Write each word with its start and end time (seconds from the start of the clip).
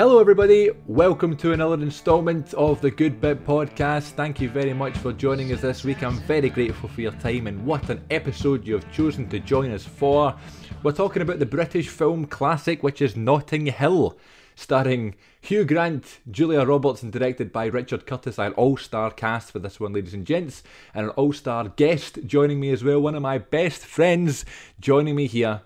Hello, 0.00 0.18
everybody. 0.18 0.70
Welcome 0.86 1.36
to 1.36 1.52
another 1.52 1.74
installment 1.74 2.54
of 2.54 2.80
the 2.80 2.90
Good 2.90 3.20
Bit 3.20 3.44
podcast. 3.44 4.12
Thank 4.12 4.40
you 4.40 4.48
very 4.48 4.72
much 4.72 4.96
for 4.96 5.12
joining 5.12 5.52
us 5.52 5.60
this 5.60 5.84
week. 5.84 6.02
I'm 6.02 6.18
very 6.20 6.48
grateful 6.48 6.88
for 6.88 7.02
your 7.02 7.12
time 7.12 7.46
and 7.46 7.66
what 7.66 7.90
an 7.90 8.02
episode 8.10 8.66
you 8.66 8.72
have 8.72 8.90
chosen 8.90 9.28
to 9.28 9.38
join 9.40 9.70
us 9.72 9.84
for. 9.84 10.34
We're 10.82 10.92
talking 10.92 11.20
about 11.20 11.38
the 11.38 11.44
British 11.44 11.88
film 11.88 12.24
classic, 12.24 12.82
which 12.82 13.02
is 13.02 13.14
Notting 13.14 13.66
Hill, 13.66 14.16
starring 14.54 15.16
Hugh 15.42 15.66
Grant, 15.66 16.20
Julia 16.30 16.64
Roberts, 16.64 17.02
and 17.02 17.12
directed 17.12 17.52
by 17.52 17.66
Richard 17.66 18.06
Curtis. 18.06 18.38
Our 18.38 18.52
all 18.52 18.78
star 18.78 19.10
cast 19.10 19.52
for 19.52 19.58
this 19.58 19.78
one, 19.78 19.92
ladies 19.92 20.14
and 20.14 20.26
gents, 20.26 20.62
and 20.94 21.04
an 21.04 21.10
all 21.10 21.34
star 21.34 21.68
guest 21.68 22.20
joining 22.24 22.58
me 22.58 22.70
as 22.70 22.82
well. 22.82 23.00
One 23.00 23.16
of 23.16 23.20
my 23.20 23.36
best 23.36 23.84
friends 23.84 24.46
joining 24.80 25.14
me 25.14 25.26
here 25.26 25.60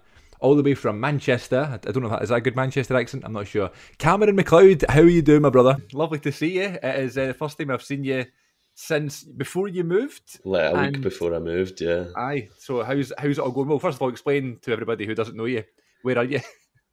all 0.44 0.54
the 0.54 0.62
way 0.62 0.74
from 0.74 1.00
Manchester. 1.00 1.66
I 1.72 1.78
don't 1.78 2.02
know 2.02 2.08
if 2.08 2.12
that 2.12 2.22
is 2.22 2.28
that 2.28 2.34
a 2.34 2.40
good 2.42 2.54
Manchester 2.54 2.94
accent. 2.96 3.24
I'm 3.24 3.32
not 3.32 3.46
sure. 3.46 3.70
Cameron 3.96 4.36
Macleod, 4.36 4.84
how 4.90 5.00
are 5.00 5.08
you 5.08 5.22
doing, 5.22 5.40
my 5.40 5.48
brother? 5.48 5.78
Lovely 5.94 6.18
to 6.18 6.30
see 6.30 6.56
you. 6.56 6.76
It 6.82 6.96
is 6.96 7.16
uh, 7.16 7.28
the 7.28 7.34
first 7.34 7.58
time 7.58 7.70
I've 7.70 7.82
seen 7.82 8.04
you 8.04 8.26
since 8.74 9.24
before 9.24 9.68
you 9.68 9.84
moved. 9.84 10.40
Like 10.44 10.74
a 10.74 10.82
week 10.82 11.00
before 11.00 11.34
I 11.34 11.38
moved, 11.38 11.80
yeah. 11.80 12.08
Aye. 12.14 12.50
So 12.58 12.84
how's 12.84 13.10
how's 13.16 13.38
it 13.38 13.40
all 13.42 13.52
going? 13.52 13.68
Well, 13.68 13.78
first 13.78 13.96
of 13.96 14.02
all, 14.02 14.10
explain 14.10 14.58
to 14.60 14.72
everybody 14.72 15.06
who 15.06 15.14
doesn't 15.14 15.34
know 15.34 15.46
you. 15.46 15.64
Where 16.02 16.18
are 16.18 16.24
you? 16.24 16.40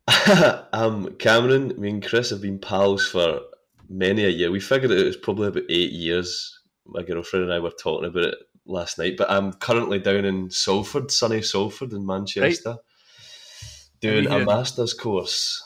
um, 0.72 1.14
Cameron, 1.20 1.74
me 1.78 1.90
and 1.90 2.08
Chris 2.08 2.30
have 2.30 2.42
been 2.42 2.58
pals 2.58 3.06
for 3.06 3.42
many 3.90 4.24
a 4.24 4.30
year. 4.30 4.50
We 4.50 4.62
figured 4.62 4.92
it 4.92 5.06
was 5.06 5.18
probably 5.18 5.50
about 5.50 5.64
eight 5.70 5.92
years. 5.92 6.58
My 6.86 7.04
girlfriend 7.04 7.44
and 7.44 7.54
I 7.54 7.60
were 7.60 7.72
talking 7.72 8.08
about 8.08 8.24
it 8.24 8.36
last 8.66 8.98
night. 8.98 9.18
But 9.18 9.30
I'm 9.30 9.52
currently 9.52 10.00
down 10.00 10.24
in 10.24 10.50
Salford, 10.50 11.12
sunny 11.12 11.42
Salford 11.42 11.92
in 11.92 12.06
Manchester. 12.06 12.70
Right 12.70 12.80
doing 14.02 14.28
a 14.28 14.46
master's 14.46 14.94
course. 14.94 15.64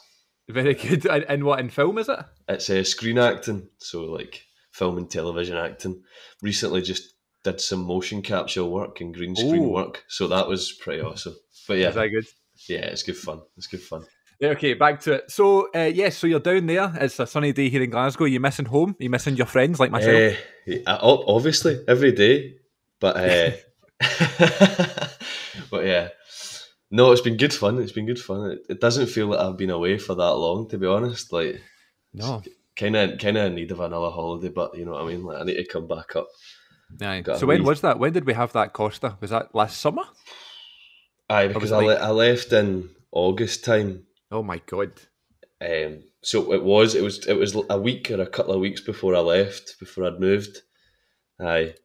Very 0.49 0.75
good. 0.75 1.05
And, 1.05 1.25
and, 1.29 1.43
what 1.43 1.59
in 1.59 1.69
film 1.69 1.97
is 1.97 2.09
it? 2.09 2.19
It's 2.47 2.69
a 2.69 2.81
uh, 2.81 2.83
screen 2.83 3.17
acting, 3.17 3.69
so 3.79 4.03
like 4.03 4.43
film 4.71 4.97
and 4.97 5.09
television 5.09 5.57
acting. 5.57 6.03
Recently, 6.41 6.81
just 6.81 7.13
did 7.43 7.61
some 7.61 7.85
motion 7.85 8.21
capture 8.21 8.65
work 8.65 9.01
and 9.01 9.13
green 9.13 9.35
screen 9.35 9.63
Ooh. 9.63 9.69
work, 9.69 10.03
so 10.07 10.27
that 10.27 10.47
was 10.47 10.71
pretty 10.73 11.01
awesome. 11.01 11.35
But 11.67 11.77
yeah, 11.77 11.89
is 11.89 11.95
that 11.95 12.09
good? 12.09 12.25
Yeah, 12.69 12.85
it's 12.85 13.03
good 13.03 13.17
fun. 13.17 13.41
It's 13.57 13.67
good 13.67 13.81
fun. 13.81 14.05
Okay, 14.43 14.73
back 14.73 14.99
to 15.01 15.13
it. 15.13 15.31
So, 15.31 15.69
uh, 15.73 15.83
yes, 15.83 15.95
yeah, 15.95 16.09
so 16.09 16.27
you're 16.27 16.39
down 16.41 16.65
there. 16.65 16.91
It's 16.99 17.19
a 17.19 17.27
sunny 17.27 17.53
day 17.53 17.69
here 17.69 17.81
in 17.81 17.89
Glasgow. 17.89 18.25
You're 18.25 18.33
you 18.33 18.39
missing 18.41 18.65
home? 18.65 18.95
Are 18.99 19.03
you 19.03 19.09
missing 19.09 19.37
your 19.37 19.45
friends 19.45 19.79
like 19.79 19.91
myself? 19.91 20.37
Uh, 20.85 20.97
obviously, 21.01 21.79
every 21.87 22.11
day. 22.11 22.55
But, 22.99 23.15
uh, 23.17 23.51
no, 26.95 27.11
it's 27.11 27.21
been 27.21 27.35
good 27.35 27.53
fun. 27.53 27.81
It's 27.81 27.91
been 27.91 28.05
good 28.05 28.19
fun. 28.19 28.51
It, 28.51 28.59
it 28.69 28.79
doesn't 28.79 29.07
feel 29.07 29.27
like 29.27 29.39
I've 29.39 29.57
been 29.57 29.69
away 29.69 29.97
for 29.97 30.15
that 30.15 30.33
long, 30.33 30.69
to 30.69 30.77
be 30.77 30.87
honest. 30.87 31.33
Like, 31.33 31.61
no, 32.13 32.41
kind 32.77 32.95
of, 32.95 33.19
kind 33.19 33.37
of 33.37 33.47
in 33.47 33.55
need 33.55 33.71
of 33.71 33.81
another 33.81 34.09
holiday, 34.09 34.47
but 34.47 34.77
you 34.77 34.85
know 34.85 34.93
what 34.93 35.03
I 35.03 35.07
mean. 35.07 35.23
Like, 35.23 35.41
I 35.41 35.43
need 35.43 35.55
to 35.55 35.65
come 35.65 35.87
back 35.87 36.15
up. 36.15 36.27
Aye. 37.01 37.23
So 37.37 37.47
when 37.47 37.63
was 37.63 37.81
that? 37.81 37.99
When 37.99 38.13
did 38.13 38.25
we 38.25 38.33
have 38.33 38.53
that 38.53 38.71
Costa? 38.71 39.17
Was 39.19 39.31
that 39.31 39.53
last 39.53 39.81
summer? 39.81 40.03
Aye, 41.29 41.49
because 41.49 41.73
I, 41.73 41.83
like... 41.83 41.99
I 41.99 42.11
left 42.11 42.53
in 42.53 42.89
August 43.11 43.65
time. 43.65 44.05
Oh 44.31 44.43
my 44.43 44.61
god. 44.65 44.91
Um, 45.59 46.03
so 46.21 46.53
it 46.53 46.63
was 46.63 46.95
it 46.95 47.03
was 47.03 47.25
it 47.27 47.37
was 47.37 47.57
a 47.69 47.79
week 47.79 48.09
or 48.11 48.21
a 48.21 48.27
couple 48.27 48.53
of 48.53 48.61
weeks 48.61 48.81
before 48.81 49.15
I 49.15 49.19
left, 49.19 49.79
before 49.79 50.05
I'd 50.05 50.19
moved. 50.19 50.59
Aye. 51.41 51.75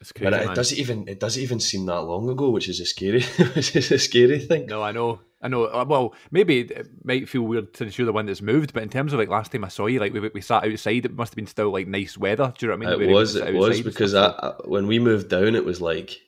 It's 0.00 0.12
crazy, 0.12 0.34
and 0.34 0.50
it, 0.50 0.54
doesn't 0.54 0.78
even 0.78 1.08
it 1.08 1.20
doesn't 1.20 1.42
even 1.42 1.60
seem 1.60 1.84
that 1.86 2.00
long 2.00 2.28
ago, 2.30 2.48
which 2.48 2.70
is 2.70 2.80
a 2.80 2.86
scary, 2.86 3.22
which 3.54 3.76
is 3.76 3.92
a 3.92 3.98
scary 3.98 4.38
thing. 4.38 4.64
No, 4.64 4.82
I 4.82 4.92
know, 4.92 5.20
I 5.42 5.48
know. 5.48 5.64
Uh, 5.64 5.84
well, 5.86 6.14
maybe 6.30 6.60
it 6.60 6.88
might 7.04 7.28
feel 7.28 7.42
weird 7.42 7.74
to 7.74 7.84
ensure 7.84 8.06
the 8.06 8.12
one 8.12 8.24
that's 8.24 8.40
moved, 8.40 8.72
but 8.72 8.82
in 8.82 8.88
terms 8.88 9.12
of 9.12 9.18
like 9.18 9.28
last 9.28 9.52
time 9.52 9.62
I 9.62 9.68
saw 9.68 9.86
you, 9.86 10.00
like 10.00 10.14
we, 10.14 10.20
we 10.20 10.40
sat 10.40 10.64
outside, 10.64 11.04
it 11.04 11.12
must 11.12 11.32
have 11.32 11.36
been 11.36 11.46
still 11.46 11.70
like 11.70 11.86
nice 11.86 12.16
weather. 12.16 12.50
Do 12.56 12.64
you 12.64 12.72
know 12.72 12.78
what 12.78 12.94
I 12.94 12.96
mean? 12.96 13.10
It 13.10 13.12
was, 13.12 13.36
it 13.36 13.54
was 13.54 13.82
because 13.82 14.14
I, 14.14 14.28
I, 14.28 14.54
when 14.64 14.86
we 14.86 14.98
moved 14.98 15.28
down, 15.28 15.54
it 15.54 15.66
was 15.66 15.82
like 15.82 16.18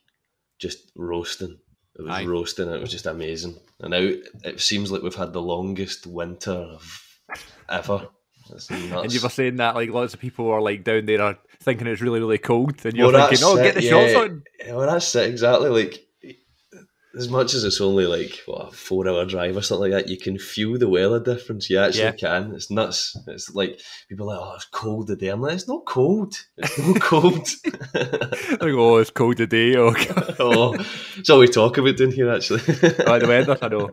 just 0.58 0.92
roasting. 0.94 1.58
It 1.98 2.02
was 2.02 2.12
Aye. 2.12 2.26
roasting. 2.26 2.68
It 2.68 2.80
was 2.80 2.90
just 2.90 3.06
amazing. 3.06 3.58
And 3.80 3.90
now 3.92 4.12
it 4.44 4.60
seems 4.60 4.92
like 4.92 5.02
we've 5.02 5.14
had 5.14 5.32
the 5.32 5.42
longest 5.42 6.06
winter 6.06 6.52
of 6.52 7.20
ever. 7.70 8.08
And 8.70 9.12
you 9.12 9.20
were 9.20 9.28
saying 9.28 9.56
that 9.56 9.74
like 9.74 9.90
lots 9.90 10.14
of 10.14 10.20
people 10.20 10.50
are 10.50 10.60
like 10.60 10.84
down 10.84 11.06
there 11.06 11.22
are 11.22 11.38
thinking 11.60 11.86
it's 11.86 12.00
really 12.00 12.20
really 12.20 12.38
cold, 12.38 12.84
and 12.84 12.94
you're 12.94 13.12
well, 13.12 13.28
thinking, 13.28 13.46
oh, 13.46 13.56
get 13.56 13.74
the 13.74 13.82
yeah. 13.82 13.90
shorts 13.90 14.14
on. 14.14 14.42
Well, 14.68 14.86
that's 14.86 15.14
it 15.14 15.30
exactly. 15.30 15.68
Like 15.68 16.06
as 17.14 17.28
much 17.28 17.52
as 17.52 17.64
it's 17.64 17.80
only 17.80 18.06
like 18.06 18.40
what 18.46 18.68
a 18.68 18.70
four 18.72 19.06
hour 19.08 19.24
drive 19.26 19.56
or 19.56 19.62
something 19.62 19.90
like 19.90 20.04
that, 20.04 20.10
you 20.10 20.16
can 20.16 20.38
feel 20.38 20.78
the 20.78 20.88
weather 20.88 21.20
difference. 21.20 21.68
You 21.68 21.78
actually 21.78 22.04
yeah. 22.04 22.12
can. 22.12 22.54
It's 22.54 22.70
nuts. 22.70 23.16
It's 23.26 23.54
like 23.54 23.80
people 24.08 24.30
are 24.30 24.36
like, 24.36 24.46
oh, 24.46 24.54
it's 24.54 24.64
cold 24.66 25.08
today. 25.08 25.28
I'm 25.28 25.42
like, 25.42 25.54
it's 25.54 25.68
not 25.68 25.84
cold. 25.84 26.34
It's 26.56 26.78
not 26.78 27.00
cold. 27.00 27.48
like, 27.94 28.62
oh, 28.62 28.96
it's 28.96 29.10
cold 29.10 29.36
today. 29.36 29.72
Oh, 29.82 29.94
oh, 30.38 30.74
it's 31.16 31.28
all 31.30 31.38
we 31.38 31.48
talk 31.48 31.76
about 31.78 31.96
down 31.96 32.10
here 32.10 32.30
actually. 32.30 32.60
oh, 33.06 33.18
the 33.18 33.26
weather, 33.28 33.58
I 33.60 33.68
know. 33.68 33.90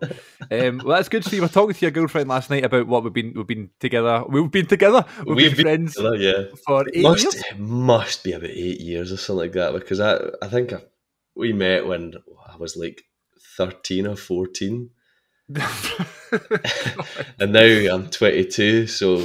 Um, 0.52 0.82
well, 0.84 0.98
that's 0.98 1.10
good. 1.10 1.24
Steve. 1.24 1.40
we 1.40 1.46
were 1.46 1.48
talking 1.48 1.74
to 1.74 1.86
your 1.86 1.92
girlfriend 1.92 2.30
last 2.30 2.50
night 2.50 2.64
about 2.64 2.88
what 2.88 3.04
we've 3.04 3.14
been 3.14 3.34
we've 3.36 3.48
been 3.48 3.70
together. 3.80 4.24
We've 4.28 4.50
been 4.50 4.66
together. 4.66 5.06
We've, 5.26 5.36
we've 5.36 5.38
been, 5.38 5.56
been, 5.56 5.66
friends 5.66 5.96
together, 5.96 6.16
yeah. 6.18 6.44
for 6.66 6.86
eight 6.94 7.04
must, 7.04 7.24
years. 7.24 7.36
It 7.36 7.60
must 7.60 8.24
be 8.24 8.34
about 8.34 8.50
eight 8.50 8.80
years 8.80 9.12
or 9.12 9.18
something 9.18 9.42
like 9.42 9.54
that 9.54 9.74
because 9.74 10.00
I 10.00 10.20
I 10.42 10.48
think 10.48 10.74
I, 10.74 10.82
we 11.36 11.54
met 11.54 11.86
when 11.86 12.14
I 12.48 12.58
was 12.58 12.76
like 12.76 13.04
13 13.58 14.08
or 14.08 14.16
14. 14.16 14.90
and 17.40 17.54
now 17.54 17.62
I'm 17.62 18.10
22, 18.10 18.88
so 18.88 19.16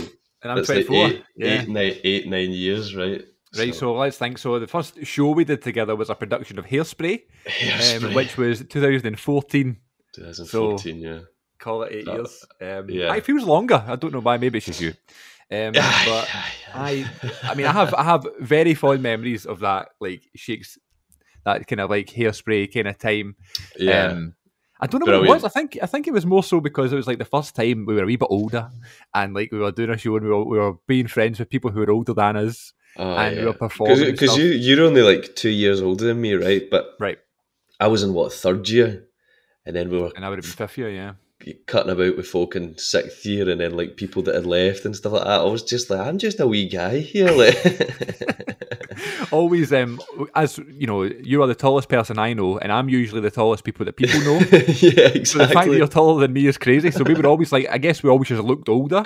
and 0.43 0.53
I'm 0.53 0.65
24. 0.65 1.05
Like 1.05 1.13
eight, 1.13 1.25
yeah. 1.37 1.47
eight, 1.47 1.69
nine, 1.69 1.97
eight, 2.03 2.29
nine 2.29 2.51
years, 2.51 2.95
right? 2.95 3.23
Right, 3.57 3.75
so. 3.75 3.81
so. 3.81 3.95
let's 3.95 4.19
think. 4.19 4.39
So 4.39 4.59
the 4.59 4.67
first 4.67 5.05
show 5.05 5.31
we 5.31 5.45
did 5.45 5.63
together 5.63 5.95
was 5.97 6.11
a 6.11 6.15
production 6.15 6.59
of 6.59 6.67
Hairspray, 6.67 7.23
Hairspray. 7.47 8.09
Um, 8.09 8.15
which 8.15 8.37
was 8.37 8.65
2014. 8.69 9.77
2014, 10.15 10.79
so 10.79 11.09
yeah. 11.09 11.21
Call 11.59 11.83
it 11.85 11.93
eight 11.93 12.07
years. 12.07 12.45
Um, 12.61 12.91
yeah, 12.91 13.15
it 13.15 13.25
feels 13.25 13.45
longer. 13.45 13.83
I 13.87 13.97
don't 13.97 14.13
know 14.13 14.21
why. 14.21 14.37
Maybe 14.39 14.59
it's 14.59 14.67
just 14.67 14.81
you. 14.81 14.95
Um, 15.51 15.73
but 15.73 16.29
I, 16.75 17.07
I 17.43 17.55
mean, 17.55 17.67
I 17.67 17.73
have 17.73 17.93
I 17.93 18.03
have 18.03 18.27
very 18.41 18.73
fond 18.73 19.03
memories 19.03 19.45
of 19.45 19.61
that, 19.61 19.91
like 20.01 20.23
Shakes 20.35 20.79
that 21.45 21.67
kind 21.67 21.81
of 21.81 21.91
like 21.91 22.07
hairspray 22.07 22.73
kind 22.73 22.89
of 22.89 22.99
time. 22.99 23.37
Yeah. 23.79 24.07
Um, 24.07 24.35
I 24.81 24.87
don't 24.87 25.01
know 25.01 25.07
Brilliant. 25.07 25.29
what 25.29 25.35
it 25.35 25.43
was. 25.43 25.45
I 25.45 25.49
think 25.49 25.79
I 25.83 25.87
think 25.87 26.09
it 26.09 26.13
was 26.13 26.27
more 26.27 26.43
so 26.43 26.61
because 26.61 26.93
it 26.93 26.97
was 26.97 27.07
like 27.07 27.19
the 27.19 27.25
first 27.25 27.55
time 27.55 27.87
we 27.87 27.95
were 27.95 28.03
a 28.03 28.07
wee 28.07 28.17
bit 28.17 28.29
older, 28.31 28.71
and 29.15 29.33
like 29.35 29.53
we 29.53 29.59
were 29.59 29.73
doing 29.73 29.91
a 29.91 29.97
show 29.97 30.17
and 30.17 30.25
we 30.25 30.31
were, 30.31 30.45
we 30.45 30.59
were 30.59 30.75
being 30.87 31.07
friends 31.07 31.39
with 31.39 31.49
people 31.49 31.71
who 31.71 31.81
were 31.81 31.91
older 31.91 32.13
than 32.13 32.37
us, 32.37 32.73
oh, 32.99 33.15
and 33.17 33.37
yeah. 33.37 33.41
we 33.43 33.47
were 33.47 33.55
performing. 33.55 34.11
Because 34.11 34.37
you 34.37 34.47
you're 34.47 34.85
only 34.85 35.03
like 35.03 35.37
two 35.37 35.51
years 35.51 35.81
older 35.81 36.07
than 36.07 36.21
me, 36.21 36.35
right? 36.35 36.63
But 36.71 36.91
right, 36.99 37.19
I 37.79 37.87
was 37.87 38.03
in 38.03 38.13
what 38.13 38.33
third 38.33 38.69
year, 38.69 39.05
and 39.65 39.77
then 39.77 39.91
we 39.91 40.01
were, 40.01 40.11
and 40.17 40.25
I 40.25 40.29
would 40.29 40.39
have 40.39 40.45
been 40.45 40.67
fifth 40.67 40.77
year, 40.77 40.91
yeah 40.91 41.13
cutting 41.67 41.93
about 41.93 42.17
with 42.17 42.27
folk 42.27 42.57
in 42.57 42.77
sixth 42.79 43.25
year 43.27 43.49
and 43.49 43.61
then 43.61 43.77
like 43.77 43.97
people 43.97 44.23
that 44.23 44.35
had 44.35 44.47
left 44.47 44.85
and 44.85 44.95
stuff 44.97 45.13
like 45.13 45.25
that. 45.25 45.41
I 45.41 45.45
was 45.45 45.63
just 45.63 45.91
like, 45.91 46.01
I'm 46.01 46.19
just 46.19 46.41
a 46.41 46.47
wee 46.47 46.69
guy 46.69 46.99
here. 46.99 47.31
Like 47.31 47.57
always 49.33 49.73
um 49.73 50.01
as 50.35 50.59
you 50.59 50.87
know, 50.87 51.03
you 51.03 51.43
are 51.43 51.47
the 51.47 51.55
tallest 51.55 51.89
person 51.89 52.19
I 52.19 52.33
know, 52.33 52.59
and 52.59 52.73
I'm 52.73 52.89
usually 52.89 53.21
the 53.21 53.31
tallest 53.31 53.65
people 53.65 53.85
that 53.87 53.97
people 53.97 54.21
know. 54.21 54.39
yeah, 54.51 55.09
exactly. 55.09 55.25
So 55.25 55.39
the 55.39 55.49
fact 55.49 55.69
that 55.69 55.77
you're 55.77 55.87
taller 55.87 56.21
than 56.21 56.33
me 56.33 56.47
is 56.47 56.59
crazy. 56.59 56.91
So 56.91 57.05
we 57.05 57.15
would 57.15 57.27
always 57.27 57.53
like 57.53 57.69
I 57.71 57.79
guess 57.79 58.03
we 58.03 58.11
always 58.11 58.29
just 58.29 58.43
looked 58.43 58.69
older. 58.69 59.05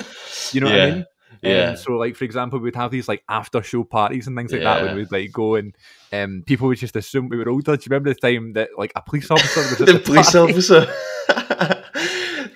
You 0.53 0.61
know 0.61 0.69
yeah. 0.69 0.73
what 0.73 0.83
I 0.83 0.91
mean? 0.91 1.07
Yeah. 1.43 1.71
Um, 1.71 1.77
so, 1.77 1.93
like 1.93 2.17
for 2.17 2.25
example, 2.25 2.59
we'd 2.59 2.75
have 2.77 2.91
these 2.91 3.09
like 3.09 3.23
after 3.29 3.63
show 3.63 3.85
parties 3.85 4.27
and 4.27 4.37
things 4.37 4.53
like 4.53 4.63
yeah. 4.63 4.75
that 4.75 4.85
when 4.85 4.97
we'd 4.97 5.13
like 5.13 5.33
go 5.33 5.55
and 5.55 5.75
um, 6.13 6.43
people 6.47 6.69
would 6.69 6.79
just 6.79 6.97
assume 6.97 7.29
we 7.29 7.37
were 7.37 7.49
older. 7.49 7.77
Do 7.77 7.83
you 7.83 7.91
remember 7.91 8.13
the 8.13 8.21
time 8.21 8.55
that 8.55 8.71
like 8.77 8.93
a 8.97 9.03
police 9.03 9.31
officer 9.31 9.61
was 9.61 9.79
the, 9.79 9.85
the 9.85 9.99
police 9.99 10.35
officer? 10.35 10.87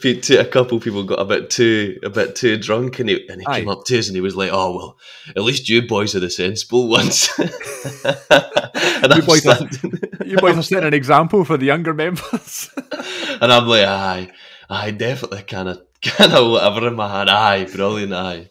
A 0.04 0.44
couple 0.44 0.80
people 0.80 1.04
got 1.04 1.20
a 1.20 1.24
bit 1.24 1.50
too 1.50 1.98
a 2.02 2.10
bit 2.10 2.34
too 2.34 2.56
drunk, 2.56 2.98
and 2.98 3.08
he 3.08 3.26
and 3.28 3.40
he 3.40 3.46
Aye. 3.46 3.60
came 3.60 3.68
up 3.68 3.84
to 3.86 3.98
us 3.98 4.08
and 4.08 4.16
he 4.16 4.20
was 4.20 4.36
like, 4.36 4.50
"Oh 4.52 4.76
well, 4.76 4.98
at 5.36 5.42
least 5.42 5.68
you 5.68 5.82
boys 5.82 6.14
are 6.14 6.20
the 6.20 6.30
sensible 6.30 6.88
ones." 6.88 7.30
and 7.38 9.14
you 9.14 9.22
boys, 9.22 9.46
are, 9.46 9.58
you 10.24 10.36
boys 10.36 10.58
are 10.58 10.62
setting 10.62 10.88
an 10.88 10.94
example 10.94 11.44
for 11.44 11.56
the 11.56 11.66
younger 11.66 11.94
members. 11.94 12.70
and 13.40 13.52
I'm 13.52 13.66
like, 13.66 13.86
"Aye, 13.86 14.30
I 14.68 14.90
definitely 14.90 15.42
kind 15.42 15.68
of 15.68 15.82
kind 16.02 16.32
of 16.32 16.50
whatever 16.50 16.88
in 16.88 16.94
my 16.94 17.18
head. 17.18 17.28
Aye, 17.28 17.64
brilliant, 17.66 18.12
aye." 18.12 18.50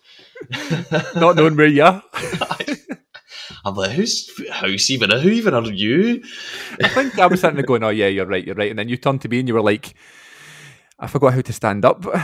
Not 1.16 1.36
knowing 1.36 1.56
where 1.56 1.68
you 1.68 1.84
are. 1.84 2.04
I'm 3.64 3.76
like, 3.76 3.92
who's 3.92 4.32
house 4.50 4.90
even? 4.90 5.12
Who 5.12 5.30
even 5.30 5.54
are 5.54 5.64
you? 5.64 6.24
I 6.84 6.88
think 6.88 7.20
I 7.20 7.28
was 7.28 7.42
sitting 7.42 7.58
there 7.58 7.66
going, 7.66 7.84
"Oh 7.84 7.90
yeah, 7.90 8.08
you're 8.08 8.26
right, 8.26 8.44
you're 8.44 8.56
right," 8.56 8.70
and 8.70 8.80
then 8.80 8.90
you 8.90 8.98
turned 8.98 9.22
to 9.22 9.30
me 9.30 9.40
and 9.40 9.48
you 9.48 9.54
were 9.54 9.62
like, 9.62 9.94
"I 11.02 11.08
forgot 11.08 11.34
how 11.34 11.42
to 11.42 11.54
stand 11.54 11.84
up." 11.84 12.06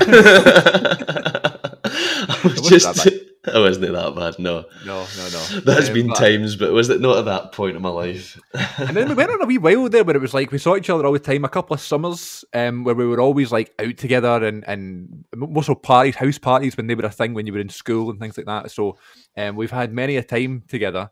I 1.89 2.39
was 2.43 2.61
just, 2.61 3.07
I 3.53 3.59
wasn't 3.59 3.93
that 3.93 4.15
bad. 4.15 4.39
No, 4.39 4.65
no, 4.85 5.05
no, 5.17 5.29
no. 5.29 5.59
There's 5.61 5.87
Um, 5.89 5.93
been 5.93 6.07
but- 6.07 6.17
times, 6.17 6.55
but 6.55 6.71
was 6.73 6.89
it 6.89 7.01
not 7.01 7.17
at 7.17 7.25
that 7.25 7.51
point 7.53 7.75
in 7.75 7.81
my 7.81 7.89
life? 7.89 8.39
And 8.77 8.95
then 8.95 9.07
we 9.09 9.15
went 9.15 9.31
on 9.31 9.41
a 9.41 9.45
wee 9.45 9.57
while 9.57 9.87
there 9.89 10.03
where 10.03 10.15
it 10.15 10.21
was 10.21 10.33
like 10.33 10.51
we 10.51 10.57
saw 10.57 10.75
each 10.75 10.89
other 10.89 11.05
all 11.05 11.13
the 11.13 11.19
time. 11.19 11.45
A 11.45 11.49
couple 11.49 11.73
of 11.73 11.81
summers 11.81 12.43
um, 12.53 12.83
where 12.83 12.95
we 12.95 13.05
were 13.07 13.21
always 13.21 13.51
like 13.51 13.73
out 13.79 13.97
together 13.97 14.45
and 14.45 14.67
and 14.67 15.25
most 15.35 15.69
of 15.69 15.81
parties, 15.81 16.15
house 16.15 16.37
parties 16.37 16.75
when 16.77 16.87
they 16.87 16.95
were 16.95 17.05
a 17.05 17.09
thing 17.11 17.33
when 17.33 17.45
you 17.47 17.53
were 17.53 17.59
in 17.59 17.69
school 17.69 18.09
and 18.09 18.19
things 18.19 18.37
like 18.37 18.47
that. 18.47 18.71
So 18.71 18.97
um, 19.37 19.55
we've 19.55 19.71
had 19.71 19.93
many 19.93 20.17
a 20.17 20.23
time 20.23 20.63
together. 20.67 21.09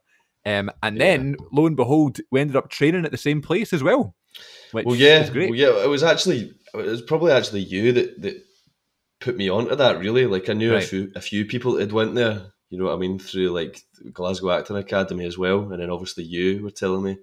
Um, 0.47 0.69
and 0.83 1.01
then 1.01 1.37
lo 1.51 1.65
and 1.65 1.75
behold, 1.75 2.19
we 2.29 2.39
ended 2.39 2.55
up 2.55 2.69
training 2.69 3.03
at 3.05 3.11
the 3.11 3.17
same 3.17 3.41
place 3.41 3.73
as 3.73 3.81
well. 3.81 4.13
Which 4.73 4.85
well, 4.85 4.95
yeah, 4.95 5.23
is 5.23 5.29
great. 5.31 5.49
well, 5.49 5.57
yeah. 5.57 5.83
It 5.83 5.89
was 5.89 6.03
actually, 6.03 6.53
it 6.79 6.87
was 6.87 7.01
probably 7.01 7.31
actually 7.31 7.61
you 7.61 7.91
that 7.93 8.21
that 8.21 8.43
put 9.21 9.37
me 9.37 9.49
onto 9.49 9.75
that. 9.75 9.99
Really, 9.99 10.25
like 10.25 10.49
I 10.49 10.53
knew 10.53 10.73
Right. 10.73 10.83
a 10.83 10.87
few 10.87 11.11
a 11.15 11.21
few 11.21 11.45
people 11.45 11.73
that 11.73 11.81
had 11.81 11.91
went 11.91 12.15
there. 12.15 12.51
You 12.69 12.79
know 12.79 12.85
what 12.85 12.95
I 12.95 12.97
mean 12.97 13.19
through 13.19 13.49
like 13.49 13.81
Glasgow 14.11 14.51
Acting 14.51 14.77
Academy 14.77 15.25
as 15.25 15.37
well, 15.37 15.71
and 15.71 15.81
then 15.81 15.89
obviously 15.89 16.23
you 16.23 16.63
were 16.63 16.71
telling 16.71 17.03
me. 17.03 17.17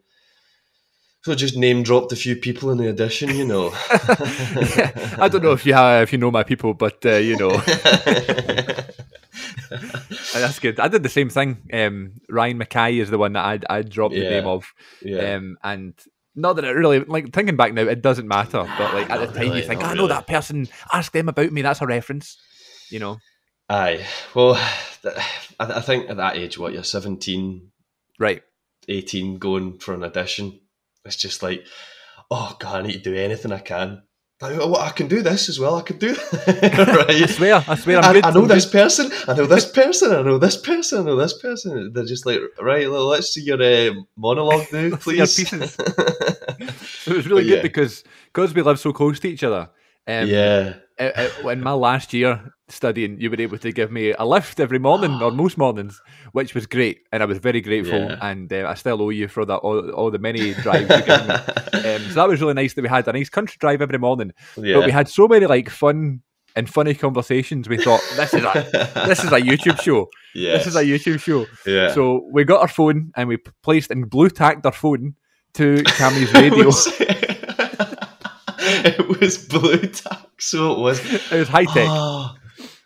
So 1.24 1.36
just 1.36 1.56
name 1.56 1.84
dropped 1.84 2.10
a 2.10 2.16
few 2.16 2.34
people 2.34 2.72
in 2.72 2.78
the 2.78 2.88
audition, 2.88 3.32
you 3.36 3.44
know. 3.44 3.70
I 5.20 5.28
don't 5.30 5.44
know 5.44 5.52
if 5.52 5.64
you 5.64 5.72
have, 5.74 6.02
if 6.02 6.12
you 6.12 6.18
know 6.18 6.32
my 6.32 6.42
people, 6.42 6.74
but 6.74 7.04
uh, 7.06 7.14
you 7.16 7.36
know 7.36 7.50
that's 10.32 10.58
good. 10.58 10.80
I 10.80 10.88
did 10.88 11.02
the 11.02 11.08
same 11.08 11.28
thing. 11.28 11.58
Um, 11.72 12.12
Ryan 12.28 12.58
Mackay 12.58 12.98
is 12.98 13.10
the 13.10 13.18
one 13.18 13.32
that 13.34 13.44
I 13.44 13.78
I 13.78 13.82
dropped 13.82 14.14
the 14.14 14.28
name 14.28 14.46
of. 14.46 14.72
yeah. 15.02 15.34
Um, 15.34 15.58
and 15.62 15.94
not 16.34 16.56
that 16.56 16.64
it 16.64 16.70
really 16.70 17.00
like 17.00 17.32
thinking 17.32 17.56
back 17.56 17.74
now, 17.74 17.82
it 17.82 18.02
doesn't 18.02 18.28
matter. 18.28 18.64
But 18.78 18.94
like 18.94 19.10
at 19.10 19.20
the 19.20 19.26
time, 19.26 19.48
really, 19.48 19.60
you 19.60 19.66
think, 19.66 19.82
I 19.82 19.94
know 19.94 20.02
really. 20.02 20.08
that 20.08 20.26
person. 20.26 20.68
Ask 20.92 21.12
them 21.12 21.28
about 21.28 21.52
me. 21.52 21.62
That's 21.62 21.82
a 21.82 21.86
reference. 21.86 22.38
You 22.90 22.98
know, 22.98 23.18
Aye. 23.68 24.04
Well, 24.34 24.54
th- 25.02 25.16
I, 25.58 25.64
I 25.78 25.80
think 25.80 26.10
at 26.10 26.18
that 26.18 26.36
age, 26.36 26.58
what 26.58 26.74
you're 26.74 26.84
17, 26.84 27.70
right? 28.18 28.42
18, 28.88 29.38
going 29.38 29.78
for 29.78 29.94
an 29.94 30.04
audition, 30.04 30.60
it's 31.04 31.16
just 31.16 31.42
like, 31.42 31.64
oh 32.30 32.54
god, 32.58 32.84
I 32.84 32.86
need 32.86 32.92
to 33.04 33.10
do 33.10 33.16
anything 33.16 33.50
I 33.52 33.60
can. 33.60 34.02
Oh, 34.44 34.74
I 34.74 34.90
can 34.90 35.06
do 35.08 35.22
this 35.22 35.48
as 35.48 35.58
well. 35.60 35.76
I 35.76 35.82
can 35.82 35.98
do 35.98 36.16
I 36.46 37.04
right. 37.08 37.28
swear, 37.30 37.64
I 37.68 37.76
swear, 37.76 37.98
I'm 37.98 38.04
I, 38.04 38.12
good. 38.14 38.24
I 38.24 38.30
know 38.32 38.42
I'm 38.42 38.48
this 38.48 38.64
good. 38.64 38.72
person. 38.72 39.10
I 39.28 39.34
know 39.34 39.46
this 39.46 39.70
person. 39.70 40.12
I 40.12 40.22
know 40.22 40.38
this 40.38 40.56
person. 40.56 41.00
I 41.00 41.02
know 41.04 41.16
this 41.16 41.38
person. 41.38 41.92
They're 41.92 42.04
just 42.04 42.26
like, 42.26 42.40
right. 42.60 42.88
Let's 42.88 43.28
see 43.32 43.42
your 43.42 43.62
uh, 43.62 43.92
monologue 44.16 44.66
now, 44.72 44.88
Let's 44.88 45.04
see 45.08 45.16
your 45.16 45.26
please. 45.26 45.50
pieces. 45.50 45.76
It 47.06 47.16
was 47.16 47.26
really 47.26 47.42
But 47.42 47.48
good 47.48 47.56
yeah. 47.56 47.62
because 47.62 48.04
because 48.32 48.54
we 48.54 48.62
live 48.62 48.78
so 48.78 48.92
close 48.92 49.18
to 49.20 49.28
each 49.28 49.42
other. 49.44 49.70
Um, 50.06 50.26
yeah. 50.28 50.74
Uh, 51.02 51.28
uh, 51.44 51.48
in 51.48 51.60
my 51.60 51.72
last 51.72 52.12
year 52.12 52.52
studying, 52.68 53.20
you 53.20 53.30
were 53.30 53.40
able 53.40 53.58
to 53.58 53.72
give 53.72 53.90
me 53.90 54.12
a 54.12 54.24
lift 54.24 54.60
every 54.60 54.78
morning 54.78 55.20
or 55.22 55.30
most 55.42 55.58
mornings, 55.58 56.00
which 56.32 56.54
was 56.54 56.66
great, 56.66 57.00
and 57.12 57.22
I 57.22 57.26
was 57.26 57.38
very 57.38 57.60
grateful. 57.60 57.98
Yeah. 57.98 58.18
And 58.22 58.52
uh, 58.52 58.66
I 58.68 58.74
still 58.74 59.02
owe 59.02 59.10
you 59.10 59.28
for 59.28 59.44
that 59.44 59.56
all, 59.56 59.90
all 59.90 60.10
the 60.10 60.18
many 60.18 60.54
drives 60.54 60.90
you 60.90 61.02
gave 61.04 61.26
me. 61.26 61.34
Um, 61.72 62.02
so 62.02 62.14
that 62.14 62.28
was 62.28 62.40
really 62.40 62.54
nice 62.54 62.74
that 62.74 62.82
we 62.82 62.88
had 62.88 63.08
a 63.08 63.12
nice 63.12 63.28
country 63.28 63.56
drive 63.58 63.82
every 63.82 63.98
morning. 63.98 64.32
yeah. 64.56 64.76
But 64.76 64.84
we 64.86 64.92
had 64.92 65.08
so 65.08 65.26
many 65.26 65.46
like 65.46 65.68
fun 65.68 66.22
and 66.54 66.68
funny 66.68 66.94
conversations. 66.94 67.68
We 67.68 67.78
thought 67.78 68.00
this 68.14 68.34
is 68.34 68.44
a 68.44 68.52
this 69.06 69.24
is 69.24 69.32
a 69.32 69.40
YouTube 69.40 69.80
show. 69.80 70.08
Yes. 70.34 70.64
This 70.64 70.66
is 70.68 70.76
a 70.76 70.84
YouTube 70.84 71.20
show. 71.20 71.46
Yeah. 71.66 71.92
So 71.92 72.28
we 72.30 72.44
got 72.44 72.60
our 72.60 72.68
phone 72.68 73.10
and 73.16 73.28
we 73.28 73.38
placed 73.62 73.90
and 73.90 74.08
blue 74.08 74.30
tacked 74.30 74.64
our 74.64 74.72
phone 74.72 75.14
to 75.54 75.76
Cammy's 75.76 76.32
radio. 76.34 76.70
it 78.84 79.20
was 79.20 79.38
blue 79.38 79.78
tack, 79.78 80.28
so 80.38 80.72
it 80.72 80.78
was. 80.78 81.12
it 81.32 81.38
was 81.38 81.48
high 81.48 81.64
tech. 81.64 81.88
Ah, 81.88 82.36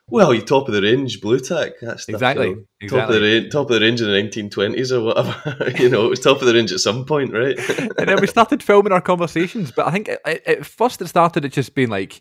well, 0.08 0.32
you 0.32 0.40
top 0.40 0.68
of 0.68 0.74
the 0.74 0.82
range 0.82 1.20
blue 1.20 1.40
tack. 1.40 1.72
That's 1.82 2.08
Exactly, 2.08 2.50
you 2.80 2.88
know, 2.88 2.88
Top 2.88 3.08
of 3.08 3.14
the 3.14 3.20
range, 3.20 3.52
top 3.52 3.70
of 3.70 3.74
the 3.74 3.80
range 3.80 4.00
in 4.00 4.06
the 4.06 4.12
nineteen 4.12 4.48
twenties 4.48 4.92
or 4.92 5.00
whatever. 5.00 5.34
you 5.78 5.88
know, 5.88 6.06
it 6.06 6.10
was 6.10 6.20
top 6.20 6.40
of 6.40 6.46
the 6.46 6.54
range 6.54 6.70
at 6.70 6.78
some 6.78 7.04
point, 7.04 7.32
right? 7.32 7.58
and 7.98 8.08
then 8.08 8.20
we 8.20 8.28
started 8.28 8.62
filming 8.62 8.92
our 8.92 9.00
conversations. 9.00 9.72
But 9.72 9.88
I 9.88 9.90
think 9.90 10.08
it, 10.08 10.20
it, 10.24 10.42
at 10.46 10.66
first 10.66 11.02
it 11.02 11.08
started 11.08 11.44
it 11.44 11.52
just 11.52 11.74
being 11.74 11.88
like 11.88 12.20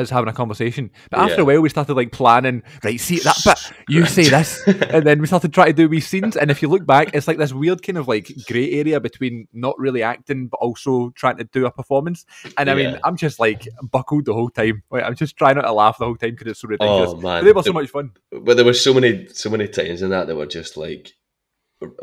us 0.00 0.10
having 0.10 0.28
a 0.28 0.32
conversation. 0.32 0.90
But 1.10 1.20
after 1.20 1.36
Yeah. 1.36 1.40
a 1.42 1.44
while, 1.44 1.60
we 1.62 1.68
started 1.68 1.94
like 1.94 2.12
planning. 2.12 2.62
Right, 2.84 3.00
see 3.00 3.18
that 3.20 3.36
bit. 3.44 3.72
You 3.88 4.06
say 4.06 4.28
this, 4.28 4.62
and 4.66 5.04
then 5.06 5.20
we 5.20 5.26
started 5.26 5.52
trying 5.52 5.68
to 5.68 5.72
do 5.72 5.88
wee 5.88 6.00
scenes. 6.00 6.36
And 6.36 6.50
if 6.50 6.62
you 6.62 6.68
look 6.68 6.86
back, 6.86 7.10
it's 7.14 7.28
like 7.28 7.38
this 7.38 7.52
weird 7.52 7.82
kind 7.82 7.98
of 7.98 8.08
like 8.08 8.30
grey 8.48 8.70
area 8.72 9.00
between 9.00 9.48
not 9.52 9.78
really 9.78 10.02
acting 10.02 10.48
but 10.48 10.58
also 10.58 11.10
trying 11.16 11.36
to 11.38 11.44
do 11.44 11.66
a 11.66 11.70
performance. 11.70 12.24
And 12.58 12.68
I 12.70 12.74
mean, 12.74 12.90
Yeah. 12.90 12.98
I'm 13.04 13.16
just 13.16 13.38
like 13.40 13.66
buckled 13.90 14.24
the 14.26 14.34
whole 14.34 14.50
time. 14.50 14.82
Like, 14.90 15.04
I'm 15.04 15.14
just 15.16 15.36
trying 15.36 15.56
not 15.56 15.62
to 15.62 15.72
laugh 15.72 15.98
the 15.98 16.04
whole 16.06 16.16
time 16.16 16.30
because 16.30 16.46
it's 16.48 16.60
so 16.60 16.68
ridiculous. 16.68 17.10
Oh 17.10 17.14
But 17.14 17.22
man, 17.22 17.44
they 17.44 17.52
were 17.52 17.62
so 17.62 17.72
much 17.72 17.88
fun. 17.88 18.10
but 18.30 18.56
there 18.56 18.64
were 18.64 18.74
so 18.74 18.94
many, 18.94 19.26
so 19.28 19.50
many 19.50 19.68
times 19.68 20.02
in 20.02 20.10
that 20.10 20.26
that 20.26 20.36
were 20.36 20.46
just 20.46 20.76
like, 20.76 21.12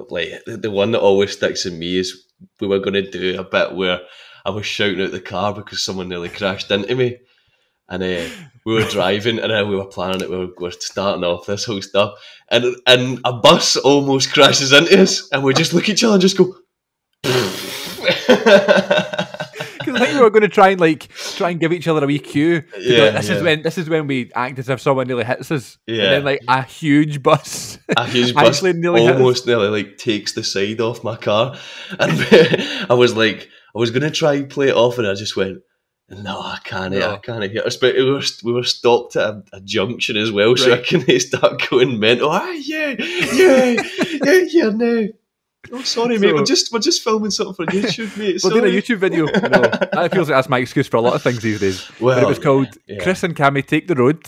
like 0.09 0.29
the- 0.45 0.57
the 0.57 0.71
one 0.71 0.91
that 0.91 1.01
always 1.01 1.31
sticks 1.31 1.65
in 1.65 1.79
me 1.79 1.97
is 1.97 2.25
we 2.59 2.67
were 2.67 2.79
going 2.79 2.93
to 2.93 3.09
do 3.09 3.39
a 3.39 3.43
bit 3.43 3.73
where 3.75 4.01
I 4.45 4.49
was 4.51 4.65
shouting 4.65 5.01
out 5.01 5.11
the 5.11 5.21
car 5.21 5.53
because 5.53 5.83
someone 5.83 6.09
nearly 6.09 6.29
crashed 6.29 6.69
into 6.69 6.95
me, 6.95 7.17
and 7.89 8.03
uh, 8.03 8.27
we 8.65 8.73
were 8.73 8.83
driving 8.83 9.39
and 9.39 9.51
uh, 9.51 9.65
we 9.67 9.75
were 9.75 9.85
planning 9.85 10.21
it. 10.21 10.29
We 10.29 10.37
were, 10.37 10.47
we 10.47 10.63
were 10.63 10.71
starting 10.71 11.23
off 11.23 11.45
this 11.45 11.65
whole 11.65 11.81
stuff, 11.81 12.13
and 12.49 12.75
and 12.87 13.19
a 13.25 13.33
bus 13.33 13.75
almost 13.77 14.33
crashes 14.33 14.71
into 14.71 15.01
us, 15.01 15.27
and 15.31 15.43
we 15.43 15.53
just 15.53 15.73
look 15.73 15.83
at 15.83 15.89
each 15.89 16.03
other 16.03 16.13
and 16.13 16.21
just 16.21 16.37
go. 16.37 16.55
Because 19.85 20.01
I 20.01 20.05
think 20.05 20.17
we 20.17 20.23
were 20.23 20.29
going 20.29 20.43
to 20.43 20.49
try 20.49 20.69
and 20.69 20.79
like 20.79 21.09
try 21.35 21.49
and 21.49 21.59
give 21.59 21.73
each 21.73 21.87
other 21.87 22.03
a 22.03 22.07
wee 22.07 22.19
cue. 22.19 22.61
to 22.61 22.67
Yeah, 22.79 23.11
this 23.11 23.29
yeah. 23.29 23.35
is 23.35 23.43
when 23.43 23.61
this 23.61 23.77
is 23.77 23.89
when 23.89 24.07
we 24.07 24.31
act 24.33 24.59
as 24.59 24.69
if 24.69 24.81
someone 24.81 25.07
nearly 25.07 25.25
hits 25.25 25.51
us. 25.51 25.77
Yeah. 25.87 26.03
And 26.03 26.11
then 26.13 26.23
like 26.23 26.41
a 26.47 26.63
huge 26.63 27.21
bus. 27.21 27.79
a 27.95 28.07
huge 28.07 28.33
bus 28.33 28.47
Actually 28.47 28.73
nearly 28.73 29.07
almost 29.07 29.45
nearly 29.45 29.67
like 29.67 29.97
takes 29.97 30.33
the 30.33 30.43
side 30.43 30.79
off 30.79 31.03
my 31.03 31.15
car, 31.15 31.57
and 31.99 32.11
I 32.89 32.93
was 32.93 33.15
like, 33.15 33.49
I 33.75 33.79
was 33.79 33.91
gonna 33.91 34.11
try 34.11 34.35
and 34.35 34.49
play 34.49 34.69
it 34.69 34.75
off, 34.75 34.97
and 34.97 35.07
I 35.07 35.13
just 35.15 35.35
went. 35.35 35.59
No, 36.09 36.39
I 36.39 36.59
can't. 36.63 36.93
No. 36.93 37.11
I 37.13 37.17
can't 37.17 37.49
hear 37.51 37.63
us. 37.63 37.77
But 37.77 37.95
we 37.95 38.03
were, 38.11 38.21
we 38.43 38.51
were 38.53 38.63
stopped 38.63 39.15
at 39.15 39.29
a, 39.29 39.43
a 39.53 39.61
junction 39.61 40.15
as 40.17 40.31
well, 40.31 40.55
so 40.55 40.71
I 40.71 40.75
Right. 40.75 40.85
can 40.85 41.19
start 41.19 41.67
going 41.69 41.99
mental. 41.99 42.29
Ah, 42.29 42.51
yeah, 42.51 42.95
yeah, 42.99 43.81
yeah, 44.23 44.41
yeah, 44.49 44.69
no. 44.69 45.07
Oh, 45.71 45.81
sorry, 45.83 46.19
mate. 46.19 46.27
So- 46.29 46.35
We're 46.35 46.43
just 46.43 46.71
we're 46.73 46.79
just 46.79 47.01
filming 47.03 47.31
something 47.31 47.55
for 47.55 47.65
YouTube, 47.71 48.15
mate. 48.17 48.41
We're 48.43 48.49
doing 48.49 48.65
a. 48.65 48.77
YouTube 48.81 48.97
video. 48.97 49.25
You 49.27 49.49
know, 49.49 49.61
that 49.61 50.09
feels 50.13 50.29
like 50.29 50.35
that's 50.37 50.49
my 50.49 50.59
excuse 50.59 50.87
for 50.87 50.97
a 50.97 51.01
lot 51.01 51.15
of 51.15 51.21
things 51.23 51.41
these 51.41 51.61
days. 51.61 51.87
but 51.87 52.01
Well, 52.01 52.19
it 52.19 52.27
was 52.27 52.37
called 52.39 52.67
yeah. 52.85 53.01
Chris 53.01 53.23
and 53.23 53.35
Cammy 53.35 53.65
Take 53.65 53.87
the 53.87 53.95
Road. 53.95 54.23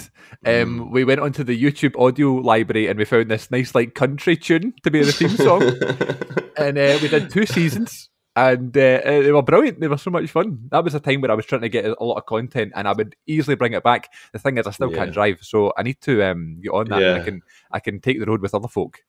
Um, 0.45 0.79
Mm. 0.79 0.91
We 0.91 1.03
went 1.03 1.19
onto 1.21 1.43
the 1.43 1.61
YouTube 1.61 1.99
audio 1.99 2.33
library 2.35 2.87
and 2.87 2.97
we 2.97 3.05
found 3.05 3.29
this 3.29 3.51
nice 3.51 3.75
like 3.75 3.93
country 3.95 4.35
tune 4.37 4.73
to 4.83 4.91
be 4.91 5.03
the 5.03 5.11
theme 5.11 5.29
song. 5.29 5.61
and 6.57 6.77
uh, 6.77 6.97
we 7.01 7.07
did 7.09 7.29
two 7.29 7.45
seasons. 7.45 8.09
And 8.37 8.75
uh, 8.75 8.79
uh, 9.05 9.21
they 9.21 9.31
were 9.31 9.41
brilliant. 9.41 9.79
They 9.79 9.87
were 9.87 9.97
so 9.97 10.11
much 10.11 10.29
fun. 10.29 10.67
That 10.69 10.83
was 10.83 10.93
a 10.93 10.99
time 10.99 11.21
where 11.21 11.31
I 11.31 11.35
was 11.35 11.45
trying 11.45 11.61
to 11.61 11.69
get 11.69 11.85
a 11.85 12.03
lot 12.03 12.17
of 12.17 12.25
content, 12.25 12.73
and 12.75 12.85
I 12.85 12.91
would 12.91 13.15
easily 13.27 13.55
bring 13.55 13.71
it 13.71 13.81
back. 13.83 14.11
The 14.33 14.39
thing 14.39 14.57
is, 14.57 14.67
I 14.67 14.71
still 14.71 14.91
Yeah. 14.91 14.97
can't 14.97 15.13
drive, 15.13 15.39
so 15.41 15.71
I 15.77 15.83
need 15.83 16.01
to 16.01 16.21
um, 16.23 16.59
get 16.61 16.71
on 16.71 16.89
that. 16.89 17.01
and 17.01 17.21
I 17.21 17.23
can 17.23 17.41
I 17.71 17.79
can 17.79 17.99
take 18.01 18.19
the 18.19 18.25
road 18.25 18.41
with 18.41 18.53
other 18.53 18.67
folk. 18.67 18.99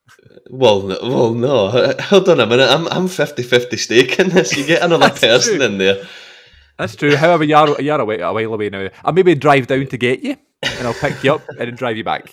Well, 0.49 0.83
no, 0.83 0.99
well, 1.03 1.35
no. 1.35 1.69
Hold 2.01 2.29
on 2.29 2.39
a 2.41 2.47
minute. 2.47 2.71
I'm 2.71 2.87
I'm 2.89 3.09
50-50 3.09 3.79
stake 3.79 4.19
in 4.21 4.29
this. 4.29 4.57
You 4.57 4.65
get 4.65 4.83
another 4.83 5.11
person 5.21 5.57
true. 5.57 5.65
in 5.65 5.79
there. 5.79 6.07
That's 6.79 6.95
true. 6.95 7.17
However, 7.17 7.43
you're 7.43 7.81
you're 7.81 8.01
a, 8.01 8.05
way, 8.05 8.21
a 8.21 8.33
while 8.33 8.55
away 8.55 8.69
now. 8.71 8.89
I'll 9.05 9.13
maybe 9.13 9.35
drive 9.35 9.67
down 9.67 9.87
to 9.89 9.97
get 9.97 10.23
you, 10.23 10.37
and 10.63 10.87
I'll 10.87 10.95
pick 10.95 11.25
you 11.25 11.35
up 11.35 11.49
and 11.49 11.59
then 11.61 11.75
drive 11.75 11.97
you 11.97 12.05
back. 12.05 12.33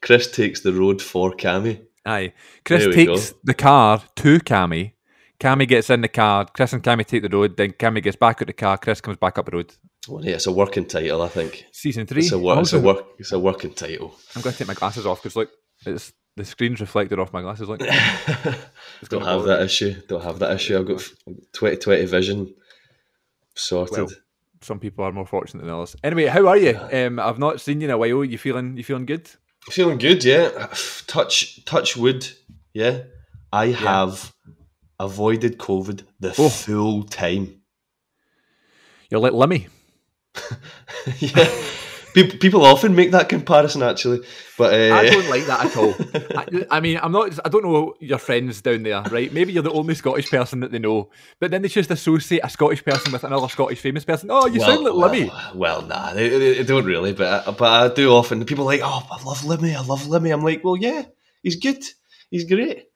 Chris 0.00 0.28
takes 0.28 0.62
the 0.62 0.72
road 0.72 1.00
for 1.00 1.30
Cammy. 1.32 1.82
Aye. 2.04 2.32
Chris 2.64 2.92
takes 2.92 3.30
go. 3.30 3.38
the 3.44 3.54
car 3.54 4.02
to 4.16 4.40
Cammy. 4.40 4.94
Cammy 5.42 5.66
gets 5.66 5.90
in 5.90 6.00
the 6.02 6.08
car. 6.08 6.46
Chris 6.54 6.72
and 6.72 6.82
Cammy 6.82 7.04
take 7.04 7.22
the 7.22 7.28
road. 7.28 7.56
Then 7.56 7.72
Cammy 7.72 8.02
gets 8.02 8.16
back 8.16 8.40
out 8.40 8.46
the 8.46 8.52
car. 8.52 8.78
Chris 8.78 9.00
comes 9.00 9.16
back 9.16 9.38
up 9.38 9.46
the 9.46 9.52
road. 9.56 9.74
Well, 10.08 10.24
yeah, 10.24 10.34
it's 10.34 10.46
a 10.46 10.52
working 10.52 10.86
title, 10.86 11.22
I 11.22 11.28
think. 11.28 11.64
Season 11.72 12.06
three. 12.06 12.22
It's 12.22 12.32
a, 12.32 12.38
wor- 12.38 12.60
it's 12.60 12.72
a 12.72 12.80
work. 12.80 13.04
It's 13.18 13.32
a 13.32 13.38
working 13.38 13.72
title. 13.74 14.14
I'm 14.36 14.42
going 14.42 14.52
to 14.52 14.58
take 14.58 14.68
my 14.68 14.74
glasses 14.74 15.06
off 15.06 15.22
because 15.22 15.36
look, 15.36 15.50
it's 15.84 16.12
the 16.36 16.44
screen's 16.44 16.80
reflected 16.80 17.18
off 17.18 17.32
my 17.32 17.42
glasses. 17.42 17.68
Look, 17.68 17.80
Don't 19.08 19.22
have 19.24 19.44
that 19.44 19.58
me. 19.60 19.64
issue. 19.64 20.00
Don't 20.08 20.22
have 20.22 20.38
that 20.38 20.52
issue. 20.52 20.78
I've 20.78 20.86
got 20.86 21.02
twenty 21.52 21.76
twenty 21.76 22.04
vision 22.06 22.54
sorted. 23.54 23.98
Well, 23.98 24.08
some 24.60 24.78
people 24.78 25.04
are 25.04 25.12
more 25.12 25.26
fortunate 25.26 25.62
than 25.64 25.70
others. 25.74 25.96
Anyway, 26.04 26.26
how 26.26 26.46
are 26.46 26.56
you? 26.56 26.78
Um, 26.92 27.18
I've 27.18 27.38
not 27.38 27.60
seen 27.60 27.80
you 27.80 27.86
in 27.88 27.90
a 27.90 27.98
while. 27.98 28.24
You 28.24 28.38
feeling? 28.38 28.76
You 28.76 28.84
feeling 28.84 29.06
good? 29.06 29.28
Feeling 29.70 29.98
good, 29.98 30.24
yeah. 30.24 30.68
Touch 31.06 31.64
touch 31.64 31.96
wood, 31.96 32.26
yeah. 32.72 33.02
I 33.52 33.66
have 33.68 34.31
avoided 35.02 35.58
COVID 35.58 36.04
the 36.20 36.34
Oh. 36.38 36.48
full 36.48 37.02
time. 37.04 37.60
You're 39.10 39.20
like 39.20 39.32
Limmy. 39.32 39.68
yeah. 41.18 41.50
People, 42.14 42.62
often 42.66 42.94
make 42.94 43.12
that 43.12 43.30
comparison, 43.30 43.82
actually, 43.82 44.20
but 44.58 44.74
uh, 44.74 44.94
I 44.94 45.08
don't 45.08 45.30
like 45.30 45.46
that 45.46 45.64
at 45.64 45.76
all. 45.78 45.94
I, 46.36 46.76
I 46.76 46.80
mean, 46.80 47.00
I'm 47.02 47.10
not. 47.10 47.38
I 47.42 47.48
don't 47.48 47.64
know 47.64 47.94
your 48.00 48.18
friends 48.18 48.60
down 48.60 48.82
there, 48.82 49.00
right? 49.10 49.32
Maybe 49.32 49.54
you're 49.54 49.62
the 49.62 49.72
only 49.72 49.94
Scottish 49.94 50.30
person 50.30 50.60
that 50.60 50.72
they 50.72 50.78
know, 50.78 51.08
but 51.40 51.50
then 51.50 51.62
they 51.62 51.68
just 51.68 51.90
associate 51.90 52.42
a 52.44 52.50
Scottish 52.50 52.84
person 52.84 53.12
with 53.12 53.24
another 53.24 53.48
Scottish 53.48 53.80
famous 53.80 54.04
person. 54.04 54.28
Oh, 54.30 54.46
you 54.46 54.60
sound 54.60 54.84
like 54.84 54.92
Limmy. 54.92 55.28
Well, 55.28 55.52
well, 55.54 55.82
nah, 55.86 56.12
they, 56.12 56.28
they, 56.28 56.54
they 56.58 56.64
don't 56.64 56.84
really, 56.84 57.14
but 57.14 57.48
I, 57.48 57.50
but 57.50 57.92
I 57.92 57.94
do 57.94 58.10
often. 58.12 58.44
People 58.44 58.64
are 58.64 58.72
like, 58.76 58.82
oh, 58.84 59.06
I 59.10 59.22
love 59.24 59.38
Limmy, 59.38 59.74
I 59.74 59.80
love 59.80 60.02
Limmy. 60.02 60.34
I'm 60.34 60.44
like, 60.44 60.62
well, 60.62 60.76
yeah, 60.76 61.04
he's 61.42 61.56
good. 61.56 61.82
He's 62.30 62.44
great. 62.44 62.88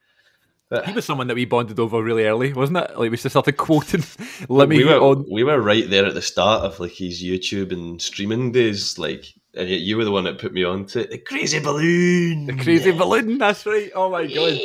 But 0.69 0.87
he 0.87 0.93
was 0.93 1.05
someone 1.05 1.29
that 1.29 1.37
we 1.37 1.45
bonded 1.45 1.79
over 1.79 2.03
really 2.03 2.25
early, 2.25 2.53
wasn't 2.53 2.79
it? 2.79 2.99
Like 2.99 3.11
we 3.11 3.17
just 3.17 3.31
started 3.31 3.57
quoting 3.57 4.01
Limmy 4.49 4.79
we 4.79 4.85
were, 4.85 4.99
on. 4.99 5.25
We 5.31 5.45
were 5.45 5.61
right 5.61 5.89
there 5.89 6.05
at 6.05 6.15
the 6.15 6.23
start 6.23 6.65
of 6.65 6.81
like 6.81 6.93
his 6.93 7.23
YouTube 7.23 7.71
and 7.71 8.03
streaming 8.03 8.51
days. 8.51 8.99
Like, 8.99 9.27
and 9.55 9.69
yet 9.69 9.81
you 9.81 9.97
were 9.97 10.05
the 10.05 10.11
one 10.11 10.25
that 10.25 10.41
put 10.41 10.53
me 10.53 10.65
on 10.65 10.87
to 10.87 11.05
the 11.05 11.19
crazy 11.19 11.61
balloon. 11.61 12.47
The 12.47 12.57
crazy 12.57 12.91
balloon. 12.91 13.39
That's 13.39 13.65
right. 13.65 13.93
Oh 13.95 14.11
my 14.11 14.27
god. 14.27 14.59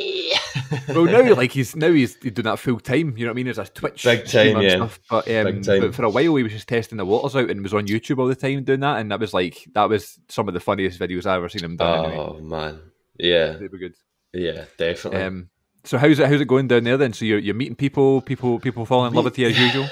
well, 0.87 1.05
now 1.05 1.33
like 1.35 1.51
he's 1.51 1.75
now 1.75 1.91
he's 1.91 2.15
doing 2.15 2.33
that 2.45 2.57
full 2.57 2.79
time. 2.79 3.15
You 3.15 3.25
know 3.25 3.31
what 3.31 3.35
I 3.35 3.35
mean? 3.35 3.47
As 3.49 3.59
a 3.59 3.65
Twitch 3.65 4.03
big 4.03 4.25
time, 4.25 4.59
yeah. 4.59 4.77
Stuff. 4.77 4.99
But, 5.07 5.29
um, 5.29 5.45
big 5.45 5.63
time. 5.63 5.81
but 5.81 5.93
for 5.93 6.05
a 6.05 6.09
while 6.09 6.35
he 6.35 6.43
was 6.43 6.51
just 6.51 6.67
testing 6.67 6.97
the 6.97 7.05
waters 7.05 7.35
out 7.35 7.51
and 7.51 7.61
was 7.61 7.75
on 7.75 7.85
YouTube 7.85 8.17
all 8.17 8.27
the 8.27 8.35
time 8.35 8.63
doing 8.63 8.79
that, 8.79 8.99
and 8.99 9.11
that 9.11 9.19
was 9.19 9.35
like 9.35 9.67
that 9.73 9.87
was 9.87 10.19
some 10.29 10.47
of 10.47 10.55
the 10.55 10.59
funniest 10.59 10.99
videos 10.99 11.27
I've 11.27 11.37
ever 11.37 11.49
seen 11.49 11.63
him 11.63 11.77
do. 11.77 11.83
Oh 11.83 12.03
anyway. 12.03 12.41
man, 12.41 12.81
yeah, 13.19 13.51
they 13.53 13.67
were 13.67 13.77
good. 13.77 13.93
Yeah, 14.33 14.65
definitely. 14.79 15.21
Um, 15.21 15.49
so 15.83 15.97
how's 15.97 16.19
it 16.19 16.27
how's 16.27 16.41
it 16.41 16.47
going 16.47 16.67
down 16.67 16.83
there 16.83 16.97
then? 16.97 17.13
So 17.13 17.25
you're 17.25 17.39
you're 17.39 17.55
meeting 17.55 17.75
people, 17.75 18.21
people 18.21 18.59
people 18.59 18.85
falling 18.85 19.11
in 19.11 19.15
love 19.15 19.25
with 19.25 19.39
you 19.39 19.47
as 19.47 19.59
usual. 19.59 19.87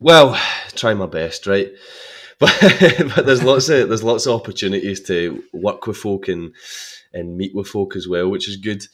Well, 0.00 0.38
try 0.74 0.94
my 0.94 1.06
best, 1.06 1.46
right? 1.46 1.70
But 2.40 2.52
but 3.14 3.26
there's 3.26 3.44
lots 3.44 3.68
of 3.68 3.88
there's 3.88 4.02
lots 4.02 4.26
of 4.26 4.34
opportunities 4.34 5.00
to 5.02 5.44
work 5.52 5.86
with 5.86 5.96
folk 5.96 6.26
and 6.26 6.52
and 7.12 7.36
meet 7.36 7.54
with 7.54 7.68
folk 7.68 7.94
as 7.94 8.08
well, 8.08 8.28
which 8.28 8.48
is 8.48 8.56
good. 8.56 8.84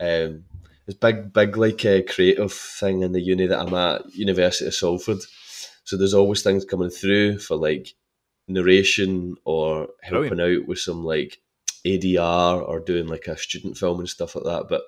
Um, 0.00 0.44
it's 0.88 0.98
big 0.98 1.32
big 1.32 1.56
like 1.56 1.84
a 1.84 2.02
creative 2.02 2.52
thing 2.52 3.02
in 3.02 3.12
the 3.12 3.20
uni 3.20 3.46
that 3.46 3.60
I'm 3.60 3.72
at, 3.72 4.12
University 4.14 4.66
of 4.66 4.74
Salford. 4.74 5.20
So 5.84 5.96
there's 5.96 6.12
always 6.12 6.42
things 6.42 6.64
coming 6.64 6.90
through 6.90 7.38
for 7.38 7.56
like 7.56 7.94
narration 8.48 9.36
or 9.44 9.88
helping 10.02 10.30
Brilliant. 10.30 10.62
out 10.62 10.68
with 10.68 10.80
some 10.80 11.04
like 11.04 11.38
ADR 11.86 12.66
or 12.66 12.80
doing 12.80 13.06
like 13.06 13.26
a 13.26 13.36
student 13.36 13.76
film 13.76 14.00
and 14.00 14.08
stuff 14.08 14.34
like 14.34 14.44
that. 14.44 14.66
But 14.68 14.82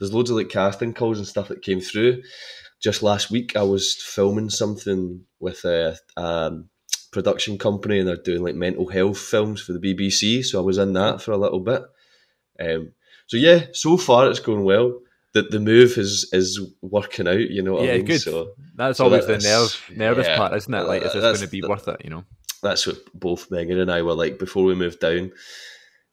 there's 0.00 0.12
loads 0.12 0.30
of 0.30 0.36
like 0.36 0.48
casting 0.48 0.94
calls 0.94 1.18
and 1.18 1.28
stuff 1.28 1.48
that 1.48 1.62
came 1.62 1.80
through. 1.80 2.22
Just 2.82 3.02
last 3.02 3.30
week, 3.30 3.54
I 3.54 3.62
was 3.62 3.94
filming 3.94 4.48
something 4.48 5.26
with 5.38 5.64
a 5.66 5.98
um, 6.16 6.70
production 7.12 7.58
company, 7.58 7.98
and 7.98 8.08
they're 8.08 8.16
doing 8.16 8.42
like 8.42 8.54
mental 8.54 8.88
health 8.88 9.18
films 9.18 9.60
for 9.60 9.74
the 9.74 9.78
BBC. 9.78 10.44
So 10.44 10.58
I 10.58 10.64
was 10.64 10.78
in 10.78 10.94
that 10.94 11.20
for 11.20 11.32
a 11.32 11.36
little 11.36 11.60
bit. 11.60 11.82
Um, 12.58 12.92
so 13.26 13.36
yeah, 13.36 13.66
so 13.72 13.96
far 13.96 14.28
it's 14.28 14.40
going 14.40 14.64
well. 14.64 14.98
That 15.32 15.52
the 15.52 15.60
move 15.60 15.96
is 15.96 16.28
is 16.32 16.58
working 16.82 17.28
out. 17.28 17.38
You 17.38 17.62
know 17.62 17.74
what 17.74 17.84
yeah, 17.84 17.92
I 17.92 17.96
mean? 17.98 18.06
good. 18.06 18.20
So 18.20 18.54
that's 18.74 18.98
so 18.98 19.04
always 19.04 19.26
the 19.26 19.38
nerve 19.38 19.90
nervous 19.94 20.26
yeah, 20.26 20.36
part, 20.36 20.54
isn't 20.54 20.74
it? 20.74 20.86
Like, 20.88 21.02
is 21.02 21.12
this 21.12 21.22
going 21.22 21.36
to 21.36 21.46
be 21.46 21.62
worth 21.62 21.86
it? 21.86 22.00
You 22.02 22.10
know. 22.10 22.24
That's 22.62 22.86
what 22.86 22.98
both 23.14 23.50
Megan 23.50 23.78
and 23.78 23.92
I 23.92 24.02
were 24.02 24.14
like 24.14 24.38
before 24.38 24.64
we 24.64 24.74
moved 24.74 25.00
down. 25.00 25.30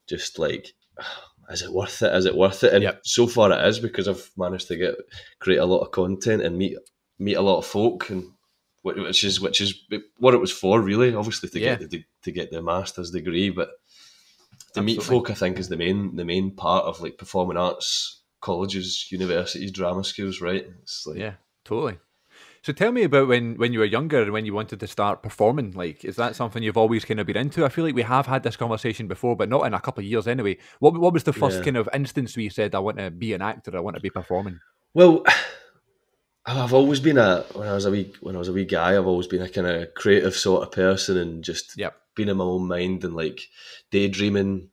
Just 0.08 0.38
like 0.38 0.74
is 1.50 1.62
it 1.62 1.72
worth 1.72 2.02
it? 2.02 2.14
Is 2.16 2.26
it 2.26 2.36
worth 2.36 2.64
it? 2.64 2.74
And 2.74 2.84
yep. 2.84 3.02
so 3.04 3.28
far 3.28 3.52
it 3.52 3.68
is 3.68 3.80
because 3.80 4.08
I've 4.08 4.30
managed 4.38 4.68
to 4.68 4.78
get 4.78 4.96
create 5.40 5.60
a 5.60 5.66
lot 5.66 5.80
of 5.80 5.92
content 5.92 6.42
and 6.44 6.58
meet 6.58 6.78
meet 7.20 7.36
a 7.36 7.42
lot 7.42 7.60
of 7.60 7.66
folk 7.66 8.10
and 8.10 8.32
which 8.84 9.24
is 9.24 9.42
which 9.42 9.60
is 9.62 9.84
what 10.18 10.34
it 10.34 10.40
was 10.40 10.52
for 10.52 10.82
really. 10.82 11.14
Obviously 11.16 11.50
to 11.50 11.60
yeah. 11.60 11.76
get 11.76 11.90
the, 11.90 12.04
to 12.24 12.32
get 12.32 12.52
the 12.52 12.62
master's 12.62 13.12
degree, 13.12 13.50
but 13.50 13.70
to 14.74 14.80
Absolutely. 14.80 14.94
meet 14.94 15.04
folk 15.04 15.30
I 15.30 15.34
think 15.34 15.58
is 15.58 15.70
the 15.70 15.78
main 15.78 16.16
the 16.16 16.26
main 16.26 16.52
part 16.52 16.86
of 16.86 17.02
like 17.02 17.18
performing 17.18 17.58
arts 17.58 18.18
colleges, 18.42 19.08
universities, 19.12 19.72
drama 19.72 20.04
schools, 20.04 20.42
right? 20.42 20.66
It's 20.82 21.06
like, 21.06 21.18
yeah, 21.18 21.34
totally. 21.66 21.98
So 22.68 22.74
tell 22.74 22.92
me 22.92 23.04
about 23.04 23.30
when, 23.30 23.56
when 23.56 23.72
you 23.72 23.80
were 23.80 23.86
younger 23.86 24.22
and 24.22 24.34
when 24.34 24.46
you 24.46 24.54
wanted 24.54 24.82
to 24.82 24.88
start 24.88 25.24
performing. 25.24 25.72
Like, 25.72 26.04
is 26.04 26.18
that 26.18 26.36
something 26.36 26.62
you've 26.62 26.76
always 26.76 27.06
kind 27.06 27.18
of 27.18 27.26
been 27.26 27.38
into? 27.38 27.64
I 27.64 27.70
feel 27.70 27.86
like 27.86 27.96
we 27.96 28.02
have 28.02 28.26
had 28.26 28.44
this 28.44 28.58
conversation 28.58 29.08
before, 29.08 29.38
but 29.38 29.48
not 29.48 29.66
in 29.66 29.74
a 29.74 29.80
couple 29.80 30.02
of 30.02 30.06
years 30.06 30.28
anyway. 30.28 30.58
What 30.80 31.00
what 31.00 31.14
was 31.14 31.24
the 31.24 31.32
first 31.32 31.60
yeah. 31.60 31.64
kind 31.64 31.78
of 31.78 31.88
instance 31.94 32.36
where 32.36 32.44
you 32.44 32.50
said, 32.50 32.76
"I 32.76 32.80
want 32.80 32.98
to 32.98 33.10
be 33.10 33.32
an 33.32 33.42
actor. 33.42 33.72
I 33.74 33.80
want 33.80 33.96
to 33.96 34.02
be 34.02 34.10
performing"? 34.10 34.60
Well, 34.94 35.24
I've 36.46 36.74
always 36.74 37.00
been 37.00 37.18
a 37.18 37.46
when 37.54 37.70
I 37.70 37.74
was 37.74 37.86
a 37.86 37.92
wee 37.92 38.14
when 38.20 38.36
I 38.36 38.40
was 38.40 38.50
a 38.50 38.54
wee 38.54 38.66
guy. 38.66 38.98
I've 38.98 39.08
always 39.08 39.28
been 39.28 39.44
a 39.44 39.48
kind 39.48 39.68
of 39.68 39.94
creative 39.94 40.36
sort 40.36 40.64
of 40.64 40.74
person 40.74 41.18
and 41.18 41.46
just 41.46 41.78
yep. 41.78 41.96
being 42.18 42.28
in 42.28 42.36
my 42.36 42.44
own 42.44 42.68
mind 42.68 43.06
and 43.06 43.16
like 43.16 43.40
daydreaming 43.92 44.72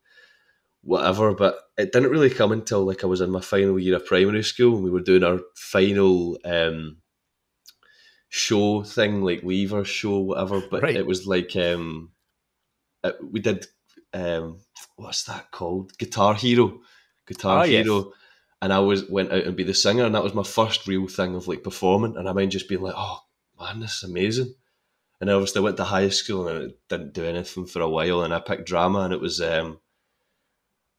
whatever. 0.82 1.32
But 1.32 1.60
it 1.78 1.92
didn't 1.92 2.10
really 2.10 2.30
come 2.30 2.50
until 2.50 2.84
like 2.84 3.04
I 3.04 3.06
was 3.06 3.20
in 3.20 3.30
my 3.30 3.40
final 3.40 3.78
year 3.78 3.94
of 3.94 4.04
primary 4.04 4.42
school 4.42 4.74
and 4.74 4.82
we 4.82 4.90
were 4.90 5.00
doing 5.00 5.22
our 5.22 5.38
final 5.54 6.38
um, 6.44 6.96
show 8.36 8.82
thing, 8.82 9.22
like 9.22 9.44
Weaver 9.44 9.84
show, 9.84 10.18
whatever. 10.18 10.60
But 10.60 10.82
right. 10.82 10.96
it 10.96 11.06
was 11.06 11.24
like 11.24 11.54
um, 11.54 12.10
it, 13.04 13.14
we 13.22 13.38
did 13.38 13.64
um, 14.12 14.58
what's 14.96 15.22
that 15.24 15.52
called? 15.52 15.96
Guitar 15.98 16.34
Hero, 16.34 16.80
Guitar 17.28 17.60
oh, 17.60 17.66
Hero. 17.66 17.96
Yes. 17.96 18.14
And 18.60 18.72
I 18.72 18.80
was 18.80 19.08
went 19.08 19.30
out 19.30 19.44
and 19.44 19.56
be 19.56 19.62
the 19.62 19.72
singer, 19.72 20.04
and 20.04 20.14
that 20.16 20.24
was 20.24 20.34
my 20.34 20.42
first 20.42 20.88
real 20.88 21.06
thing 21.06 21.36
of 21.36 21.46
like 21.46 21.62
performing. 21.62 22.16
And 22.16 22.28
I 22.28 22.32
mind 22.32 22.50
just 22.50 22.68
being 22.68 22.80
like, 22.80 22.94
"Oh 22.96 23.20
man, 23.60 23.78
this 23.78 23.98
is 23.98 24.10
amazing." 24.10 24.52
And 25.20 25.30
I 25.30 25.34
obviously 25.34 25.60
went 25.60 25.76
to 25.76 25.84
high 25.84 26.08
school 26.08 26.48
and 26.48 26.72
I 26.72 26.74
didn't 26.88 27.14
do 27.14 27.24
anything 27.24 27.66
for 27.66 27.82
a 27.82 27.88
while. 27.88 28.22
And 28.22 28.34
I 28.34 28.40
picked 28.40 28.66
drama, 28.66 29.00
and 29.00 29.12
it 29.12 29.20
was 29.20 29.40
um, 29.40 29.78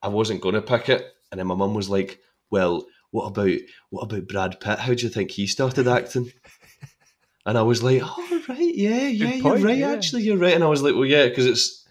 I 0.02 0.08
wasn't 0.08 0.42
going 0.42 0.56
to 0.56 0.62
pick 0.62 0.88
it. 0.88 1.06
And 1.32 1.40
then 1.40 1.48
my 1.48 1.56
mum 1.56 1.74
was 1.74 1.90
like, 1.90 2.20
"Well, 2.50 2.86
what 3.12 3.26
about 3.26 3.60
what 3.90 4.04
about 4.04 4.28
Brad 4.28 4.60
Pitt? 4.62 4.80
How 4.80 4.94
do 4.94 5.04
you 5.04 5.10
think 5.10 5.32
he 5.32 5.48
started 5.48 5.86
acting?" 5.90 6.32
And 7.46 7.58
I 7.58 7.62
was 7.62 7.84
like, 7.84 8.02
oh, 8.04 8.42
right, 8.50 8.76
yeah, 8.76 9.08
yeah, 9.08 9.34
you're 9.34 9.60
right, 9.60 9.78
yeah. 9.78 9.92
actually, 9.92 10.24
you're 10.24 10.38
right. 10.38 10.54
And 10.56 10.64
I 10.64 10.68
was 10.68 10.82
like, 10.82 10.96
well, 10.96 11.06
yeah, 11.06 11.28
because 11.28 11.46
it's, 11.46 11.88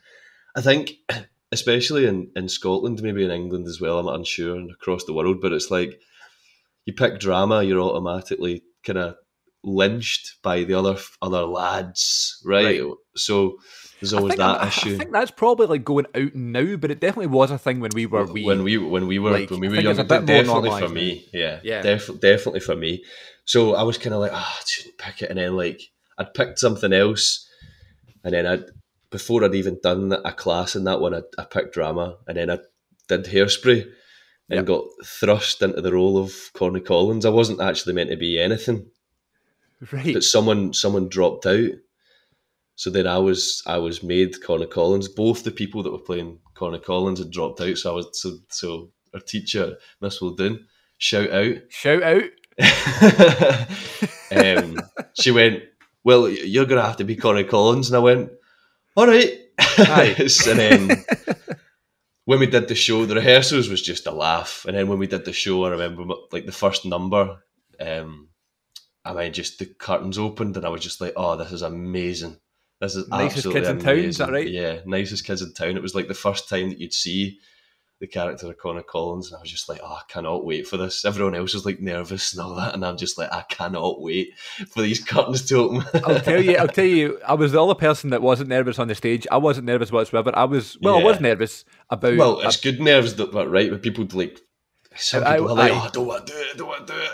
I 0.56 0.60
think, 0.60 0.92
especially 1.52 2.06
in, 2.06 2.30
in 2.34 2.48
Scotland, 2.48 3.02
maybe 3.02 3.24
in 3.24 3.30
England 3.30 3.66
as 3.66 3.80
well, 3.80 3.98
I'm 3.98 4.08
unsure, 4.08 4.56
and 4.56 4.70
across 4.70 5.04
the 5.04 5.12
world, 5.12 5.40
but 5.40 5.52
it's 5.52 5.70
like, 5.70 6.00
you 6.86 6.92
pick 6.92 7.18
drama, 7.18 7.62
you're 7.62 7.80
automatically 7.80 8.62
kind 8.84 8.98
of 8.98 9.16
lynched 9.62 10.42
by 10.42 10.64
the 10.64 10.74
other 10.74 10.96
other 11.22 11.44
lads, 11.44 12.40
right? 12.44 12.82
right. 12.82 12.92
So 13.16 13.58
there's 14.00 14.12
always 14.12 14.36
that 14.36 14.60
I'm, 14.60 14.68
issue. 14.68 14.94
I 14.94 14.98
think 14.98 15.12
that's 15.12 15.30
probably 15.30 15.66
like 15.66 15.84
going 15.84 16.06
out 16.14 16.34
now, 16.34 16.76
but 16.76 16.90
it 16.90 17.00
definitely 17.00 17.28
was 17.28 17.50
a 17.50 17.58
thing 17.58 17.80
when 17.80 17.92
we 17.94 18.06
were 18.06 18.24
we 18.24 18.44
when 18.44 18.62
we 18.62 18.76
when 18.76 19.06
we 19.06 19.18
were 19.18 19.30
like, 19.30 19.50
when 19.50 19.60
we 19.60 19.68
were 19.68 19.76
young. 19.76 19.96
Definitely 19.96 20.80
for 20.80 20.88
me, 20.88 21.28
yeah, 21.32 21.60
yeah, 21.62 21.82
def- 21.82 22.20
definitely 22.20 22.60
for 22.60 22.76
me. 22.76 23.02
So 23.44 23.74
I 23.74 23.82
was 23.82 23.98
kind 23.98 24.14
of 24.14 24.20
like, 24.20 24.32
ah, 24.32 24.54
oh, 24.56 24.60
I 24.60 24.64
shouldn't 24.66 24.98
pick 24.98 25.22
it. 25.22 25.30
And 25.30 25.38
then 25.38 25.56
like 25.56 25.82
I'd 26.18 26.34
picked 26.34 26.58
something 26.58 26.92
else, 26.92 27.48
and 28.22 28.34
then 28.34 28.46
I'd 28.46 28.64
before 29.10 29.44
I'd 29.44 29.54
even 29.54 29.78
done 29.82 30.12
a 30.12 30.32
class 30.32 30.74
in 30.74 30.84
that 30.84 31.00
one, 31.00 31.14
I, 31.14 31.20
I 31.38 31.44
picked 31.44 31.74
drama, 31.74 32.16
and 32.26 32.36
then 32.36 32.50
I 32.50 32.58
did 33.08 33.26
hairspray, 33.26 33.82
and 34.48 34.56
yep. 34.56 34.66
got 34.66 34.84
thrust 35.04 35.62
into 35.62 35.80
the 35.80 35.92
role 35.92 36.18
of 36.18 36.34
Corny 36.54 36.80
Collins. 36.80 37.24
I 37.24 37.30
wasn't 37.30 37.60
actually 37.60 37.94
meant 37.94 38.10
to 38.10 38.16
be 38.16 38.38
anything, 38.38 38.86
right? 39.92 40.14
But 40.14 40.24
someone 40.24 40.72
someone 40.72 41.08
dropped 41.08 41.46
out. 41.46 41.70
So 42.76 42.90
then 42.90 43.06
I 43.06 43.18
was 43.18 43.62
I 43.66 43.78
was 43.78 44.02
made 44.02 44.42
Corny 44.42 44.66
Collins. 44.66 45.08
Both 45.08 45.44
the 45.44 45.50
people 45.50 45.82
that 45.82 45.92
were 45.92 45.98
playing 45.98 46.40
Corny 46.54 46.80
Collins 46.80 47.18
had 47.18 47.30
dropped 47.30 47.60
out. 47.60 47.76
So 47.76 47.92
I 47.92 47.94
was 47.94 48.08
so 48.20 48.38
so 48.48 48.90
our 49.12 49.20
teacher 49.20 49.76
Miss 50.00 50.20
Wilden 50.20 50.66
shout 50.98 51.30
out 51.30 51.56
shout 51.68 52.02
out 52.02 52.22
um, 54.30 54.80
she 55.14 55.30
went, 55.30 55.62
Well, 56.04 56.28
you're 56.28 56.66
going 56.66 56.80
to 56.80 56.86
have 56.86 56.98
to 56.98 57.04
be 57.04 57.16
Corny 57.16 57.44
Collins. 57.44 57.88
And 57.88 57.96
I 57.96 58.00
went, 58.00 58.30
All 58.96 59.06
right. 59.06 59.40
and 59.78 60.28
then 60.58 61.04
when 62.24 62.40
we 62.40 62.46
did 62.46 62.68
the 62.68 62.74
show, 62.74 63.04
the 63.06 63.16
rehearsals 63.16 63.68
was 63.68 63.82
just 63.82 64.06
a 64.06 64.12
laugh. 64.12 64.64
And 64.66 64.76
then 64.76 64.88
when 64.88 64.98
we 64.98 65.06
did 65.06 65.24
the 65.24 65.32
show, 65.32 65.64
I 65.64 65.70
remember 65.70 66.04
like 66.32 66.46
the 66.46 66.52
first 66.52 66.84
number, 66.84 67.38
um, 67.80 68.28
I 69.04 69.12
mean, 69.12 69.32
just 69.32 69.58
the 69.58 69.66
curtains 69.66 70.18
opened 70.18 70.56
and 70.56 70.64
I 70.64 70.70
was 70.70 70.82
just 70.82 71.00
like, 71.00 71.12
Oh, 71.16 71.36
this 71.36 71.52
is 71.52 71.62
amazing. 71.62 72.38
This 72.80 72.96
is 72.96 73.08
nicest 73.08 73.50
kids 73.50 73.68
in 73.68 73.78
town, 73.78 73.98
is 73.98 74.18
that 74.18 74.30
right? 74.30 74.48
Yeah, 74.48 74.80
nicest 74.84 75.24
kids 75.24 75.42
in 75.42 75.54
town. 75.54 75.76
It 75.76 75.82
was 75.82 75.94
like 75.94 76.08
the 76.08 76.14
first 76.14 76.48
time 76.48 76.70
that 76.70 76.78
you'd 76.80 76.92
see 76.92 77.38
the 78.00 78.06
character 78.06 78.48
of 78.48 78.58
Corny 78.58 78.82
Collins, 78.82 79.28
and 79.28 79.38
I 79.38 79.40
was 79.40 79.50
just 79.50 79.68
like, 79.68 79.80
oh, 79.82 79.94
I 79.94 80.02
cannot 80.08 80.44
wait 80.44 80.66
for 80.66 80.76
this. 80.76 81.04
Everyone 81.04 81.34
else 81.34 81.54
was 81.54 81.64
like 81.64 81.80
nervous 81.80 82.32
and 82.32 82.42
all 82.42 82.54
that, 82.56 82.74
and 82.74 82.84
I'm 82.84 82.96
just 82.96 83.16
like, 83.16 83.32
I 83.32 83.42
cannot 83.48 84.00
wait 84.00 84.30
for 84.70 84.82
these 84.82 85.02
curtains 85.02 85.46
to 85.46 85.56
open. 85.56 86.02
I'll 86.04 86.20
tell 86.20 86.42
you, 86.42 86.56
I'll 86.56 86.68
tell 86.68 86.84
you, 86.84 87.20
I 87.26 87.34
was 87.34 87.52
the 87.52 87.60
only 87.60 87.76
person 87.76 88.10
that 88.10 88.22
wasn't 88.22 88.48
nervous 88.48 88.78
on 88.78 88.88
the 88.88 88.94
stage. 88.94 89.26
I 89.30 89.36
wasn't 89.36 89.66
nervous 89.66 89.92
whatsoever. 89.92 90.32
I 90.34 90.44
was, 90.44 90.76
well, 90.80 90.98
yeah. 90.98 91.02
I 91.02 91.04
was 91.04 91.20
nervous 91.20 91.64
about. 91.88 92.16
Well, 92.16 92.40
it's 92.40 92.56
good 92.56 92.80
nerves, 92.80 93.14
that, 93.14 93.32
but 93.32 93.48
right, 93.48 93.70
but 93.70 93.82
people 93.82 94.06
like 94.12 94.40
some 94.96 95.22
people 95.22 95.48
I, 95.48 95.52
are 95.52 95.54
like, 95.54 95.72
I, 95.72 95.76
oh, 95.76 95.80
I 95.80 95.90
don't 95.90 96.06
want 96.06 96.26
to 96.26 96.32
do 96.32 96.38
it, 96.38 96.46
I 96.54 96.56
don't 96.56 96.68
want 96.68 96.86
to 96.86 96.92
do 96.92 96.98
it. 96.98 97.10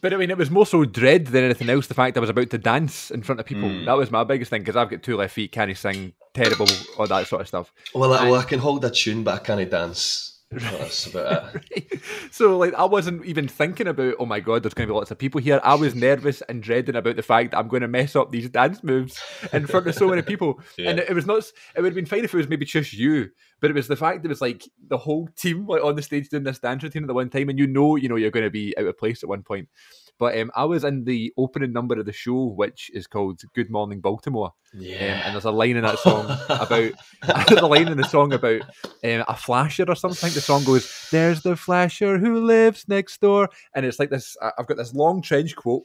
But 0.00 0.14
I 0.14 0.16
mean, 0.16 0.30
it 0.30 0.38
was 0.38 0.50
more 0.50 0.66
so 0.66 0.84
dread 0.84 1.26
than 1.26 1.44
anything 1.44 1.68
else. 1.68 1.88
The 1.88 1.94
fact 1.94 2.16
I 2.16 2.20
was 2.20 2.30
about 2.30 2.50
to 2.50 2.58
dance 2.58 3.10
in 3.10 3.22
front 3.22 3.40
of 3.40 3.46
people. 3.46 3.68
Mm. 3.68 3.86
That 3.86 3.96
was 3.96 4.10
my 4.10 4.22
biggest 4.22 4.50
thing 4.50 4.62
because 4.62 4.76
I've 4.76 4.90
got 4.90 5.02
two 5.02 5.16
left 5.16 5.34
feet, 5.34 5.50
can't 5.50 5.76
sing, 5.76 6.12
terrible, 6.34 6.66
all 6.98 7.06
that 7.06 7.26
sort 7.26 7.42
of 7.42 7.48
stuff. 7.48 7.72
Well, 7.94 8.12
I, 8.12 8.24
well, 8.30 8.40
I 8.40 8.44
can 8.44 8.60
hold 8.60 8.84
a 8.84 8.90
tune, 8.90 9.24
but 9.24 9.34
I 9.34 9.38
can't 9.38 9.70
dance. 9.70 10.30
Oh, 10.52 10.58
that's 10.58 11.06
about 11.06 11.54
it. 11.70 12.00
so 12.32 12.58
like 12.58 12.74
I 12.74 12.84
wasn't 12.84 13.24
even 13.24 13.46
thinking 13.46 13.86
about 13.86 14.16
oh 14.18 14.26
my 14.26 14.40
god 14.40 14.64
there's 14.64 14.74
going 14.74 14.88
to 14.88 14.92
be 14.92 14.96
lots 14.96 15.12
of 15.12 15.18
people 15.18 15.40
here 15.40 15.60
I 15.62 15.76
was 15.76 15.94
nervous 15.94 16.42
and 16.42 16.60
dreading 16.60 16.96
about 16.96 17.14
the 17.14 17.22
fact 17.22 17.52
that 17.52 17.58
I'm 17.58 17.68
going 17.68 17.82
to 17.82 17.88
mess 17.88 18.16
up 18.16 18.32
these 18.32 18.48
dance 18.48 18.82
moves 18.82 19.22
in 19.52 19.68
front 19.68 19.86
of 19.86 19.94
so 19.94 20.08
many 20.08 20.22
people 20.22 20.60
Yeah. 20.76 20.90
and 20.90 20.98
it, 20.98 21.10
it 21.10 21.14
was 21.14 21.24
not 21.24 21.44
it 21.76 21.82
would 21.82 21.90
have 21.90 21.94
been 21.94 22.04
fine 22.04 22.24
if 22.24 22.34
it 22.34 22.36
was 22.36 22.48
maybe 22.48 22.64
just 22.64 22.92
you 22.92 23.30
but 23.60 23.70
it 23.70 23.74
was 23.74 23.86
the 23.86 23.94
fact 23.94 24.22
that 24.22 24.28
it 24.28 24.30
was 24.30 24.40
like 24.40 24.64
the 24.88 24.98
whole 24.98 25.28
team 25.36 25.68
like 25.68 25.84
on 25.84 25.94
the 25.94 26.02
stage 26.02 26.28
doing 26.28 26.42
this 26.42 26.58
dance 26.58 26.82
routine 26.82 27.04
at 27.04 27.06
the 27.06 27.14
one 27.14 27.30
time 27.30 27.48
and 27.48 27.58
you 27.60 27.68
know 27.68 27.94
you 27.94 28.08
know 28.08 28.16
you're 28.16 28.32
going 28.32 28.42
to 28.42 28.50
be 28.50 28.76
out 28.76 28.86
of 28.86 28.98
place 28.98 29.22
at 29.22 29.28
one 29.28 29.44
point 29.44 29.68
but 30.20 30.38
um, 30.38 30.52
I 30.54 30.64
was 30.66 30.84
in 30.84 31.02
the 31.04 31.32
opening 31.36 31.72
number 31.72 31.98
of 31.98 32.06
the 32.06 32.12
show 32.12 32.44
which 32.44 32.90
is 32.94 33.08
called 33.08 33.40
Good 33.54 33.70
Morning 33.70 34.00
Baltimore 34.00 34.52
um, 35.14 35.20
and 35.24 35.34
there's 35.34 35.44
a 35.46 35.50
line 35.50 35.76
in 35.76 35.82
that 35.82 35.98
song 35.98 36.26
about 36.48 36.92
there's 37.48 37.60
a 37.60 37.66
line 37.66 37.88
in 37.88 37.96
the 37.96 38.04
song 38.04 38.32
about 38.32 38.60
um, 39.02 39.24
a 39.26 39.36
flasher 39.36 39.84
or 39.88 39.96
something. 39.96 40.32
The 40.32 40.40
song 40.40 40.62
goes, 40.62 41.08
"There's 41.10 41.42
the 41.42 41.56
flasher 41.56 42.18
who 42.18 42.44
lives 42.44 42.86
next 42.86 43.20
door," 43.20 43.48
and 43.74 43.84
it's 43.84 43.98
like 43.98 44.10
this. 44.10 44.36
I've 44.40 44.66
got 44.68 44.76
this 44.76 44.94
long 44.94 45.22
trench 45.22 45.56
coat, 45.56 45.82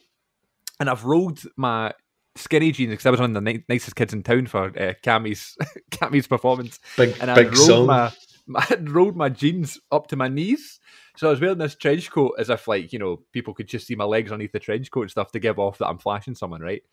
and 0.80 0.90
I've 0.90 1.04
rolled 1.06 1.42
my 1.56 1.94
skinny 2.36 2.72
jeans 2.72 2.92
because 2.92 3.06
I 3.06 3.12
was 3.12 3.20
one 3.22 3.36
of 3.36 3.44
the 3.44 3.52
ni- 3.54 3.64
nicest 3.70 3.96
kids 3.96 4.14
in 4.14 4.22
town 4.22 4.46
for 4.48 4.66
uh, 4.66 4.94
Cammy's 5.04 5.58
Cammy's 5.92 6.28
performance, 6.28 6.80
Big 6.98 7.16
and 7.22 7.32
I 7.32 7.36
big 7.36 7.54
rolled 7.54 7.68
song. 7.68 7.88
my 7.88 8.12
I 8.56 8.78
rolled 8.82 9.16
my 9.16 9.30
jeans 9.30 9.80
up 9.92 10.08
to 10.08 10.16
my 10.16 10.28
knees. 10.28 10.80
So 11.18 11.28
I 11.28 11.32
was 11.32 11.40
wearing 11.40 11.58
this 11.58 11.76
trench 11.76 12.12
coat 12.12 12.36
as 12.38 12.50
if 12.50 12.68
like 12.68 12.92
you 12.94 13.00
know 13.00 13.22
people 13.32 13.54
could 13.54 13.68
just 13.68 13.88
see 13.88 13.96
my 13.96 14.04
legs 14.06 14.32
underneath 14.32 14.52
the 14.52 14.60
trench 14.60 14.92
coat 14.92 15.04
and 15.04 15.12
stuff 15.12 15.32
to 15.32 15.40
give 15.40 15.60
off 15.60 15.78
that 15.80 15.88
I'm 15.88 15.98
flashing 15.98 16.36
someone, 16.36 16.62
right? 16.62 16.84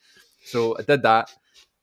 So 0.45 0.77
I 0.79 0.83
did 0.83 1.03
that, 1.03 1.31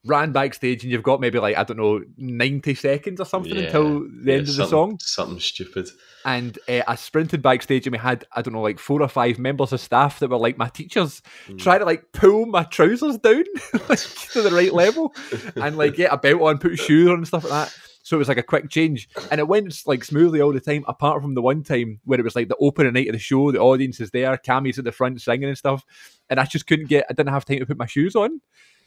ran 0.06 0.32
backstage, 0.32 0.84
and 0.84 0.92
you've 0.92 1.04
got 1.04 1.20
maybe 1.22 1.40
like 1.40 1.58
I 1.58 1.64
don't 1.64 1.78
know 1.78 2.02
ninety 2.18 2.76
seconds 2.76 3.20
or 3.20 3.26
something 3.26 3.56
Yeah. 3.56 3.66
until 3.66 4.00
the 4.02 4.32
Yeah, 4.32 4.38
end 4.38 4.50
of 4.50 4.56
the 4.56 4.68
song. 4.68 4.98
Something 5.02 5.40
stupid. 5.40 5.90
And 6.26 6.60
uh, 6.68 6.82
I 6.88 6.96
sprinted 6.96 7.42
backstage, 7.42 7.86
and 7.88 7.94
we 7.94 7.98
had 8.00 8.26
I 8.36 8.42
don't 8.42 8.54
know 8.54 8.62
like 8.62 8.80
four 8.80 9.02
or 9.02 9.08
five 9.08 9.38
members 9.40 9.72
of 9.74 9.80
staff 9.82 10.20
that 10.20 10.30
were 10.30 10.38
like 10.38 10.58
my 10.58 10.70
teachers, 10.70 11.22
Mm. 11.48 11.60
trying 11.60 11.80
to 11.80 11.86
like 11.86 12.12
pull 12.14 12.46
my 12.46 12.64
trousers 12.64 13.18
down 13.18 13.44
like, 13.90 14.00
to 14.00 14.42
the 14.42 14.52
right 14.52 14.74
level, 14.74 15.14
and 15.56 15.78
like 15.78 15.96
get 15.96 16.12
a 16.14 16.18
belt 16.18 16.42
on, 16.42 16.58
put 16.58 16.78
shoes 16.80 17.08
on, 17.10 17.16
and 17.16 17.28
stuff 17.28 17.44
like 17.44 17.52
that. 17.68 17.78
So 18.10 18.18
it 18.18 18.18
was 18.18 18.28
like 18.28 18.40
a 18.40 18.44
quick 18.44 18.72
change, 18.72 19.08
and 19.30 19.40
it 19.40 19.48
went 19.48 19.84
like 19.86 20.04
smoothly 20.04 20.42
all 20.42 20.52
the 20.52 20.60
time. 20.60 20.84
Apart 20.88 21.22
from 21.22 21.36
the 21.36 21.44
one 21.44 21.62
time 21.62 22.00
where 22.06 22.20
it 22.20 22.24
was 22.24 22.36
like 22.36 22.48
the 22.48 22.56
opening 22.56 22.94
night 22.94 23.08
of 23.08 23.14
the 23.14 23.20
show, 23.20 23.52
the 23.52 23.60
audience 23.60 24.00
is 24.00 24.10
there, 24.10 24.36
Cammy's 24.36 24.80
at 24.80 24.86
the 24.86 24.92
front 24.92 25.22
singing 25.22 25.48
and 25.48 25.56
stuff, 25.56 25.86
and 26.28 26.40
I 26.40 26.46
just 26.46 26.66
couldn't 26.66 26.88
get. 26.88 27.06
I 27.08 27.14
didn't 27.14 27.32
have 27.32 27.46
time 27.46 27.60
to 27.60 27.68
put 27.68 27.78
my 27.78 27.86
shoes 27.86 28.16
on. 28.16 28.42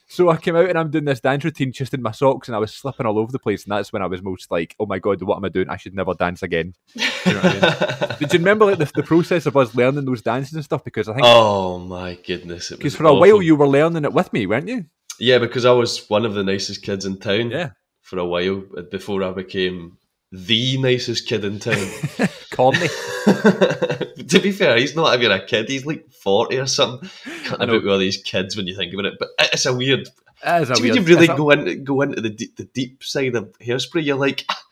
So 0.09 0.29
I 0.29 0.39
came 0.39 0.57
out 0.57 0.69
and 0.69 0.77
I'm 0.77 0.91
doing 0.91 1.05
this 1.05 1.21
dance 1.21 1.45
routine 1.45 1.71
just 1.71 1.95
in 1.95 2.03
my 2.03 2.11
socks, 2.11 2.49
and 2.49 2.57
I 2.57 2.59
was 2.59 2.75
slipping 2.75 3.07
all 3.07 3.17
over 3.17 3.31
the 3.31 3.39
place. 3.39 3.63
And 3.63 3.71
that's 3.71 3.93
when 3.93 4.03
I 4.03 4.07
was 4.07 4.23
most 4.23 4.51
like, 4.51 4.75
"Oh 4.81 4.87
my 4.87 4.99
god, 4.99 5.23
what 5.23 5.37
am 5.37 5.45
I 5.45 5.51
doing? 5.51 5.69
I 5.69 5.77
should 5.77 5.95
never 5.95 6.15
dance 6.15 6.43
again." 6.43 6.75
You 6.97 7.35
know 7.35 7.41
I 7.45 7.53
mean? 7.53 8.17
Did 8.19 8.33
you 8.33 8.41
remember 8.41 8.65
like 8.65 8.79
the, 8.79 8.91
the 8.93 9.05
process 9.05 9.47
of 9.47 9.57
us 9.57 9.73
learning 9.77 10.05
those 10.05 10.23
dances 10.23 10.55
and 10.55 10.65
stuff? 10.65 10.83
Because 10.83 11.09
I 11.09 11.13
think 11.13 11.27
oh 11.27 11.79
my 11.79 12.19
goodness! 12.27 12.71
Because 12.71 12.83
was 12.83 12.97
for 12.97 13.07
a 13.07 13.15
while 13.15 13.41
you 13.41 13.55
were 13.55 13.69
learning 13.69 14.05
it 14.05 14.13
with 14.13 14.33
me, 14.33 14.47
weren't 14.47 14.67
you? 14.67 14.87
Yeah, 15.21 15.39
because 15.39 15.65
I 15.65 15.71
was 15.71 16.11
one 16.11 16.25
of 16.25 16.35
the 16.35 16.43
nicest 16.43 16.83
kids 16.83 17.07
in 17.07 17.19
town 17.19 17.53
Yeah. 17.53 17.71
For 18.13 18.19
a 18.19 18.27
while 18.27 18.63
uh, 18.77 18.83
before 18.83 19.23
I 19.25 19.31
became 19.33 19.97
the 20.31 20.77
nicest 20.77 21.27
kid 21.27 21.47
in 21.47 21.59
town. 21.59 21.87
Corny. 22.53 22.89
to 23.27 24.41
be 24.43 24.53
fair, 24.53 24.77
he's 24.77 24.95
not 24.95 25.19
even 25.19 25.33
a 25.33 25.43
kid. 25.45 25.69
He's 25.71 25.87
like 25.87 26.05
40 26.13 26.59
or 26.59 26.67
something. 26.67 27.09
I 27.25 27.31
Cutting 27.47 27.67
know. 27.69 27.73
about 27.75 27.83
with 27.85 27.93
all 27.93 27.99
these 27.99 28.19
kids 28.23 28.55
when 28.55 28.67
you 28.67 28.77
think 28.77 28.93
about 28.93 29.07
it. 29.07 29.15
But 29.19 29.29
it's 29.39 29.65
a 29.65 29.75
weird. 29.75 30.09
That 30.45 30.63
is 30.63 30.71
a 30.71 30.75
Do 30.75 30.83
weird- 30.83 30.97
you 30.97 31.03
really 31.03 31.25
it's 31.25 31.33
a- 31.33 31.37
go, 31.37 31.51
in, 31.51 31.85
go 31.85 32.03
into 32.03 32.21
the 32.21 32.29
deep, 32.29 32.57
the 32.57 32.65
deep 32.65 33.03
side 33.03 33.35
of 33.35 33.51
hairspray? 33.61 34.05
You're 34.05 34.17
like, 34.17 34.45
"Ah, 34.51 34.63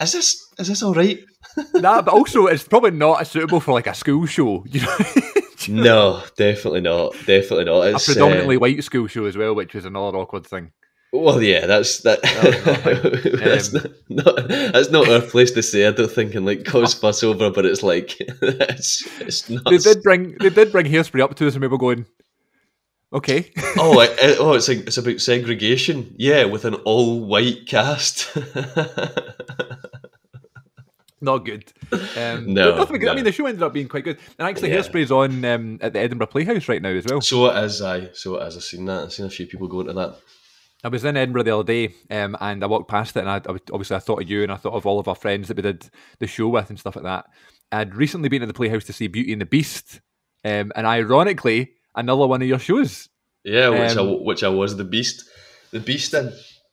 is 0.00 0.12
this 0.12 0.46
is 0.58 0.68
this 0.68 0.82
all 0.82 0.94
right? 0.94 1.20
Nah, 1.74 2.00
but 2.00 2.14
also 2.14 2.46
it's 2.46 2.62
probably 2.66 2.92
not 2.92 3.26
suitable 3.26 3.60
for 3.60 3.72
like 3.72 3.86
a 3.88 3.94
school 3.94 4.24
show. 4.24 4.64
You 4.70 4.80
know, 4.80 4.96
No, 5.82 6.22
definitely 6.36 6.80
not. 6.80 7.12
Definitely 7.26 7.64
not. 7.64 7.82
a 7.82 7.98
predominantly 8.02 8.56
uh, 8.56 8.60
white 8.60 8.82
school 8.84 9.06
show 9.08 9.26
as 9.26 9.36
well, 9.36 9.54
which 9.54 9.74
is 9.74 9.84
another 9.84 10.16
awkward 10.16 10.46
thing. 10.46 10.72
Well, 11.12 11.42
yeah, 11.42 11.66
that's 11.66 11.98
that. 12.02 12.20
that's, 13.42 13.74
Um, 13.74 13.94
not, 14.08 14.26
not, 14.36 14.48
that's 14.48 14.90
not 14.90 15.08
our 15.08 15.20
place 15.20 15.50
to 15.52 15.62
say. 15.62 15.86
I 15.86 15.90
don't 15.92 16.10
think 16.10 16.34
and 16.34 16.46
like 16.46 16.64
cause 16.64 16.94
fuss 17.00 17.22
over, 17.22 17.50
but 17.50 17.66
it's 17.66 17.82
like 17.82 18.16
it's 18.20 19.06
it's 19.20 19.42
They 19.42 19.78
did 19.78 20.02
bring 20.02 20.36
they 20.40 20.50
did 20.50 20.70
bring 20.72 20.86
hairspray 20.86 21.20
up 21.22 21.34
to 21.36 21.46
us, 21.48 21.54
and 21.54 21.62
we 21.62 21.68
were 21.68 21.78
going, 21.78 22.06
okay. 23.12 23.50
oh, 23.78 24.00
it, 24.00 24.10
it- 24.22 24.38
oh, 24.40 24.52
it's 24.54 24.68
like 24.68 24.78
it's 24.86 24.98
about 24.98 25.20
segregation. 25.20 26.14
Yeah, 26.18 26.44
with 26.44 26.64
an 26.64 26.74
all 26.74 27.24
white 27.24 27.66
cast. 27.66 28.36
Not 31.22 31.44
good. 31.44 31.70
Um, 32.16 32.54
No, 32.54 32.86
good. 32.86 33.06
I 33.08 33.14
mean, 33.14 33.24
the 33.24 33.32
show 33.32 33.44
ended 33.44 33.62
up 33.62 33.74
being 33.74 33.88
quite 33.88 34.04
good. 34.04 34.18
And 34.38 34.48
actually, 34.48 34.70
Yeah. 34.70 34.78
Hairspray's 34.78 35.10
on 35.12 35.44
um, 35.44 35.78
at 35.82 35.92
the 35.92 35.98
Edinburgh 35.98 36.28
Playhouse 36.28 36.66
right 36.66 36.80
now 36.80 36.88
as 36.88 37.04
well. 37.04 37.20
so 37.20 37.50
it 37.50 37.62
is. 37.64 37.82
I 37.82 38.08
so 38.14 38.36
it 38.36 38.46
is. 38.46 38.56
I've 38.56 38.62
seen 38.62 38.86
that. 38.86 39.02
I've 39.04 39.12
seen 39.12 39.26
a 39.26 39.30
few 39.30 39.46
people 39.46 39.68
go 39.68 39.82
to 39.82 39.92
that. 39.92 40.16
I 40.82 40.88
was 40.88 41.04
in 41.04 41.16
Edinburgh 41.16 41.42
the 41.42 41.54
other 41.54 41.64
day, 41.64 41.94
um, 42.10 42.36
and 42.40 42.64
I 42.64 42.66
walked 42.66 42.88
past 42.88 43.16
it, 43.16 43.20
and 43.20 43.28
I, 43.28 43.36
I 43.36 43.58
obviously 43.72 43.96
I 43.96 44.00
thought 44.00 44.22
of 44.22 44.30
you, 44.30 44.42
and 44.42 44.50
I 44.50 44.56
thought 44.56 44.74
of 44.74 44.86
all 44.86 44.98
of 44.98 45.08
our 45.08 45.14
friends 45.14 45.48
that 45.48 45.56
we 45.56 45.62
did 45.62 45.88
the 46.18 46.26
show 46.26 46.48
with 46.48 46.70
and 46.70 46.78
stuff 46.78 46.96
like 46.96 47.04
that. 47.04 47.26
I'd 47.70 47.94
recently 47.94 48.28
been 48.28 48.40
to 48.40 48.46
the 48.46 48.54
Playhouse 48.54 48.84
to 48.84 48.92
see 48.92 49.06
Beauty 49.06 49.32
and 49.32 49.42
the 49.42 49.46
Beast, 49.46 50.00
um, 50.44 50.72
and 50.74 50.86
ironically, 50.86 51.72
another 51.94 52.26
one 52.26 52.42
of 52.42 52.48
your 52.48 52.58
shows, 52.58 53.08
Yeah, 53.44 53.68
which 53.68 53.96
Um, 53.96 54.08
I 54.08 54.12
which 54.12 54.42
I 54.42 54.48
was 54.48 54.76
the 54.76 54.84
beast, 54.84 55.28
the 55.70 55.80
beast 55.80 56.14
in. 56.14 56.32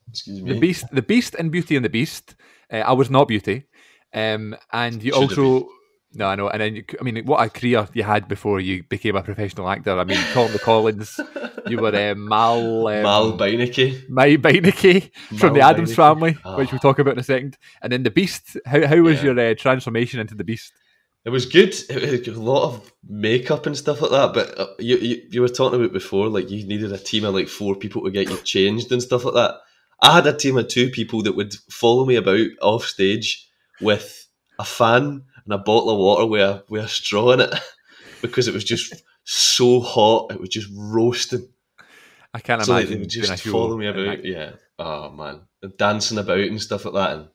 Excuse 0.09 0.41
me. 0.41 0.53
the 0.53 0.59
Beast, 0.59 0.85
the 0.91 1.01
Beast, 1.01 1.35
and 1.37 1.51
Beauty 1.51 1.75
and 1.75 1.83
the 1.83 1.89
Beast. 1.89 2.35
Uh, 2.71 2.77
I 2.77 2.93
was 2.93 3.09
not 3.09 3.27
Beauty, 3.27 3.65
um, 4.13 4.55
and 4.71 5.03
you 5.03 5.11
Should 5.13 5.21
also. 5.21 5.69
No, 6.13 6.27
I 6.27 6.35
know. 6.35 6.49
And 6.49 6.61
then, 6.61 6.75
you, 6.77 6.83
I 6.99 7.03
mean, 7.03 7.25
what 7.25 7.45
a 7.45 7.49
career 7.49 7.87
you 7.93 8.03
had 8.03 8.27
before 8.27 8.59
you 8.59 8.83
became 8.83 9.15
a 9.15 9.21
professional 9.21 9.69
actor. 9.69 9.97
I 9.99 10.03
mean, 10.03 10.17
Corny 10.33 10.57
Collins, 10.57 11.19
you 11.67 11.77
were 11.77 11.93
uh, 11.93 12.15
Mal. 12.15 12.87
Um, 12.87 13.03
Mal 13.03 13.37
Beineke. 13.37 14.09
Mal 14.09 14.37
Beineke 14.37 15.11
from 15.37 15.53
the 15.53 15.61
Addams 15.61 15.91
Beineke. 15.91 15.95
family, 15.95 16.31
which 16.31 16.69
Ah. 16.69 16.71
we'll 16.71 16.79
talk 16.79 16.99
about 16.99 17.13
in 17.13 17.19
a 17.19 17.23
second. 17.23 17.57
And 17.81 17.91
then 17.91 18.03
the 18.03 18.09
Beast. 18.11 18.57
How 18.65 18.87
how 18.87 18.97
was 19.01 19.17
Yeah. 19.17 19.33
your 19.33 19.39
uh, 19.51 19.53
transformation 19.55 20.19
into 20.19 20.33
the 20.33 20.43
Beast? 20.45 20.71
It 21.25 21.29
was 21.29 21.45
good. 21.45 21.75
It 21.89 22.25
was 22.27 22.37
a 22.37 22.41
lot 22.41 22.63
of 22.63 22.93
makeup 23.07 23.65
and 23.65 23.75
stuff 23.77 24.01
like 24.01 24.11
that. 24.11 24.33
But 24.33 24.57
uh, 24.57 24.67
you, 24.79 24.97
you 24.97 25.21
you 25.29 25.41
were 25.41 25.49
talking 25.49 25.77
about 25.79 25.91
before, 25.93 26.29
like 26.29 26.49
you 26.49 26.65
needed 26.65 26.93
a 26.93 26.97
team 26.97 27.25
of 27.25 27.33
like 27.35 27.49
four 27.49 27.75
people 27.75 28.01
to 28.05 28.11
get 28.11 28.29
you 28.29 28.37
changed 28.37 28.91
and 28.93 29.03
stuff 29.03 29.25
like 29.25 29.33
that. 29.33 29.55
I 30.01 30.15
had 30.15 30.25
a 30.25 30.33
team 30.33 30.57
of 30.57 30.69
two 30.69 30.89
people 30.89 31.21
that 31.23 31.35
would 31.35 31.53
follow 31.69 32.05
me 32.05 32.15
about 32.15 32.47
off 32.61 32.85
stage 32.85 33.45
with 33.81 34.25
a 34.57 34.63
fan 34.63 35.23
and 35.47 35.53
a 35.53 35.57
bottle 35.57 35.89
of 35.89 35.97
water 35.97 36.25
with 36.25 36.41
a 36.41 36.63
with 36.67 36.83
a 36.83 36.87
straw 36.89 37.31
in 37.31 37.39
it 37.39 37.53
because 38.21 38.47
it 38.47 38.53
was 38.53 38.65
just 38.65 38.93
so 39.23 39.79
hot. 39.79 40.31
It 40.31 40.39
was 40.39 40.49
just 40.49 40.69
roasting. 40.75 41.47
I 42.33 42.39
can't 42.39 42.63
so 42.63 42.73
they 42.73 42.81
imagine 42.81 42.99
would 42.99 43.07
a 43.07 43.09
just 43.09 43.43
follow 43.43 43.77
me 43.77 43.87
about. 43.87 44.25
Yeah. 44.25 44.51
Oh 44.77 45.09
man, 45.09 45.41
And 45.63 45.75
dancing 45.77 46.17
about 46.17 46.39
and 46.39 46.61
stuff 46.61 46.85
like 46.85 46.93
that. 46.95 47.17
And 47.17 47.27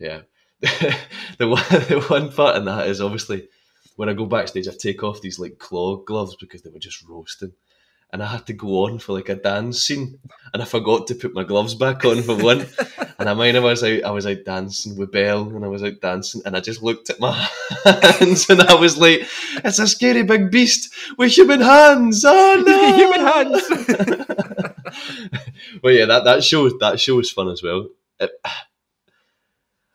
yeah, 0.00 0.20
the 1.38 1.48
one 1.48 1.62
the 1.70 2.04
one 2.08 2.32
part 2.32 2.56
in 2.56 2.64
that 2.64 2.88
is 2.88 3.00
obviously 3.00 3.48
when 3.94 4.08
I 4.08 4.14
go 4.14 4.26
backstage, 4.26 4.68
I 4.68 4.72
take 4.78 5.02
off 5.04 5.20
these 5.20 5.38
like 5.38 5.58
claw 5.58 5.96
gloves 5.96 6.36
because 6.38 6.62
they 6.62 6.70
were 6.70 6.78
just 6.78 7.06
roasting. 7.08 7.52
And 8.10 8.22
I 8.22 8.26
had 8.26 8.46
to 8.46 8.54
go 8.54 8.84
on 8.84 8.98
for 8.98 9.12
like 9.12 9.28
a 9.28 9.34
dance 9.34 9.82
scene, 9.82 10.18
and 10.54 10.62
I 10.62 10.64
forgot 10.64 11.06
to 11.08 11.14
put 11.14 11.34
my 11.34 11.44
gloves 11.44 11.74
back 11.74 12.04
on 12.06 12.22
for 12.22 12.36
one. 12.36 12.66
And 13.18 13.28
I 13.28 13.34
mind 13.34 13.56
I 13.56 13.60
was 13.60 13.82
out, 13.82 14.04
I 14.04 14.10
was 14.10 14.26
out 14.26 14.44
dancing 14.44 14.96
with 14.96 15.12
Belle, 15.12 15.48
and 15.48 15.64
I 15.64 15.68
was 15.68 15.82
out 15.82 16.00
dancing, 16.00 16.42
and 16.44 16.56
I 16.56 16.60
just 16.60 16.82
looked 16.82 17.10
at 17.10 17.20
my 17.20 17.32
hands, 17.84 18.48
and 18.48 18.62
I 18.62 18.74
was 18.74 18.98
like, 18.98 19.26
"It's 19.64 19.78
a 19.78 19.88
scary 19.88 20.22
big 20.22 20.50
beast 20.50 20.92
with 21.16 21.32
human 21.32 21.60
hands." 21.60 22.24
Oh 22.26 22.62
no, 22.66 22.96
Human 22.96 23.20
hands. 23.20 23.68
well, 25.82 25.92
yeah, 25.92 26.06
that 26.06 26.24
that 26.24 26.44
show 26.44 26.68
that 26.78 27.00
show 27.00 27.16
was 27.16 27.30
fun 27.30 27.48
as 27.48 27.62
well. 27.62 27.88
It- 28.20 28.30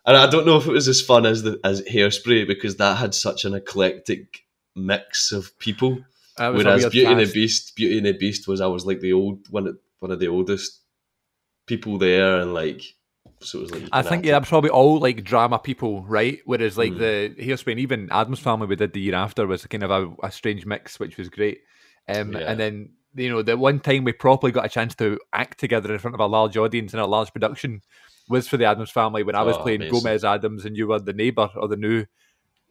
and 0.06 0.18
I 0.18 0.30
don't 0.30 0.46
know 0.46 0.58
if 0.58 0.68
it 0.68 0.72
was 0.72 0.90
as 0.90 1.02
fun 1.02 1.26
as 1.26 1.44
the 1.44 1.60
as 1.64 1.82
Hairspray 1.84 2.46
because 2.46 2.76
that 2.76 2.98
had 2.98 3.16
such 3.16 3.46
an 3.46 3.54
eclectic 3.54 4.44
mix 4.76 5.32
of 5.32 5.58
people. 5.60 6.00
That 6.38 6.54
was 6.54 6.64
a 6.64 6.66
Whereas 6.66 6.86
Beauty 6.88 7.12
and 7.12 7.20
the. 7.22 7.32
Beast, 7.32 7.76
Beauty 7.76 7.98
and 8.00 8.08
the 8.08 8.12
Beast 8.12 8.48
was 8.48 8.60
I 8.60 8.68
was 8.68 8.86
like 8.86 9.00
the 9.00 9.14
old 9.14 9.48
one, 9.50 9.78
one 10.00 10.12
of 10.12 10.20
the 10.20 10.28
oldest 10.28 10.82
people 11.68 11.98
there, 11.98 12.42
and 12.42 12.54
like 12.54 12.82
so 13.44 13.60
it 13.60 13.62
was 13.64 13.72
like 13.72 13.84
I 13.92 14.02
think 14.02 14.26
yeah, 14.26 14.40
probably 14.40 14.70
all 14.70 15.00
like 15.00 15.24
drama 15.24 15.60
people, 15.60 16.02
right? 16.04 16.40
Whereas 16.46 16.78
like 16.78 16.94
Mm. 16.94 16.98
the 17.38 17.44
Hairspray, 17.44 17.78
even 17.80 18.10
Addams 18.12 18.40
family 18.40 18.68
we 18.68 18.76
did 18.76 18.94
the 18.94 19.02
year 19.02 19.16
after 19.16 19.46
was 19.48 19.66
kind 19.68 19.84
of 19.84 19.92
a, 19.92 20.12
a 20.28 20.32
strange 20.32 20.66
mix, 20.66 21.00
which 21.00 21.18
was 21.18 21.30
great. 21.30 21.62
Um, 22.08 22.34
Yeah. 22.34 22.40
And 22.52 22.60
then 22.60 22.90
you 23.16 23.30
know 23.30 23.42
the 23.44 23.56
one 23.58 23.80
time 23.80 24.04
we 24.06 24.12
properly 24.14 24.52
got 24.52 24.66
a 24.66 24.70
chance 24.70 24.96
to 24.96 25.20
act 25.34 25.60
together 25.60 25.94
in 25.94 26.00
front 26.00 26.16
of 26.16 26.20
a 26.20 26.26
large 26.26 26.58
audience 26.58 26.94
in 26.94 27.00
a 27.00 27.06
large 27.08 27.32
production 27.32 27.82
was 28.30 28.48
for 28.48 28.58
the 28.58 28.66
Addams 28.66 28.90
family 28.90 29.22
when 29.24 29.36
I 29.36 29.44
was 29.44 29.58
Oh, 29.58 29.62
playing 29.64 29.82
amazing. 29.82 30.00
Gomez 30.04 30.24
Addams 30.26 30.66
and 30.66 30.76
you 30.78 30.88
were 30.88 31.00
the 31.00 31.14
neighbour 31.14 31.50
or 31.56 31.68
the 31.68 31.76
new. 31.78 32.06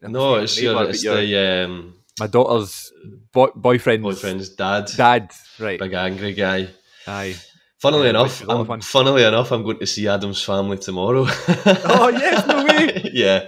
I'm 0.02 0.10
no, 0.12 0.34
it's, 0.36 0.56
neighbour, 0.56 0.72
your, 0.72 0.74
but 0.80 0.88
it's 0.90 1.04
you're 1.04 1.16
the 1.16 1.64
um, 1.66 1.94
my 2.18 2.26
daughter's 2.26 2.92
boy, 3.32 3.48
boyfriend's, 3.54 4.02
boyfriend's 4.02 4.48
dad, 4.50 4.90
dad, 4.96 5.30
right? 5.60 5.78
big 5.78 5.92
angry 5.92 6.32
guy. 6.34 6.68
Aye. 7.06 7.36
Funnily 7.82 8.04
Yeah, 8.04 8.10
enough, 8.10 8.26
which 8.26 8.32
is 8.34 8.42
a 8.42 8.46
lot 8.46 8.54
of 8.54 8.60
I'm, 8.60 8.66
fun. 8.66 8.80
funnily 8.80 9.24
enough, 9.24 9.50
I'm 9.50 9.64
going 9.64 9.78
to 9.80 9.86
see 9.86 10.06
Addams 10.06 10.42
family 10.42 10.78
tomorrow. 10.78 11.26
Oh, 11.84 12.08
yes, 12.08 12.46
no 12.46 12.64
way. 12.64 13.10
yeah, 13.12 13.40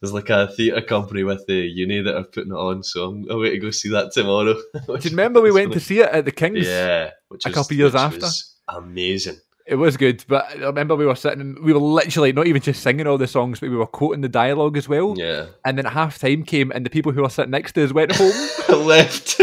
there's 0.00 0.12
like 0.12 0.28
a 0.30 0.48
theatre 0.48 0.82
company 0.82 1.22
with 1.24 1.46
the 1.46 1.54
uni 1.54 2.02
that 2.02 2.14
are 2.16 2.24
putting 2.24 2.52
it 2.52 2.56
on, 2.56 2.82
so 2.82 3.04
I'm 3.08 3.30
away 3.30 3.50
to 3.50 3.58
go 3.58 3.70
see 3.70 3.88
that 3.88 4.12
tomorrow. 4.12 4.54
Do 4.86 4.92
you 5.00 5.10
remember 5.10 5.40
we 5.40 5.52
went 5.52 5.72
to 5.72 5.80
see 5.80 6.00
it 6.00 6.10
at 6.10 6.26
the 6.26 6.32
Kings? 6.32 6.66
Yeah, 6.66 7.10
which 7.28 7.46
a 7.46 7.48
was- 7.48 7.54
couple 7.54 7.74
of 7.74 7.78
years 7.78 7.94
after. 7.94 8.20
was 8.20 8.54
amazing. 8.68 9.38
It 9.64 9.76
was 9.76 9.96
good, 9.96 10.24
but 10.28 10.44
I 10.50 10.66
remember 10.66 10.96
we 10.96 11.06
were 11.06 11.14
sitting 11.14 11.56
we 11.62 11.72
were 11.72 11.78
literally 11.78 12.32
not 12.32 12.48
even 12.48 12.60
just 12.60 12.82
singing 12.82 13.06
all 13.06 13.16
the 13.16 13.28
songs, 13.28 13.60
but 13.60 13.70
we 13.70 13.76
were 13.76 13.86
quoting 13.86 14.20
the 14.20 14.28
dialogue 14.28 14.76
as 14.76 14.88
well. 14.88 15.14
Yeah, 15.16 15.46
And 15.64 15.78
then 15.78 15.84
half 15.86 16.18
time 16.18 16.42
came 16.42 16.72
and 16.72 16.84
the 16.84 16.90
people 16.90 17.12
who 17.12 17.22
were 17.22 17.30
sitting 17.30 17.52
next 17.52 17.72
to 17.74 17.84
us 17.84 17.92
went 17.92 18.10
home. 18.12 18.32
left. 18.86 19.40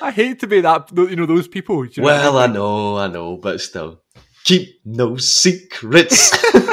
I 0.00 0.10
hate 0.14 0.40
to 0.40 0.46
be 0.46 0.60
that, 0.60 0.90
you 0.96 1.16
know, 1.16 1.26
those 1.26 1.48
people. 1.48 1.84
you 1.84 1.92
know 1.98 2.04
well, 2.04 2.38
I 2.38 2.46
mean? 2.46 2.54
know, 2.54 2.98
I 2.98 3.08
know, 3.08 3.36
but 3.36 3.60
still, 3.60 4.00
keep 4.44 4.80
no 4.84 5.16
secrets. 5.16 6.32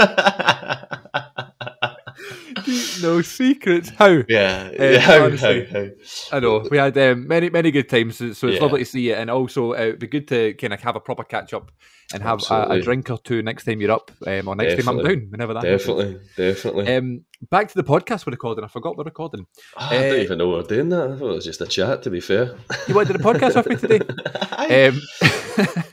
No 3.02 3.22
secrets. 3.22 3.90
How? 3.90 4.22
yeah, 4.28 4.70
Uh, 4.78 4.98
how, 5.00 5.18
how, 5.18 5.24
honestly. 5.24 5.66
how? 5.66 6.36
I 6.36 6.40
know 6.40 6.66
we 6.70 6.76
had 6.78 6.96
um, 6.98 7.26
many 7.26 7.50
many 7.50 7.70
good 7.70 7.88
times, 7.88 8.16
so 8.18 8.26
it's 8.26 8.42
Yeah. 8.42 8.58
lovely 8.60 8.80
to 8.80 8.84
see 8.84 9.00
you, 9.08 9.14
and 9.14 9.30
also 9.30 9.72
uh, 9.72 9.76
it'd 9.78 9.98
be 10.00 10.06
good 10.06 10.28
to 10.28 10.54
kind 10.54 10.72
of 10.72 10.80
have 10.82 10.96
a 10.96 11.00
proper 11.00 11.24
catch 11.24 11.52
up 11.54 11.70
and 12.12 12.22
have 12.22 12.42
a, 12.50 12.66
a 12.70 12.80
drink 12.82 13.08
or 13.10 13.18
two 13.18 13.40
next 13.42 13.64
time 13.64 13.80
you're 13.80 13.92
up, 13.92 14.10
um, 14.26 14.48
or 14.48 14.56
next 14.56 14.74
time 14.84 14.88
I'm 14.88 15.04
down, 15.04 15.28
whenever 15.30 15.54
that. 15.54 15.64
happens. 15.64 15.82
Definitely, 15.86 16.20
definitely. 16.36 16.96
Um, 16.96 17.24
back 17.50 17.68
to 17.68 17.74
the 17.74 17.84
podcast 17.84 18.26
we're 18.26 18.32
recording. 18.32 18.64
I 18.64 18.68
forgot 18.68 18.96
we're 18.96 19.04
recording. 19.04 19.46
Oh, 19.76 19.86
I 19.88 20.02
don't 20.02 20.18
uh, 20.18 20.22
even 20.22 20.38
know 20.38 20.48
we're 20.50 20.62
doing 20.62 20.88
that. 20.88 21.10
I 21.10 21.16
thought 21.16 21.30
it 21.30 21.34
was 21.36 21.44
just 21.44 21.60
a 21.60 21.66
chat, 21.66 22.02
to 22.02 22.10
be 22.10 22.20
fair. 22.20 22.56
You 22.88 22.94
wanted 22.94 23.12
the 23.14 23.22
podcast 23.22 23.54
with 23.54 23.68
me 23.68 23.76
today. 23.76 24.00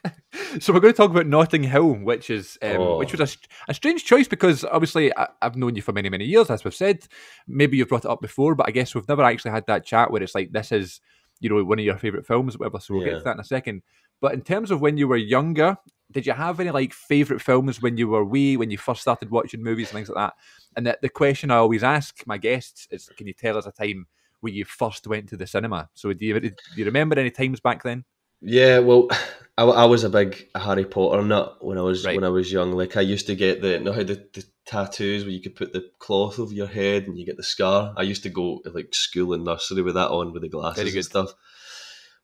So 0.60 0.74
we're 0.74 0.80
going 0.80 0.94
to 0.94 0.98
talk 0.98 1.12
about 1.12 1.28
Notting 1.28 1.64
Hill, 1.64 1.94
which 1.94 2.30
is 2.30 2.58
um, 2.62 2.78
Oh. 2.78 2.98
which 2.98 3.12
was 3.12 3.22
a, 3.22 3.72
a 3.72 3.74
strange 3.74 4.06
choice 4.06 4.28
because 4.28 4.64
obviously 4.66 5.16
I, 5.18 5.28
I've 5.42 5.56
known 5.56 5.76
you 5.76 5.82
for 5.82 5.94
many 5.94 6.10
many 6.10 6.26
years, 6.26 6.50
as 6.50 6.64
we've 6.64 6.74
said. 6.74 7.08
Maybe 7.48 7.78
you've 7.78 7.90
brought 7.90 8.06
it 8.06 8.12
up 8.12 8.22
before, 8.22 8.56
but 8.56 8.68
I 8.68 8.72
guess 8.72 8.96
we've 8.96 9.08
never 9.08 9.24
actually 9.24 9.52
had 9.52 9.68
that 9.68 9.86
chat 9.86 10.12
where 10.12 10.24
it's 10.24 10.36
like 10.36 10.52
this 10.52 10.72
is 10.72 11.02
you 11.40 11.50
know 11.50 11.64
one 11.64 11.80
of 11.80 11.86
your 11.86 11.98
favorite 11.98 12.26
films, 12.26 12.56
or 12.56 12.60
whatever. 12.60 12.80
So 12.80 12.94
we'll 12.94 13.04
get 13.06 13.18
to 13.20 13.24
that 13.26 13.36
in 13.36 13.40
a 13.40 13.44
second. 13.44 13.84
But 14.22 14.34
in 14.34 14.42
terms 14.42 14.72
of 14.72 14.82
when 14.82 14.98
you 14.98 15.08
were 15.08 15.18
younger, 15.18 15.78
did 16.12 16.26
you 16.26 16.34
have 16.34 16.60
any 16.60 16.72
like 16.72 16.94
favorite 16.94 17.42
films 17.42 17.82
when 17.82 17.98
you 17.98 18.08
were 18.08 18.24
wee, 18.26 18.58
when 18.58 18.72
you 18.72 18.78
first 18.78 19.02
started 19.02 19.30
watching 19.30 19.62
movies 19.62 19.90
and 19.90 19.96
things 19.98 20.10
like 20.10 20.30
that? 20.30 20.34
And 20.76 20.88
the, 20.88 20.98
the 21.02 21.10
question 21.10 21.52
I 21.52 21.58
always 21.58 21.84
ask 21.84 22.24
my 22.26 22.38
guests 22.38 22.88
is, 22.90 23.10
can 23.18 23.28
you 23.28 23.34
tell 23.34 23.58
us 23.58 23.68
a 23.68 23.72
time 23.72 24.08
where 24.40 24.54
you 24.54 24.66
first 24.66 25.06
went 25.06 25.30
to 25.30 25.38
the 25.38 25.46
cinema? 25.46 25.90
So 25.94 26.14
do 26.14 26.26
you, 26.26 26.40
do 26.40 26.52
you 26.76 26.86
remember 26.86 27.20
any 27.20 27.30
times 27.30 27.60
back 27.60 27.84
then? 27.84 28.06
Yeah, 28.42 28.80
well, 28.80 29.08
I, 29.58 29.64
I 29.64 29.86
was 29.86 30.04
a 30.04 30.10
big 30.10 30.48
Harry 30.56 30.86
Potter 30.86 31.24
nut 31.24 31.58
when 31.66 31.78
I 31.78 31.82
was 31.82 32.06
Right. 32.06 32.16
when 32.16 32.24
I 32.24 32.30
was 32.30 32.52
young. 32.52 32.74
Like 32.74 32.96
I 32.96 33.02
used 33.02 33.26
to 33.28 33.36
get 33.36 33.62
the 33.62 33.80
know 33.80 33.92
how 33.92 34.04
the, 34.04 34.24
the 34.34 34.44
tattoos 34.68 35.24
where 35.24 35.32
you 35.32 35.42
could 35.42 35.56
put 35.56 35.74
the 35.74 35.90
cloth 36.00 36.38
over 36.38 36.54
your 36.54 36.68
head 36.68 37.08
and 37.08 37.18
you 37.18 37.26
get 37.26 37.38
the 37.38 37.44
scar. 37.44 37.94
I 37.98 38.04
used 38.04 38.24
to 38.24 38.30
go 38.30 38.60
to 38.64 38.70
like 38.72 38.94
school 38.94 39.34
and 39.34 39.44
nursery 39.44 39.82
with 39.82 39.96
that 39.96 40.10
on 40.12 40.32
with 40.34 40.44
the 40.44 40.50
glasses 40.50 40.78
Very 40.84 40.92
good. 40.92 40.98
and 40.98 41.06
stuff. 41.06 41.34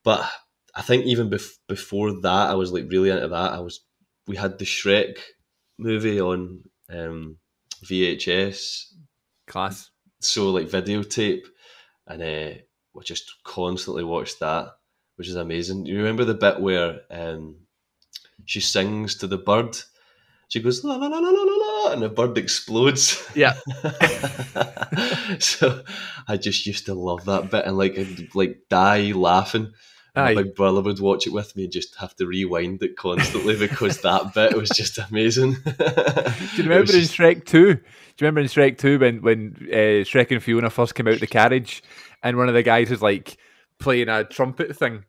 But 0.04 0.30
I 0.76 0.82
think 0.84 1.06
even 1.06 1.30
bef- 1.30 1.58
before 1.68 2.22
that, 2.22 2.50
I 2.50 2.54
was 2.56 2.72
like 2.72 2.86
really 2.90 3.10
into 3.10 3.28
that. 3.30 3.54
I 3.54 3.60
was 3.60 3.80
we 4.28 4.36
had 4.36 4.60
the 4.60 4.66
Shrek 4.66 5.18
movie 5.80 6.20
on 6.22 6.62
um, 6.90 7.38
VHS, 7.84 8.86
Class. 9.48 9.90
so 10.20 10.52
like 10.52 10.68
videotape, 10.68 11.46
and 12.08 12.22
uh, 12.22 12.58
we 12.94 13.04
just 13.04 13.26
constantly 13.44 14.04
watched 14.04 14.40
that, 14.40 14.68
which 15.16 15.28
is 15.28 15.36
amazing. 15.36 15.86
You 15.86 15.98
remember 15.98 16.26
the 16.26 16.34
bit 16.34 16.60
where 16.60 17.02
um, 17.10 17.58
she 18.46 18.60
sings 18.60 19.16
to 19.16 19.28
the 19.28 19.38
bird? 19.38 19.78
She 20.50 20.62
goes 20.62 20.84
la 20.84 20.96
la 20.96 21.08
la 21.08 21.18
la 21.18 21.30
la 21.30 21.44
la 21.44 21.56
la, 21.56 21.94
and 21.94 22.02
the 22.02 22.10
bird 22.10 22.38
explodes. 22.38 23.28
Yeah. 23.36 23.54
so 25.40 25.84
I 26.28 26.38
just 26.38 26.66
used 26.68 26.86
to 26.86 26.94
love 26.94 27.26
that 27.26 27.50
bit 27.50 27.66
and 27.66 27.78
like 27.78 27.98
I'd, 27.98 28.36
like 28.36 28.64
die 28.70 29.12
laughing. 29.14 29.74
My 30.16 30.36
big 30.36 30.54
brother 30.54 30.82
would 30.82 31.00
watch 31.00 31.26
it 31.26 31.34
with 31.34 31.56
me 31.56 31.64
and 31.64 31.74
just 31.74 31.96
have 31.96 32.16
to 32.18 32.28
rewind 32.28 32.84
it 32.84 32.96
constantly 32.96 33.58
because 33.58 34.02
that 34.02 34.36
bit 34.36 34.56
was 34.56 34.70
just 34.70 35.00
amazing. 35.00 35.54
Do 35.64 35.72
you 36.56 36.64
remember 36.64 36.94
in 36.94 37.02
Shrek 37.02 37.46
2? 37.46 37.74
Do 37.74 37.80
you 37.80 37.82
remember 38.22 38.42
in 38.42 38.46
Shrek 38.46 38.78
2 38.78 39.00
when, 39.00 39.22
when 39.24 39.56
uh, 39.72 40.06
Shrek 40.06 40.30
and 40.30 40.44
Fiona 40.44 40.70
first 40.70 40.94
came 40.94 41.08
out 41.08 41.20
the 41.20 41.26
carriage 41.26 41.82
and 42.22 42.38
one 42.38 42.48
of 42.48 42.54
the 42.54 42.62
guys 42.62 42.92
is 42.92 43.02
like 43.02 43.38
playing 43.84 44.10
a 44.10 44.24
trumpet 44.24 44.76
thing? 44.76 45.04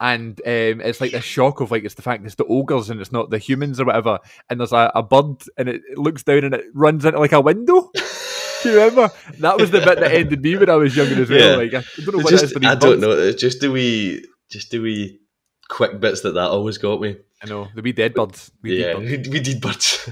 And 0.00 0.40
um, 0.40 0.80
it's 0.80 1.00
like 1.00 1.12
this 1.12 1.24
shock 1.24 1.60
of 1.60 1.70
like 1.70 1.84
it's 1.84 1.94
the 1.94 2.02
fact 2.02 2.24
it's 2.24 2.34
the 2.34 2.44
ogres 2.46 2.90
and 2.90 3.00
it's 3.00 3.12
not 3.12 3.30
the 3.30 3.38
humans 3.38 3.78
or 3.78 3.84
whatever. 3.84 4.18
And 4.50 4.58
there's 4.58 4.72
a, 4.72 4.90
a 4.94 5.02
bird 5.02 5.42
and 5.56 5.68
it, 5.68 5.82
it 5.88 5.98
looks 5.98 6.24
down 6.24 6.42
and 6.44 6.54
it 6.54 6.64
runs 6.74 7.04
into 7.04 7.20
like 7.20 7.32
a 7.32 7.40
window. 7.40 7.90
Do 8.62 8.70
you 8.70 8.78
remember? 8.80 9.10
That 9.38 9.58
was 9.58 9.70
the 9.70 9.80
bit 9.80 10.00
that 10.00 10.12
ended 10.12 10.42
me 10.42 10.56
when 10.56 10.70
I 10.70 10.74
was 10.76 10.96
younger 10.96 11.20
as 11.22 11.30
well. 11.30 11.50
Yeah. 11.50 11.56
Like 11.56 11.74
I 11.74 11.84
don't 12.02 12.14
know 12.14 12.20
It's 12.20 12.24
what 12.24 12.30
just, 12.30 12.56
it 12.56 12.62
is 12.62 12.68
I 12.68 12.74
don't 12.74 13.00
know. 13.00 13.10
It's 13.10 13.40
just 13.40 13.60
the 13.60 13.70
wee, 13.70 14.24
just 14.50 14.70
the 14.70 14.78
wee 14.78 15.20
quick 15.68 16.00
bits 16.00 16.20
that 16.22 16.32
that 16.32 16.50
always 16.50 16.78
got 16.78 17.00
me. 17.00 17.16
I 17.42 17.46
know 17.48 17.68
the 17.74 17.82
wee 17.82 17.92
dead 17.92 18.14
birds. 18.14 18.50
Wee 18.62 18.80
yeah, 18.80 18.92
dead 18.98 19.04
birds. 19.04 19.28
we, 19.28 19.32
we 19.32 19.40
did 19.40 19.60
birds. 19.60 20.08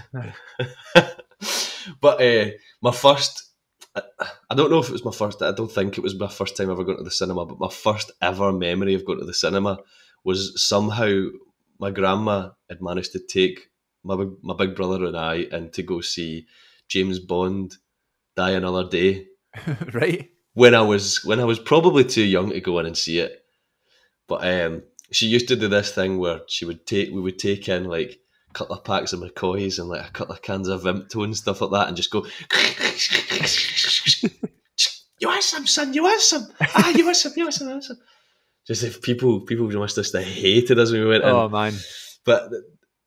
but 2.00 2.20
uh, 2.20 2.50
my 2.82 2.92
first, 2.92 3.49
I, 4.50 4.54
don't 4.54 4.70
know 4.70 4.78
if 4.78 4.88
it 4.88 4.92
was 4.92 5.04
my 5.04 5.12
first. 5.12 5.42
I 5.42 5.52
don't 5.52 5.70
think 5.70 5.96
it 5.96 6.02
was 6.02 6.18
my 6.18 6.28
first 6.28 6.56
time 6.56 6.70
ever 6.70 6.84
going 6.84 6.98
to 6.98 7.04
the 7.04 7.10
cinema. 7.10 7.46
But 7.46 7.60
my 7.60 7.68
first 7.70 8.12
ever 8.20 8.52
memory 8.52 8.94
of 8.94 9.04
going 9.04 9.18
to 9.20 9.24
the 9.24 9.34
cinema 9.34 9.78
was 10.24 10.66
somehow 10.68 11.26
my 11.78 11.90
grandma 11.90 12.50
had 12.68 12.82
managed 12.82 13.12
to 13.12 13.18
take 13.20 13.70
my 14.02 14.16
big, 14.16 14.30
my 14.42 14.54
big 14.54 14.74
brother 14.74 15.04
and 15.04 15.16
I 15.16 15.46
and 15.52 15.72
to 15.74 15.82
go 15.82 16.00
see 16.00 16.46
James 16.88 17.18
Bond 17.18 17.76
Die 18.36 18.50
Another 18.50 18.88
Day 18.88 19.26
right? 19.92 20.30
when 20.54 20.74
I 20.74 20.82
was 20.82 21.24
when 21.24 21.40
I 21.40 21.44
was 21.44 21.58
probably 21.58 22.04
too 22.04 22.24
young 22.24 22.50
to 22.50 22.60
go 22.60 22.78
in 22.78 22.86
and 22.86 22.96
see 22.96 23.18
it. 23.18 23.44
But 24.26 24.44
um, 24.46 24.82
she 25.10 25.26
used 25.26 25.48
to 25.48 25.56
do 25.56 25.68
this 25.68 25.92
thing 25.92 26.18
where 26.18 26.40
she 26.48 26.64
would 26.64 26.86
take 26.86 27.10
we 27.10 27.20
would 27.20 27.38
take 27.38 27.68
in 27.68 27.84
like 27.84 28.18
couple 28.52 28.76
of 28.76 28.84
packs 28.84 29.12
of 29.12 29.20
McCoys 29.20 29.78
and 29.78 29.88
like 29.88 30.06
a 30.06 30.10
couple 30.12 30.34
of 30.34 30.42
cans 30.42 30.68
of 30.68 30.82
Vimto 30.82 31.24
and 31.24 31.36
stuff 31.36 31.60
like 31.60 31.70
that, 31.72 31.88
and 31.88 31.96
just 31.96 32.10
go. 32.10 32.26
You 35.20 35.28
want 35.28 35.42
some, 35.42 35.66
son? 35.66 35.92
You 35.92 36.04
want 36.04 36.20
some? 36.22 36.48
Ah, 36.60 36.90
you 36.90 37.04
want 37.04 37.16
some? 37.16 37.32
You 37.36 37.44
want 37.44 37.54
some? 37.54 37.68
You 37.68 37.74
want 37.74 37.84
some? 37.84 37.98
Just 38.66 38.82
if 38.82 39.02
people 39.02 39.40
people 39.40 39.68
must 39.68 39.96
have 39.96 40.06
just 40.06 40.16
hated 40.16 40.78
us 40.78 40.90
when 40.90 41.02
we 41.02 41.08
went 41.08 41.24
in. 41.24 41.30
Oh 41.30 41.48
man. 41.48 41.74
But 42.24 42.50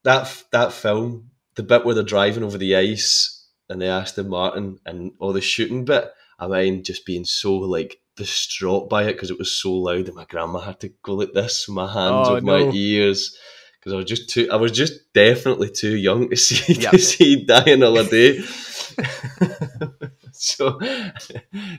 that 0.04 0.44
that 0.52 0.74
film, 0.74 1.32
the 1.56 1.64
bit 1.64 1.84
where 1.84 1.96
they're 1.96 2.04
driving 2.04 2.44
over 2.44 2.58
the 2.58 2.76
ice 2.76 3.48
and 3.68 3.82
they 3.82 3.88
asked 3.88 4.14
Aston 4.14 4.30
Martin 4.30 4.80
and 4.86 5.14
all 5.20 5.34
the 5.34 5.42
shooting 5.42 5.86
bit, 5.86 6.12
I 6.38 6.48
mind 6.48 6.86
just 6.86 7.06
being 7.06 7.26
so 7.26 7.56
like 7.56 8.00
distraught 8.16 8.90
by 8.90 9.06
it 9.06 9.14
because 9.14 9.32
it 9.32 9.40
was 9.40 9.52
so 9.52 9.74
loud 9.74 10.06
and 10.06 10.16
my 10.16 10.26
grandma 10.26 10.60
had 10.60 10.80
to 10.82 10.90
go 11.02 11.16
like 11.16 11.34
this 11.34 11.68
with 11.68 11.76
my 11.76 11.92
hands 11.92 12.30
Oh, 12.30 12.36
over 12.36 12.42
my 12.42 12.70
ears 12.72 13.36
because 13.84 13.94
I 13.94 13.98
was 13.98 14.06
just 14.06 14.30
too 14.30 14.48
I 14.52 14.56
was 14.56 14.72
just 14.72 14.94
definitely 15.14 15.70
too 15.70 15.96
young 15.98 16.30
to 16.30 16.36
see 16.48 16.74
Yeah. 16.74 16.92
to 16.92 16.98
see 17.00 17.44
Die 17.46 17.64
Another 17.72 18.06
Day. 18.10 18.40
so 20.32 20.80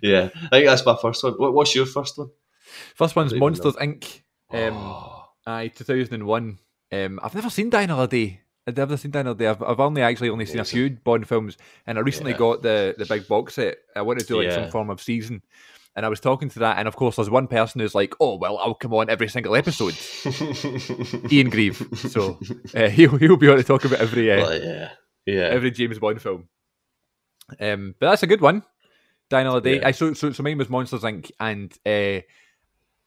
yeah, 0.02 0.28
I 0.34 0.48
think 0.50 0.66
that's 0.66 0.84
my 0.84 0.96
first 1.00 1.22
one. 1.24 1.34
What, 1.34 1.54
what's 1.54 1.74
your 1.74 1.86
first 1.86 2.18
one? 2.18 2.28
First 2.94 3.16
one's 3.16 3.34
Monsters 3.34 3.74
Inc. 3.76 4.22
Um, 4.52 4.74
Oh, 4.76 5.24
Aye, 5.46 5.68
2001. 5.68 6.58
Um, 6.92 7.20
I've 7.22 7.34
never 7.34 7.50
seen 7.50 7.70
Die 7.70 7.82
Another 7.82 8.06
Day. 8.06 8.40
I've 8.66 8.76
never 8.76 8.96
seen 8.96 9.10
Die 9.10 9.20
Another 9.20 9.38
Day. 9.38 9.46
I've, 9.48 9.62
I've 9.62 9.80
only 9.80 10.00
actually 10.02 10.30
only 10.30 10.46
seen 10.46 10.60
a 10.60 10.64
few 10.64 10.90
Bond 10.90 11.28
films, 11.28 11.56
and 11.86 11.98
I 11.98 12.00
recently 12.00 12.32
Yeah. 12.32 12.38
got 12.38 12.62
the, 12.62 12.94
the 12.96 13.04
big 13.06 13.28
box 13.28 13.54
set. 13.54 13.76
I 13.94 14.02
wanted 14.02 14.20
to 14.20 14.26
do 14.26 14.36
like 14.38 14.46
Yeah. 14.46 14.54
some 14.54 14.70
form 14.70 14.90
of 14.90 15.02
season, 15.02 15.42
and 15.96 16.04
I 16.04 16.08
was 16.08 16.20
talking 16.20 16.48
to 16.50 16.58
that, 16.60 16.78
and 16.78 16.88
of 16.88 16.96
course, 16.96 17.16
there's 17.16 17.30
one 17.30 17.46
person 17.46 17.80
who's 17.80 17.94
like, 17.94 18.14
"Oh, 18.20 18.36
well, 18.36 18.58
I'll 18.58 18.74
come 18.74 18.94
on 18.94 19.08
every 19.08 19.28
single 19.28 19.54
episode." 19.54 19.94
Ian 21.32 21.50
Grieve. 21.50 21.86
So 21.96 22.38
uh, 22.74 22.88
he'll 22.96 23.16
he'll 23.16 23.36
be 23.36 23.48
on 23.48 23.56
to 23.56 23.62
talk 23.64 23.84
about 23.84 24.00
every 24.00 24.30
uh, 24.32 24.36
Well, 24.36 24.62
yeah, 24.62 24.90
yeah. 25.26 25.42
every 25.42 25.70
James 25.70 25.98
Bond 25.98 26.20
film. 26.20 26.48
Um, 27.60 27.94
but 27.98 28.10
that's 28.10 28.22
a 28.22 28.26
good 28.26 28.40
one. 28.40 28.62
Die 29.30 29.40
Another 29.40 29.60
Day. 29.60 29.76
Yeah. 29.80 29.88
I 29.88 29.90
so, 29.92 30.14
so 30.14 30.32
so 30.32 30.42
mine 30.42 30.58
was 30.58 30.68
Monsters 30.68 31.02
Inc. 31.02 31.30
And 31.38 31.72
uh, 31.86 32.22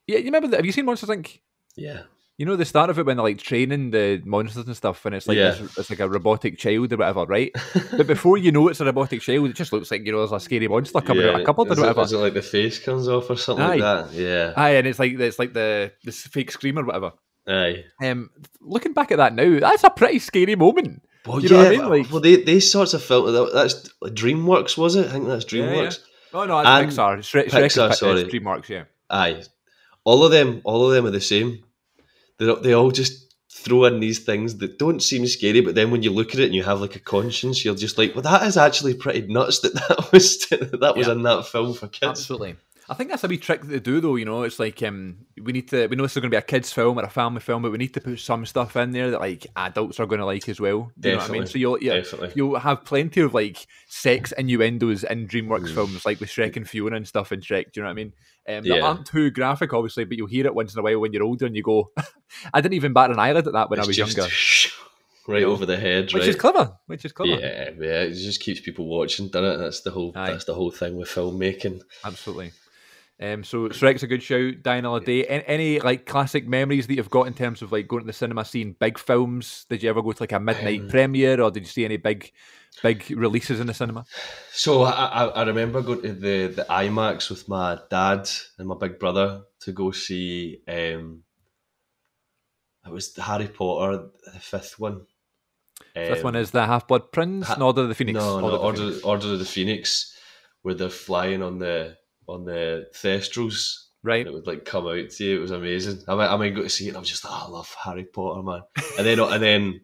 yeah, 0.08 0.17
you 0.17 0.26
remember? 0.26 0.47
The, 0.47 0.58
have 0.58 0.65
you 0.65 0.71
seen 0.71 0.86
Monsters 0.86 1.10
Inc? 1.10 1.39
yeah. 1.76 2.04
You 2.38 2.45
know 2.45 2.56
the 2.56 2.65
start 2.65 2.91
of 2.91 3.00
it 3.00 3.06
when 3.08 3.17
they're 3.17 3.23
like 3.23 3.39
training 3.39 3.89
the 3.89 4.21
monsters 4.23 4.67
and 4.67 4.76
stuff, 4.78 5.04
and 5.08 5.15
it's 5.15 5.28
like 5.28 5.38
Yeah. 5.38 5.52
this, 5.52 5.76
it's 5.78 5.89
like 5.89 6.00
a 6.00 6.08
robotic 6.08 6.60
child 6.60 6.93
or 6.93 6.97
whatever, 6.97 7.26
right? 7.26 7.52
but 7.97 8.06
before 8.06 8.38
you 8.38 8.52
know 8.52 8.67
it's 8.67 8.80
a 8.80 8.86
robotic 8.86 9.21
child, 9.21 9.50
it 9.50 9.56
just 9.56 9.73
looks 9.73 9.89
like 9.89 10.06
you 10.06 10.12
know 10.12 10.19
there's 10.19 10.32
a 10.32 10.39
scary 10.39 10.67
monster 10.67 11.02
coming 11.02 11.23
out 11.28 11.34
of 11.36 11.41
a 11.41 11.43
cupboard 11.45 11.69
or 11.69 11.71
is 11.73 11.78
it, 11.80 11.82
whatever. 11.82 12.02
is 12.04 12.12
it 12.13 12.17
like 12.17 12.34
the 12.36 12.41
face 12.43 12.78
comes 12.78 13.08
off 13.08 13.30
or 13.32 13.38
something 13.38 13.65
Aye. 13.65 13.76
like 13.78 13.80
that? 13.80 14.13
Yeah. 14.13 14.54
Aye, 14.56 14.76
and 14.76 14.86
it's 14.88 15.00
like 15.00 15.13
it's 15.13 15.39
like 15.39 15.54
the 15.54 15.91
the 16.04 16.12
fake 16.12 16.52
scream 16.52 16.78
or 16.78 16.86
whatever. 16.86 17.13
Aye. 17.47 17.86
Um, 18.04 18.30
looking 18.62 18.93
back 18.93 19.12
at 19.12 19.17
that 19.17 19.34
now, 19.34 19.60
that's 19.60 19.84
a 19.84 19.89
pretty 19.89 20.19
scary 20.19 20.56
moment. 20.56 21.02
Well, 21.26 21.41
You 21.41 21.50
know 21.50 21.56
yeah, 21.62 21.63
what 21.63 21.67
I 21.67 21.71
mean? 21.89 21.89
Like- 22.04 22.12
well, 22.12 22.21
they, 22.21 22.36
these 22.43 22.71
sorts 22.71 22.93
of 22.93 23.02
films, 23.04 23.32
that- 23.34 23.52
that's 23.54 23.89
DreamWorks, 24.13 24.78
was 24.78 24.95
it? 24.95 25.08
I 25.08 25.12
think 25.13 25.26
that's 25.28 25.52
Yeah, 25.52 25.63
yeah. 25.63 25.71
DreamWorks. 25.88 26.00
Oh 26.34 26.45
no, 26.45 26.60
it's 26.60 26.67
And 26.69 26.89
Pixar. 26.91 27.17
Shrek 27.19 27.45
Pixar, 27.50 27.65
is 27.65 27.76
Pi- 27.76 27.91
sorry. 27.95 28.23
DreamWorks, 28.26 28.69
yeah. 28.69 28.84
Aye. 29.10 29.41
All 30.04 30.23
of 30.23 30.32
them, 30.32 30.62
all 30.65 30.86
of 30.88 30.93
them 30.93 31.06
are 31.06 31.12
the 31.12 31.19
same. 31.21 31.63
They 32.39 32.54
they 32.62 32.73
all 32.73 32.91
just 32.91 33.26
throw 33.52 33.86
in 33.86 34.00
these 34.00 34.19
things 34.19 34.58
that 34.58 34.78
don't 34.78 35.02
seem 35.02 35.26
scary, 35.28 35.62
but 35.62 35.76
then 35.76 35.89
when 35.91 36.04
you 36.04 36.12
look 36.12 36.34
at 36.34 36.39
it 36.39 36.45
and 36.45 36.56
you 36.56 36.63
have 36.63 36.80
like 36.80 36.95
a 36.95 37.00
conscience, 37.00 37.65
you're 37.65 37.76
just 37.76 37.97
like, 37.97 38.13
well, 38.13 38.21
that 38.21 38.43
is 38.45 38.56
actually 38.58 38.93
pretty 38.93 39.26
nuts 39.28 39.60
that 39.62 39.73
that 39.73 40.10
was 40.13 40.38
that 40.50 40.93
was 40.95 41.08
Yeah. 41.08 41.13
in 41.13 41.23
that 41.23 41.45
film 41.47 41.73
for 41.73 41.88
kids. 41.88 42.04
Absolutely. 42.10 42.56
I 42.89 42.93
think 42.93 43.10
that's 43.10 43.23
a 43.23 43.28
wee 43.28 43.38
trick 43.38 43.62
that 43.62 43.67
they 43.67 43.80
do, 43.80 44.00
though. 44.00 44.15
You 44.15 44.23
know, 44.26 44.43
it's 44.43 44.60
like 44.60 44.82
um, 44.82 45.17
we 45.41 45.52
need 45.52 45.67
to. 45.69 45.88
We 45.88 45.95
know 45.97 46.04
this 46.04 46.13
is 46.15 46.21
going 46.21 46.32
to 46.32 46.36
be 46.36 46.38
a 46.38 46.41
kids' 46.41 46.71
film 46.71 46.97
or 46.97 47.04
a 47.04 47.10
family 47.10 47.41
film, 47.41 47.62
but 47.63 47.71
we 47.71 47.78
need 47.78 47.93
to 47.95 48.02
put 48.02 48.19
some 48.19 48.45
stuff 48.45 48.78
in 48.78 48.91
there 48.91 49.12
that 49.12 49.19
like 49.19 49.45
adults 49.58 50.00
are 50.00 50.06
going 50.06 50.19
to 50.19 50.26
like 50.26 50.47
as 50.47 50.62
well. 50.62 50.89
Do 51.00 51.10
you 51.10 51.15
know 51.15 51.21
what 51.21 51.30
I 51.30 51.34
mean? 51.34 51.47
So 51.47 51.58
you'll 51.58 51.80
yeah, 51.84 52.02
you'll 52.34 52.60
have 52.60 52.86
plenty 52.86 53.19
of 53.21 53.34
like 53.34 53.67
sex 53.89 54.32
innuendos 54.32 55.04
in 55.04 55.28
Mm. 55.28 55.30
DreamWorks 55.30 55.73
films, 55.73 56.06
like 56.06 56.19
with 56.21 56.30
Shrek 56.30 56.56
and 56.56 56.69
Fiona 56.69 56.95
and 56.95 57.08
stuff 57.08 57.32
in 57.34 57.41
Shrek. 57.41 57.73
Do 57.73 57.80
you 57.80 57.84
know 57.84 57.88
what 57.88 57.91
I 57.91 57.93
mean? 57.95 58.13
Um, 58.47 58.63
that 58.63 58.78
Yeah. 58.78 58.86
aren't 58.86 59.06
too 59.06 59.32
graphic, 59.32 59.73
obviously, 59.73 60.06
but 60.06 60.17
you'll 60.17 60.28
hear 60.28 60.45
it 60.45 60.56
once 60.56 60.73
in 60.73 60.80
a 60.80 60.84
while 60.84 61.00
when 61.00 61.12
you're 61.12 61.23
older, 61.23 61.45
and 61.45 61.56
you 61.58 61.63
go, 61.63 61.91
"I 62.54 62.62
didn't 62.62 62.76
even 62.76 62.93
bat 62.93 63.12
an 63.12 63.19
eyelid 63.19 63.47
at 63.47 63.54
that 63.54 63.69
when 63.69 63.82
I 63.82 63.86
was 63.86 63.97
younger," 63.97 64.26
right 65.28 65.43
over 65.43 65.65
the 65.65 65.78
head, 65.78 66.13
which 66.13 66.21
right? 66.21 66.30
is 66.30 66.36
clever. 66.38 66.78
Which 66.86 67.04
is 67.04 67.12
clever. 67.12 67.41
Yeah, 67.41 67.71
yeah, 67.78 68.04
it 68.04 68.13
just 68.13 68.39
keeps 68.39 68.62
people 68.62 68.88
watching, 68.88 69.28
doesn't 69.28 69.56
it? 69.56 69.58
That's 69.58 69.82
the 69.82 69.91
whole. 69.91 70.13
Aye. 70.15 70.32
That's 70.32 70.45
the 70.45 70.54
whole 70.54 70.71
thing 70.71 70.95
with 70.95 71.10
filmmaking. 71.10 71.82
Absolutely. 72.06 72.54
Um, 73.20 73.44
so 73.44 73.70
Shrek's 73.70 74.04
a 74.04 74.08
good 74.08 74.22
shout. 74.22 74.62
Die 74.62 74.76
Another 74.76 75.04
Day. 75.04 75.26
Any, 75.26 75.44
any 75.48 75.80
like 75.80 76.06
classic 76.06 76.48
memories 76.48 76.86
that 76.86 76.94
you've 76.96 77.10
got 77.10 77.26
in 77.26 77.34
terms 77.34 77.64
of 77.64 77.72
like 77.72 77.88
going 77.88 78.04
to 78.04 78.08
the 78.08 78.14
cinema, 78.14 78.46
seeing 78.46 78.74
big 78.74 79.00
films? 79.00 79.66
Did 79.70 79.82
you 79.82 79.90
ever 79.90 80.04
go 80.04 80.12
to 80.12 80.22
like 80.24 80.34
a 80.34 80.40
midnight 80.40 80.82
Um, 80.82 80.90
premiere, 80.90 81.42
or 81.42 81.50
did 81.50 81.64
you 81.64 81.70
see 81.70 81.84
any 81.84 81.98
big, 81.98 82.32
big 82.84 83.10
releases 83.10 83.60
in 83.60 83.66
the 83.66 83.74
cinema? 83.74 84.06
So 84.52 84.84
I, 84.84 84.92
I, 84.92 85.26
I 85.26 85.44
remember 85.46 85.82
going 85.82 86.04
to 86.04 86.14
the, 86.14 86.48
the 86.48 86.66
IMAX 86.70 87.32
with 87.32 87.50
my 87.50 87.80
dad 87.90 88.30
and 88.60 88.68
my 88.68 88.76
big 88.80 89.00
brother 89.00 89.42
to 89.62 89.72
go 89.72 89.90
see. 89.90 90.62
Um, 90.68 91.24
it 92.86 92.92
was 92.92 93.16
Harry 93.18 93.48
Potter, 93.48 94.10
the 94.32 94.40
fifth 94.40 94.80
one. 94.80 95.08
Um, 95.96 96.22
one 96.22 96.36
is 96.36 96.52
the 96.52 96.66
Half 96.66 96.88
Blood 96.88 97.12
Prince, 97.12 97.48
Ha- 97.48 97.58
Order 97.60 97.82
of 97.82 97.90
the 97.90 97.96
Phoenix. 97.96 98.20
No, 98.20 98.40
no, 98.40 98.46
of 98.46 98.52
the 98.52 98.58
Order, 98.60 98.78
Phoenix. 98.78 99.04
Order 99.04 99.34
of 99.34 99.40
the 99.40 99.46
Phoenix, 99.46 100.16
where 100.62 100.76
they're 100.76 100.90
flying 100.90 101.42
on 101.42 101.58
the 101.58 101.98
on 102.28 102.46
the 102.46 102.88
Thestrals. 102.94 103.86
Right. 104.04 104.26
It 104.26 104.34
would 104.34 104.48
like 104.48 104.63
come 104.66 104.88
out 104.88 105.10
to 105.10 105.24
you. 105.24 105.38
It 105.38 105.42
was 105.42 105.52
amazing. 105.52 106.04
I 106.08 106.16
might, 106.16 106.28
I 106.32 106.38
might 106.38 106.56
go 106.56 106.62
to 106.63 106.70
see 106.70 106.86
it. 106.86 106.90
and 106.90 106.98
I 106.98 107.00
was 107.00 107.10
just, 107.10 107.26
oh, 107.26 107.46
I 107.48 107.50
love 107.52 107.76
Harry 107.84 108.06
Potter, 108.06 108.44
man. 108.44 108.62
And 108.98 109.06
then, 109.06 109.20
and 109.20 109.42
then 109.44 109.82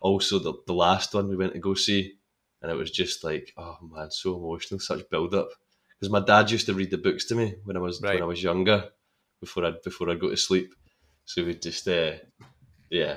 also 0.00 0.38
the, 0.38 0.52
the 0.66 0.74
last 0.74 1.14
one 1.14 1.28
we 1.28 1.36
went 1.36 1.54
to 1.54 1.58
go 1.58 1.74
see, 1.74 2.14
and 2.62 2.70
it 2.70 2.74
was 2.76 2.90
just 2.90 3.24
like, 3.24 3.52
oh 3.56 3.78
man, 3.82 4.10
so 4.10 4.36
emotional, 4.36 4.80
such 4.80 5.08
build 5.10 5.34
up. 5.34 5.48
Because 5.98 6.12
my 6.12 6.20
dad 6.20 6.50
used 6.50 6.66
to 6.66 6.74
read 6.74 6.90
the 6.90 6.98
books 6.98 7.24
to 7.26 7.34
me 7.34 7.54
when 7.64 7.76
I 7.76 7.80
was 7.80 8.00
Right. 8.02 8.14
when 8.14 8.22
I 8.22 8.26
was 8.26 8.42
younger, 8.42 8.90
before 9.40 9.64
I 9.64 9.72
before 9.82 10.10
I 10.10 10.14
go 10.14 10.30
to 10.30 10.36
sleep. 10.36 10.74
So 11.24 11.44
we 11.44 11.54
just, 11.54 11.88
uh, 11.88 12.12
yeah, 12.90 13.14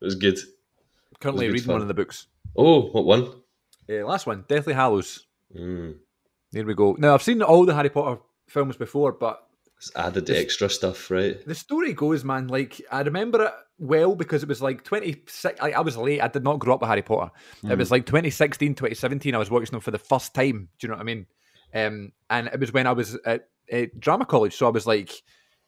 it 0.00 0.04
was 0.04 0.16
good. 0.16 0.38
Currently 1.20 1.46
good 1.46 1.52
reading 1.52 1.66
fun. 1.66 1.74
one 1.76 1.82
of 1.82 1.88
the 1.88 1.94
books. 1.94 2.26
Oh, 2.56 2.88
what 2.90 3.04
one? 3.04 3.32
Uh, 3.88 4.04
last 4.04 4.26
one, 4.26 4.44
Deathly 4.48 4.74
Hallows. 4.74 5.26
Mm, 5.56 5.98
There 6.56 6.64
we 6.64 6.74
go. 6.74 6.96
Now 6.98 7.12
I've 7.12 7.22
seen 7.22 7.42
all 7.42 7.66
the 7.66 7.74
Harry 7.74 7.90
Potter 7.90 8.18
films 8.48 8.78
before, 8.78 9.12
but 9.12 9.46
it's 9.76 9.94
added 9.94 10.24
the 10.24 10.38
extra 10.38 10.70
stuff, 10.70 11.10
right? 11.10 11.46
the 11.46 11.54
story 11.54 11.92
goes, 11.92 12.24
man. 12.24 12.48
Like 12.48 12.80
I 12.90 13.02
remember 13.02 13.44
it 13.44 13.52
well 13.78 14.14
because 14.14 14.42
it 14.42 14.48
was 14.48 14.62
like 14.62 14.82
twenty 14.82 15.22
six. 15.28 15.60
Like, 15.60 15.74
I 15.74 15.80
was 15.80 15.98
late. 15.98 16.22
I 16.22 16.28
did 16.28 16.44
not 16.44 16.58
grow 16.58 16.72
up 16.72 16.80
with 16.80 16.88
Harry 16.88 17.02
Potter. 17.02 17.30
It 17.62 17.76
was 17.76 17.90
like 17.90 18.06
2016, 18.06 18.74
2017. 18.74 19.34
I 19.34 19.38
was 19.38 19.50
watching 19.50 19.72
them 19.72 19.82
for 19.82 19.90
the 19.90 19.98
first 19.98 20.32
time. 20.32 20.70
Do 20.78 20.86
you 20.86 20.88
know 20.88 20.94
what 20.94 21.02
I 21.02 21.04
mean? 21.04 21.26
Um, 21.74 22.12
and 22.30 22.46
it 22.46 22.58
was 22.58 22.72
when 22.72 22.86
I 22.86 22.92
was 22.92 23.18
at, 23.26 23.48
at 23.70 24.00
drama 24.00 24.24
college, 24.24 24.56
so 24.56 24.66
I 24.66 24.70
was 24.70 24.86
like 24.86 25.12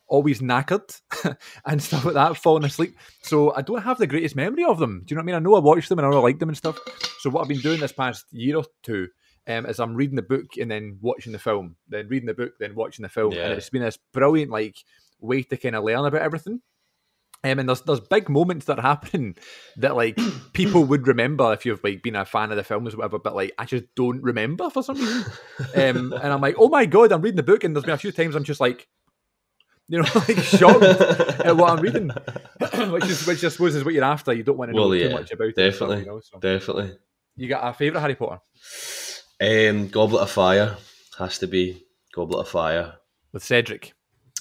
always 0.06 0.40
knackered 0.40 0.98
and 1.66 1.82
stuff 1.82 2.06
like 2.06 2.14
that, 2.14 2.34
falling 2.38 2.64
asleep. 2.64 2.96
So 3.20 3.54
I 3.54 3.60
don't 3.60 3.82
have 3.82 3.98
the 3.98 4.06
greatest 4.06 4.36
memory 4.36 4.64
of 4.64 4.78
them. 4.78 5.02
Do 5.04 5.12
you 5.12 5.16
know 5.16 5.20
what 5.20 5.24
I 5.24 5.26
mean? 5.26 5.34
I 5.34 5.38
know 5.40 5.54
I 5.54 5.58
watched 5.58 5.90
them 5.90 5.98
and 5.98 6.08
I 6.08 6.10
I 6.10 6.18
liked 6.18 6.40
them 6.40 6.48
and 6.48 6.56
stuff. 6.56 6.78
So 7.18 7.28
what 7.28 7.42
I've 7.42 7.48
been 7.48 7.60
doing 7.60 7.78
this 7.78 7.92
past 7.92 8.24
year 8.32 8.56
or 8.56 8.64
two 8.82 9.08
um, 9.48 9.66
is 9.66 9.80
I'm 9.80 9.94
reading 9.94 10.16
the 10.16 10.22
book 10.22 10.56
and 10.60 10.70
then 10.70 10.98
watching 11.00 11.32
the 11.32 11.38
film, 11.38 11.76
then 11.88 12.06
reading 12.08 12.26
the 12.26 12.34
book, 12.34 12.52
then 12.60 12.74
watching 12.74 13.02
the 13.02 13.08
film, 13.08 13.32
Yeah. 13.32 13.44
and 13.46 13.52
it's 13.54 13.70
been 13.70 13.82
this 13.82 13.98
brilliant 14.12 14.50
like 14.50 14.76
way 15.20 15.42
to 15.42 15.56
kind 15.56 15.74
of 15.74 15.84
learn 15.84 16.04
about 16.04 16.22
everything. 16.22 16.60
Um, 17.44 17.60
and 17.60 17.68
there's 17.68 17.82
there's 17.82 18.00
big 18.00 18.28
moments 18.28 18.66
that 18.66 18.78
are 18.80 18.82
happening 18.82 19.36
that 19.76 19.94
like 19.94 20.18
people 20.52 20.82
would 20.84 21.06
remember 21.06 21.52
if 21.52 21.64
you've 21.64 21.82
like 21.84 22.02
been 22.02 22.16
a 22.16 22.24
fan 22.24 22.50
of 22.50 22.56
the 22.56 22.64
films 22.64 22.94
or 22.94 22.98
whatever, 22.98 23.18
but 23.20 23.34
like 23.36 23.52
I 23.58 23.64
just 23.64 23.84
don't 23.94 24.20
remember 24.22 24.68
for 24.70 24.82
some 24.82 24.96
reason. 24.96 25.24
Um, 25.76 26.12
and 26.22 26.32
I'm 26.32 26.40
like, 26.40 26.56
oh 26.58 26.68
my 26.68 26.84
god, 26.84 27.12
I'm 27.12 27.22
reading 27.22 27.36
the 27.36 27.42
book, 27.44 27.62
and 27.64 27.74
there's 27.76 27.84
been 27.84 27.94
a 27.94 27.98
few 27.98 28.10
times 28.12 28.34
I'm 28.34 28.42
just 28.44 28.60
like, 28.60 28.88
you 29.86 30.02
know, 30.02 30.08
like 30.16 30.36
shocked 30.38 30.82
at 30.82 31.56
what 31.56 31.70
I'm 31.70 31.80
reading, 31.80 32.08
which 32.90 33.04
is 33.04 33.24
which 33.26 33.44
I 33.44 33.48
suppose 33.48 33.76
is 33.76 33.84
what 33.84 33.94
you're 33.94 34.02
after. 34.04 34.32
You 34.32 34.42
don't 34.42 34.58
want 34.58 34.70
to 34.72 34.76
know 34.76 34.82
Well, 34.88 34.90
too 34.90 34.96
yeah, 35.06 35.12
much 35.12 35.30
about 35.30 35.48
it. 35.48 35.54
definitely. 35.56 36.00
you, 36.00 36.06
know, 36.06 36.20
so. 36.20 36.38
Definitely. 36.40 36.96
you 37.36 37.48
got 37.48 37.68
a 37.68 37.72
favorite 37.72 38.00
Harry 38.00 38.16
Potter 38.16 38.40
Um, 39.40 39.88
Goblet 39.88 40.22
of 40.22 40.30
Fire 40.30 40.76
has 41.18 41.38
to 41.38 41.46
be 41.46 41.84
Goblet 42.12 42.40
of 42.40 42.48
Fire. 42.48 42.94
with 43.32 43.44
Cedric? 43.44 43.92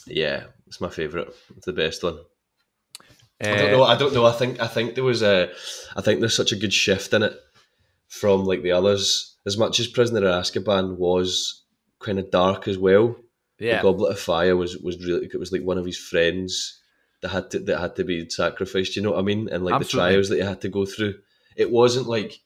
Yeah, 0.05 0.45
it's 0.65 0.81
my 0.81 0.89
favourite. 0.89 1.27
It's 1.55 1.65
the 1.65 1.73
best 1.73 2.03
one. 2.03 2.19
Uh, 3.43 3.49
I 3.49 3.55
don't 3.57 3.71
know. 3.71 3.83
I 3.83 3.97
don't 3.97 4.13
know. 4.13 4.25
I 4.25 4.31
think. 4.31 4.59
I 4.59 4.67
think 4.67 4.95
there 4.95 5.03
was 5.03 5.21
a. 5.21 5.49
I 5.95 6.01
think 6.01 6.19
there's 6.19 6.35
such 6.35 6.51
a 6.51 6.55
good 6.57 6.73
shift 6.73 7.13
in 7.13 7.23
it 7.23 7.33
from 8.07 8.45
like 8.45 8.63
the 8.63 8.71
others. 8.71 9.35
As 9.45 9.57
much 9.57 9.79
as 9.79 9.87
Prisoner 9.87 10.27
of 10.27 10.43
Azkaban 10.43 10.97
was 10.97 11.63
kind 11.99 12.19
of 12.19 12.31
dark 12.31 12.67
as 12.67 12.77
well, 12.77 13.15
yeah, 13.59 13.77
the 13.77 13.83
Goblet 13.83 14.13
of 14.13 14.19
Fire 14.19 14.55
was 14.55 14.77
was 14.77 14.97
really. 15.05 15.27
It 15.31 15.39
was 15.39 15.51
like 15.51 15.61
one 15.61 15.77
of 15.77 15.85
his 15.85 15.97
friends 15.97 16.81
that 17.21 17.29
had 17.29 17.51
to 17.51 17.59
that 17.59 17.79
had 17.79 17.95
to 17.97 18.03
be 18.03 18.27
sacrificed. 18.29 18.95
You 18.95 19.03
know 19.03 19.11
what 19.11 19.19
I 19.19 19.23
mean? 19.23 19.49
And 19.51 19.63
like 19.63 19.75
Absolutely. 19.75 20.09
the 20.09 20.13
trials 20.13 20.29
that 20.29 20.35
he 20.37 20.41
had 20.41 20.61
to 20.61 20.69
go 20.69 20.85
through. 20.85 21.15
It 21.55 21.69
wasn't 21.69 22.07
like. 22.07 22.39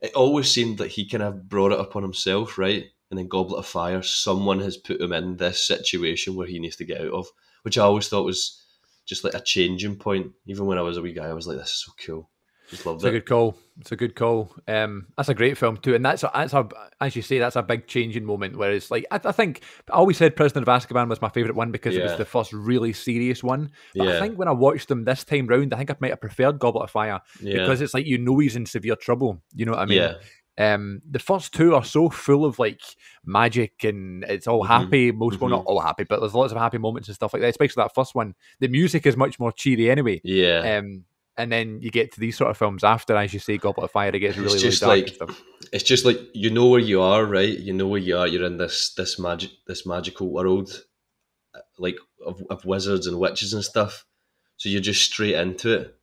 It 0.00 0.14
always 0.14 0.50
seemed 0.50 0.78
that 0.78 0.92
he 0.92 1.08
kind 1.08 1.22
of 1.22 1.48
brought 1.48 1.72
it 1.72 1.80
upon 1.80 2.02
himself, 2.02 2.58
right? 2.58 2.86
And 3.10 3.18
then 3.18 3.28
Goblet 3.28 3.58
of 3.58 3.66
Fire, 3.66 4.02
someone 4.02 4.60
has 4.60 4.76
put 4.76 5.00
him 5.00 5.12
in 5.12 5.36
this 5.36 5.66
situation 5.66 6.34
where 6.34 6.46
he 6.46 6.58
needs 6.58 6.76
to 6.76 6.84
get 6.84 7.00
out 7.00 7.12
of, 7.12 7.26
which 7.62 7.78
I 7.78 7.82
always 7.82 8.08
thought 8.08 8.24
was 8.24 8.62
just 9.06 9.24
like 9.24 9.34
a 9.34 9.40
changing 9.40 9.96
point. 9.96 10.32
Even 10.46 10.66
when 10.66 10.78
I 10.78 10.82
was 10.82 10.96
a 10.96 11.02
wee 11.02 11.12
guy, 11.12 11.26
I 11.26 11.34
was 11.34 11.46
like, 11.46 11.58
"This 11.58 11.70
is 11.70 11.84
so 11.84 11.92
cool." 12.04 12.30
Just 12.70 12.86
loved 12.86 12.98
It's 12.98 13.04
a 13.04 13.10
good 13.10 13.26
call. 13.26 13.56
It's 13.80 13.92
a 13.92 13.96
good 13.96 14.14
call. 14.14 14.54
Um, 14.66 15.06
that's 15.16 15.28
a 15.28 15.34
great 15.34 15.58
film 15.58 15.76
too, 15.76 15.94
and 15.94 16.04
that's 16.04 16.22
a, 16.22 16.30
that's 16.32 16.54
a 16.54 16.66
as 17.00 17.14
you 17.14 17.22
say, 17.22 17.38
that's 17.38 17.56
a 17.56 17.62
big 17.62 17.86
changing 17.86 18.24
moment. 18.24 18.56
Whereas, 18.56 18.90
like 18.90 19.04
I, 19.10 19.20
I 19.24 19.32
think 19.32 19.62
I 19.90 19.94
always 19.96 20.16
said 20.16 20.34
Prisoner 20.36 20.62
of 20.62 20.68
Azkaban 20.68 21.08
was 21.08 21.20
my 21.20 21.28
favorite 21.28 21.56
one 21.56 21.70
because 21.72 21.94
it 21.96 22.02
was 22.02 22.16
the 22.16 22.24
first 22.24 22.52
really 22.52 22.92
serious 22.92 23.42
one. 23.42 23.70
But 23.94 24.08
I 24.08 24.18
think 24.20 24.38
when 24.38 24.48
I 24.48 24.52
watched 24.52 24.88
them 24.88 25.04
this 25.04 25.24
time 25.24 25.46
round, 25.46 25.74
I 25.74 25.78
think 25.78 25.90
I 25.90 25.96
might 26.00 26.10
have 26.10 26.20
preferred 26.20 26.58
Goblet 26.58 26.84
of 26.84 26.90
Fire 26.90 27.20
Yeah, 27.40 27.52
because 27.58 27.80
it's 27.80 27.94
like 27.94 28.06
you 28.06 28.16
know 28.18 28.38
he's 28.38 28.56
in 28.56 28.64
severe 28.66 28.96
trouble. 28.96 29.42
You 29.54 29.66
know 29.66 29.72
what 29.72 29.80
I 29.80 29.86
mean? 29.86 29.98
yeah, 29.98 30.14
Um, 30.74 31.02
the 31.10 31.18
first 31.18 31.52
two 31.52 31.74
are 31.74 31.84
so 31.84 32.08
full 32.08 32.44
of 32.44 32.58
like 32.58 32.80
magic 33.26 33.84
and 33.84 34.24
it's 34.24 34.46
all 34.46 34.62
Mhm. 34.64 34.68
happy. 34.68 35.12
Most 35.12 35.40
well, 35.40 35.50
not 35.50 35.64
all 35.66 35.80
happy, 35.80 36.04
but 36.04 36.20
there's 36.20 36.34
lots 36.34 36.52
of 36.52 36.58
happy 36.58 36.78
moments 36.78 37.08
and 37.08 37.14
stuff 37.14 37.32
like 37.34 37.42
that. 37.42 37.48
Especially 37.48 37.82
that 37.82 37.94
first 37.94 38.14
one. 38.14 38.34
The 38.60 38.68
music 38.68 39.04
is 39.06 39.16
much 39.16 39.38
more 39.38 39.52
cheery 39.52 39.90
anyway. 39.90 40.20
yeah. 40.24 40.78
Um, 40.78 41.04
and 41.36 41.50
then 41.50 41.80
you 41.80 41.90
get 41.90 42.12
to 42.12 42.20
these 42.20 42.36
sort 42.36 42.50
of 42.50 42.56
films 42.56 42.84
after, 42.84 43.16
as 43.16 43.32
you 43.34 43.40
say, 43.40 43.58
Goblet 43.58 43.84
of 43.84 43.90
Fire. 43.90 44.10
It 44.14 44.20
gets 44.20 44.36
It's 44.36 44.44
really, 44.54 44.62
really 44.62 44.76
dark 44.76 45.20
like- 45.30 45.38
it's 45.72 45.84
just 45.84 46.04
like 46.04 46.18
you 46.34 46.50
know 46.50 46.66
where 46.68 46.80
you 46.80 47.00
are, 47.00 47.24
right? 47.24 47.58
You 47.58 47.72
know 47.72 47.88
where 47.88 48.00
you 48.00 48.16
are. 48.16 48.26
You're 48.28 48.44
in 48.44 48.58
this 48.58 48.92
this 48.94 49.18
magic 49.18 49.50
this 49.66 49.84
magical 49.86 50.30
world, 50.30 50.84
uh, 51.54 51.60
like 51.78 51.96
of, 52.24 52.42
of 52.50 52.64
wizards 52.64 53.06
and 53.06 53.18
witches 53.18 53.52
and 53.52 53.64
stuff. 53.64 54.04
So 54.56 54.68
you're 54.68 54.80
just 54.80 55.02
straight 55.02 55.34
into 55.34 55.72
it, 55.80 55.94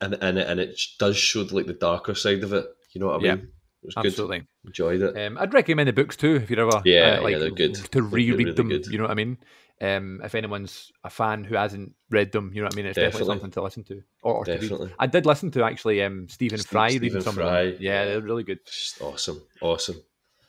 and 0.00 0.14
and 0.22 0.38
it, 0.38 0.46
and 0.48 0.60
it 0.60 0.80
does 0.98 1.16
show 1.16 1.42
like 1.50 1.66
the 1.66 1.74
darker 1.74 2.14
side 2.14 2.42
of 2.44 2.52
it. 2.52 2.66
You 2.94 3.00
know 3.00 3.08
what 3.08 3.20
I 3.20 3.24
Yeah, 3.24 3.34
mean? 3.36 3.48
It 3.82 3.86
was 3.86 3.94
Absolutely. 3.96 4.38
good. 4.40 4.46
Enjoyed 4.66 5.02
it. 5.02 5.16
Um, 5.26 5.38
I'd 5.38 5.54
recommend 5.54 5.88
the 5.88 5.92
books 5.92 6.16
too 6.16 6.36
if 6.36 6.50
you're 6.50 6.60
ever 6.60 6.82
Yeah, 6.84 7.00
uh, 7.00 7.14
yeah, 7.14 7.20
like 7.20 7.38
they're 7.38 7.50
good. 7.50 7.74
to 7.76 8.02
reread 8.02 8.38
really 8.38 8.52
them. 8.52 8.68
good. 8.68 8.86
You 8.86 8.98
know 8.98 9.04
what 9.04 9.10
I 9.10 9.14
mean? 9.14 9.38
Um, 9.82 10.20
if 10.22 10.34
anyone's 10.34 10.92
a 11.04 11.10
fan 11.10 11.42
who 11.42 11.54
hasn't 11.54 11.94
read 12.10 12.32
them, 12.32 12.50
you 12.52 12.60
know 12.60 12.66
what 12.66 12.74
I 12.74 12.76
mean. 12.76 12.84
It's 12.86 12.96
definitely, 12.96 13.20
Definitely. 13.20 13.34
something 13.34 13.50
to 13.52 13.62
listen 13.62 13.84
to 13.84 14.02
or, 14.22 14.34
or 14.34 14.44
to 14.44 14.58
read. 14.58 14.94
I 14.98 15.06
did 15.06 15.24
listen 15.24 15.50
to 15.52 15.64
actually 15.64 16.02
um, 16.02 16.28
Stephen 16.28 16.58
Ste- 16.58 16.68
Fry 16.68 16.88
Stephen 16.90 17.08
reading 17.08 17.20
some 17.22 17.38
of 17.38 17.44
them. 17.44 17.76
Yeah, 17.80 18.04
they're 18.04 18.20
really 18.20 18.42
good. 18.44 18.58
Just 18.66 19.00
awesome, 19.00 19.40
awesome. 19.62 19.96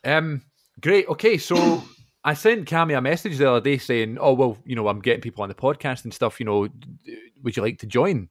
Um, 0.04 0.41
great. 0.82 1.08
Okay, 1.08 1.38
so 1.38 1.82
I 2.26 2.34
sent 2.34 2.67
Cammy 2.67 2.98
a 2.98 3.02
message 3.02 3.38
the 3.38 3.50
other 3.50 3.62
day 3.62 3.78
saying, 3.78 4.17
"Oh 4.20 4.34
well, 4.34 4.58
you 4.65 4.76
know, 4.76 4.88
I'm 4.89 5.00
getting 5.00 5.22
people 5.22 5.44
on 5.44 5.50
the 5.50 5.56
podcast 5.56 6.04
and 6.04 6.13
stuff. 6.13 6.39
You 6.39 6.46
know, 6.46 6.67
would 7.41 7.56
you 7.56 7.63
like 7.63 7.80
to 7.80 7.88
join?" 7.88 8.28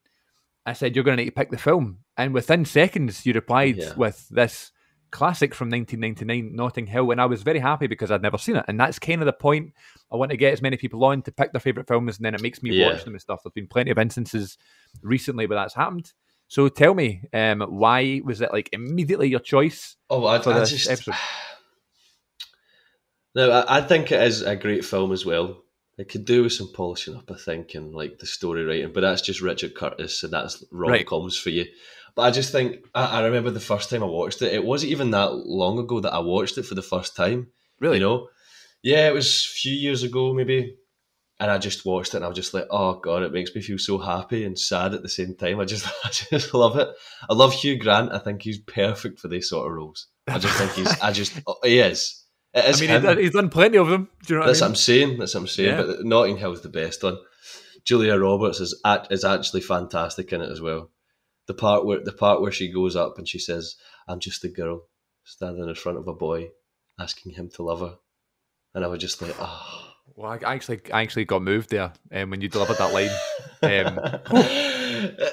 I 0.67 0.75
said, 0.75 0.95
"You're 0.95 1.05
going 1.05 1.17
to 1.17 1.23
need 1.25 1.31
to 1.31 1.35
pick 1.35 1.51
the 1.51 1.57
film," 1.57 2.01
and 2.19 2.35
within 2.35 2.67
seconds, 2.67 3.25
you 3.25 3.33
replied 3.33 3.79
Yeah. 3.79 3.95
with 3.97 4.29
this 4.29 4.71
classic 5.11 5.55
from 5.55 5.71
1999, 5.71 6.55
Notting 6.55 6.87
Hill, 6.87 7.11
and 7.11 7.21
I 7.21 7.27
was 7.27 7.43
very 7.43 7.59
happy 7.59 7.87
because 7.87 8.11
I'd 8.11 8.23
never 8.23 8.39
seen 8.39 8.57
it, 8.57 8.65
and 8.69 8.79
that's 8.79 8.99
kind 8.99 9.21
of 9.23 9.27
the 9.27 9.33
point. 9.33 9.73
I 10.13 10.17
want 10.17 10.31
to 10.31 10.37
get 10.37 10.53
as 10.53 10.63
many 10.63 10.77
people 10.77 11.05
on 11.05 11.23
to 11.23 11.33
pick 11.33 11.53
their 11.53 11.61
favorite 11.61 11.89
films, 11.89 12.17
and 12.17 12.25
then 12.25 12.35
it 12.35 12.43
makes 12.43 12.63
me 12.63 12.71
Yeah. 12.71 12.93
watch 12.93 13.05
them 13.05 13.15
and 13.15 13.21
stuff. 13.21 13.43
There's 13.43 13.53
been 13.53 13.67
plenty 13.67 13.91
of 13.91 13.99
instances 13.99 14.59
recently 15.03 15.47
where 15.47 15.59
that's 15.59 15.75
happened. 15.75 16.13
So 16.49 16.69
tell 16.69 16.95
me, 16.95 17.23
um, 17.33 17.61
why 17.61 18.21
was 18.25 18.41
it 18.41 18.53
like 18.53 18.69
immediately 18.73 19.29
your 19.29 19.41
choice? 19.41 19.97
Oh, 20.09 20.27
I, 20.27 20.41
For 20.41 20.53
I 20.53 20.61
this 20.61 20.71
just 20.71 20.91
episode. 20.91 21.15
no, 23.35 23.51
I, 23.51 23.79
I 23.79 23.81
think 23.83 24.11
it 24.11 24.23
is 24.23 24.43
a 24.43 24.57
great 24.57 24.85
film 24.85 25.13
as 25.13 25.25
well. 25.25 25.63
it 25.99 26.09
could 26.09 26.25
do 26.25 26.43
with 26.43 26.53
some 26.53 26.73
polishing 26.73 27.15
up, 27.15 27.31
I 27.31 27.37
think, 27.37 27.75
and 27.75 27.95
like 27.95 28.19
the 28.19 28.27
story 28.27 28.65
writing. 28.65 28.93
But 28.93 29.03
that's 29.03 29.23
just 29.23 29.43
Richard 29.43 29.75
Curtis, 29.75 30.23
and 30.23 30.33
that's 30.33 30.65
rom 30.73 30.99
coms 31.05 31.37
right. 31.39 31.43
for 31.43 31.51
you. 31.51 31.67
But 32.15 32.23
I 32.23 32.31
just 32.31 32.53
think 32.53 32.85
I, 32.95 33.21
I, 33.21 33.25
remember 33.25 33.51
the 33.51 33.61
first 33.61 33.91
time 33.91 34.03
I 34.03 34.07
watched 34.07 34.43
it. 34.43 34.53
It 34.53 34.65
wasn't 34.65 34.93
even 34.93 35.11
that 35.13 35.33
long 35.33 35.79
ago 35.79 36.01
that 36.01 36.13
I 36.13 36.19
watched 36.21 36.59
it 36.59 36.67
for 36.67 36.75
the 36.75 36.83
first 36.83 37.17
time. 37.17 37.49
Really? 37.79 37.99
You 37.99 38.05
know? 38.05 38.29
Yeah, 38.83 39.09
it 39.09 39.15
was 39.15 39.29
a 39.29 39.59
few 39.59 39.73
years 39.73 40.03
ago, 40.03 40.33
maybe. 40.33 40.77
And 41.39 41.51
I 41.51 41.57
just 41.59 41.87
watched 41.87 42.13
it, 42.13 42.19
and 42.19 42.25
I 42.25 42.29
was 42.29 42.37
just 42.37 42.53
like, 42.53 42.67
"Oh 42.71 43.01
God, 43.01 43.23
it 43.23 43.33
makes 43.33 43.55
me 43.55 43.63
feel 43.63 43.79
so 43.79 43.97
happy 43.97 44.45
and 44.45 44.59
sad 44.59 44.93
at 44.93 45.03
the 45.03 45.09
same 45.09 45.35
time." 45.35 45.59
I 45.59 45.65
just, 45.65 45.87
I 46.05 46.11
just 46.11 46.53
love 46.53 46.77
it. 46.77 46.89
I 47.29 47.35
love 47.35 47.55
Hugh 47.55 47.79
Grant. 47.79 48.13
I 48.13 48.19
think 48.19 48.43
he's 48.43 48.59
perfect 48.59 49.19
for 49.19 49.29
these 49.29 49.49
sort 49.49 49.67
of 49.67 49.73
roles. 49.73 50.09
I 50.29 50.39
just 50.39 50.57
think 50.59 50.73
he's, 50.73 51.01
I 51.01 51.13
just, 51.13 51.41
oh, 51.47 51.57
he 51.65 51.79
is. 51.79 52.25
I 52.55 52.79
mean, 52.81 52.91
him. 52.91 53.19
he's 53.19 53.31
done 53.31 53.49
plenty 53.49 53.79
of 53.79 53.89
them. 53.89 54.09
Do 54.27 54.35
you 54.35 54.37
know 54.37 54.41
what 54.41 54.47
That's 54.49 54.61
I 54.61 54.65
mean? 54.65 54.71
what 54.71 54.71
I'm 54.71 54.77
saying. 54.77 55.19
That's 55.19 55.35
what 55.35 55.41
I'm 55.41 55.47
saying. 55.47 55.69
Yeah. 55.69 55.83
But 55.83 56.05
Notting 56.05 56.37
Hill's 56.37 56.63
the 56.63 56.69
best 56.69 57.03
one. 57.03 57.17
Julia 57.85 58.19
Roberts 58.19 58.61
is 58.61 58.79
at, 58.85 59.11
is 59.11 59.25
actually 59.25 59.61
fantastic 59.61 60.33
in 60.33 60.43
it 60.43 60.51
as 60.51 60.61
well. 60.61 60.91
The 61.51 61.55
part 61.55 61.85
where 61.85 61.99
the 61.99 62.13
part 62.13 62.41
where 62.41 62.53
she 62.53 62.71
goes 62.71 62.95
up 62.95 63.19
and 63.19 63.27
she 63.29 63.41
says, 63.41 63.75
"I'm 64.07 64.21
just 64.21 64.45
a 64.45 64.49
girl 64.49 64.85
standing 65.25 65.69
in 65.69 65.75
front 65.75 65.99
of 65.99 66.07
a 66.07 66.13
boy, 66.15 66.51
asking 66.97 67.33
him 67.33 67.51
to 67.57 67.65
love 67.65 67.81
her," 67.81 67.97
and 68.73 68.85
I 68.85 68.87
was 68.87 69.01
just 69.01 69.21
like, 69.21 69.35
"Ah." 69.41 69.69
Oh. 69.69 69.87
Well, 70.15 70.31
I 70.31 70.55
actually, 70.55 70.81
I 70.93 71.03
actually 71.03 71.25
got 71.25 71.43
moved 71.43 71.71
there 71.71 71.93
um, 72.13 72.31
when 72.31 72.41
you 72.41 72.49
delivered 72.49 72.79
that 72.79 72.95
line. 72.95 73.11
Um, 73.63 73.99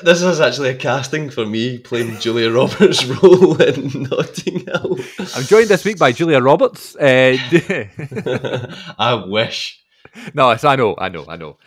this 0.04 0.22
is 0.22 0.42
actually 0.42 0.70
a 0.70 0.76
casting 0.76 1.30
for 1.30 1.46
me 1.46 1.78
playing 1.78 2.20
Julia 2.20 2.52
Roberts' 2.52 3.06
role 3.22 3.62
in 3.62 4.04
Notting 4.04 4.66
Hill. 4.66 4.98
I'm 5.36 5.44
joined 5.44 5.70
this 5.70 5.86
week 5.86 5.98
by 5.98 6.12
Julia 6.12 6.42
Roberts. 6.42 6.96
Uh, 6.98 7.38
I 9.00 9.24
wish. 9.26 9.82
No, 10.34 10.50
I 10.50 10.76
know, 10.76 10.96
I 10.98 11.10
know, 11.10 11.26
I 11.30 11.38
know. 11.38 11.58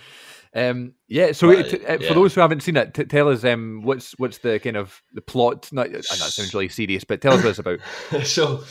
Um, 0.55 0.95
yeah, 1.07 1.33
so 1.33 1.55
but, 1.55 1.71
t- 1.71 1.87
uh, 1.87 1.99
for 1.99 2.15
those 2.15 2.35
who 2.35 2.41
haven't 2.41 2.63
seen 2.63 2.77
it, 2.77 2.95
t- 2.95 3.05
tell 3.05 3.29
us 3.29 3.45
um, 3.45 3.83
what's 3.83 4.19
what's 4.19 4.39
the 4.39 4.59
kind 4.59 4.77
of 4.77 5.01
the 5.13 5.21
plot. 5.21 5.69
Not, 5.73 5.93
that 5.93 6.05
sounds 6.05 6.53
really 6.53 6.69
serious, 6.69 7.05
but 7.05 7.21
tell 7.21 7.35
us 7.35 7.45
what 7.45 7.51
it's 7.51 7.59
about. 7.59 7.79
so, 8.25 8.65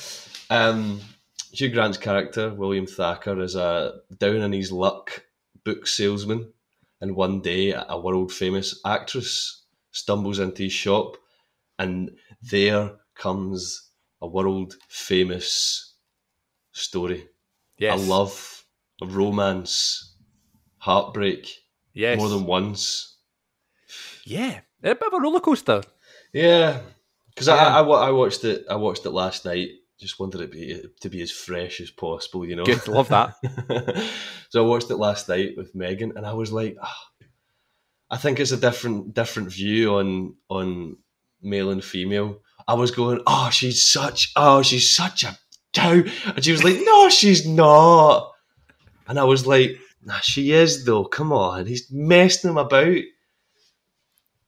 um, 0.50 1.00
Hugh 1.52 1.70
Grant's 1.70 1.98
character, 1.98 2.54
William 2.54 2.86
Thacker, 2.86 3.42
is 3.42 3.56
a 3.56 3.94
down 4.18 4.42
on 4.42 4.52
his 4.52 4.72
luck 4.72 5.24
book 5.64 5.88
salesman. 5.88 6.52
And 7.02 7.16
one 7.16 7.40
day, 7.42 7.72
a 7.72 7.98
world 7.98 8.34
famous 8.34 8.82
actress 8.86 9.64
stumbles 9.92 10.40
into 10.40 10.64
his 10.64 10.74
shop, 10.74 11.16
and 11.78 12.12
there 12.42 12.92
comes 13.16 13.90
a 14.22 14.28
world 14.28 14.76
famous 14.90 15.96
story. 16.74 17.28
Yes. 17.78 17.98
A 17.98 18.10
love, 18.10 18.66
a 19.02 19.06
romance, 19.06 20.16
heartbreak. 20.80 21.50
Yes. 21.94 22.18
More 22.18 22.30
than 22.30 22.46
once. 22.46 23.18
Yeah. 24.26 24.60
A 24.84 24.96
bit 24.96 25.02
of 25.08 25.14
a 25.14 25.20
roller 25.20 25.40
coaster. 25.40 25.82
Yeah. 26.34 26.80
Because 27.30 27.48
yeah. 27.48 27.56
I, 27.56 27.82
I, 27.82 28.08
I 28.08 28.12
watched 28.12 28.44
it. 28.44 28.66
I 28.70 28.76
watched 28.76 29.06
it 29.06 29.12
last 29.12 29.46
night 29.46 29.70
just 30.00 30.20
wanted 30.20 30.42
it 30.42 30.52
be, 30.52 30.82
to 31.02 31.10
be 31.10 31.22
as 31.22 31.30
fresh 31.30 31.82
as 31.82 31.92
possible, 31.92 32.46
you 32.46 32.56
know. 32.56 32.64
Good, 32.64 32.88
love 32.88 33.10
that. 33.10 33.36
so 34.50 34.64
I 34.64 34.68
watched 34.68 34.90
it 34.90 34.96
last 34.96 35.28
night 35.28 35.58
with 35.58 35.76
Megan, 35.76 36.14
and 36.16 36.26
I 36.26 36.34
was 36.34 36.54
like, 36.54 36.78
oh, 36.82 37.28
I 38.10 38.18
think 38.18 38.40
it's 38.40 38.52
a 38.52 38.58
different 38.58 39.14
different 39.14 39.52
view 39.52 39.96
on 39.96 40.36
on 40.50 40.98
male 41.42 41.70
and 41.70 41.84
female. 41.84 42.40
I 42.68 42.76
was 42.76 42.92
going, 42.92 43.22
oh, 43.28 43.50
she's 43.52 43.92
such, 43.92 44.32
oh, 44.36 44.62
she's 44.62 44.90
such 44.90 45.24
a 45.24 45.38
cow, 45.74 46.02
and 46.26 46.44
she 46.44 46.52
was 46.52 46.64
like, 46.64 46.78
no, 46.82 47.10
she's 47.10 47.46
not, 47.46 48.32
and 49.08 49.20
I 49.20 49.26
was 49.26 49.46
like, 49.46 49.80
nah, 50.04 50.20
she 50.20 50.52
is 50.52 50.86
though. 50.86 51.06
Come 51.06 51.32
on, 51.32 51.66
he's 51.66 51.92
messing 51.92 52.52
him 52.52 52.58
about. 52.58 52.98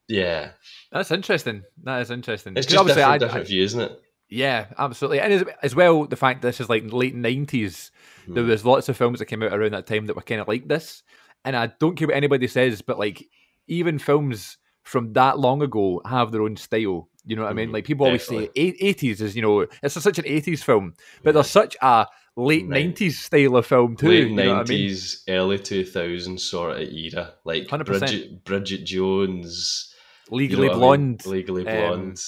Yeah, 0.07 0.51
that's 0.91 1.11
interesting. 1.11 1.63
That 1.83 2.01
is 2.01 2.11
interesting. 2.11 2.53
It's 2.57 2.67
just 2.67 2.87
different, 2.87 3.07
I, 3.07 3.17
different 3.17 3.45
I, 3.45 3.49
view, 3.49 3.63
isn't 3.63 3.81
it? 3.81 4.01
Yeah, 4.31 4.67
absolutely. 4.77 5.19
And 5.19 5.33
as, 5.33 5.43
as 5.61 5.75
well, 5.75 6.05
the 6.05 6.15
fact 6.15 6.41
this 6.41 6.61
is 6.61 6.69
like 6.69 6.91
late 6.91 7.15
90s, 7.15 7.47
mm. 7.47 7.91
there 8.33 8.43
hmm. 8.43 8.49
was 8.49 8.65
lots 8.65 8.87
of 8.87 8.95
films 8.95 9.19
that 9.19 9.25
came 9.25 9.43
out 9.43 9.53
around 9.53 9.73
that 9.73 9.87
time 9.87 10.05
that 10.05 10.15
were 10.15 10.21
kind 10.21 10.39
of 10.39 10.47
like 10.47 10.69
this. 10.69 11.03
And 11.43 11.55
I 11.55 11.67
don't 11.79 11.97
care 11.97 12.07
what 12.07 12.15
anybody 12.15 12.47
says, 12.47 12.81
but 12.81 12.97
like 12.97 13.27
even 13.67 13.99
films 13.99 14.57
from 14.83 15.13
that 15.13 15.37
long 15.37 15.61
ago 15.61 16.01
have 16.05 16.31
their 16.31 16.43
own 16.43 16.55
style. 16.55 17.09
You 17.25 17.35
know 17.35 17.43
what. 17.43 17.51
I 17.51 17.53
mean? 17.53 17.67
Hmm. 17.67 17.73
Like 17.75 17.85
people 17.85 18.05
Definitely. 18.05 18.49
always 18.55 18.77
say 18.77 18.93
80s 18.93 19.21
is, 19.21 19.35
you 19.35 19.41
know, 19.41 19.67
it's 19.83 20.01
such 20.01 20.17
an 20.17 20.25
80s 20.25 20.63
film, 20.63 20.93
but 21.23 21.29
yeah. 21.29 21.33
there's 21.33 21.49
such 21.49 21.75
a 21.81 22.07
late 22.35 22.67
90s 22.67 23.13
style 23.13 23.57
of 23.57 23.65
film 23.65 23.95
too. 23.95 24.07
Late 24.07 24.31
90s, 24.31 25.21
I 25.27 25.31
mean? 25.31 25.39
early 25.39 25.59
2000s 25.59 26.39
sort 26.39 26.81
of 26.81 26.87
era. 26.89 27.33
Like 27.43 27.67
100%. 27.67 27.85
Bridget, 27.85 28.43
Bridget 28.43 28.85
Jones. 28.85 29.93
Legally 30.29 30.67
you 30.67 30.73
know 30.73 30.79
Blonde. 30.79 31.21
I 31.25 31.29
mean? 31.29 31.37
Legally 31.37 31.67
um, 31.67 31.77
Blonde. 31.77 32.21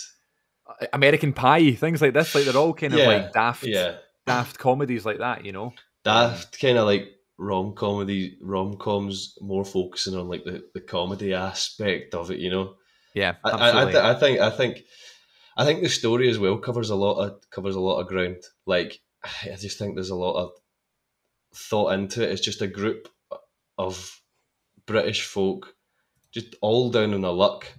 Um, 0.70 0.88
American 0.94 1.34
Pie, 1.34 1.74
things 1.74 2.02
like 2.02 2.14
this. 2.14 2.34
Like 2.34 2.46
they're 2.46 2.58
all 2.58 2.74
kind 2.74 2.94
of 2.94 3.00
yeah, 3.00 3.08
like 3.08 3.34
daft, 3.34 3.64
yeah. 3.66 3.96
daft 4.26 4.58
comedies 4.58 5.06
like 5.06 5.20
that. 5.20 5.46
You 5.46 5.52
know, 5.52 5.74
daft 6.04 6.60
kind 6.60 6.78
of 6.78 6.86
like 6.86 7.10
rom 7.38 7.74
comedy, 7.74 8.38
rom 8.42 8.78
coms, 8.78 9.38
more 9.42 9.66
focusing 9.66 10.16
on 10.16 10.28
like 10.28 10.44
the, 10.46 10.64
the 10.74 10.82
comedy 10.82 11.34
aspect 11.34 12.16
of 12.16 12.32
it. 12.32 12.40
You 12.40 12.50
know. 12.50 12.76
Yeah, 13.14 13.36
I, 13.44 13.50
I, 13.50 13.82
I, 13.82 13.86
th- 13.86 13.96
I 13.96 14.14
think 14.16 14.40
I 14.40 14.50
think 14.50 14.84
I 15.56 15.66
think 15.66 15.82
the 15.82 15.90
story 15.90 16.30
as 16.30 16.40
well 16.40 16.58
covers 16.58 16.90
a 16.90 16.96
lot 16.96 17.20
of 17.20 17.50
covers 17.52 17.76
a 17.76 17.82
lot 17.82 18.00
of 18.00 18.08
ground. 18.08 18.38
Like 18.66 19.00
I 19.44 19.56
just 19.56 19.78
think 19.78 19.96
there's 19.96 20.10
a 20.10 20.16
lot 20.16 20.42
of 20.42 20.52
thought 21.56 21.94
into 21.94 22.24
it. 22.24 22.32
It's 22.32 22.42
just 22.42 22.62
a 22.62 22.68
group 22.68 23.10
of 23.78 24.20
British 24.86 25.24
folk, 25.24 25.76
just 26.32 26.56
all 26.62 26.90
down 26.90 27.14
on 27.14 27.24
a 27.24 27.32
luck, 27.32 27.72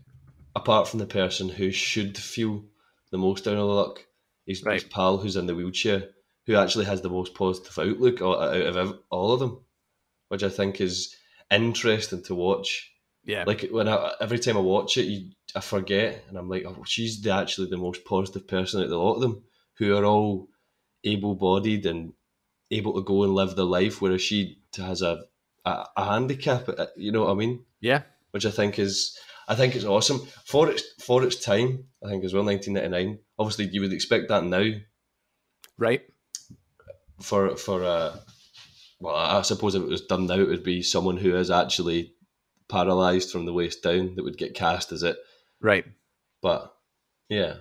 apart 0.57 0.89
from 0.89 1.01
the 1.01 1.07
person 1.07 1.49
who 1.49 1.71
should 1.71 2.17
feel 2.17 2.65
the 3.11 3.19
most 3.19 3.45
down 3.45 3.57
on 3.57 3.67
the 3.69 3.75
luck. 3.75 4.05
His, 4.47 4.63
right. 4.63 4.75
his 4.75 4.85
pal 4.85 5.19
who's 5.19 5.37
in 5.37 5.47
the 5.47 5.55
wheelchair, 5.55 6.11
who 6.47 6.57
actually 6.57 6.85
has 6.85 7.01
the 7.01 7.09
most 7.09 7.35
positive 7.35 7.79
outlook 7.79 8.21
out 8.21 8.55
of 8.55 8.99
all 9.11 9.33
of 9.33 9.41
them, 9.41 9.65
which 10.29 10.43
I 10.43 10.49
think 10.49 10.81
is 10.81 11.17
interesting 11.51 12.23
to 12.25 12.35
watch. 12.35 12.91
Yeah, 13.25 13.45
like 13.47 13.69
when 13.71 13.89
I, 13.89 14.13
every 14.21 14.39
time 14.39 14.59
I 14.59 14.61
watch 14.61 14.99
it, 14.99 15.05
you, 15.05 15.31
I 15.57 15.61
forget, 15.61 16.25
and 16.29 16.37
I'm 16.37 16.49
like, 16.49 16.65
oh, 16.67 16.85
she's 16.85 17.23
the, 17.23 17.31
actually 17.31 17.71
the 17.71 17.79
most 17.79 18.05
positive 18.05 18.47
person 18.47 18.81
out 18.81 18.87
of 18.87 18.93
a 18.93 18.99
lot 18.99 19.15
of 19.15 19.23
them, 19.23 19.43
who 19.79 19.97
are 19.97 20.05
all 20.05 20.49
able-bodied 21.05 21.87
and 21.87 22.12
able 22.71 22.95
to 22.95 23.03
go 23.03 23.25
and 23.25 23.35
live 23.35 23.57
their 23.57 23.64
life, 23.64 24.01
whereas 24.01 24.23
she 24.23 24.59
has 24.77 25.03
a 25.03 25.25
a, 25.64 25.87
a 25.97 26.05
handicap. 26.05 26.69
Uh, 26.69 26.87
you 26.97 27.12
know 27.12 27.25
what 27.25 27.31
I 27.31 27.35
mean? 27.35 27.64
Yeah, 27.81 28.03
which 28.31 28.47
I 28.47 28.51
think 28.51 28.79
is 28.79 29.19
I 29.49 29.55
think 29.55 29.75
it's 29.75 29.85
awesome 29.85 30.21
for 30.45 30.71
its 30.71 30.83
for 31.03 31.23
its 31.23 31.43
time. 31.43 31.85
I 32.05 32.09
think 32.09 32.25
as 32.25 32.35
well, 32.35 32.45
1999. 32.45 33.19
Obviously, 33.38 33.69
you 33.69 33.81
would 33.81 33.93
expect 33.93 34.29
that 34.29 34.45
now, 34.45 34.71
right? 35.79 36.03
For 37.21 37.57
for 37.57 37.85
uh, 37.85 38.17
well, 39.01 39.14
I 39.14 39.43
suppose 39.43 39.75
if 39.75 39.83
it 39.83 39.88
was 39.88 40.03
done 40.03 40.27
now, 40.27 40.40
it 40.40 40.49
would 40.49 40.64
be 40.64 40.83
someone 40.83 41.17
who 41.17 41.37
is 41.37 41.51
actually 41.51 42.14
paralyzed 42.69 43.31
from 43.31 43.45
the 43.45 43.53
waist 43.53 43.83
down 43.83 44.14
that 44.14 44.23
would 44.23 44.38
get 44.38 44.55
cast 44.55 44.93
as 44.93 45.03
it, 45.03 45.17
right? 45.61 45.85
But 46.40 46.75
yeah, 47.29 47.57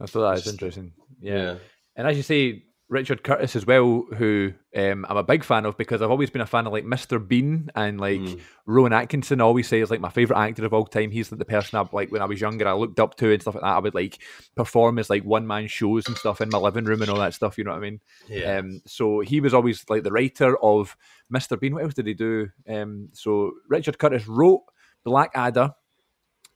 I 0.00 0.06
thought 0.06 0.30
that 0.30 0.38
is 0.38 0.52
interesting. 0.52 0.92
Yeah. 1.20 1.34
yeah. 1.34 1.54
and 1.96 2.08
as 2.08 2.16
you 2.16 2.22
say, 2.22 2.64
Richard 2.90 3.22
Curtis 3.22 3.54
as 3.54 3.64
well, 3.64 4.04
who 4.16 4.52
um, 4.76 5.06
I'm 5.08 5.16
a 5.16 5.22
big 5.22 5.44
fan 5.44 5.64
of 5.64 5.78
because 5.78 6.02
I've 6.02 6.10
always 6.10 6.28
been 6.28 6.42
a 6.42 6.46
fan 6.46 6.66
of 6.66 6.72
like 6.72 6.84
Mr. 6.84 7.26
Bean 7.26 7.70
and 7.76 8.00
like 8.00 8.18
mm. 8.18 8.40
Rowan 8.66 8.92
Atkinson. 8.92 9.40
I 9.40 9.44
always 9.44 9.68
say 9.68 9.80
is 9.80 9.92
like 9.92 10.00
my 10.00 10.10
favorite 10.10 10.38
actor 10.38 10.66
of 10.66 10.74
all 10.74 10.84
time. 10.84 11.12
He's 11.12 11.30
like 11.30 11.38
the 11.38 11.44
person 11.44 11.78
I 11.78 11.88
like 11.92 12.10
when 12.10 12.20
I 12.20 12.24
was 12.24 12.40
younger 12.40 12.66
I 12.66 12.72
looked 12.72 12.98
up 12.98 13.16
to 13.18 13.32
and 13.32 13.40
stuff 13.40 13.54
like 13.54 13.62
that. 13.62 13.76
I 13.76 13.78
would 13.78 13.94
like 13.94 14.18
perform 14.56 14.98
as 14.98 15.08
like 15.08 15.22
one 15.22 15.46
man 15.46 15.68
shows 15.68 16.08
and 16.08 16.16
stuff 16.16 16.40
in 16.40 16.50
my 16.50 16.58
living 16.58 16.84
room 16.84 17.00
and 17.00 17.10
all 17.10 17.20
that 17.20 17.32
stuff. 17.32 17.56
You 17.56 17.64
know 17.64 17.70
what 17.70 17.78
I 17.78 17.80
mean? 17.80 18.00
Yeah. 18.28 18.56
Um, 18.56 18.82
so 18.86 19.20
he 19.20 19.40
was 19.40 19.54
always 19.54 19.84
like 19.88 20.02
the 20.02 20.12
writer 20.12 20.58
of 20.60 20.96
Mr. 21.32 21.58
Bean. 21.58 21.74
What 21.74 21.84
else 21.84 21.94
did 21.94 22.08
he 22.08 22.14
do? 22.14 22.48
Um, 22.68 23.10
so 23.12 23.52
Richard 23.68 24.00
Curtis 24.00 24.26
wrote 24.26 24.62
Blackadder. 25.04 25.74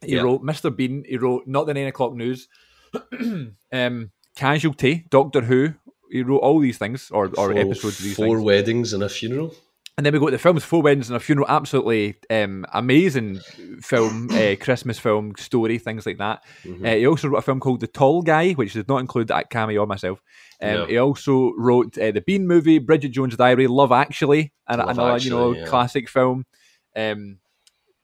He 0.02 0.16
yeah. 0.16 0.22
wrote 0.22 0.42
Mr. 0.42 0.74
Bean. 0.74 1.04
He 1.08 1.16
wrote 1.16 1.46
Not 1.46 1.66
the 1.66 1.74
Nine 1.74 1.86
O'clock 1.86 2.12
News. 2.14 2.48
um, 3.72 4.10
Casualty, 4.36 5.06
Doctor 5.10 5.42
Who, 5.42 5.74
he 6.10 6.22
wrote 6.22 6.38
all 6.38 6.60
these 6.60 6.78
things 6.78 7.10
or, 7.10 7.26
or 7.26 7.34
four, 7.34 7.58
episodes 7.58 7.98
of 7.98 8.04
these 8.04 8.16
four 8.16 8.36
things. 8.36 8.42
weddings 8.42 8.92
and 8.92 9.02
a 9.02 9.08
funeral. 9.08 9.54
And 9.96 10.04
then 10.04 10.12
we 10.12 10.18
got 10.18 10.32
the 10.32 10.38
films 10.38 10.64
Four 10.64 10.82
Weddings 10.82 11.08
and 11.08 11.16
a 11.16 11.20
Funeral, 11.20 11.46
absolutely 11.48 12.16
um, 12.28 12.66
amazing 12.72 13.38
film, 13.80 14.28
uh, 14.32 14.56
Christmas 14.60 14.98
film, 14.98 15.34
story, 15.38 15.78
things 15.78 16.04
like 16.04 16.18
that. 16.18 16.42
Mm-hmm. 16.64 16.84
Uh, 16.84 16.90
he 16.90 17.06
also 17.06 17.28
wrote 17.28 17.38
a 17.38 17.42
film 17.42 17.60
called 17.60 17.78
The 17.78 17.86
Tall 17.86 18.22
Guy, 18.22 18.52
which 18.52 18.72
did 18.72 18.88
not 18.88 18.98
include 18.98 19.28
that 19.28 19.50
cameo 19.50 19.82
or 19.82 19.86
myself. 19.86 20.20
Um, 20.60 20.74
no. 20.74 20.86
He 20.86 20.98
also 20.98 21.52
wrote 21.56 21.96
uh, 21.96 22.10
The 22.10 22.22
Bean 22.22 22.48
Movie, 22.48 22.80
Bridget 22.80 23.10
Jones' 23.10 23.36
Diary, 23.36 23.68
Love 23.68 23.92
Actually, 23.92 24.52
and 24.66 24.78
Love 24.78 24.88
another 24.90 25.12
Actually, 25.12 25.30
you 25.30 25.36
know 25.36 25.52
yeah. 25.52 25.66
classic 25.66 26.08
film. 26.08 26.44
Um, 26.96 27.38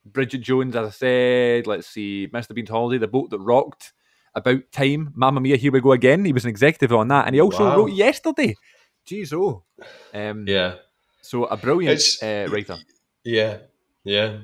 Bridget 0.05 0.43
Jones, 0.43 0.77
as 0.77 0.87
I 0.87 0.91
said, 0.91 1.67
let's 1.67 1.89
see, 1.89 2.29
Mr. 2.33 2.55
Bean's 2.55 2.71
Holiday, 2.71 2.99
The 2.99 3.09
Boat 3.09 3.31
That 3.31 3.41
Rocked, 3.41 3.93
about 4.35 4.71
Time, 4.73 5.13
Mamma 5.15 5.41
Mia, 5.41 5.57
Here 5.57 5.73
We 5.73 5.81
Go 5.81 5.93
Again. 5.93 6.25
He 6.25 6.33
was 6.33 6.45
an 6.45 6.51
executive 6.51 6.93
on 6.93 7.09
that, 7.09 7.27
and 7.27 7.35
he 7.35 7.41
also 7.41 7.65
wow. 7.65 7.77
wrote 7.77 7.93
Yesterday. 7.93 8.57
Jeez, 9.07 9.33
oh, 9.33 9.65
um, 10.15 10.45
yeah. 10.47 10.75
So 11.23 11.45
a 11.45 11.57
brilliant 11.57 12.03
uh, 12.23 12.47
writer. 12.51 12.77
Yeah, 13.25 13.59
yeah, 14.05 14.39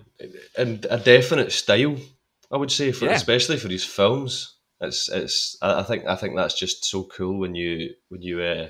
and 0.57 0.85
a 0.91 0.99
definite 0.99 1.53
style. 1.53 1.97
I 2.51 2.57
would 2.57 2.71
say, 2.71 2.93
for 2.93 3.07
Yeah. 3.07 3.13
especially 3.13 3.57
for 3.57 3.69
his 3.69 3.85
films. 3.85 4.55
It's 4.81 5.09
it's. 5.09 5.57
I 5.63 5.81
I 5.81 5.83
think 5.83 6.07
I 6.07 6.17
think 6.17 6.37
that's 6.37 6.59
just 6.59 6.85
so 6.85 7.05
cool 7.05 7.39
when 7.39 7.55
you 7.55 7.95
when 8.09 8.23
you 8.23 8.43
uh, 8.43 8.69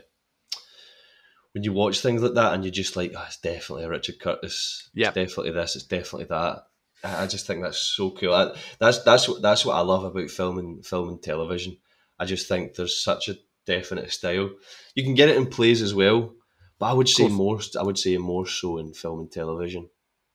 when 1.52 1.64
you 1.64 1.72
watch 1.72 2.00
things 2.00 2.22
like 2.22 2.34
that 2.34 2.52
and 2.52 2.62
you're 2.62 2.70
just 2.70 2.96
like, 2.96 3.12
oh, 3.16 3.24
it's 3.26 3.38
definitely 3.38 3.84
a 3.84 3.88
Richard 3.88 4.20
Curtis. 4.20 4.90
Yeah. 4.94 5.08
it's 5.08 5.14
definitely 5.14 5.52
this. 5.52 5.74
It's 5.74 5.86
definitely 5.86 6.26
that. 6.26 6.64
I 7.04 7.26
just 7.26 7.46
think 7.46 7.62
that's 7.62 7.78
so 7.78 8.10
cool. 8.10 8.34
I, 8.34 8.56
that's 8.78 9.02
that's 9.02 9.28
what 9.28 9.42
that's 9.42 9.64
what 9.64 9.74
I 9.74 9.80
love 9.80 10.04
about 10.04 10.30
film 10.30 10.58
and 10.58 10.84
film 10.84 11.08
and 11.08 11.22
television. 11.22 11.76
I 12.18 12.24
just 12.24 12.48
think 12.48 12.74
there's 12.74 13.02
such 13.02 13.28
a 13.28 13.36
definite 13.66 14.10
style. 14.12 14.50
You 14.94 15.04
can 15.04 15.14
get 15.14 15.28
it 15.28 15.36
in 15.36 15.46
plays 15.46 15.82
as 15.82 15.94
well, 15.94 16.34
but 16.78 16.86
I 16.86 16.92
would 16.92 17.08
say 17.08 17.28
more. 17.28 17.60
I 17.78 17.82
would 17.82 17.98
say 17.98 18.16
more 18.16 18.46
so 18.46 18.78
in 18.78 18.94
film 18.94 19.20
and 19.20 19.30
television. 19.30 19.88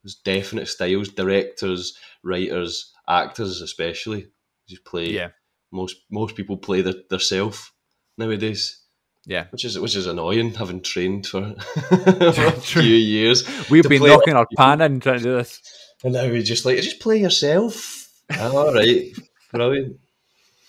There's 0.03 0.16
definite 0.16 0.68
styles. 0.68 1.09
Directors, 1.09 1.97
writers, 2.24 2.93
actors, 3.07 3.62
especially 3.62 4.28
just 4.68 4.86
play. 4.86 5.09
Yeah, 5.12 5.30
Most 5.72 5.97
most 6.09 6.36
people 6.36 6.57
play 6.57 6.82
their 6.82 6.95
their 7.09 7.20
self 7.20 7.74
nowadays, 8.18 8.82
yeah. 9.26 9.45
which 9.51 9.66
is 9.66 9.80
which 9.80 9.95
is 9.95 10.07
annoying. 10.07 10.53
Having 10.53 10.82
trained 10.82 11.28
for, 11.28 11.55
for 11.55 12.45
a 12.45 12.51
few 12.51 12.82
years, 12.82 13.47
We've 13.70 13.88
been 13.88 13.99
play 13.99 14.09
knocking 14.09 14.36
our 14.36 14.47
pan 14.57 14.82
in 14.82 14.99
trying 14.99 15.20
to 15.20 15.24
do 15.24 15.36
this. 15.38 15.62
And 16.04 16.14
now 16.14 16.30
we 16.30 16.41
just 16.43 16.66
like 16.66 16.78
just 16.82 16.99
play 16.99 17.20
yourself. 17.20 18.10
All 18.39 18.74
right, 18.74 19.14
brilliant. 19.52 19.97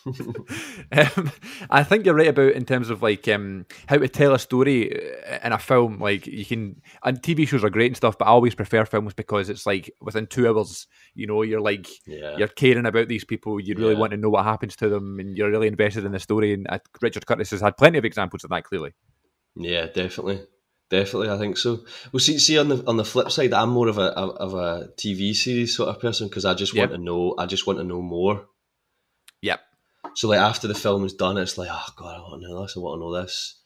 Um, 0.92 1.30
I 1.70 1.84
think 1.84 2.04
you're 2.04 2.14
right 2.14 2.28
about 2.28 2.52
in 2.52 2.66
terms 2.66 2.90
of 2.90 3.02
like 3.02 3.26
um, 3.28 3.64
how 3.86 3.96
to 3.96 4.08
tell 4.08 4.34
a 4.34 4.38
story 4.38 4.92
uh, 5.26 5.38
in 5.42 5.52
a 5.52 5.58
film. 5.58 6.00
Like 6.00 6.26
you 6.26 6.44
can, 6.44 6.82
and 7.02 7.22
TV 7.22 7.46
shows 7.48 7.64
are 7.64 7.70
great 7.70 7.86
and 7.86 7.96
stuff, 7.96 8.18
but 8.18 8.26
I 8.26 8.30
always 8.30 8.54
prefer 8.54 8.84
films 8.84 9.14
because 9.14 9.48
it's 9.48 9.64
like 9.64 9.90
within 10.02 10.26
two 10.26 10.46
hours, 10.48 10.86
you 11.14 11.26
know, 11.26 11.40
you're 11.42 11.62
like 11.62 11.88
Yeah, 12.06 12.36
you're 12.36 12.48
caring 12.48 12.84
about 12.84 13.08
these 13.08 13.24
people. 13.24 13.58
You 13.58 13.74
really 13.74 13.94
Yeah. 13.94 14.00
want 14.00 14.10
to 14.10 14.18
know 14.18 14.28
what 14.28 14.44
happens 14.44 14.76
to 14.76 14.88
them, 14.90 15.18
and 15.18 15.36
you're 15.38 15.50
really 15.50 15.68
invested 15.68 16.04
in 16.04 16.12
the 16.12 16.18
story. 16.20 16.52
And 16.52 16.66
uh, 16.68 16.80
Richard 17.00 17.24
Curtis 17.26 17.52
has 17.52 17.60
had 17.62 17.76
plenty 17.78 17.96
of 17.96 18.04
examples 18.04 18.44
of 18.44 18.50
that. 18.50 18.64
Clearly, 18.64 18.92
yeah, 19.56 19.86
definitely, 19.86 20.42
definitely. 20.92 21.30
I 21.30 21.38
think 21.38 21.56
so. 21.56 21.70
Well, 22.12 22.20
see, 22.20 22.38
see 22.38 22.58
on 22.58 22.68
the 22.68 22.84
on 22.86 22.96
the 22.98 23.04
flip 23.04 23.30
side, 23.32 23.52
I'm 23.52 23.70
more 23.70 23.88
of 23.88 23.98
a 23.98 24.08
of 24.46 24.54
a 24.54 24.90
TV 24.96 25.34
series 25.34 25.74
sort 25.76 25.88
of 25.88 26.00
person 26.00 26.28
because 26.28 26.44
I 26.44 26.54
just 26.54 26.74
want 26.76 26.90
Yeah. 26.90 26.96
to 26.98 27.02
know. 27.02 27.34
I 27.38 27.46
just 27.46 27.66
want 27.66 27.78
to 27.80 27.84
know 27.84 28.02
more. 28.02 28.46
yep, 29.40 29.60
So 30.14 30.28
like 30.28 30.38
after 30.40 30.68
the 30.68 30.74
film 30.74 31.04
is 31.04 31.14
done, 31.14 31.38
it's 31.38 31.58
like, 31.58 31.70
oh 31.72 31.88
god, 31.96 32.16
I 32.16 32.20
want 32.20 32.42
to 32.42 32.48
know 32.48 32.62
this. 32.62 32.76
I 32.76 32.80
want 32.80 32.96
to 33.00 33.04
know 33.04 33.20
this. 33.22 33.56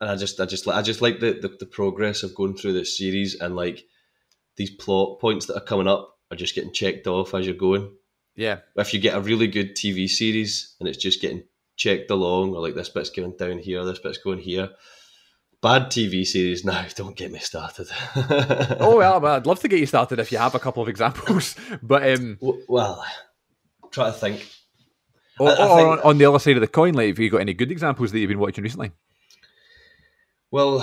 And 0.00 0.10
I 0.10 0.16
just, 0.16 0.38
I 0.40 0.44
just, 0.44 0.66
like, 0.66 0.76
I 0.76 0.82
just 0.82 1.00
like 1.02 1.20
the, 1.20 1.32
the 1.42 1.48
the 1.60 1.66
progress 1.66 2.22
of 2.22 2.34
going 2.34 2.56
through 2.56 2.74
this 2.74 2.96
series 2.98 3.34
and 3.40 3.56
like 3.56 3.84
these 4.56 4.70
plot 4.70 5.18
points 5.20 5.46
that 5.46 5.56
are 5.56 5.64
coming 5.70 5.88
up 5.88 6.18
are 6.30 6.36
just 6.36 6.54
getting 6.54 6.72
checked 6.72 7.06
off 7.06 7.34
as 7.34 7.46
you're 7.46 7.54
going. 7.68 7.90
yeah, 8.36 8.58
if 8.76 8.92
you 8.92 9.00
get 9.00 9.16
a 9.16 9.20
really 9.20 9.46
good 9.46 9.74
TV 9.76 10.08
series 10.08 10.74
and 10.78 10.88
it's 10.88 10.98
just 11.06 11.20
getting 11.22 11.44
checked 11.76 12.10
along, 12.10 12.54
or 12.54 12.60
like 12.60 12.74
this 12.74 12.88
bit's 12.88 13.10
going 13.10 13.36
down 13.36 13.58
here, 13.58 13.84
this 13.84 13.98
bit's 14.00 14.18
going 14.18 14.38
here. 14.40 14.70
Bad 15.64 15.86
TV 15.90 16.26
series 16.26 16.62
now, 16.62 16.84
don't 16.94 17.16
get 17.16 17.32
me 17.32 17.38
started. 17.38 17.88
Oh 18.78 18.96
well, 18.98 19.24
I'd 19.24 19.46
love 19.46 19.60
to 19.60 19.68
get 19.68 19.80
you 19.80 19.86
started 19.86 20.18
if 20.18 20.30
you 20.30 20.36
have 20.36 20.54
a 20.54 20.58
couple 20.58 20.82
of 20.82 20.90
examples. 20.90 21.56
But 21.82 22.06
um, 22.12 22.38
well, 22.68 23.02
try 23.90 24.08
to 24.08 24.12
think. 24.12 24.46
or, 25.40 25.48
I- 25.48 25.54
I 25.54 25.66
or 25.68 25.76
think- 25.96 26.04
on, 26.04 26.18
the 26.18 26.26
other 26.26 26.38
side 26.38 26.56
of 26.58 26.60
the 26.60 26.68
coin, 26.68 26.92
like, 26.92 27.08
have 27.08 27.18
you 27.18 27.30
got 27.30 27.40
any 27.40 27.54
good 27.54 27.70
examples 27.72 28.12
that 28.12 28.18
you've 28.18 28.28
been 28.28 28.38
watching 28.38 28.62
recently? 28.62 28.92
Well, 30.50 30.82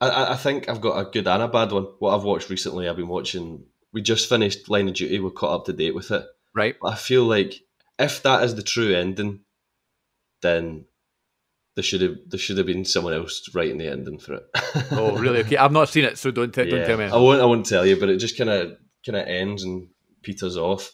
I- 0.00 0.08
I, 0.10 0.32
I 0.32 0.36
think 0.36 0.68
I've 0.68 0.80
got 0.80 0.98
a 0.98 1.08
good 1.10 1.28
and 1.28 1.42
a 1.42 1.48
bad 1.48 1.70
one. 1.70 1.84
What 2.00 2.16
I've 2.16 2.24
watched 2.24 2.50
recently, 2.50 2.88
I've 2.88 2.96
been 2.96 3.06
watching. 3.08 3.64
We 3.92 4.02
just 4.02 4.28
finished 4.28 4.68
Line 4.68 4.88
of 4.88 4.94
Duty. 4.94 5.20
We're 5.20 5.30
caught 5.30 5.54
up 5.60 5.64
to 5.66 5.72
date 5.72 5.94
with 5.94 6.10
it. 6.10 6.26
Right. 6.54 6.74
I 6.84 6.96
feel 6.96 7.24
like 7.24 7.54
if 7.98 8.22
that 8.24 8.42
is 8.42 8.54
the 8.56 8.62
true 8.62 8.92
ending, 8.94 9.40
then 10.42 10.86
there 11.76 11.84
should 11.84 12.00
have 12.00 12.16
there 12.26 12.38
should 12.40 12.58
have 12.58 12.66
been 12.66 12.84
someone 12.84 13.14
else 13.14 13.48
writing 13.54 13.78
the 13.78 13.88
ending 13.88 14.18
for 14.18 14.34
it. 14.34 14.46
Oh, 14.90 15.16
really? 15.16 15.40
Okay, 15.40 15.56
I've 15.56 15.72
not 15.72 15.88
seen 15.88 16.04
it, 16.04 16.18
so 16.18 16.30
don't, 16.30 16.52
t- 16.52 16.68
don't 16.68 16.86
tell 16.86 16.98
me. 16.98 17.04
I 17.04 17.16
won't. 17.16 17.40
I 17.40 17.44
won't 17.44 17.64
tell 17.66 17.86
you, 17.86 17.98
but 17.98 18.08
it 18.08 18.18
just 18.18 18.36
kind 18.36 18.50
of 18.50 18.76
kind 19.04 19.16
of 19.16 19.26
ends 19.28 19.62
and 19.62 19.88
peters 20.22 20.56
off. 20.56 20.90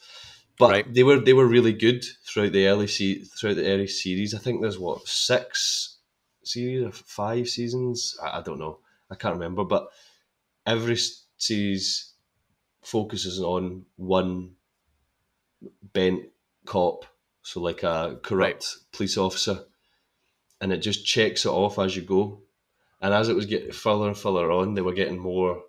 But 0.59 0.71
Right. 0.71 0.95
they 0.95 1.03
were 1.03 1.19
they 1.19 1.33
were 1.33 1.47
really 1.47 1.73
good 1.73 2.05
throughout 2.27 2.53
the 2.53 2.67
early 2.69 2.87
se- 2.87 3.25
throughout 3.39 3.57
the 3.57 3.67
early 3.73 3.87
series. 3.89 4.35
I 4.35 4.39
think 4.39 4.61
there's 4.61 4.79
what 4.79 5.07
six 5.09 5.99
series 6.45 6.85
or 6.85 6.93
five 6.93 7.49
seasons. 7.49 8.17
I, 8.23 8.39
I 8.39 8.43
don't 8.43 8.59
know. 8.59 8.79
I 9.11 9.15
can't 9.15 9.35
remember. 9.35 9.65
But 9.65 9.89
every 10.67 10.99
series 11.39 12.13
focuses 12.83 13.41
on 13.41 13.87
one 13.97 14.53
bent 15.93 16.25
cop, 16.67 17.05
so 17.43 17.61
like 17.61 17.83
a 17.83 18.19
corrupt 18.23 18.77
police 18.93 19.17
officer, 19.17 19.65
and 20.63 20.73
it 20.73 20.79
just 20.79 21.05
checks 21.05 21.45
it 21.45 21.51
off 21.51 21.79
as 21.79 21.95
you 21.97 22.03
go. 22.03 22.41
And 23.01 23.13
as 23.13 23.29
it 23.29 23.35
was 23.35 23.47
getting 23.47 23.73
further 23.73 24.07
and 24.07 24.17
further 24.17 24.51
on, 24.53 24.75
they 24.75 24.81
were 24.81 24.95
getting 24.95 25.19
more 25.19 25.65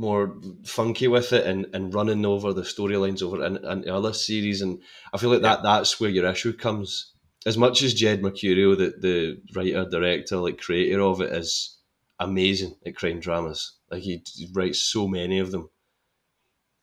more 0.00 0.36
funky 0.64 1.08
with 1.08 1.32
it 1.32 1.44
and, 1.44 1.66
and 1.74 1.92
running 1.92 2.24
over 2.24 2.52
the 2.52 2.62
storylines 2.62 3.20
over 3.20 3.42
and, 3.42 3.56
and 3.56 3.84
other 3.86 4.12
series 4.12 4.62
and 4.62 4.80
I 5.12 5.18
feel 5.18 5.30
like 5.30 5.42
that 5.42 5.64
that's 5.64 5.98
where 5.98 6.08
your 6.08 6.26
issue 6.26 6.52
comes. 6.52 7.14
As 7.44 7.58
much 7.58 7.82
as 7.82 7.94
Jed 7.94 8.22
Mercurio, 8.22 8.78
the, 8.78 8.94
the 8.96 9.42
writer, 9.56 9.90
director, 9.90 10.36
like 10.36 10.60
creator 10.60 11.00
of 11.00 11.20
it 11.20 11.32
is 11.32 11.78
amazing 12.20 12.76
at 12.86 12.94
crime 12.94 13.18
dramas. 13.18 13.72
Like 13.90 14.02
he, 14.02 14.22
he 14.36 14.48
writes 14.52 14.78
so 14.78 15.08
many 15.08 15.40
of 15.40 15.50
them. 15.50 15.68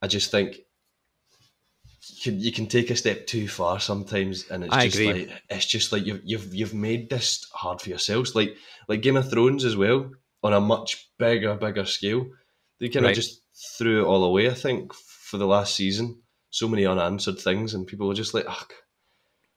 I 0.02 0.08
just 0.08 0.30
think 0.30 0.58
you 2.08 2.22
can, 2.24 2.40
you 2.40 2.52
can 2.52 2.68
take 2.68 2.90
a 2.90 2.96
step 2.96 3.28
too 3.28 3.48
far 3.48 3.80
sometimes, 3.80 4.50
and 4.50 4.64
it's 4.64 4.74
I 4.74 4.86
just 4.86 4.96
agree. 4.98 5.26
like 5.28 5.42
it's 5.50 5.66
just 5.66 5.92
like 5.92 6.06
you've 6.06 6.22
you've 6.24 6.54
you've 6.54 6.74
made 6.74 7.10
this 7.10 7.46
hard 7.54 7.82
for 7.82 7.90
yourselves. 7.90 8.36
Like 8.36 8.56
like 8.88 9.02
Game 9.02 9.16
of 9.18 9.30
Thrones 9.30 9.66
as 9.66 9.76
well 9.78 10.12
on 10.44 10.54
a 10.54 10.60
much 10.62 11.10
bigger 11.18 11.56
bigger 11.56 11.86
scale. 11.86 12.26
They 12.80 12.90
kind 12.90 13.06
of 13.06 13.10
Right. 13.10 13.16
just 13.16 13.42
threw 13.78 14.02
it 14.04 14.06
all 14.08 14.24
away. 14.26 14.50
I 14.50 14.54
think 14.54 14.94
for 14.94 15.38
the 15.38 15.48
last 15.48 15.76
season, 15.76 16.22
so 16.50 16.68
many 16.68 16.86
unanswered 16.86 17.40
things, 17.40 17.74
and 17.74 17.88
people 17.88 18.08
were 18.08 18.14
just 18.14 18.34
like, 18.34 18.46
"Ah, 18.48 18.68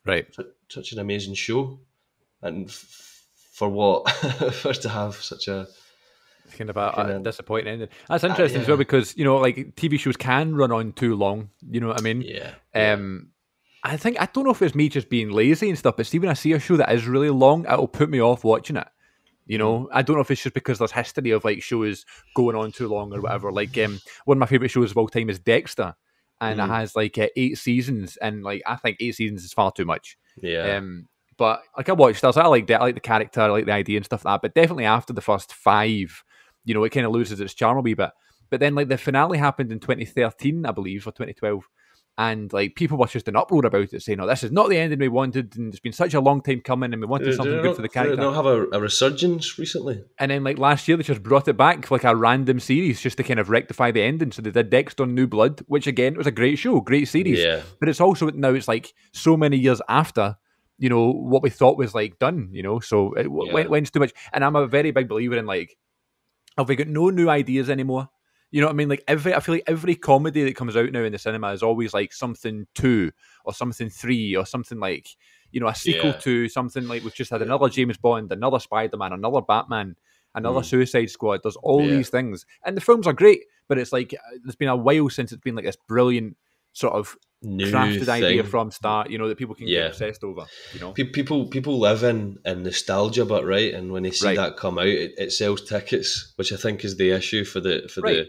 Right. 0.07 0.32
such, 0.34 0.46
such 0.70 0.92
an 0.92 0.99
amazing 1.01 1.34
show," 1.34 1.80
and 2.42 2.68
f- 2.68 3.24
for 3.53 3.68
what 3.68 4.09
for 4.53 4.72
to 4.72 4.88
have 4.88 5.16
such 5.16 5.49
a 5.49 5.66
kind 6.57 6.70
of 6.70 6.76
a, 6.76 6.92
a 6.96 7.20
disappointing 7.20 7.72
ending. 7.72 7.88
That's 8.09 8.24
interesting 8.24 8.62
as 8.62 8.68
well 8.68 8.76
because 8.76 9.16
you 9.16 9.24
know, 9.24 9.36
like 9.38 9.74
TV 9.76 9.99
shows 9.99 10.16
can 10.16 10.55
run 10.55 10.72
on 10.72 10.92
too 10.92 11.14
long. 11.16 11.51
You 11.68 11.80
know 11.80 11.88
what 11.88 11.99
I 11.99 12.01
mean? 12.03 12.22
yeah. 12.22 12.55
Um, 12.74 13.28
I 13.84 13.96
think 13.96 14.20
I 14.20 14.26
don't 14.32 14.44
know 14.44 14.51
if 14.51 14.61
it's 14.62 14.74
me 14.74 14.88
just 14.88 15.09
being 15.09 15.30
lazy 15.30 15.68
and 15.68 15.78
stuff, 15.78 15.96
but 15.96 16.07
see, 16.07 16.18
when 16.18 16.28
I 16.30 16.34
see 16.34 16.53
a 16.53 16.59
show 16.61 16.76
that 16.76 16.92
is 16.92 17.07
really 17.07 17.30
long, 17.30 17.64
it'll 17.64 17.86
put 17.88 18.11
me 18.11 18.20
off 18.20 18.42
watching 18.44 18.76
it. 18.76 18.88
You 19.46 19.57
know, 19.57 19.88
I 19.92 20.03
don't 20.03 20.16
know 20.16 20.20
if 20.20 20.30
it's 20.30 20.42
just 20.42 20.55
because 20.55 20.78
there's 20.78 20.92
history 20.92 21.30
of 21.30 21.44
like 21.44 21.62
shows 21.62 22.05
going 22.34 22.55
on 22.57 22.70
too 22.72 22.88
long 22.88 23.14
or 23.14 23.20
whatever. 23.20 23.51
Like 23.51 23.78
um, 23.78 24.01
one 24.26 24.36
of 24.36 24.40
my 24.40 24.46
favorite 24.46 24.68
shows 24.70 24.90
of 24.90 24.99
all 24.99 25.09
time 25.09 25.30
is 25.30 25.38
Dexter, 25.38 25.94
and 26.40 26.61
it 26.61 26.62
Mm. 26.64 26.68
has 26.68 26.94
like 26.96 27.16
uh, 27.18 27.28
eight 27.36 27.57
seasons, 27.57 28.16
and 28.18 28.42
like 28.42 28.62
I 28.66 28.76
think 28.76 28.99
eight 29.01 29.14
seasons 29.14 29.44
is 29.44 29.53
far 29.53 29.72
too 29.72 29.84
much. 29.86 30.18
yeah, 30.42 30.76
Um, 30.76 31.09
but 31.38 31.62
like 31.76 31.88
I 31.88 31.92
watched, 31.92 32.24
I 32.24 32.26
was 32.26 32.36
I 32.36 32.46
like 32.46 32.66
that, 32.66 32.80
I 32.80 32.84
like 32.84 32.94
the 32.96 33.01
character, 33.01 33.40
I 33.40 33.46
like 33.46 33.64
the 33.66 33.72
idea 33.72 33.96
and 33.96 34.05
stuff 34.05 34.24
like 34.24 34.34
that. 34.34 34.42
But 34.42 34.55
definitely 34.61 34.84
after 34.86 35.12
the 35.14 35.22
first 35.22 35.55
five, 35.55 36.22
you 36.69 36.75
know, 36.75 36.85
it 36.85 36.91
kind 36.91 37.07
of 37.07 37.12
loses 37.12 37.41
its 37.41 37.55
charm 37.55 37.79
a 37.79 37.81
wee 37.81 37.95
bit. 37.95 38.11
But 38.51 38.61
then 38.61 38.75
like 38.75 38.89
the 38.89 38.99
finale 38.99 39.39
happened 39.39 39.73
in 39.73 39.81
2013, 39.81 40.66
I 40.66 40.73
believe, 40.73 41.07
or 41.07 41.12
2012. 41.12 41.64
And 42.21 42.53
like 42.53 42.75
people 42.75 42.99
were 42.99 43.07
just 43.07 43.29
in 43.29 43.37
uproar 43.37 43.64
about 43.64 43.93
it, 43.95 44.03
saying, 44.03 44.19
"Oh, 44.19 44.27
this 44.27 44.43
is 44.43 44.51
not 44.51 44.69
the 44.69 44.77
ending 44.77 44.99
we 44.99 45.07
wanted, 45.07 45.57
and 45.57 45.69
it's 45.69 45.79
been 45.79 45.93
such 45.93 46.14
a 46.14 46.21
long 46.21 46.41
time 46.43 46.61
coming, 46.62 46.93
and 46.93 47.01
we 47.01 47.07
wanted 47.07 47.27
Did- 47.27 47.37
something 47.37 47.55
good 47.59 47.64
not- 47.66 47.77
for 47.77 47.83
the 47.83 47.89
character." 47.89 48.16
did 48.16 48.19
it 48.21 48.23
character." 48.25 48.41
not 48.43 48.45
have 48.45 48.73
a, 48.73 48.77
a 48.77 48.81
resurgence 48.81 49.57
recently? 49.57 50.03
And 50.19 50.33
then 50.33 50.43
like 50.43 50.59
last 50.59 50.89
year, 50.89 50.97
they 50.97 51.05
just 51.05 51.23
brought 51.23 51.47
it 51.47 51.57
back 51.57 51.89
like 51.93 52.03
a 52.03 52.16
random 52.16 52.59
series 52.59 53.01
just 53.01 53.19
to 53.19 53.23
kind 53.23 53.39
of 53.39 53.51
rectify 53.51 53.93
the 53.93 54.03
ending. 54.03 54.33
So 54.33 54.43
they 54.43 54.51
did 54.51 54.69
Dexter 54.69 55.07
New 55.07 55.29
Blood, 55.29 55.61
which 55.69 55.87
again 55.87 56.16
was 56.16 56.27
a 56.27 56.33
great 56.33 56.57
show, 56.59 56.81
great 56.81 57.07
series 57.07 57.39
Yeah, 57.39 57.62
but 57.79 57.89
it's 57.89 58.01
also 58.01 58.31
now 58.31 58.51
it's 58.53 58.66
like 58.66 58.93
so 59.12 59.37
many 59.37 59.57
years 59.57 59.81
after 59.89 60.37
you 60.81 60.89
know 60.89 61.12
what 61.12 61.43
we 61.45 61.51
thought 61.51 61.77
was 61.79 61.93
like 61.95 62.19
done 62.21 62.51
you 62.53 62.62
know 62.62 62.79
so 62.79 63.12
it 63.14 63.25
Yeah. 63.27 63.53
went, 63.53 63.69
went 63.71 63.93
too 63.93 63.99
much 63.99 64.12
and 64.33 64.45
i'm 64.45 64.55
a 64.55 64.64
very 64.69 64.93
big 64.93 65.09
believer 65.09 65.37
in 65.37 65.45
like 65.45 65.77
have 66.59 66.69
we 66.69 66.77
got 66.77 66.89
no 66.89 67.09
new 67.11 67.29
ideas 67.31 67.71
anymore 67.71 68.09
you 68.51 68.61
know 68.61 68.67
what 68.67 68.73
i 68.73 68.77
mean 68.77 68.89
like 68.89 69.05
every 69.09 69.35
i 69.35 69.41
feel 69.41 69.55
like 69.55 69.65
every 69.67 69.95
comedy 69.95 70.45
that 70.45 70.57
comes 70.57 70.77
out 70.77 70.91
now 70.93 71.03
in 71.03 71.13
the 71.13 71.19
cinema 71.19 71.53
is 71.53 71.63
always 71.63 71.95
like 71.95 72.13
something 72.13 72.67
two 72.75 73.11
or 73.45 73.53
something 73.55 73.89
three 73.89 74.35
or 74.37 74.45
something 74.47 74.79
like 74.81 75.09
you 75.53 75.61
know 75.61 75.69
a 75.69 75.75
sequel 75.75 76.11
Yeah. 76.11 76.19
to 76.19 76.49
something 76.49 76.87
like 76.89 77.03
we've 77.05 77.15
just 77.15 77.31
had 77.31 77.43
another 77.43 77.69
james 77.69 77.97
bond 77.97 78.33
another 78.33 78.59
spider-man 78.59 79.13
another 79.13 79.41
batman 79.43 79.97
another 80.35 80.61
Mm. 80.61 80.65
suicide 80.67 81.11
squad 81.11 81.41
there's 81.43 81.57
all 81.57 81.83
Yeah. 81.83 81.97
these 81.97 82.09
things 82.11 82.45
and 82.65 82.77
the 82.77 82.81
films 82.83 83.07
are 83.07 83.13
great 83.15 83.45
but 83.69 83.79
it's 83.79 83.93
like 83.93 84.13
uh, 84.15 84.37
it's 84.45 84.57
been 84.57 84.69
a 84.69 84.77
while 84.77 85.09
since 85.11 85.33
it's 85.33 85.43
been 85.43 85.55
like 85.55 85.65
this 85.65 85.77
brilliant 85.87 86.37
sort 86.73 86.95
of 86.95 87.17
new 87.43 87.70
crafted 87.70 88.05
thing. 88.07 88.24
idea 88.24 88.45
from 88.45 88.70
start. 88.70 89.11
You 89.11 89.18
know 89.18 89.28
that 89.28 89.39
people 89.39 89.55
can 89.55 89.68
Yeah. 89.68 89.82
get 89.82 89.91
obsessed 89.93 90.24
over. 90.24 90.45
You 90.74 90.80
know, 90.80 90.93
people 90.93 91.47
people 91.49 91.78
live 91.78 92.03
in, 92.03 92.39
in 92.45 92.62
nostalgia, 92.64 93.24
but 93.24 93.45
right, 93.45 93.72
and 93.74 93.93
when 93.93 94.03
they 94.03 94.11
see 94.11 94.26
Right. 94.26 94.36
that 94.36 94.57
come 94.57 94.78
out, 94.78 94.86
it, 94.89 95.12
it 95.18 95.32
sells 95.32 95.62
tickets, 95.62 96.32
which 96.36 96.53
I 96.53 96.57
think 96.57 96.84
is 96.84 96.97
the 96.97 97.11
issue 97.11 97.45
for 97.45 97.61
the 97.61 97.89
for 97.93 98.01
Right. 98.01 98.16
the 98.16 98.26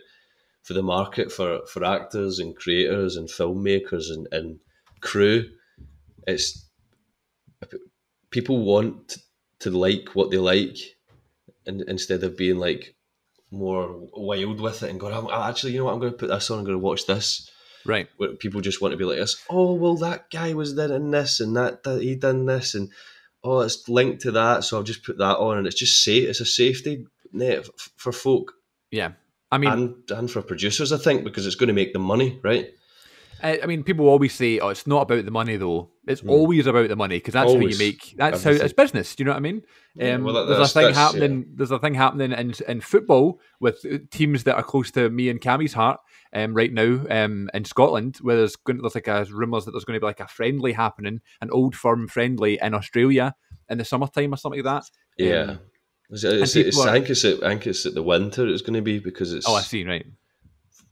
for 0.64 0.74
the 0.74 0.84
market 0.84 1.32
for, 1.32 1.62
for 1.72 1.84
actors 1.86 2.38
and 2.38 2.56
creators 2.56 3.16
and 3.16 3.28
filmmakers 3.30 4.10
and, 4.12 4.28
and 4.32 4.60
crew. 5.02 5.46
It's 6.28 6.68
people 8.30 8.64
want 8.64 9.18
to 9.62 9.72
like 9.72 10.10
what 10.14 10.32
they 10.32 10.38
like, 10.38 10.78
and 11.66 11.82
instead 11.88 12.24
of 12.24 12.38
being 12.38 12.58
like 12.58 12.96
more 13.52 14.08
wild 14.14 14.60
with 14.62 14.84
it 14.84 14.90
and 14.92 15.00
going, 15.00 15.14
"I'm- 15.14 15.28
actually, 15.32 15.72
you 15.74 15.80
know 15.80 15.86
what, 15.86 15.94
I'm 15.94 16.00
going 16.00 16.12
to 16.12 16.18
put 16.18 16.30
this 16.30 16.52
on. 16.52 16.60
I'm 16.60 16.66
going 16.66 16.76
to 16.78 16.84
watch 16.86 17.06
this 17.08 17.50
right? 17.86 18.08
where 18.18 18.34
people 18.34 18.62
just 18.62 18.82
want 18.82 18.92
to 18.92 18.98
be 18.98 19.06
like 19.06 19.18
this. 19.18 19.44
Oh 19.50 19.74
well, 19.74 19.96
that 19.98 20.30
guy 20.30 20.54
was 20.54 20.76
there 20.76 20.92
in 20.92 21.12
this, 21.12 21.40
and 21.40 21.56
that, 21.56 21.84
that 21.84 22.02
he 22.02 22.16
done 22.16 22.46
this, 22.46 22.76
and 22.76 22.90
oh, 23.44 23.62
it's 23.62 23.88
linked 23.88 24.22
to 24.22 24.32
that, 24.32 24.64
so 24.64 24.78
I'll 24.78 24.84
just 24.84 25.04
put 25.04 25.18
that 25.18 25.38
on, 25.38 25.58
and 25.58 25.68
it's 25.68 25.80
just 25.80 26.04
safe. 26.04 26.28
It's 26.28 26.42
a 26.42 26.46
safety 26.46 27.06
net 27.32 27.66
for 27.96 28.12
folk 28.12 28.54
Yeah, 28.92 29.12
I 29.52 29.58
mean, 29.58 29.72
and 29.72 30.12
and 30.12 30.32
for 30.32 30.42
producers, 30.42 30.92
I 30.92 30.98
think, 30.98 31.24
because 31.24 31.46
it's 31.46 31.56
going 31.56 31.68
to 31.68 31.74
make 31.74 31.94
them 31.94 32.02
money, 32.02 32.40
right? 32.44 32.74
I, 33.42 33.60
I 33.64 33.66
mean, 33.66 33.84
people 33.84 34.08
always 34.08 34.34
say, 34.34 34.60
"Oh, 34.60 34.70
it's 34.70 34.88
not 34.88 35.02
about 35.02 35.26
the 35.26 35.32
money, 35.32 35.56
though." 35.58 35.92
It's 36.08 36.24
always 36.24 36.66
about 36.66 36.90
the 36.90 36.96
money 36.96 37.18
because 37.18 37.34
that's 37.34 37.52
how 37.54 37.60
you. 37.60 37.78
Make. 37.78 38.16
That's 38.18 38.38
Everything. 38.46 38.60
how 38.62 38.66
it's 38.66 38.74
business. 38.74 39.16
Do 39.16 39.22
you 39.22 39.26
know 39.26 39.32
what 39.32 39.38
I 39.38 39.42
mean? 39.42 39.62
Yeah, 39.96 40.14
Um, 40.16 40.24
well, 40.24 40.34
that- 40.34 40.46
there's 40.54 40.70
a 40.72 40.74
thing 40.74 40.94
happening. 40.94 41.46
There's 41.56 41.72
a 41.72 41.80
thing 41.80 41.94
happening 41.94 42.32
in 42.32 42.54
in 42.68 42.82
football 42.82 43.40
with 43.60 43.86
uh, 43.86 44.00
teams 44.12 44.44
that 44.46 44.56
are 44.56 44.64
close 44.64 44.92
to 44.92 45.10
me 45.10 45.30
and 45.30 45.40
Cammy's 45.42 45.74
heart. 45.74 46.00
Um, 46.32 46.54
right 46.54 46.72
now, 46.72 47.06
um, 47.10 47.50
in 47.56 47.66
Scotland, 47.66 48.18
where 48.22 48.38
there's 48.38 48.56
going, 48.56 48.82
there's 48.82 48.94
like 48.96 49.08
a 49.08 49.26
rumours 49.32 49.66
that 49.66 49.72
there's 49.72 49.86
going 49.86 49.96
to 49.98 50.02
be 50.02 50.06
like 50.06 50.20
a 50.20 50.28
friendly 50.28 50.74
happening, 50.74 51.22
an 51.42 51.50
old 51.52 51.76
firm 51.76 52.08
friendly 52.08 52.60
in 52.62 52.74
Australia 52.76 53.34
in 53.70 53.80
the 53.80 53.86
summertime 53.86 54.34
or 54.34 54.38
something 54.38 54.64
like 54.64 54.84
that. 54.84 54.90
Yeah. 55.24 55.42
Um, 55.42 55.60
It's, 56.12 56.24
it's, 56.24 56.54
people 56.54 56.68
it's, 56.70 56.80
are- 56.80 56.90
I 56.90 56.92
think 56.94 57.10
it's 57.10 57.26
at, 57.26 57.44
I 57.44 57.50
think 57.50 57.68
it's 57.68 57.86
at 57.86 57.94
the 57.96 58.04
winter. 58.04 58.48
It's 58.48 58.62
going 58.62 58.76
to 58.76 58.82
be 58.82 59.00
because 59.00 59.34
it's 59.34 59.48
oh, 59.48 59.56
I 59.56 59.62
see. 59.62 59.84
Right. 59.86 60.06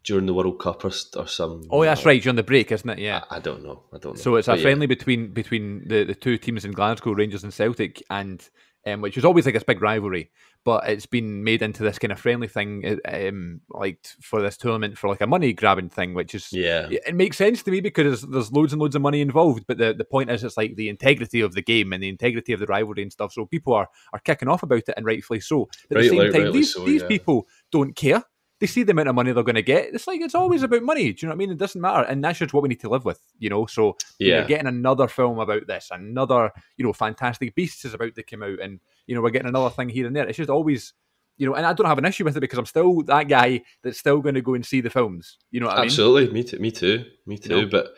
During 0.08 0.26
the 0.26 0.34
World 0.34 0.58
Cup 0.60 0.86
or, 0.86 0.91
or 1.18 1.28
some. 1.28 1.64
Oh, 1.70 1.84
that's 1.84 2.05
right. 2.05 2.22
During 2.22 2.38
the 2.38 2.43
break, 2.43 2.72
isn't 2.72 2.89
it? 2.89 2.99
Yeah. 2.99 3.26
I, 3.30 3.36
I 3.36 3.39
don't 3.39 3.62
know. 3.62 3.84
I 3.93 3.97
don't 3.97 4.16
know. 4.16 4.22
So 4.22 4.36
it's 4.38 4.47
a 4.47 4.51
But 4.51 4.60
yeah. 4.60 4.64
friendly 4.64 4.88
between 4.88 5.34
between 5.34 5.88
the, 5.88 6.05
the 6.05 6.16
two 6.16 6.38
teams 6.38 6.64
in 6.64 6.72
Glasgow, 6.72 7.12
Rangers 7.12 7.43
and 7.43 7.53
Celtic, 7.53 8.01
and 8.10 8.49
um, 8.86 9.01
which 9.01 9.18
was 9.18 9.26
always 9.26 9.45
like 9.45 9.55
a 9.55 9.66
big 9.66 9.82
rivalry, 9.82 10.32
but 10.64 10.88
it's 10.88 11.05
been 11.05 11.43
made 11.43 11.62
into 11.62 11.84
this 11.84 11.99
kind 11.99 12.14
of 12.14 12.22
friendly 12.22 12.47
thing, 12.47 12.99
uh, 13.05 13.28
um, 13.28 13.60
like 13.70 14.08
for 14.22 14.41
this 14.41 14.55
tournament 14.55 14.97
for 14.97 15.10
like 15.10 15.20
a 15.20 15.28
money 15.28 15.51
grabbing 15.51 15.89
thing, 15.89 16.14
which 16.14 16.34
is 16.34 16.47
Yeah. 16.53 16.88
it 16.89 17.14
makes 17.14 17.36
sense 17.36 17.62
to 17.64 17.72
me 17.72 17.82
because 17.82 18.05
there's, 18.05 18.32
there's 18.32 18.51
loads 18.53 18.72
and 18.72 18.82
loads 18.82 18.95
of 18.95 19.01
money 19.01 19.20
involved. 19.20 19.66
But 19.68 19.78
the, 19.78 19.93
the 19.93 20.05
point 20.05 20.32
is, 20.32 20.41
it's 20.41 20.55
like 20.55 20.78
the 20.78 20.88
integrity 20.88 21.41
of 21.41 21.53
the 21.53 21.62
game 21.62 21.91
and 21.91 22.01
the 22.01 22.08
integrity 22.08 22.53
of 22.53 22.62
the 22.62 22.66
rivalry 22.66 23.01
and 23.01 23.12
stuff. 23.12 23.34
So 23.34 23.45
people 23.45 23.74
are 23.74 23.89
are 24.14 24.20
kicking 24.20 24.47
off 24.47 24.64
about 24.64 24.88
it, 24.88 24.93
and 24.95 25.05
rightfully 25.05 25.41
so. 25.41 25.68
But 25.89 25.97
at 25.97 26.03
the 26.03 26.10
same 26.10 26.20
right, 26.20 26.34
time, 26.34 26.51
these 26.53 26.74
so, 26.74 26.86
these 26.86 27.01
yeah. 27.01 27.08
people 27.10 27.45
don't 27.74 27.93
care. 27.93 28.24
They 28.60 28.68
see 28.68 28.84
the 28.84 28.91
amount 28.91 29.10
of 29.10 29.16
money 29.16 29.32
they're 29.32 29.43
going 29.43 29.55
to 29.55 29.62
get. 29.62 29.93
It's 29.93 30.08
like 30.08 30.22
it's 30.22 30.34
always 30.34 30.62
mm-hmm. 30.62 30.74
about 30.74 30.84
money. 30.86 31.14
Do 31.14 31.26
you 31.26 31.28
know 31.28 31.32
what 31.32 31.36
I 31.36 31.38
mean? 31.38 31.51
It 31.51 31.58
doesn't 31.58 31.80
matter, 31.80 32.03
and 32.03 32.24
that's 32.24 32.39
just 32.39 32.53
what 32.53 32.64
we 32.64 32.70
need 32.70 32.80
to 32.82 32.89
live 32.89 33.05
with. 33.05 33.22
You 33.38 33.49
know, 33.49 33.66
so 33.66 33.97
you 34.20 34.32
know, 34.32 34.39
Yeah. 34.39 34.47
getting 34.47 34.68
another 34.68 35.08
film 35.08 35.39
about 35.39 35.68
this, 35.68 35.89
another 35.91 36.51
you 36.76 36.86
know, 36.86 36.93
Fantastic 36.93 37.53
Beasts 37.53 37.86
is 37.86 37.93
about 37.93 38.16
to 38.16 38.24
come 38.24 38.43
out, 38.43 38.60
and 38.60 38.80
you 39.05 39.16
know, 39.16 39.22
we're 39.22 39.30
getting 39.30 39.47
another 39.47 39.70
thing 39.70 39.89
here 39.89 40.08
and 40.08 40.16
there. 40.16 40.28
It's 40.28 40.38
just 40.38 40.49
always. 40.49 40.93
You 41.39 41.45
know, 41.45 41.53
and 41.53 41.68
I 41.68 41.74
don't 41.74 41.86
have 41.86 41.99
an 41.99 42.05
issue 42.05 42.26
with 42.26 42.36
it 42.36 42.39
because 42.39 42.58
I'm 42.58 42.66
still 42.66 43.03
that 43.03 43.28
guy 43.28 43.62
that's 43.84 43.99
still 43.99 44.22
going 44.22 44.34
to 44.34 44.41
go 44.41 44.55
and 44.55 44.66
see 44.66 44.82
the 44.82 44.89
films. 44.89 45.38
You 45.51 45.60
know 45.60 45.68
what 45.68 45.76
I 45.76 45.82
mean? 45.82 45.86
Absolutely, 45.86 46.34
me 46.34 46.43
too. 46.43 46.58
Me 46.58 46.72
too. 46.72 47.05
Me 47.28 47.38
too. 47.38 47.49
know? 47.49 47.68
But 47.68 47.93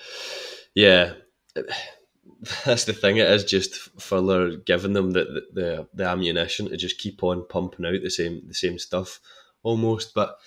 yeah, 0.75 1.13
that's 2.65 2.83
the 2.85 2.93
thing. 2.93 3.15
It 3.15 3.29
is 3.29 3.43
just 3.43 3.75
further 4.01 4.57
giving 4.57 4.93
them 4.93 5.11
the, 5.11 5.23
the 5.23 5.61
the 5.61 5.87
the 5.93 6.05
ammunition 6.05 6.67
to 6.69 6.77
just 6.77 6.97
keep 6.97 7.23
on 7.23 7.45
pumping 7.47 7.85
out 7.85 8.01
the 8.01 8.09
same 8.09 8.41
the 8.47 8.53
same 8.53 8.77
stuff 8.77 9.21
almost. 9.63 10.13
But 10.13 10.37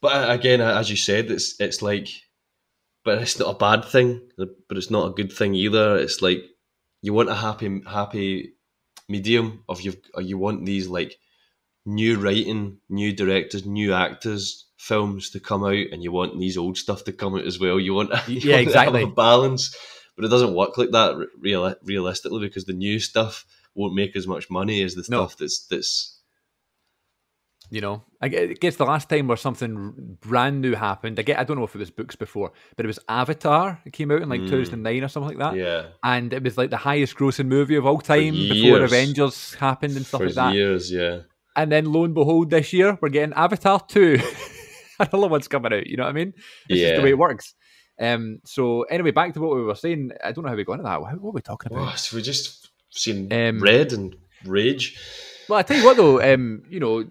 but 0.00 0.30
again, 0.30 0.60
as 0.60 0.90
you 0.90 0.96
said, 0.96 1.30
it's 1.30 1.58
it's 1.60 1.82
like, 1.82 2.08
but 3.04 3.18
it's 3.22 3.38
not 3.38 3.54
a 3.54 3.58
bad 3.58 3.84
thing. 3.84 4.20
But 4.36 4.50
it's 4.78 4.90
not 4.90 5.08
a 5.08 5.14
good 5.14 5.32
thing 5.32 5.54
either. 5.54 5.96
It's 5.96 6.22
like 6.22 6.44
you 7.02 7.12
want 7.12 7.30
a 7.30 7.34
happy 7.34 7.82
happy 7.86 8.54
medium 9.08 9.64
of 9.68 9.80
you. 9.80 9.94
You 10.18 10.38
want 10.38 10.64
these 10.66 10.88
like 10.88 11.16
new 11.86 12.18
writing, 12.18 12.78
new 12.88 13.12
directors, 13.12 13.64
new 13.66 13.92
actors, 13.94 14.66
films 14.76 15.30
to 15.30 15.40
come 15.40 15.64
out, 15.64 15.72
and 15.92 16.02
you 16.02 16.12
want 16.12 16.38
these 16.38 16.58
old 16.58 16.76
stuff 16.76 17.04
to 17.04 17.12
come 17.12 17.34
out 17.34 17.44
as 17.46 17.58
well. 17.58 17.80
You 17.80 17.94
want, 17.94 18.10
you 18.28 18.40
Yeah, 18.42 18.56
want 18.56 18.62
exactly. 18.66 19.02
a 19.02 19.06
balance, 19.06 19.76
but 20.16 20.24
it 20.24 20.28
doesn't 20.28 20.54
work 20.54 20.76
like 20.76 20.90
that 20.90 21.16
real, 21.40 21.74
realistically 21.82 22.40
because 22.46 22.64
the 22.66 22.72
new 22.72 23.00
stuff 23.00 23.46
won't 23.74 23.94
make 23.94 24.16
as 24.16 24.26
much 24.26 24.50
money 24.50 24.82
as 24.82 24.94
the 24.94 25.04
No. 25.08 25.24
stuff 25.24 25.36
that's 25.38 25.66
that's 25.66 26.17
You 27.70 27.82
know, 27.82 28.02
I 28.22 28.28
guess 28.28 28.76
the 28.76 28.86
last 28.86 29.10
time 29.10 29.28
where 29.28 29.36
something 29.36 30.16
brand 30.22 30.62
new 30.62 30.74
happened, 30.74 31.18
I 31.18 31.22
get 31.22 31.38
I 31.38 31.44
don't 31.44 31.58
know 31.58 31.64
if 31.64 31.74
it 31.74 31.78
was 31.78 31.90
books 31.90 32.16
before, 32.16 32.52
but 32.76 32.86
it 32.86 32.88
was 32.88 32.98
Avatar. 33.08 33.78
It 33.84 33.92
came 33.92 34.10
out 34.10 34.22
in 34.22 34.28
like 34.30 34.40
Mm. 34.40 34.48
2009 34.48 35.04
or 35.04 35.08
something 35.08 35.36
like 35.36 35.52
that, 35.52 35.56
yeah 35.58 35.88
and 36.02 36.32
it 36.32 36.42
was 36.42 36.56
like 36.56 36.70
the 36.70 36.78
highest 36.78 37.16
grossing 37.16 37.46
movie 37.48 37.76
of 37.76 37.84
all 37.84 38.00
time 38.00 38.32
before. 38.34 38.82
Avengers 38.82 39.52
happened 39.54 39.96
and 39.96 40.06
stuff 40.06 40.20
for 40.20 40.26
like 40.26 40.34
that. 40.36 40.54
years. 40.54 40.90
Yeah, 40.90 41.20
And 41.56 41.70
then 41.70 41.92
lo 41.92 42.04
and 42.04 42.14
behold, 42.14 42.48
this 42.50 42.72
year 42.72 42.96
we're 43.02 43.10
getting 43.10 43.34
Avatar 43.34 43.80
two. 43.86 44.18
Another 45.00 45.28
one's 45.28 45.46
coming 45.48 45.72
out. 45.72 45.86
You 45.86 45.96
know 45.98 46.04
what 46.04 46.10
I 46.10 46.12
mean? 46.12 46.32
It's 46.68 46.80
just 46.80 46.92
Yeah. 46.92 46.96
the 46.96 47.02
way 47.02 47.10
it 47.10 47.18
works. 47.18 47.54
Um. 48.00 48.38
So 48.46 48.82
anyway, 48.84 49.10
back 49.10 49.34
to 49.34 49.40
what 49.40 49.54
we 49.56 49.62
were 49.62 49.74
saying. 49.74 50.12
I 50.24 50.32
don't 50.32 50.44
know 50.44 50.50
how 50.50 50.56
we 50.56 50.64
got 50.64 50.74
into 50.74 50.84
that. 50.84 51.00
What 51.02 51.12
what 51.14 51.22
were 51.22 51.30
we 51.32 51.40
talking 51.42 51.70
about? 51.72 51.92
oh, 51.92 51.96
so 51.96 52.16
we 52.16 52.22
just 52.22 52.70
seen 52.90 53.30
Um, 53.32 53.60
red 53.60 53.92
and 53.92 54.16
rage. 54.44 54.96
Well, 55.48 55.58
I 55.58 55.62
tell 55.62 55.76
you 55.78 55.84
what 55.84 55.96
though. 55.96 56.20
Um. 56.34 56.62
You 56.68 56.80
know, 56.80 57.04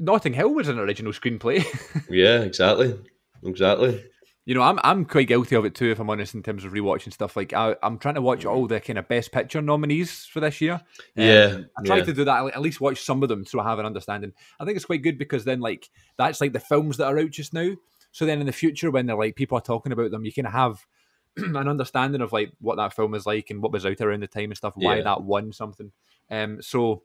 Notting 0.00 0.32
Hill 0.34 0.54
was 0.54 0.68
an 0.68 0.78
original 0.78 1.12
screenplay. 1.12 1.64
Yeah, 2.10 2.40
exactly, 2.40 2.98
exactly. 3.42 4.04
You 4.46 4.54
know, 4.54 4.60
I'm 4.62 4.78
I'm 4.84 5.04
quite 5.06 5.26
guilty 5.28 5.56
of 5.56 5.64
it 5.64 5.74
too, 5.74 5.90
if 5.90 5.98
I'm 5.98 6.10
honest, 6.10 6.34
in 6.34 6.42
terms 6.42 6.64
of 6.64 6.72
rewatching 6.72 7.12
stuff. 7.12 7.34
Like 7.36 7.52
I, 7.54 7.76
I'm 7.82 7.98
trying 7.98 8.16
to 8.16 8.20
watch 8.22 8.44
all 8.44 8.66
the 8.66 8.78
kind 8.80 8.98
of 8.98 9.08
best 9.08 9.32
picture 9.32 9.62
nominees 9.62 10.26
for 10.26 10.40
this 10.40 10.60
year. 10.60 10.74
Um, 10.74 10.80
Yeah, 11.16 11.58
I 11.78 11.82
try 11.82 11.96
yeah. 11.98 12.04
to 12.04 12.12
do 12.12 12.24
that. 12.26 12.52
At 12.54 12.60
least 12.60 12.80
watch 12.80 13.00
some 13.02 13.22
of 13.22 13.30
them 13.30 13.46
so 13.46 13.58
I 13.60 13.64
have 13.68 13.78
an 13.78 13.86
understanding. 13.86 14.32
I 14.60 14.64
think 14.64 14.76
it's 14.76 14.84
quite 14.84 15.02
good 15.02 15.16
because 15.18 15.44
then, 15.46 15.60
like, 15.60 15.88
that's 16.18 16.40
like 16.42 16.52
the 16.52 16.60
films 16.60 16.98
that 16.98 17.06
are 17.06 17.18
out 17.18 17.30
just 17.30 17.54
now. 17.54 17.70
So 18.12 18.26
then 18.26 18.40
in 18.40 18.46
the 18.46 18.52
future, 18.52 18.90
when 18.90 19.06
they're 19.06 19.16
like 19.16 19.34
people 19.34 19.56
are 19.56 19.62
talking 19.62 19.92
about 19.92 20.10
them, 20.10 20.26
you 20.26 20.32
can 20.32 20.44
have 20.44 20.84
an 21.38 21.56
understanding 21.56 22.20
of 22.20 22.32
like 22.34 22.52
what 22.60 22.76
that 22.76 22.92
film 22.94 23.14
is 23.14 23.24
like 23.24 23.48
and 23.48 23.62
what 23.62 23.72
was 23.72 23.86
out 23.86 24.00
around 24.02 24.20
the 24.20 24.26
time 24.26 24.50
and 24.50 24.56
stuff. 24.56 24.74
Why 24.76 24.96
Yeah. 24.96 25.04
that 25.04 25.22
won 25.22 25.52
something. 25.52 25.90
Um. 26.30 26.60
So 26.60 27.02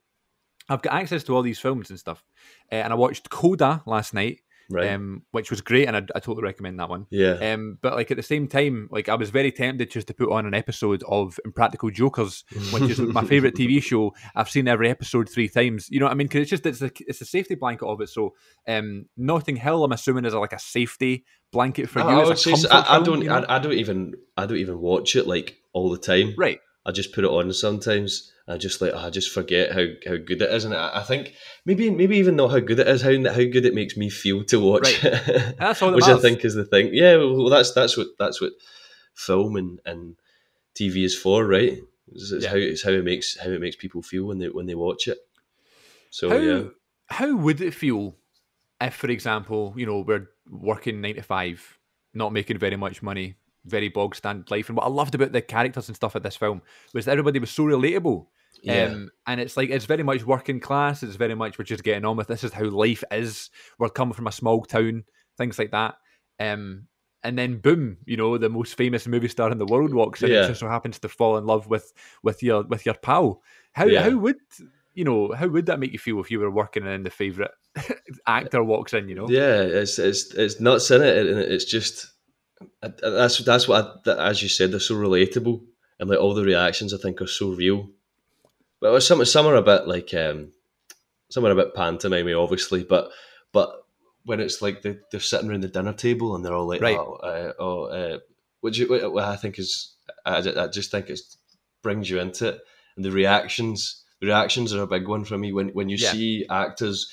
I've 0.69 0.81
got 0.81 0.93
access 0.93 1.23
to 1.25 1.35
all 1.35 1.41
these 1.41 1.59
films 1.59 1.89
and 1.89 1.99
stuff, 1.99 2.23
uh, 2.71 2.75
and 2.75 2.93
I 2.93 2.95
watched 2.95 3.29
Coda 3.29 3.81
last 3.85 4.13
night. 4.13 4.41
Right. 4.71 4.93
Um, 4.93 5.23
which 5.31 5.49
was 5.49 5.61
great, 5.61 5.87
and 5.87 5.97
I, 5.97 6.01
I 6.13 6.19
totally 6.19 6.43
recommend 6.43 6.79
that 6.79 6.89
one. 6.89 7.07
yeah. 7.09 7.53
Um, 7.53 7.79
but 7.81 7.95
like 7.95 8.11
at 8.11 8.17
the 8.17 8.23
same 8.23 8.47
time, 8.47 8.87
like 8.91 9.09
I 9.09 9.15
was 9.15 9.31
very 9.31 9.51
tempted 9.51 9.89
just 9.89 10.05
to 10.09 10.13
put 10.13 10.31
on 10.31 10.45
an 10.45 10.53
episode 10.53 11.03
of 11.07 11.39
Impractical 11.43 11.89
Jokers, 11.89 12.43
which 12.71 12.83
is 12.83 12.99
my 12.99 13.23
favorite 13.25 13.55
TV 13.55 13.81
show. 13.81 14.13
I've 14.35 14.47
seen 14.47 14.67
every 14.67 14.91
episode 14.91 15.27
three 15.27 15.49
times. 15.49 15.89
You 15.89 15.99
know 15.99 16.05
what 16.05 16.11
I 16.11 16.13
mean? 16.13 16.27
Because 16.27 16.41
it's 16.41 16.51
just 16.51 16.67
it's 16.67 16.83
a 16.83 16.91
it's 17.07 17.19
a 17.19 17.25
safety 17.25 17.55
blanket 17.55 17.87
of 17.87 17.99
it. 18.01 18.09
So, 18.09 18.35
um, 18.67 19.07
Notting 19.17 19.55
Hill, 19.55 19.83
I'm 19.83 19.91
assuming 19.91 20.25
is 20.25 20.35
like 20.35 20.53
a 20.53 20.59
safety 20.59 21.25
blanket 21.51 21.89
for 21.89 22.01
you. 22.01 22.31
A 22.31 22.37
say. 22.37 22.53
I, 22.69 22.97
I 22.97 23.01
don't. 23.01 23.23
you 23.23 23.29
know? 23.29 23.37
I, 23.49 23.55
I 23.55 23.59
don't 23.59 23.73
even. 23.73 24.13
I 24.37 24.45
don't 24.45 24.57
even 24.57 24.79
watch 24.79 25.15
it 25.15 25.25
like 25.25 25.57
all 25.73 25.89
the 25.89 25.97
time. 25.97 26.35
right. 26.37 26.59
I 26.85 26.91
just 26.91 27.13
put 27.13 27.23
it 27.23 27.29
on 27.29 27.51
sometimes. 27.53 28.31
I 28.49 28.57
just 28.57 28.81
like 28.81 28.93
I 28.93 29.09
just 29.11 29.29
forget 29.31 29.71
how, 29.71 29.85
how 30.07 30.17
good 30.17 30.41
it 30.41 30.51
is, 30.51 30.65
and 30.65 30.73
I, 30.73 30.99
I 30.99 31.03
think 31.03 31.35
maybe 31.65 31.89
maybe 31.91 32.17
even 32.17 32.35
not 32.35 32.49
how 32.51 32.59
good 32.59 32.79
it 32.79 32.87
is, 32.87 33.01
how 33.01 33.11
how 33.11 33.35
good 33.35 33.65
it 33.65 33.75
makes 33.75 33.95
me 33.95 34.09
feel 34.09 34.43
to 34.45 34.59
watch, 34.59 35.03
it. 35.03 35.55
That's 35.59 35.81
all 35.81 35.91
that 35.91 35.95
which 35.95 36.05
matters. 36.07 36.25
I 36.25 36.29
think 36.29 36.43
is 36.45 36.55
the 36.55 36.65
thing. 36.65 36.89
Yeah, 36.91 37.17
well, 37.17 37.49
that's 37.49 37.73
that's 37.73 37.95
what 37.95 38.07
that's 38.17 38.41
what 38.41 38.53
film 39.13 39.55
and, 39.55 39.79
and 39.85 40.15
TV 40.75 41.03
is 41.05 41.15
for, 41.15 41.45
right? 41.45 41.77
It's, 42.11 42.31
it's 42.31 42.45
Yeah. 42.45 42.51
how 42.51 42.57
it's 42.57 42.83
how 42.83 42.91
it 42.91 43.03
makes 43.03 43.37
how 43.37 43.49
it 43.51 43.61
makes 43.61 43.75
people 43.75 44.01
feel 44.01 44.25
when 44.25 44.39
they 44.39 44.49
when 44.49 44.65
they 44.65 44.75
watch 44.75 45.07
it. 45.07 45.19
So 46.09 46.29
How 46.29 46.37
yeah, 46.37 46.63
how 47.07 47.35
would 47.35 47.61
it 47.61 47.73
feel 47.73 48.15
if, 48.81 48.95
for 48.95 49.09
example, 49.09 49.73
you 49.77 49.85
know, 49.85 49.99
we're 49.99 50.27
working 50.49 51.01
nine 51.01 51.15
to 51.15 51.21
five, 51.21 51.77
not 52.13 52.33
making 52.33 52.57
very 52.57 52.77
much 52.77 53.03
money, 53.03 53.35
very 53.65 53.89
bog 53.89 54.15
standard 54.15 54.49
life, 54.49 54.69
and 54.69 54.77
what 54.77 54.85
I 54.85 54.89
loved 54.89 55.15
about 55.15 55.33
the 55.33 55.41
characters 55.41 55.87
and 55.87 55.95
stuff 55.95 56.15
of 56.15 56.23
this 56.23 56.35
film 56.35 56.61
was 56.93 57.05
that 57.05 57.11
everybody 57.11 57.39
was 57.39 57.51
so 57.51 57.65
relatable. 57.65 58.27
Yeah. 58.63 58.85
Um, 58.85 59.09
and 59.27 59.39
it's 59.39 59.55
like 59.57 59.69
it's 59.69 59.85
very 59.85 60.03
much 60.03 60.25
working 60.25 60.59
class. 60.59 61.03
It's 61.03 61.15
very 61.15 61.35
much 61.35 61.57
we're 61.57 61.65
just 61.65 61.83
getting 61.83 62.05
on 62.05 62.17
with. 62.17 62.27
This 62.27 62.43
is 62.43 62.53
how 62.53 62.65
life 62.65 63.03
is. 63.11 63.49
We're 63.77 63.89
coming 63.89 64.13
from 64.13 64.27
a 64.27 64.31
small 64.31 64.63
town, 64.63 65.05
things 65.37 65.57
like 65.59 65.71
that. 65.71 65.95
Um, 66.39 66.87
and 67.23 67.37
then 67.37 67.57
boom, 67.59 67.97
you 68.05 68.15
know, 68.17 68.37
the 68.37 68.49
most 68.49 68.75
famous 68.75 69.05
movie 69.07 69.27
star 69.27 69.51
in 69.51 69.57
the 69.57 69.65
world 69.65 69.93
walks 69.93 70.23
in. 70.23 70.31
Yeah. 70.31 70.39
and 70.39 70.47
just 70.49 70.59
so 70.61 70.67
happens 70.69 70.99
to 70.99 71.09
fall 71.09 71.37
in 71.37 71.45
love 71.45 71.67
with 71.67 71.91
with 72.23 72.41
your 72.43 72.63
with 72.63 72.85
your 72.85 72.95
pal. 72.95 73.41
How 73.73 73.85
Yeah. 73.85 74.03
how 74.03 74.17
would 74.17 74.37
you 74.93 75.03
know 75.03 75.33
how 75.33 75.47
would 75.47 75.65
that 75.67 75.79
make 75.79 75.93
you 75.93 75.99
feel 75.99 76.19
if 76.19 76.31
you 76.31 76.39
were 76.39 76.51
working 76.51 76.83
and 76.83 76.91
then 76.91 77.03
the 77.03 77.09
favorite 77.09 77.51
actor 78.27 78.63
walks 78.63 78.93
in? 78.93 79.07
You 79.09 79.15
know, 79.15 79.29
yeah, 79.29 79.61
it's 79.61 79.99
it's 79.99 80.33
it's 80.33 80.59
nuts 80.59 80.91
in 80.91 81.01
it, 81.01 81.27
and 81.27 81.39
it's 81.39 81.65
just 81.65 82.07
that's 82.81 83.37
that's 83.43 83.67
what 83.67 84.01
I, 84.07 84.29
as 84.29 84.41
you 84.41 84.49
said 84.49 84.71
they're 84.71 84.79
so 84.79 84.95
relatable 84.95 85.61
and 85.99 86.09
like 86.09 86.19
all 86.19 86.33
the 86.33 86.43
reactions 86.43 86.93
I 86.93 86.97
think 86.97 87.21
are 87.21 87.27
so 87.27 87.49
real. 87.51 87.89
But 88.81 88.99
some 89.01 89.23
some 89.25 89.45
are 89.47 89.55
a 89.55 89.61
bit 89.61 89.87
like 89.87 90.13
um, 90.13 90.53
some 91.29 91.45
are 91.45 91.51
a 91.51 91.55
bit 91.55 91.75
pantomime, 91.75 92.27
obviously, 92.37 92.83
but 92.83 93.11
but 93.51 93.71
when 94.25 94.39
it's 94.39 94.61
like 94.61 94.81
they, 94.81 94.97
they're 95.11 95.19
sitting 95.19 95.49
around 95.49 95.61
the 95.61 95.67
dinner 95.67 95.93
table 95.93 96.35
and 96.35 96.45
they're 96.45 96.53
all 96.53 96.67
like, 96.67 96.81
Right. 96.81 96.97
oh, 96.97 97.13
uh, 97.15 97.53
oh 97.59 97.83
uh, 97.85 98.19
which 98.61 98.79
what 98.87 99.23
I 99.23 99.35
think 99.35 99.57
is 99.59 99.95
I, 100.25 100.37
I 100.37 100.67
just 100.67 100.91
think 100.91 101.09
it 101.09 101.19
brings 101.81 102.09
you 102.09 102.19
into 102.19 102.49
it, 102.49 102.61
and 102.95 103.03
the 103.05 103.11
reactions 103.11 104.03
the 104.21 104.27
reactions 104.27 104.73
are 104.73 104.81
a 104.83 104.87
big 104.87 105.07
one 105.07 105.23
for 105.25 105.37
me 105.37 105.51
when 105.53 105.69
when 105.69 105.89
you 105.89 105.97
Yeah. 105.97 106.11
see 106.11 106.45
actors 106.49 107.11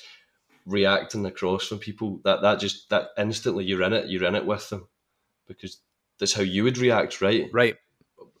reacting 0.65 1.25
across 1.25 1.67
from 1.67 1.79
people 1.79 2.19
that 2.25 2.41
that 2.41 2.59
just 2.59 2.89
that 2.89 3.09
instantly 3.17 3.63
you're 3.63 3.83
in 3.83 3.93
it 3.93 4.09
you're 4.09 4.25
in 4.25 4.35
it 4.35 4.45
with 4.45 4.69
them 4.69 4.85
because 5.47 5.79
that's 6.19 6.33
how 6.33 6.41
you 6.41 6.63
would 6.65 6.77
react 6.77 7.21
right 7.21 7.47
Right. 7.53 7.77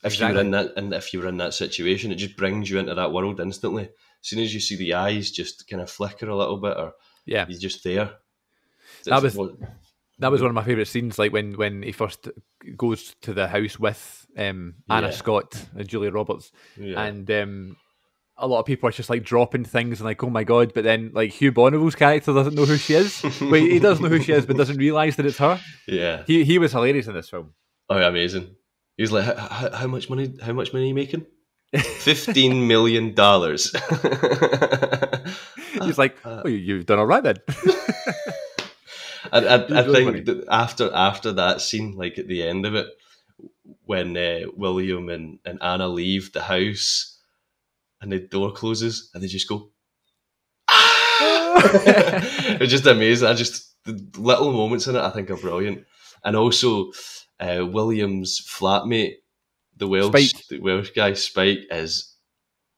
If 0.03 0.19
you 0.19 0.27
were 0.27 0.39
in 0.39 0.51
that 0.51 0.73
and 0.77 0.93
if 0.93 1.13
you 1.13 1.19
were 1.21 1.27
in 1.27 1.37
that 1.37 1.53
situation 1.53 2.11
it 2.11 2.15
just 2.15 2.35
brings 2.37 2.69
you 2.69 2.77
into 2.79 2.93
that 2.95 3.11
world 3.11 3.39
instantly 3.39 3.83
as 3.83 3.89
soon 4.29 4.39
as 4.39 4.53
you 4.53 4.59
see 4.59 4.75
the 4.75 4.93
eyes 4.93 5.31
just 5.31 5.67
kind 5.69 5.81
of 5.81 5.89
flicker 5.89 6.29
a 6.29 6.35
little 6.35 6.57
bit 6.57 6.75
or 6.77 6.93
Yeah. 7.25 7.45
you're 7.47 7.59
just 7.59 7.83
there 7.83 8.11
That 9.05 9.21
was- 9.23 9.35
what- 9.35 9.55
That 10.19 10.31
was 10.31 10.41
one 10.41 10.49
of 10.49 10.55
my 10.55 10.63
favourite 10.63 10.87
scenes, 10.87 11.19
like 11.19 11.31
when 11.31 11.53
when 11.57 11.83
he 11.83 11.91
first 11.91 12.27
goes 12.75 13.13
to 13.21 13.33
the 13.35 13.47
house 13.47 13.77
with 13.79 14.25
um, 14.35 14.73
Anna 14.89 15.07
Yeah. 15.07 15.13
Scott 15.13 15.63
and 15.75 15.87
Julia 15.87 16.09
Roberts, 16.09 16.51
yeah. 16.75 16.99
and 17.03 17.29
um, 17.29 17.77
a 18.35 18.47
lot 18.47 18.59
of 18.59 18.65
people 18.65 18.89
are 18.89 18.91
just 18.91 19.11
like 19.11 19.23
dropping 19.23 19.63
things 19.63 19.99
and 19.99 20.05
like, 20.07 20.23
oh 20.23 20.31
my 20.31 20.43
god! 20.43 20.71
But 20.73 20.85
then 20.85 21.11
like 21.13 21.33
Hugh 21.33 21.51
Bonneville's 21.51 21.93
character 21.93 22.33
doesn't 22.33 22.55
know 22.55 22.65
who 22.65 22.77
she 22.77 22.95
is. 22.95 23.21
Wait, 23.41 23.71
he 23.71 23.77
does 23.77 23.99
know 24.01 24.09
who 24.09 24.19
she 24.19 24.31
is, 24.31 24.47
but 24.47 24.57
doesn't 24.57 24.77
realise 24.77 25.17
that 25.17 25.27
it's 25.27 25.37
her. 25.37 25.61
yeah 25.87 26.23
He 26.25 26.43
he 26.43 26.57
was 26.57 26.71
hilarious 26.71 27.05
in 27.05 27.13
this 27.13 27.29
film. 27.29 27.53
oh 27.91 28.01
amazing 28.01 28.55
he 28.97 29.03
was 29.03 29.11
like 29.11 29.25
how, 29.25 29.69
how, 29.71 29.87
much 29.87 30.09
money 30.09 30.33
how 30.43 30.53
much 30.53 30.73
money 30.73 30.85
are 30.85 30.87
you 30.89 30.93
making 30.95 31.25
15 31.75 32.67
million 32.67 33.13
dollars 33.13 33.73
He's 35.83 35.97
like, 35.97 36.17
oh, 36.25 36.47
you- 36.47 36.55
you've 36.57 36.85
done 36.87 36.97
all 36.99 37.05
right 37.05 37.23
then. 37.23 37.35
I, 39.31 39.39
I, 39.39 39.55
I 39.55 39.85
really 39.85 40.05
think 40.23 40.25
that 40.25 40.45
after 40.49 40.89
after 40.93 41.33
that 41.33 41.61
scene, 41.61 41.95
like 41.95 42.17
at 42.17 42.27
the 42.27 42.41
end 42.43 42.65
of 42.65 42.73
it, 42.75 42.87
when 43.85 44.15
uh, 44.17 44.41
William 44.55 45.09
and, 45.09 45.39
and 45.45 45.61
Anna 45.61 45.87
leave 45.87 46.31
the 46.33 46.41
house 46.41 47.19
and 48.01 48.11
the 48.11 48.19
door 48.19 48.51
closes 48.53 49.11
and 49.13 49.21
they 49.21 49.27
just 49.27 49.47
go, 49.47 49.69
"Ah!" 50.69 51.59
it's 52.59 52.71
just 52.71 52.85
amazing. 52.87 53.27
I 53.27 53.33
just 53.33 53.75
the 53.83 53.93
little 54.17 54.51
moments 54.51 54.87
in 54.87 54.95
it 54.95 55.01
I 55.01 55.09
think 55.11 55.29
are 55.29 55.37
brilliant, 55.37 55.85
and 56.23 56.35
also 56.35 56.91
uh, 57.39 57.65
William's 57.65 58.39
flatmate, 58.41 59.15
the 59.77 59.87
Welsh 59.87 60.31
Spike. 60.31 60.45
the 60.49 60.59
Welsh 60.59 60.91
guy 60.91 61.13
Spike, 61.13 61.59
is 61.71 62.15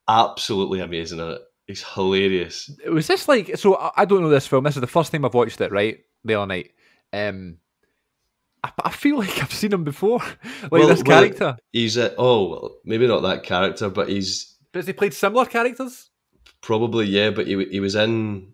absolutely 0.08 0.80
amazing 0.82 1.20
in 1.20 1.30
it. 1.30 1.42
He's 1.68 1.84
hilarious. 1.84 2.70
was 2.92 3.06
this 3.08 3.28
like 3.28 3.56
so 3.58 3.92
I 3.96 4.06
don't 4.06 4.22
know 4.22 4.30
this 4.30 4.48
film 4.48 4.64
this 4.64 4.76
is 4.76 4.82
the 4.82 4.88
first 4.88 5.12
time 5.12 5.24
i've 5.24 5.36
watched 5.36 5.62
it 5.62 5.72
right 5.72 6.00
the 6.24 6.34
other 6.34 6.48
night 6.48 6.72
um 7.14 7.58
i, 8.64 8.72
I 8.86 8.90
feel 8.90 9.18
like 9.20 9.38
i've 9.40 9.54
seen 9.54 9.72
him 9.74 9.84
before 9.84 10.18
like 10.64 10.72
Well- 10.72 10.88
this 10.88 11.04
well- 11.06 11.22
character 11.22 11.58
He's 11.72 11.96
a, 11.98 12.16
oh 12.18 12.50
well, 12.50 12.76
maybe 12.86 13.06
not 13.06 13.22
that 13.22 13.44
character, 13.44 13.88
but 13.90 14.10
he's 14.10 14.56
but 14.72 14.80
has 14.80 14.88
he 14.88 14.94
played 14.94 15.14
similar 15.14 15.46
characters 15.46 16.10
Probably, 16.62 17.06
yeah, 17.06 17.30
but 17.30 17.48
he, 17.48 17.64
he 17.66 17.80
was 17.80 17.96
in 17.96 18.52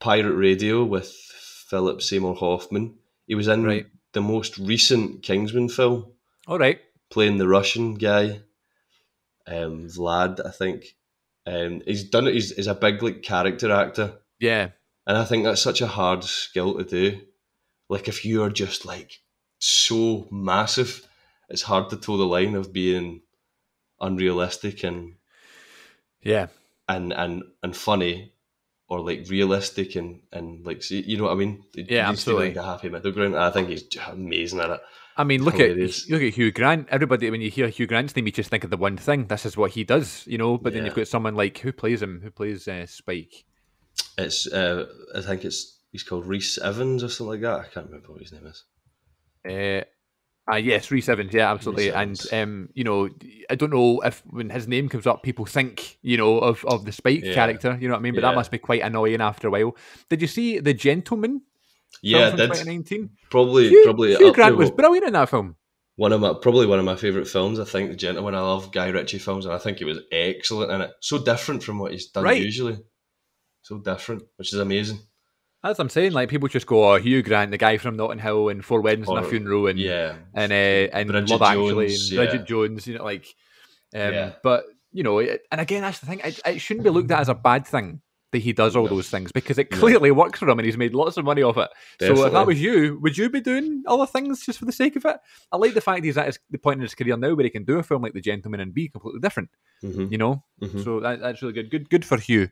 Pirate 0.00 0.34
Radio 0.34 0.84
with 0.84 1.08
Philip 1.68 2.02
Seymour 2.02 2.34
Hoffman. 2.34 2.96
He 3.26 3.34
was 3.34 3.48
in 3.48 3.62
Right. 3.64 3.86
The 4.12 4.20
most 4.20 4.58
recent 4.58 5.22
Kingsman 5.22 5.68
film, 5.68 6.12
all 6.46 6.58
right 6.58 6.80
playing 7.10 7.36
the 7.36 7.48
Russian 7.48 7.94
guy, 7.94 8.40
um, 9.46 9.86
Vlad, 9.86 10.44
I 10.46 10.50
think. 10.50 10.96
Um, 11.46 11.82
he's 11.84 12.04
done 12.04 12.26
it. 12.26 12.32
He's, 12.32 12.56
he's 12.56 12.68
a 12.68 12.74
big 12.74 13.02
like 13.02 13.22
character 13.22 13.70
actor, 13.70 14.14
yeah 14.38 14.70
and 15.06 15.16
I 15.16 15.24
think 15.24 15.44
that's 15.44 15.62
such 15.62 15.80
a 15.80 15.86
hard 15.86 16.24
skill 16.24 16.78
to 16.78 16.84
do. 16.84 17.20
Like 17.88 18.08
if 18.08 18.24
you 18.24 18.42
are 18.42 18.50
just 18.50 18.84
like 18.86 19.20
so 19.58 20.26
massive, 20.30 21.06
it's 21.48 21.62
hard 21.62 21.90
to 21.90 21.96
toe 21.96 22.16
the 22.16 22.24
line 22.24 22.54
of 22.54 22.72
being 22.72 23.22
unrealistic 24.00 24.82
and 24.82 25.14
yeah 26.22 26.48
and 26.88 27.12
and 27.12 27.44
and 27.62 27.76
funny 27.76 28.31
or 28.92 29.00
like 29.00 29.24
realistic 29.30 29.96
and 29.96 30.20
and 30.32 30.64
like 30.66 30.82
see, 30.82 31.00
you 31.00 31.16
know 31.16 31.24
what 31.24 31.32
I 31.32 31.36
mean? 31.36 31.64
Yeah, 31.74 32.08
absolutely. 32.10 32.48
Like 32.48 32.56
a 32.56 32.62
happy 32.62 32.88
middle 32.90 33.12
ground. 33.12 33.36
I 33.36 33.50
think 33.50 33.68
he's 33.70 33.84
amazing 34.08 34.60
at 34.60 34.68
it. 34.76 34.80
i 35.16 35.24
mean 35.24 35.42
look 35.44 35.56
Hilarious. 35.60 36.04
at 36.04 36.10
look 36.12 36.22
at 36.22 36.32
hugh 36.38 36.50
grant 36.58 36.86
everybody 36.96 37.30
when 37.30 37.42
you 37.44 37.50
hear 37.56 37.68
hugh 37.68 37.86
grant's 37.86 38.14
name 38.16 38.24
you 38.28 38.32
just 38.32 38.48
think 38.52 38.64
of 38.64 38.70
the 38.70 38.78
one 38.88 38.96
thing 38.96 39.26
this 39.32 39.44
is 39.44 39.58
what 39.60 39.70
he 39.76 39.84
does 39.84 40.08
you 40.26 40.38
know 40.42 40.56
but 40.56 40.72
then 40.72 40.86
you've 40.86 40.94
got 41.00 41.06
someone 41.14 41.34
like 41.42 41.58
who 41.64 41.70
plays 41.70 42.00
him 42.00 42.14
who 42.24 42.30
plays 42.30 42.66
uh, 42.66 42.86
spike 42.86 43.44
It's 44.16 44.40
uh, 44.60 44.86
I 45.14 45.20
think 45.20 45.44
it's 45.44 45.60
he's 45.92 46.02
called 46.08 46.24
Rhys 46.26 46.58
Ifans 46.68 47.02
or 47.04 47.10
something 47.10 47.32
like 47.34 47.42
that. 47.42 47.60
I 47.60 47.68
can't 47.72 47.86
remember 47.90 48.10
what 48.12 48.22
his 48.24 48.32
name 48.32 48.46
is. 48.52 48.58
Uh, 49.44 49.84
uh, 50.50 50.56
yes, 50.56 50.90
Rhys 50.90 51.06
Ifans, 51.06 51.32
yeah, 51.32 51.50
absolutely. 51.52 51.92
And 51.92 52.20
um, 52.32 52.68
you 52.74 52.84
know, 52.84 53.08
I 53.50 53.54
don't 53.54 53.72
know 53.72 54.00
if 54.00 54.22
when 54.26 54.50
his 54.50 54.66
name 54.66 54.88
comes 54.88 55.06
up, 55.06 55.22
people 55.22 55.44
think 55.46 55.98
you 56.02 56.16
know 56.16 56.38
of, 56.38 56.64
of 56.64 56.84
the 56.84 56.92
Spike 56.92 57.22
Yeah. 57.24 57.34
character. 57.34 57.78
You 57.80 57.88
know 57.88 57.94
what 57.94 58.00
I 58.00 58.02
mean? 58.02 58.14
But 58.14 58.22
Yeah. 58.22 58.30
that 58.30 58.36
must 58.36 58.50
be 58.50 58.58
quite 58.58 58.82
annoying 58.82 59.20
after 59.20 59.48
a 59.48 59.50
while. 59.50 59.76
Did 60.08 60.20
you 60.22 60.28
see 60.28 60.58
the 60.58 60.74
Gentleman? 60.74 61.42
Yeah, 62.02 62.30
from 62.30 62.38
did 62.38 62.46
2019. 62.48 63.10
probably 63.30 63.68
Hugh, 63.68 63.82
probably 63.84 64.16
Hugh 64.16 64.32
Grant 64.32 64.56
was 64.56 64.70
brilliant 64.70 65.06
in 65.06 65.12
that 65.12 65.28
film. 65.28 65.56
one 65.96 66.12
of 66.12 66.20
my 66.20 66.34
probably 66.40 66.66
one 66.66 66.78
of 66.78 66.84
my 66.84 66.96
favorite 66.96 67.28
films. 67.28 67.60
I 67.60 67.64
think 67.64 67.90
The 67.90 67.96
Gentleman. 67.96 68.34
I 68.34 68.40
love 68.40 68.72
Guy 68.72 68.88
Ritchie 68.88 69.18
films, 69.18 69.44
and 69.46 69.54
I 69.54 69.58
think 69.58 69.78
he 69.78 69.84
was 69.84 69.98
excellent 70.10 70.72
in 70.72 70.80
it. 70.80 70.90
So 71.00 71.22
different 71.22 71.62
from 71.62 71.78
what 71.78 71.92
he's 71.92 72.08
done 72.08 72.24
Right. 72.24 72.42
usually. 72.42 72.78
So 73.62 73.78
different, 73.78 74.24
which 74.36 74.52
is 74.52 74.58
amazing. 74.58 74.98
What 75.62 75.78
I'm 75.78 75.88
saying. 75.88 76.12
Like 76.12 76.28
people 76.28 76.48
just 76.48 76.66
go, 76.66 76.92
"Oh, 76.92 76.96
Hugh 76.96 77.22
Grant, 77.22 77.50
the 77.52 77.58
guy 77.58 77.78
from 77.78 77.96
Notting 77.96 78.18
Hill 78.18 78.48
and 78.48 78.64
Four 78.64 78.80
Weddings 78.80 79.08
and 79.08 79.18
a 79.18 79.22
Or- 79.22 79.24
Funeral," 79.24 79.68
and 79.68 79.78
Yeah, 79.78 80.16
and 80.34 80.52
uh, 80.52 80.54
and 80.54 81.08
Bridget 81.10 81.30
Love 81.30 81.42
Actually 81.42 81.86
Jones, 81.88 82.10
and 82.10 82.16
Bridget. 82.16 82.46
Jones. 82.46 82.86
You 82.86 82.98
know, 82.98 83.04
like, 83.04 83.26
um, 83.94 84.12
Yeah. 84.12 84.32
but 84.42 84.64
you 84.92 85.02
know, 85.04 85.18
it, 85.20 85.42
and 85.52 85.60
again, 85.60 85.82
that's 85.82 86.00
the 86.00 86.06
thing. 86.06 86.20
It, 86.24 86.40
it 86.44 86.58
shouldn't 86.60 86.84
be 86.84 86.90
looked 86.90 87.10
at 87.10 87.20
as 87.20 87.28
a 87.28 87.34
bad 87.34 87.66
thing 87.66 88.00
that 88.32 88.38
he 88.38 88.52
does 88.54 88.74
all 88.74 88.88
those 88.88 89.10
things 89.10 89.30
because 89.30 89.58
it 89.58 89.70
clearly 89.70 90.10
works 90.10 90.38
for 90.38 90.48
him 90.48 90.58
and 90.58 90.64
he's 90.64 90.78
made 90.78 90.94
lots 90.94 91.18
of 91.18 91.24
money 91.24 91.42
off 91.42 91.58
it. 91.58 91.68
So 92.00 92.24
if 92.26 92.32
that 92.32 92.46
was 92.46 92.58
you, 92.60 92.98
would 93.02 93.16
you 93.18 93.28
be 93.28 93.42
doing 93.42 93.82
other 93.86 94.06
things 94.06 94.44
just 94.44 94.58
for 94.58 94.64
the 94.64 94.72
sake 94.72 94.96
of 94.96 95.04
it? 95.04 95.18
I 95.52 95.58
like 95.58 95.74
the 95.74 95.82
fact 95.82 96.02
he's 96.02 96.16
at 96.16 96.24
his, 96.26 96.38
the 96.50 96.56
point 96.56 96.78
in 96.78 96.82
his 96.82 96.94
career 96.94 97.14
now 97.18 97.34
where 97.34 97.44
he 97.44 97.50
can 97.50 97.64
do 97.64 97.78
a 97.78 97.82
film 97.82 98.00
like 98.02 98.14
The 98.14 98.22
Gentleman 98.22 98.60
and 98.60 98.72
be 98.72 98.88
completely 98.88 99.20
different. 99.20 99.50
Mhm, 99.84 100.10
You 100.10 100.16
know, 100.16 100.42
mhm. 100.62 100.82
so 100.82 101.00
that, 101.00 101.20
that's 101.20 101.42
really 101.42 101.52
good. 101.52 101.70
Good, 101.70 101.90
good 101.90 102.04
for 102.06 102.16
Hugh. 102.16 102.48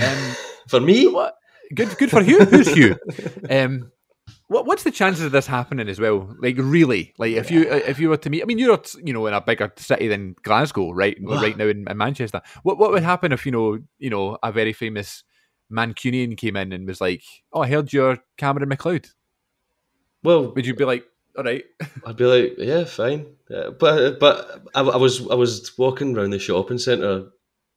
Um, 0.00 0.34
For 0.68 0.78
me, 0.80 1.08
what? 1.08 1.34
Good, 1.74 1.96
good 1.98 2.10
for 2.10 2.22
Hugh. 2.22 2.44
Who's 2.44 2.72
Hugh? 2.72 2.96
Um, 3.48 3.90
what 4.48 4.66
what's 4.66 4.82
the 4.82 4.90
chances 4.90 5.24
of 5.24 5.32
this 5.32 5.46
happening 5.46 5.88
as 5.88 5.98
well? 5.98 6.34
Like 6.40 6.56
really, 6.58 7.14
like 7.18 7.32
if 7.32 7.50
you 7.50 7.62
if 7.62 7.98
you 7.98 8.08
were 8.08 8.18
to 8.18 8.30
meet, 8.30 8.42
I 8.42 8.44
mean, 8.44 8.58
you're 8.58 8.78
you 9.02 9.12
know 9.12 9.26
in 9.26 9.34
a 9.34 9.40
bigger 9.40 9.72
city 9.76 10.08
than 10.08 10.36
Glasgow, 10.42 10.92
right? 10.92 11.16
right 11.22 11.56
now 11.56 11.66
in, 11.66 11.86
in 11.88 11.96
Manchester. 11.96 12.42
What 12.62 12.78
what 12.78 12.92
would 12.92 13.02
happen 13.02 13.32
if 13.32 13.46
you 13.46 13.52
know 13.52 13.78
you 13.98 14.10
know 14.10 14.38
a 14.42 14.52
very 14.52 14.72
famous 14.72 15.24
Mancunian 15.72 16.36
came 16.36 16.56
in 16.56 16.72
and 16.72 16.86
was 16.86 17.00
like, 17.00 17.22
"Oh, 17.52 17.62
I 17.62 17.68
heard 17.68 17.92
you're 17.92 18.18
Cameron 18.36 18.68
Macleod." 18.68 19.08
well, 20.22 20.52
Would 20.52 20.66
you 20.66 20.74
be 20.74 20.84
like, 20.84 21.04
"All 21.36 21.44
right, 21.44 21.64
I'd 22.06 22.16
be 22.16 22.24
like, 22.26 22.54
yeah, 22.58 22.84
fine. 22.84 23.26
Yeah, 23.48 23.70
but 23.78 24.20
but 24.20 24.62
I, 24.74 24.80
I 24.82 24.96
was 24.96 25.26
I 25.30 25.34
was 25.34 25.76
walking 25.78 26.16
around 26.16 26.30
the 26.30 26.38
shopping 26.38 26.78
centre 26.78 27.28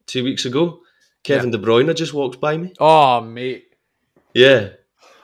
two 0.06 0.24
weeks 0.24 0.44
ago. 0.44 0.80
Kevin 1.24 1.50
De 1.50 1.58
Bruyne 1.58 1.92
just 1.96 2.14
walked 2.14 2.40
by 2.40 2.56
me. 2.56 2.72
oh 2.78 3.20
mate, 3.20 3.74
Yeah, 4.36 4.68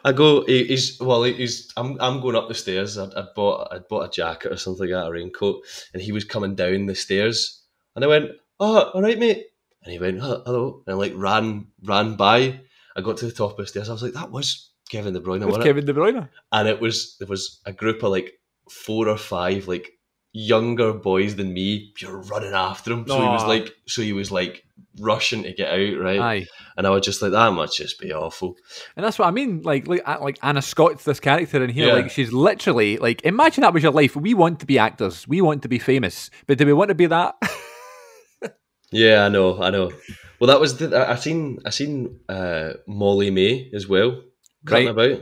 I 0.06 0.12
go. 0.12 0.42
He, 0.46 0.64
he's 0.64 0.98
well. 0.98 1.24
He's. 1.24 1.70
I'm. 1.76 2.00
I'm 2.00 2.22
going 2.22 2.34
up 2.34 2.48
the 2.48 2.54
stairs. 2.54 2.96
I'd, 2.96 3.12
I'd 3.12 3.34
bought. 3.34 3.68
I'd 3.70 3.86
bought 3.86 4.06
a 4.06 4.10
jacket 4.10 4.52
or 4.52 4.56
something 4.56 4.88
like 4.88 4.90
that, 4.90 5.06
a 5.06 5.12
raincoat, 5.12 5.64
and 5.92 6.00
he 6.00 6.12
was 6.12 6.24
coming 6.24 6.54
down 6.54 6.86
the 6.86 6.94
stairs, 6.94 7.62
and 7.94 8.02
I 8.06 8.08
went, 8.08 8.30
"Oh, 8.58 8.90
all 8.94 9.02
right, 9.02 9.18
mate." 9.18 9.48
And 9.84 9.92
he 9.92 9.98
went, 9.98 10.18
"Huh, 10.18 10.40
"Hello," 10.46 10.82
and 10.86 10.98
like 10.98 11.12
ran 11.14 11.66
ran 11.84 12.16
by. 12.16 12.60
I 12.96 13.02
got 13.02 13.18
to 13.18 13.26
the 13.26 13.32
top 13.32 13.50
of 13.50 13.56
the 13.58 13.66
stairs. 13.66 13.90
I 13.90 13.92
was 13.92 14.02
like, 14.02 14.14
"That 14.14 14.30
was 14.30 14.70
Kevin 14.88 15.12
De 15.12 15.20
Bruyne, 15.20 15.40
was 15.40 15.58
wasn't 15.58 15.64
it?" 15.64 15.68
Kevin 15.68 15.84
De 15.84 15.92
Bruyne." 15.92 16.28
and 16.50 16.68
it 16.68 16.80
was 16.80 17.16
there 17.18 17.28
was 17.28 17.60
a 17.66 17.72
group 17.72 18.02
of 18.02 18.12
like 18.12 18.32
four 18.70 19.08
or 19.08 19.18
five 19.18 19.68
like 19.68 19.92
younger 20.32 20.94
boys 20.94 21.36
than 21.36 21.52
me 21.52 21.92
You're 21.98 22.22
running 22.22 22.54
after 22.54 22.92
him 22.92 23.06
so 23.06 23.20
he 23.20 23.28
was 23.28 23.44
like 23.44 23.74
so 23.86 24.00
he 24.00 24.14
was 24.14 24.32
like 24.32 24.64
rushing 25.00 25.42
to 25.42 25.52
get 25.52 25.70
out 25.72 26.00
right 26.00 26.20
Aye. 26.20 26.46
and 26.76 26.86
i 26.86 26.90
was 26.90 27.02
just 27.04 27.22
like 27.22 27.32
that 27.32 27.52
must 27.52 27.76
just 27.76 27.98
be 27.98 28.12
awful 28.12 28.56
And 28.96 29.04
that's 29.04 29.18
what 29.18 29.28
I 29.28 29.30
mean. 29.30 29.62
Like, 29.62 29.86
like, 29.88 30.06
like 30.06 30.38
Anna 30.42 30.60
Scott's 30.62 31.04
this 31.04 31.20
character 31.20 31.62
in 31.64 31.70
here. 31.70 31.88
Yeah. 31.88 31.94
Like, 31.94 32.10
she's 32.10 32.32
literally 32.32 32.98
like, 32.98 33.22
imagine 33.24 33.62
that 33.62 33.72
was 33.72 33.82
your 33.82 33.92
life. 33.92 34.14
We 34.16 34.34
want 34.34 34.60
to 34.60 34.66
be 34.66 34.78
actors. 34.78 35.26
We 35.26 35.40
want 35.40 35.62
to 35.62 35.68
be 35.68 35.78
famous. 35.78 36.30
But 36.46 36.58
do 36.58 36.66
we 36.66 36.72
want 36.72 36.88
to 36.88 36.94
be 36.94 37.06
that? 37.06 37.34
yeah 38.92 39.24
i 39.24 39.28
know 39.30 39.62
i 39.62 39.70
know 39.70 39.90
well 40.38 40.48
that 40.48 40.60
was 40.60 40.76
the 40.76 41.08
i 41.10 41.14
seen 41.16 41.58
i 41.64 41.70
seen 41.70 42.20
uh 42.28 42.74
Molly-Mae 42.86 43.70
as 43.74 43.88
well 43.88 44.20
Right. 44.64 44.86
about 44.88 45.20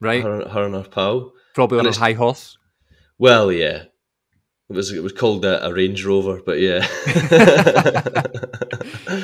right? 0.00 0.22
her, 0.22 0.48
her 0.48 0.64
and 0.64 0.74
her 0.74 0.82
pal 0.82 1.32
Probably 1.54 1.78
on 1.78 1.86
a 1.86 1.92
high 1.92 2.14
horse. 2.14 2.58
Well, 3.16 3.52
yeah. 3.52 3.84
It 4.74 4.76
was 4.76 4.92
it 4.92 5.02
was 5.02 5.12
called 5.12 5.44
a, 5.44 5.64
a 5.66 5.72
Range 5.72 6.04
Rover, 6.04 6.40
but 6.44 6.58
yeah. 6.58 6.80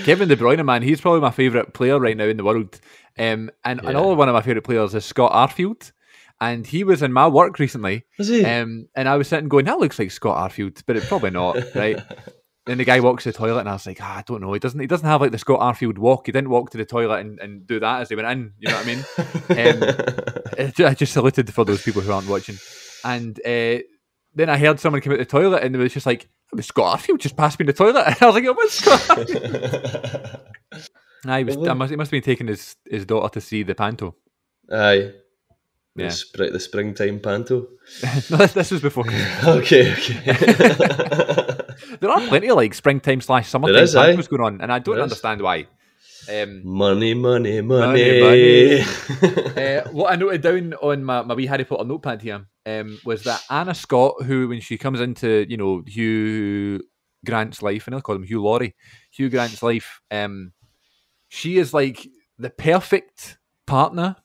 Kevin 0.04 0.28
De 0.28 0.36
Bruyne, 0.36 0.64
man, 0.64 0.82
he's 0.82 1.00
probably 1.00 1.20
my 1.20 1.30
favourite 1.30 1.72
player 1.74 1.98
right 1.98 2.16
now 2.16 2.24
in 2.24 2.36
the 2.36 2.44
world. 2.44 2.80
Um, 3.18 3.50
and 3.64 3.80
Yeah. 3.82 3.90
another 3.90 4.14
one 4.14 4.28
of 4.28 4.34
my 4.34 4.42
favourite 4.42 4.64
players 4.64 4.94
is 4.94 5.04
Scott 5.04 5.32
Arfield. 5.32 5.92
And 6.40 6.66
he 6.66 6.84
was 6.84 7.02
in 7.02 7.12
my 7.12 7.28
work 7.28 7.58
recently. 7.58 8.04
Was 8.16 8.28
he? 8.28 8.44
Um, 8.44 8.88
and 8.94 9.08
I 9.08 9.16
was 9.16 9.28
sitting 9.28 9.48
going, 9.48 9.66
that 9.66 9.78
looks 9.78 9.98
like 9.98 10.10
Scott 10.10 10.50
Arfield, 10.50 10.82
but 10.86 10.96
it's 10.96 11.06
probably 11.08 11.30
not, 11.30 11.56
right? 11.74 12.00
Then 12.64 12.78
the 12.78 12.84
guy 12.84 13.00
walks 13.00 13.24
to 13.24 13.32
the 13.32 13.38
toilet, 13.38 13.60
and 13.60 13.68
I 13.68 13.72
was 13.72 13.86
like, 13.86 13.98
ah, 14.00 14.18
I 14.18 14.22
don't 14.26 14.40
know. 14.40 14.52
He 14.52 14.58
doesn't. 14.60 14.78
He 14.80 14.86
doesn't 14.86 15.06
have 15.06 15.20
like 15.20 15.32
the 15.32 15.38
Scott 15.38 15.60
Arfield 15.60 15.98
walk. 15.98 16.26
He 16.26 16.32
didn't 16.32 16.50
walk 16.50 16.70
to 16.70 16.78
the 16.78 16.84
toilet 16.86 17.20
and, 17.20 17.38
and 17.40 17.66
do 17.66 17.80
that 17.80 18.02
as 18.02 18.08
they 18.08 18.16
went 18.16 18.28
in. 18.28 18.52
You 18.58 18.68
know 18.70 18.76
what 18.76 18.86
I 18.86 18.86
mean? 18.86 19.04
I 20.80 20.84
I 20.90 20.94
just 20.94 21.12
saluted 21.12 21.52
for 21.52 21.64
those 21.64 21.82
people 21.82 22.00
who 22.02 22.12
aren't 22.12 22.28
watching. 22.28 22.56
And 23.04 23.38
uh, 23.46 23.78
then 24.40 24.48
I 24.50 24.58
heard 24.58 24.80
someone 24.80 25.00
come 25.02 25.12
out 25.12 25.18
the 25.18 25.24
toilet, 25.24 25.62
and 25.62 25.74
it 25.74 25.78
was 25.78 25.92
just 25.92 26.06
like, 26.06 26.24
it 26.24 26.56
was 26.56 26.66
Scott 26.66 26.98
Arfield 26.98 27.18
just 27.18 27.36
passed 27.36 27.58
me 27.58 27.64
in 27.64 27.66
the 27.68 27.72
toilet. 27.72 28.04
And 28.06 28.16
I 28.20 28.26
was 28.26 28.34
like, 28.34 28.44
it 28.44 28.56
was 28.56 28.72
Scott. 28.72 30.40
Nah, 31.22 31.36
he 31.36 31.44
was. 31.44 31.56
I 31.68 31.74
must, 31.74 31.90
he 31.90 31.96
must 31.96 32.08
have 32.08 32.12
been 32.12 32.22
taking 32.22 32.46
his, 32.46 32.76
his 32.90 33.04
daughter 33.04 33.28
to 33.34 33.42
see 33.42 33.62
the 33.62 33.74
panto. 33.74 34.16
Aye. 34.72 35.12
Yeah. 35.94 36.06
The, 36.06 36.10
spring, 36.12 36.52
the 36.54 36.60
springtime 36.60 37.20
panto. 37.20 37.66
no, 38.30 38.36
this, 38.38 38.54
this 38.54 38.70
was 38.70 38.80
before. 38.80 39.04
Okay, 39.44 39.92
okay. 39.92 40.22
There 42.00 42.10
are 42.10 42.20
plenty 42.28 42.48
of 42.48 42.56
like 42.56 42.72
springtime 42.72 43.20
slash 43.20 43.48
summertime 43.50 43.74
There 43.74 43.82
is, 43.82 43.94
aye. 43.96 44.14
pantos 44.14 44.30
going 44.30 44.40
on, 44.42 44.60
and 44.62 44.72
I 44.72 44.78
don't 44.78 44.94
There 44.94 45.04
is. 45.04 45.10
understand 45.12 45.42
why. 45.42 45.66
Um, 46.30 46.62
money, 46.66 47.12
money, 47.12 47.60
money. 47.60 48.20
Money, 48.22 48.80
uh, 48.80 49.90
what 49.90 50.12
I 50.12 50.16
noted 50.16 50.40
down 50.40 50.72
on 50.74 51.04
my, 51.04 51.20
my 51.22 51.34
wee 51.34 51.46
Harry 51.46 51.64
Potter 51.64 51.84
notepad 51.84 52.22
here 52.22 52.46
um, 52.66 52.98
was 53.04 53.24
that 53.24 53.42
Anna 53.50 53.74
Scott, 53.74 54.22
who 54.22 54.48
when 54.48 54.60
she 54.60 54.78
comes 54.78 55.00
into 55.00 55.46
you 55.48 55.56
know 55.56 55.82
Hugh 55.86 56.80
Grant's 57.24 57.62
life, 57.62 57.86
and 57.86 57.94
I'll 57.94 58.02
call 58.02 58.16
him 58.16 58.22
Hugh 58.22 58.42
Laurie, 58.42 58.74
Hugh 59.10 59.30
Grant's 59.30 59.62
life, 59.62 60.00
um, 60.10 60.52
she 61.28 61.58
is 61.58 61.72
like 61.72 62.06
the 62.38 62.50
perfect 62.50 63.38
partner, 63.66 64.16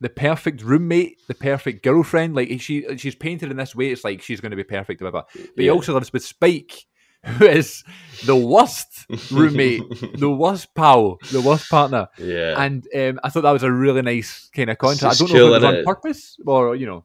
the 0.00 0.08
perfect 0.08 0.62
roommate, 0.62 1.18
the 1.28 1.34
perfect 1.34 1.84
girlfriend. 1.84 2.34
Like 2.34 2.60
she 2.60 2.96
she's 2.96 3.14
painted 3.14 3.50
in 3.50 3.56
this 3.56 3.74
way, 3.74 3.90
it's 3.90 4.04
like 4.04 4.22
she's 4.22 4.40
going 4.40 4.50
to 4.50 4.56
be 4.56 4.64
perfect, 4.64 5.00
or 5.02 5.06
whatever. 5.06 5.26
But 5.34 5.62
he 5.62 5.68
also 5.68 5.94
lives 5.94 6.12
with 6.12 6.24
Spike, 6.24 6.86
who 7.24 7.46
is 7.46 7.84
the 8.24 8.36
worst 8.36 9.06
roommate, 9.30 9.82
the 10.18 10.30
worst 10.30 10.74
pal, 10.74 11.18
the 11.32 11.40
worst 11.40 11.68
partner. 11.68 12.08
yeah. 12.16 12.60
And 12.60 12.86
um, 12.94 13.20
I 13.22 13.28
thought 13.28 13.42
that 13.42 13.50
was 13.50 13.62
a 13.62 13.72
really 13.72 14.02
nice 14.02 14.48
kind 14.54 14.70
of 14.70 14.78
contrast. 14.78 15.20
I 15.20 15.26
don't 15.26 15.34
know 15.34 15.46
if 15.46 15.48
it 15.48 15.50
was 15.50 15.64
on 15.64 15.74
innit? 15.74 15.84
purpose 15.84 16.36
or 16.46 16.76
you 16.76 16.86
know, 16.86 17.04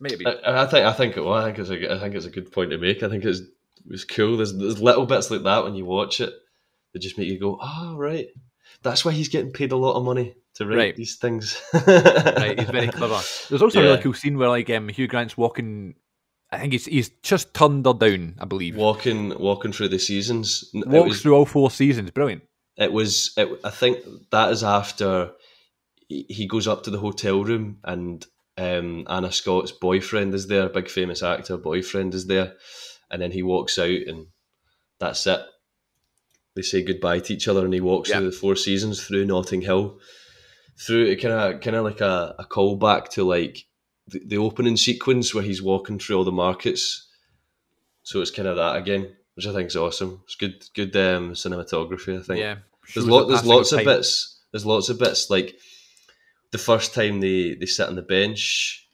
maybe. 0.00 0.26
I, 0.26 0.62
I 0.62 0.66
think 0.66 0.86
I 0.86 0.92
think 0.92 1.16
it 1.16 1.22
well, 1.22 1.34
I 1.34 1.44
think 1.44 1.58
it's 1.58 1.70
a 1.70 1.94
I 1.94 1.98
think 1.98 2.14
it's 2.14 2.26
a 2.26 2.30
good 2.30 2.52
point 2.52 2.70
to 2.70 2.78
make. 2.78 3.02
I 3.02 3.08
think 3.08 3.24
it's 3.24 3.40
it 3.40 3.48
was 3.90 4.04
cool. 4.04 4.36
There's 4.36 4.56
there's 4.56 4.80
little 4.80 5.06
bits 5.06 5.30
like 5.30 5.42
that 5.44 5.64
when 5.64 5.74
you 5.74 5.84
watch 5.84 6.20
it 6.20 6.32
that 6.92 6.98
just 7.00 7.18
make 7.18 7.28
you 7.28 7.38
go, 7.38 7.58
oh 7.60 7.96
right, 7.96 8.28
that's 8.82 9.04
why 9.04 9.12
he's 9.12 9.28
getting 9.28 9.52
paid 9.52 9.72
a 9.72 9.76
lot 9.76 9.94
of 9.96 10.04
money 10.04 10.34
to 10.54 10.66
write 10.66 10.76
Right. 10.76 10.96
these 10.96 11.16
things. 11.16 11.60
right, 11.74 12.58
he's 12.58 12.70
very 12.70 12.88
clever. 12.88 13.20
There's 13.48 13.62
also 13.62 13.80
a 13.80 13.82
really 13.82 14.02
cool 14.02 14.14
scene 14.14 14.38
where 14.38 14.48
like 14.48 14.70
um, 14.70 14.88
Hugh 14.88 15.06
Grant's 15.08 15.36
walking. 15.36 15.94
I 16.50 16.58
think 16.58 16.72
he's 16.72 16.86
he's 16.86 17.08
just 17.22 17.52
turned 17.54 17.84
her 17.86 17.92
down. 17.92 18.36
I 18.38 18.44
believe 18.44 18.76
walking 18.76 19.38
walking 19.38 19.72
through 19.72 19.88
the 19.88 19.98
seasons. 19.98 20.70
Walks 20.72 21.08
was, 21.08 21.22
through 21.22 21.34
all 21.34 21.44
four 21.46 21.70
seasons. 21.70 22.10
Brilliant. 22.12 22.42
it 22.76 22.92
was 22.92 23.32
it, 23.36 23.48
I 23.64 23.70
think 23.70 23.98
that 24.30 24.52
is 24.52 24.62
after 24.62 25.32
he 26.08 26.24
he 26.28 26.46
goes 26.46 26.68
up 26.68 26.84
to 26.84 26.90
the 26.90 26.98
hotel 26.98 27.42
room 27.42 27.78
and 27.82 28.24
um, 28.58 29.06
Anna 29.08 29.30
Scott's 29.32 29.72
boyfriend 29.72 30.34
is 30.34 30.46
there, 30.46 30.66
a 30.66 30.70
big 30.70 30.88
famous 30.88 31.22
actor 31.22 31.56
boyfriend 31.56 32.14
is 32.14 32.26
there, 32.26 32.54
and 33.10 33.20
then 33.20 33.32
he 33.32 33.42
walks 33.42 33.78
out 33.78 33.90
and 33.90 34.26
that's 34.98 35.26
it. 35.26 35.40
They 36.54 36.62
say 36.62 36.82
goodbye 36.82 37.20
to 37.20 37.34
each 37.34 37.48
other 37.48 37.64
and 37.64 37.74
he 37.74 37.80
walks 37.80 38.08
Yeah. 38.08 38.16
through 38.18 38.30
the 38.30 38.36
four 38.36 38.56
seasons 38.56 39.04
through 39.06 39.26
Notting 39.26 39.60
Hill, 39.60 39.98
through 40.78 41.04
it 41.06 41.16
kind 41.16 41.34
of 41.34 41.60
kind 41.60 41.76
of 41.76 41.84
like 41.84 42.00
a, 42.00 42.34
a 42.38 42.44
callback 42.44 43.10
to 43.10 43.24
like 43.24 43.66
the, 44.08 44.22
the 44.26 44.38
opening 44.38 44.76
sequence 44.78 45.34
where 45.34 45.44
he's 45.44 45.62
walking 45.62 45.98
through 45.98 46.16
all 46.16 46.24
the 46.24 46.32
markets. 46.32 47.08
So 48.04 48.20
it's 48.22 48.30
kind 48.30 48.48
of 48.48 48.56
that 48.56 48.76
again, 48.76 49.14
which 49.34 49.46
I 49.46 49.52
think 49.52 49.66
is 49.66 49.76
awesome. 49.76 50.22
It's 50.24 50.36
good 50.36 50.64
good 50.74 50.96
um, 50.96 51.32
cinematography. 51.32 52.18
I 52.18 52.22
think 52.22 52.40
Yeah, 52.40 52.56
there's, 52.94 53.06
lot, 53.06 53.26
there's 53.28 53.44
lots 53.44 53.72
of 53.72 53.84
bits. 53.84 54.40
There's 54.52 54.64
lots 54.64 54.88
of 54.88 54.98
bits 54.98 55.28
like 55.28 55.56
the 56.56 56.62
first 56.62 56.94
time 56.94 57.20
they, 57.20 57.54
they 57.54 57.66
sit 57.66 57.88
on 57.88 57.96
the 57.96 58.02
bench, 58.02 58.88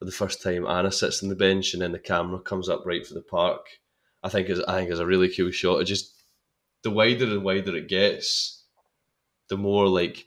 or 0.00 0.06
the 0.06 0.12
first 0.12 0.42
time 0.42 0.66
Anna 0.66 0.90
sits 0.90 1.22
on 1.22 1.28
the 1.28 1.36
bench, 1.36 1.72
and 1.72 1.82
then 1.82 1.92
the 1.92 1.98
camera 1.98 2.40
comes 2.40 2.68
up 2.68 2.82
right 2.86 3.06
for 3.06 3.14
the 3.14 3.22
park. 3.22 3.66
I 4.22 4.28
think 4.30 4.48
is 4.48 4.60
I 4.60 4.78
think 4.78 4.90
is 4.90 5.00
a 5.00 5.06
really 5.06 5.28
cool 5.34 5.50
shot. 5.50 5.80
It 5.80 5.84
just 5.84 6.14
the 6.82 6.90
wider 6.90 7.24
and 7.26 7.44
wider 7.44 7.76
it 7.76 7.88
gets, 7.88 8.64
the 9.48 9.56
more 9.56 9.86
like 9.88 10.26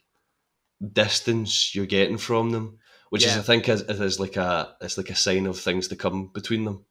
distance 0.94 1.74
you're 1.74 1.86
getting 1.88 2.18
from 2.18 2.52
them, 2.52 2.78
which 3.10 3.26
is 3.26 3.38
I 3.38 3.42
think 3.42 3.68
is, 3.70 3.82
is 3.82 4.20
like 4.20 4.38
a 4.38 4.76
it's 4.82 4.98
like 4.98 5.10
a 5.10 5.16
sign 5.16 5.48
of 5.48 5.60
things 5.60 5.88
to 5.88 5.96
come 5.96 6.30
between 6.34 6.66
them. 6.66 6.86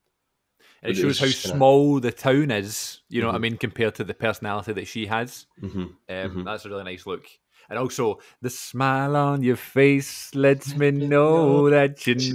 It 0.82 0.90
It 0.90 0.96
shows 0.96 1.18
how 1.18 1.26
small 1.26 2.00
the 2.00 2.12
town 2.12 2.50
is. 2.50 3.00
You 3.08 3.20
know 3.20 3.28
what 3.28 3.36
I 3.36 3.38
Mhm. 3.38 3.42
mean, 3.42 3.56
compared 3.56 3.94
to 3.96 4.04
the 4.04 4.14
personality 4.14 4.72
that 4.72 4.86
she 4.88 5.06
has. 5.06 5.46
hmm 5.60 5.66
Um, 5.78 5.96
Mhm. 6.08 6.44
That's 6.44 6.64
a 6.64 6.68
really 6.68 6.84
nice 6.84 7.06
look. 7.06 7.26
And 7.68 7.78
also, 7.78 8.18
the 8.42 8.50
smile 8.50 9.16
on 9.16 9.42
your 9.42 9.56
face 9.56 10.34
lets 10.34 10.74
me 10.76 10.90
know 10.92 11.68
that 11.70 12.06
you 12.06 12.14
need 12.14 12.34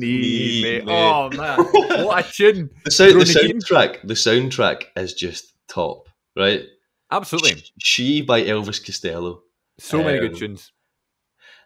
me. 0.64 0.82
me. 0.82 0.84
Oh 0.88 1.30
man, 1.30 1.58
what 2.06 2.26
a 2.26 2.32
tune! 2.32 2.70
The, 2.86 2.92
sound, 2.92 3.22
the 3.22 3.26
soundtrack, 3.26 4.02
the 4.04 4.14
soundtrack 4.14 4.84
is 4.98 5.14
just 5.14 5.54
top, 5.70 6.10
right? 6.36 6.64
Absolutely, 7.12 7.64
She 7.80 8.22
by 8.22 8.42
Elvis 8.44 8.84
Costello. 8.86 9.42
so 9.80 10.04
many 10.04 10.20
good 10.20 10.34
Um, 10.34 10.38
tunes. 10.40 10.72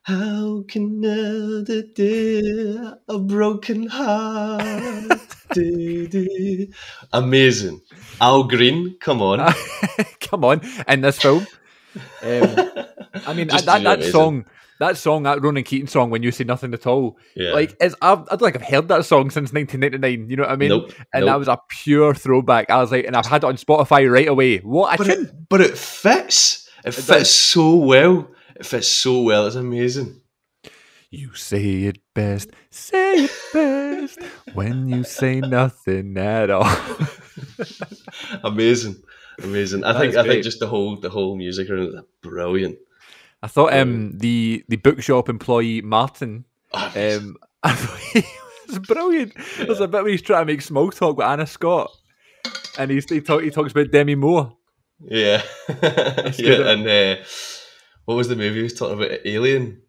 How 0.04 0.64
can 0.68 1.04
another 1.04 1.82
day 1.82 2.78
a 3.08 3.18
broken 3.20 3.88
heart? 3.88 5.20
do, 5.54 6.08
do. 6.08 6.68
Amazing. 7.12 7.82
Al 8.22 8.44
Green, 8.44 8.98
come 9.00 9.22
on. 9.24 9.52
Come 10.22 10.44
on, 10.44 10.62
in 10.88 11.02
this 11.02 11.18
film. 11.20 11.46
Um, 12.22 12.56
I 13.28 13.34
mean, 13.34 13.50
Just 13.50 13.66
that, 13.66 13.84
that 13.84 14.04
song, 14.04 14.46
that 14.80 14.98
song, 14.98 15.24
that 15.24 15.42
Ronan 15.42 15.64
Keating 15.64 15.88
song, 15.88 16.10
when 16.10 16.24
you 16.24 16.32
say 16.32 16.44
nothing 16.44 16.74
at 16.74 16.86
all, 16.86 17.18
yeah. 17.36 17.52
like 17.52 17.76
it's, 17.80 17.96
I've, 18.02 18.22
I 18.22 18.36
don't 18.36 18.52
think 18.52 18.56
I've 18.58 18.70
heard 18.70 18.88
that 18.90 19.06
song 19.06 19.30
since 19.30 19.54
1999. 19.54 20.30
You 20.30 20.36
know 20.38 20.44
what 20.44 20.52
I 20.52 20.56
mean? 20.56 20.70
nope, 20.70 20.94
And 21.14 21.28
that 21.28 21.40
was 21.40 21.48
a 21.48 21.60
pure 21.70 22.14
throwback. 22.14 22.70
I 22.70 22.78
was 22.78 22.92
like, 22.92 23.06
and 23.06 23.16
I've 23.16 23.26
had 23.26 23.44
it 23.44 23.48
on 23.48 23.58
Spotify 23.58 24.12
right 24.12 24.28
away. 24.28 24.58
What 24.60 24.98
but, 24.98 25.08
tune! 25.08 25.26
it, 25.26 25.50
but 25.50 25.62
it 25.62 25.78
fits. 25.78 26.70
It, 26.84 26.94
fits 26.94 27.08
does. 27.08 27.36
so 27.36 27.76
well. 27.76 28.30
It 28.56 28.66
fits 28.66 28.88
so 28.88 29.22
well. 29.22 29.48
It's 29.48 29.56
amazing. 29.56 30.22
You 31.10 31.34
say 31.34 31.84
it 31.84 32.00
best, 32.14 32.50
say 32.70 33.14
it 33.26 33.32
best 33.54 34.20
when 34.54 34.90
you 34.90 35.04
say 35.06 35.40
nothing 35.40 36.18
at 36.18 36.50
all. 36.50 36.70
amazing. 38.44 39.02
Amazing. 39.42 39.84
I 39.84 39.94
That 39.94 40.00
think 40.00 40.16
I 40.16 40.24
think 40.24 40.44
just 40.44 40.60
the 40.60 40.68
whole 40.68 40.98
the 40.98 41.10
whole 41.10 41.36
music 41.36 41.70
around 41.70 41.96
it 41.96 42.06
brilliant. 42.22 42.78
I 43.44 43.48
thought 43.48 43.74
um 43.74 44.18
the 44.18 44.64
the 44.68 44.78
bookshop 44.78 45.30
employee 45.30 45.82
Martin 45.82 46.46
um 46.74 47.38
I 47.64 47.74
thought 47.74 48.00
he 48.00 48.24
was 48.68 48.80
brilliant. 48.80 49.34
There's 49.58 49.80
a 49.80 49.88
bit 49.88 50.04
where 50.04 50.12
he's 50.12 50.22
trying 50.22 50.46
to 50.46 50.54
make 50.54 50.62
small 50.62 50.92
talk 50.92 51.18
with 51.18 51.26
Anna 51.26 51.48
Scott, 51.48 51.92
and 52.78 52.92
he's, 52.92 53.10
he 53.10 53.22
talk, 53.22 53.42
he 53.42 53.50
talks 53.50 53.72
about 53.72 53.92
Demi 53.92 54.14
Moore. 54.14 54.56
Yeah, 55.04 55.42
yeah, 56.38 56.70
and 56.70 56.88
uh, 56.88 57.24
what 58.06 58.16
was 58.16 58.28
the 58.28 58.36
movie 58.36 58.58
he 58.58 58.64
was 58.64 58.74
talking 58.74 59.04
about? 59.04 59.20
Alien. 59.26 59.82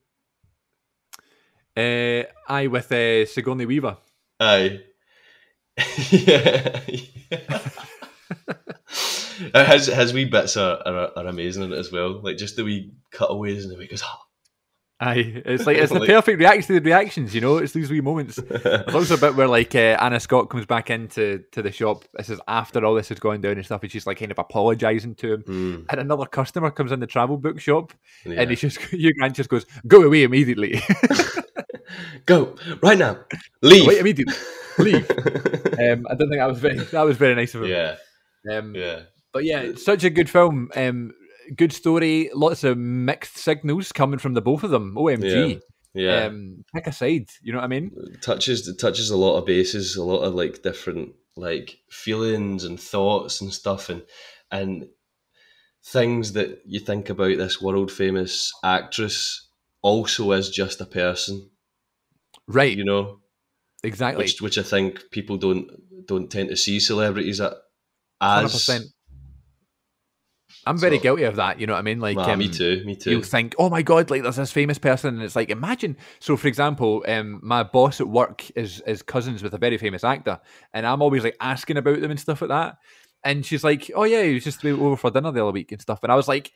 Uh, 1.76 2.22
I 2.48 2.66
with 2.68 2.90
uh, 2.90 3.26
Sigourney 3.26 3.66
Weaver. 3.66 3.98
Aye. 4.40 4.80
yeah. 6.10 6.80
Uh, 7.30 7.58
his 9.54 9.86
his 9.86 10.12
wee 10.12 10.24
bits 10.24 10.56
are, 10.56 10.78
are 10.86 11.10
are 11.16 11.26
amazing 11.26 11.62
in 11.64 11.72
it 11.72 11.78
as 11.78 11.90
well. 11.92 12.20
Like 12.22 12.36
just 12.36 12.56
the 12.56 12.64
wee 12.64 12.92
cutaways 13.10 13.64
and 13.64 13.74
the 13.76 13.80
he 13.82 13.88
goes. 13.88 14.02
"Ah." 14.04 14.22
Aye, 14.98 15.42
it's 15.44 15.66
like 15.66 15.76
it's 15.76 15.92
the 15.92 15.98
Like- 15.98 16.08
perfect 16.16 16.38
reaction 16.38 16.68
to 16.68 16.80
the 16.80 16.80
reactions. 16.80 17.34
You 17.34 17.42
know, 17.42 17.58
it's 17.58 17.74
these 17.74 17.90
wee 17.90 18.00
moments. 18.00 18.36
There's 18.36 18.94
also 18.94 19.16
a 19.16 19.18
bit 19.18 19.34
where 19.36 19.46
like 19.46 19.74
uh, 19.74 19.98
Anna 20.00 20.18
Scott 20.18 20.48
comes 20.48 20.64
back 20.64 20.88
into 20.88 21.44
to 21.52 21.60
the 21.60 21.70
shop. 21.70 22.06
This 22.14 22.30
is 22.30 22.40
after 22.48 22.82
all 22.82 22.94
this 22.94 23.10
is 23.10 23.20
going 23.20 23.42
down 23.42 23.52
and 23.58 23.64
stuff, 23.66 23.82
and 23.82 23.92
she's 23.92 24.06
like 24.06 24.18
kind 24.18 24.30
of 24.32 24.38
apologising 24.38 25.14
to 25.16 25.34
him. 25.34 25.42
Mm, 25.42 25.84
And 25.90 26.00
another 26.00 26.24
customer 26.24 26.70
comes 26.70 26.92
in 26.92 27.00
the 27.00 27.06
travel 27.06 27.36
book 27.36 27.60
shop, 27.60 27.92
yeah. 28.24 28.40
and 28.40 28.48
he 28.48 28.56
just 28.56 28.78
Hugh 28.90 29.12
Grant 29.12 29.36
just 29.36 29.50
goes, 29.50 29.66
"Go 29.86 30.02
away 30.02 30.22
immediately! 30.22 30.80
Go 32.26 32.56
right 32.82 32.98
now. 32.98 33.18
Leave. 33.62 33.86
Wait 33.86 33.98
immediately! 33.98 34.34
Leave!" 34.78 35.10
um, 35.10 36.06
I 36.08 36.14
don't 36.14 36.28
think 36.30 36.38
that 36.40 36.48
was 36.48 36.58
very 36.58 36.78
that 36.78 37.02
was 37.02 37.16
very 37.18 37.34
nice 37.34 37.54
of 37.54 37.62
him. 37.64 37.68
yeah, 37.68 37.96
Um, 38.50 38.74
yeah. 38.74 39.02
But 39.36 39.44
yeah, 39.44 39.72
such 39.76 40.04
a 40.04 40.10
good 40.10 40.30
film. 40.30 40.70
Um, 40.74 41.12
good 41.56 41.72
story. 41.72 42.30
Lots 42.34 42.64
of 42.64 42.78
mixed 42.78 43.36
signals 43.38 43.92
coming 43.92 44.18
from 44.18 44.34
the 44.34 44.40
both 44.42 44.62
of 44.64 44.70
them. 44.70 44.94
OMG. 44.96 45.60
Yeah, 45.94 46.26
um, 46.26 46.64
pick 46.74 46.86
a 46.86 46.92
side. 46.92 47.28
You 47.42 47.52
know 47.52 47.58
what 47.58 47.64
I 47.64 47.68
mean? 47.68 47.90
it 48.12 48.20
touches 48.22 48.68
it 48.68 48.78
touches 48.78 49.10
a 49.10 49.16
lot 49.16 49.38
of 49.38 49.46
bases, 49.46 49.96
a 49.96 50.04
lot 50.04 50.20
of 50.22 50.34
like 50.34 50.62
different 50.62 51.14
like 51.36 51.78
feelings 51.90 52.64
and 52.64 52.78
thoughts 52.80 53.40
and 53.40 53.52
stuff, 53.52 53.88
and 53.88 54.02
and 54.50 54.88
things 55.84 56.32
that 56.32 56.60
you 56.66 56.80
think 56.80 57.08
about 57.08 57.38
this 57.38 57.62
world 57.62 57.90
famous 57.92 58.52
actress 58.64 59.48
also 59.82 60.32
is 60.32 60.50
just 60.50 60.80
a 60.80 60.86
person, 60.86 61.48
Right. 62.48 62.76
you 62.76 62.84
know, 62.84 63.20
exactly. 63.82 64.24
which 64.24 64.42
which 64.42 64.58
I 64.58 64.62
think 64.62 65.10
people 65.10 65.36
don't 65.38 65.70
don't 66.06 66.30
tend 66.30 66.48
to 66.50 66.56
see 66.56 66.78
celebrities 66.80 67.40
at 67.40 67.54
as. 68.20 68.52
percent. 68.52 68.84
I'm 70.66 70.78
very 70.78 70.96
So- 70.96 71.02
guilty 71.02 71.22
of 71.24 71.36
that. 71.36 71.60
You 71.60 71.66
know 71.66 71.74
what 71.74 71.78
I 71.78 71.82
mean? 71.82 72.00
Like, 72.00 72.16
Nah, 72.16 72.34
me 72.36 72.46
um, 72.46 72.50
too, 72.50 72.82
me 72.84 72.96
too. 72.96 73.10
You'll 73.12 73.22
think, 73.22 73.54
oh 73.58 73.70
my 73.70 73.82
god, 73.82 74.10
like 74.10 74.22
there's 74.22 74.36
this 74.36 74.50
famous 74.52 74.78
person, 74.78 75.14
and 75.14 75.22
it's 75.22 75.36
like, 75.36 75.48
imagine. 75.50 75.96
So, 76.18 76.36
for 76.36 76.48
example, 76.48 77.04
um, 77.08 77.38
my 77.42 77.62
boss 77.62 78.00
at 78.00 78.08
work 78.08 78.50
is 78.56 78.80
is 78.86 79.02
cousins 79.02 79.42
with 79.42 79.54
a 79.54 79.58
very 79.58 79.78
famous 79.78 80.02
actor, 80.04 80.40
and 80.74 80.86
I'm 80.86 81.02
always 81.02 81.24
like 81.24 81.36
asking 81.40 81.76
about 81.76 82.00
them 82.00 82.10
and 82.10 82.18
stuff 82.20 82.40
like 82.42 82.48
that. 82.50 82.78
And 83.24 83.44
she's 83.46 83.64
like, 83.64 83.90
oh 83.94 84.04
yeah, 84.04 84.22
he 84.22 84.34
was 84.34 84.44
just 84.44 84.64
over 84.64 84.96
for 84.96 85.10
dinner 85.10 85.32
the 85.32 85.42
other 85.42 85.52
week 85.52 85.72
and 85.72 85.80
stuff. 85.80 86.00
And 86.02 86.12
I 86.12 86.14
was 86.16 86.28
like, 86.28 86.52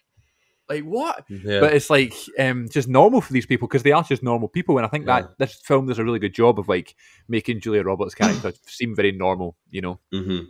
like 0.68 0.84
what? 0.84 1.24
yeah, 1.28 1.58
But 1.60 1.74
it's 1.74 1.90
like 1.90 2.14
um, 2.38 2.68
just 2.70 2.86
normal 2.88 3.20
for 3.20 3.32
these 3.32 3.46
people 3.46 3.66
because 3.66 3.82
they 3.82 3.90
are 3.90 4.04
just 4.04 4.22
normal 4.22 4.48
people, 4.48 4.76
and 4.78 4.86
I 4.86 4.88
think 4.88 5.06
Yeah. 5.06 5.22
that 5.22 5.38
this 5.38 5.54
film 5.64 5.86
does 5.86 5.98
a 5.98 6.04
really 6.04 6.20
good 6.20 6.34
job 6.34 6.58
of 6.60 6.68
like 6.68 6.94
making 7.28 7.60
Julia 7.60 7.82
Roberts' 7.82 8.14
character 8.14 8.52
seem 8.66 8.94
very 8.94 9.10
normal. 9.12 9.56
You 9.70 9.80
know, 9.82 10.00
hmm 10.12 10.40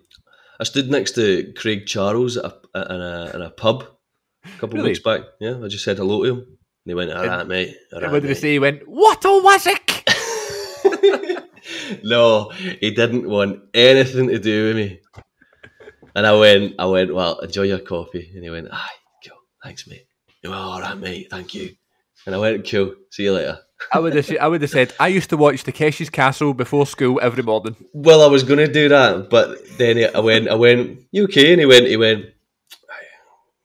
I 0.61 0.65
stood 0.65 0.91
next 0.91 1.13
to 1.17 1.53
Craig 1.57 1.87
Charles 1.87 2.37
at 2.37 2.53
a, 2.75 2.95
in 2.95 3.01
a 3.01 3.31
in 3.37 3.43
a 3.43 3.51
pub 3.51 3.85
a 4.45 4.49
couple 4.59 4.77
Really? 4.77 4.81
of 4.81 4.85
weeks 4.91 4.99
back. 5.01 5.23
Yeah, 5.41 5.59
I 5.65 5.69
just 5.69 5.85
said 5.85 5.97
hello 5.97 6.23
to 6.23 6.31
him, 6.31 6.39
and 6.39 6.47
he 6.87 6.95
went, 6.95 7.11
"All 7.13 7.27
right, 7.27 7.47
mate." 7.47 7.75
All 7.93 7.97
And 7.99 8.03
right, 8.05 8.13
what 8.13 8.23
did 8.23 8.29
he 8.29 8.35
say? 8.35 8.53
He 8.53 8.59
went, 8.59 8.83
"What 8.87 9.25
a 9.25 9.29
wazzick!" 9.29 9.87
no, 12.05 12.51
he 12.51 12.91
didn't 12.91 13.29
want 13.29 13.63
anything 13.75 14.29
to 14.29 14.39
do 14.39 14.67
with 14.69 14.77
me. 14.77 15.01
And 16.15 16.27
I 16.27 16.37
went, 16.37 16.75
I 16.79 16.87
went, 16.87 17.15
well, 17.15 17.39
enjoy 17.39 17.63
your 17.63 17.79
coffee. 17.79 18.33
And 18.35 18.43
he 18.43 18.51
went, 18.51 18.69
aye, 18.73 18.89
cool, 19.25 19.39
thanks, 19.63 19.87
mate. 19.87 20.07
He 20.43 20.49
went, 20.49 20.61
all 20.61 20.81
right, 20.81 20.99
mate, 20.99 21.29
thank 21.31 21.55
you. 21.55 21.71
And 22.27 22.35
I 22.35 22.39
went, 22.39 22.69
cool, 22.69 22.95
see 23.11 23.25
you 23.25 23.33
later. 23.33 23.61
I 23.93 23.99
would 23.99 24.15
have, 24.15 24.31
I 24.41 24.49
would 24.49 24.61
have 24.63 24.71
said, 24.71 24.93
I 25.01 25.09
used 25.09 25.31
to 25.31 25.37
watch 25.37 25.65
The 25.65 25.73
Takeshi's 25.73 26.11
Castle 26.11 26.55
before 26.55 26.87
school 26.87 27.19
every 27.23 27.43
morning. 27.43 27.77
Well, 27.93 28.23
I 28.23 28.27
was 28.27 28.43
going 28.43 28.59
to 28.59 28.71
do 28.73 28.89
that, 28.91 29.31
but 29.31 29.59
then 29.79 29.97
he- 29.97 30.07
I 30.07 30.21
went, 30.21 30.49
I 30.49 30.55
went, 30.55 31.01
you 31.13 31.25
okay? 31.25 31.53
And 31.53 31.61
he 31.61 31.67
went, 31.67 31.87
he 31.87 31.97
went, 31.97 32.27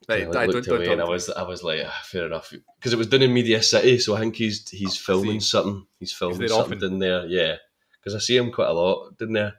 Right, 0.07 0.21
I 0.21 0.29
I 0.29 0.45
don't, 0.45 0.49
looked 0.49 0.67
don't, 0.67 0.75
away 0.77 0.85
don't, 0.85 0.93
and 0.93 1.01
I 1.01 1.09
was, 1.09 1.31
I 1.31 1.41
was 1.41 1.63
like, 1.63 1.81
ah, 1.83 2.01
fair 2.03 2.27
enough, 2.27 2.53
because 2.77 2.93
it 2.93 2.97
was 2.97 3.07
done 3.07 3.23
in 3.23 3.33
Media 3.33 3.63
City, 3.63 3.97
so 3.97 4.15
I 4.15 4.19
think 4.19 4.35
he's 4.35 4.69
he's 4.69 4.95
filming 4.95 5.39
something. 5.39 5.83
He's 5.99 6.13
filming 6.13 6.47
something 6.47 6.77
often? 6.77 6.93
in 6.93 6.99
there, 6.99 7.25
yeah. 7.25 7.55
Because 7.99 8.13
I 8.13 8.19
see 8.19 8.37
him 8.37 8.51
quite 8.51 8.67
a 8.69 8.73
lot, 8.73 9.17
didn't 9.17 9.33
there? 9.33 9.55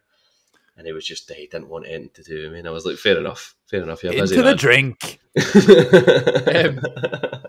And 0.76 0.86
he 0.86 0.92
was 0.92 1.04
just 1.04 1.28
he 1.32 1.48
didn't 1.48 1.68
want 1.68 1.86
anything 1.88 2.10
to 2.14 2.22
do 2.22 2.44
with 2.44 2.52
me, 2.52 2.58
and 2.60 2.68
I 2.68 2.70
was 2.70 2.86
like, 2.86 2.94
fair 2.96 3.18
enough, 3.18 3.56
fair 3.66 3.82
enough. 3.82 4.04
You're 4.04 4.12
busy, 4.12 4.36
into 4.36 4.42
the 4.44 4.50
man. 4.50 4.56
drink. 4.56 5.18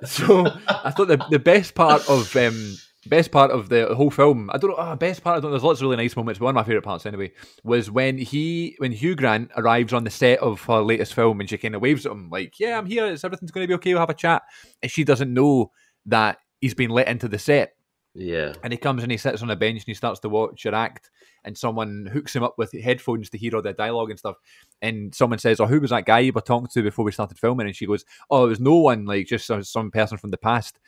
So 0.04 0.46
I 0.68 0.92
thought 0.92 1.08
the, 1.10 1.24
the 1.30 1.40
best 1.40 1.76
part 1.76 2.08
of 2.10 2.36
um, 2.36 2.78
best 3.08 3.32
part 3.32 3.52
of 3.52 3.70
the 3.70 3.94
whole 3.96 4.12
film, 4.12 4.50
I 4.54 4.58
don't 4.58 4.72
know, 4.72 4.78
ah, 4.78 4.96
best 4.96 5.24
part. 5.24 5.38
I 5.38 5.40
don't. 5.40 5.52
There's 5.52 5.64
lots 5.64 5.80
of 5.80 5.84
really 5.84 5.98
nice 5.98 6.16
moments, 6.16 6.40
but 6.40 6.46
one 6.46 6.52
of 6.52 6.56
my 6.56 6.64
favorite 6.64 6.84
parts 6.84 7.06
anyway 7.06 7.32
was 7.64 7.90
when 7.90 8.18
he 8.18 8.76
when 8.78 8.92
Hugh 8.92 9.16
Grant 9.16 9.52
arrives 9.58 9.94
on 9.94 10.04
the 10.04 10.10
set 10.10 10.40
of 10.40 10.62
her 10.66 10.82
latest 10.82 11.14
film, 11.14 11.40
and 11.40 11.50
she 11.50 11.58
kind 11.58 11.76
of 11.76 11.82
waves 11.82 12.06
at 12.06 12.12
him 12.12 12.30
like, 12.30 12.60
"Yeah, 12.60 12.78
I'm 12.78 12.86
here. 12.86 13.06
It's 13.08 13.24
everything's 13.24 13.52
going 13.52 13.64
to 13.64 13.68
be 13.68 13.76
okay. 13.76 13.94
We'll 13.94 14.02
have 14.02 14.10
a 14.10 14.14
chat." 14.14 14.44
And 14.82 14.92
she 14.92 15.04
doesn't 15.04 15.34
know 15.34 15.72
that 16.06 16.38
he's 16.62 16.74
been 16.76 16.92
let 16.92 17.08
into 17.08 17.28
the 17.28 17.40
set. 17.40 17.74
yeah, 18.16 18.54
And 18.64 18.74
he 18.74 18.78
comes 18.78 19.04
and 19.04 19.12
he 19.12 19.18
sits 19.18 19.42
on 19.44 19.52
a 19.52 19.56
bench 19.56 19.80
and 19.82 19.88
he 19.88 19.94
starts 19.94 20.20
to 20.22 20.30
watch 20.30 20.64
her 20.64 20.74
act. 20.74 21.12
And 21.44 21.58
someone 21.58 22.10
hooks 22.12 22.36
him 22.36 22.44
up 22.44 22.56
with 22.58 22.74
headphones 22.74 23.30
to 23.30 23.38
hear 23.38 23.56
all 23.56 23.62
their 23.62 23.72
dialogue 23.74 24.10
and 24.10 24.20
stuff. 24.20 24.36
And 24.82 25.14
someone 25.16 25.40
says, 25.40 25.60
"Oh, 25.60 25.66
who 25.68 25.80
was 25.80 25.92
that 25.92 26.06
guy 26.06 26.20
you 26.20 26.34
were 26.34 26.42
talking 26.42 26.68
to 26.74 26.84
before 26.84 27.06
we 27.06 27.12
started 27.12 27.38
filming?" 27.40 27.68
And 27.68 27.76
she 27.76 27.86
goes, 27.86 28.04
"Oh, 28.30 28.46
it 28.46 28.50
was 28.50 28.60
no 28.60 28.76
one, 28.78 29.06
like 29.06 29.28
just 29.28 29.46
some, 29.46 29.64
some 29.64 29.92
person 29.92 30.18
from 30.18 30.32
the 30.32 30.38
past." 30.38 30.80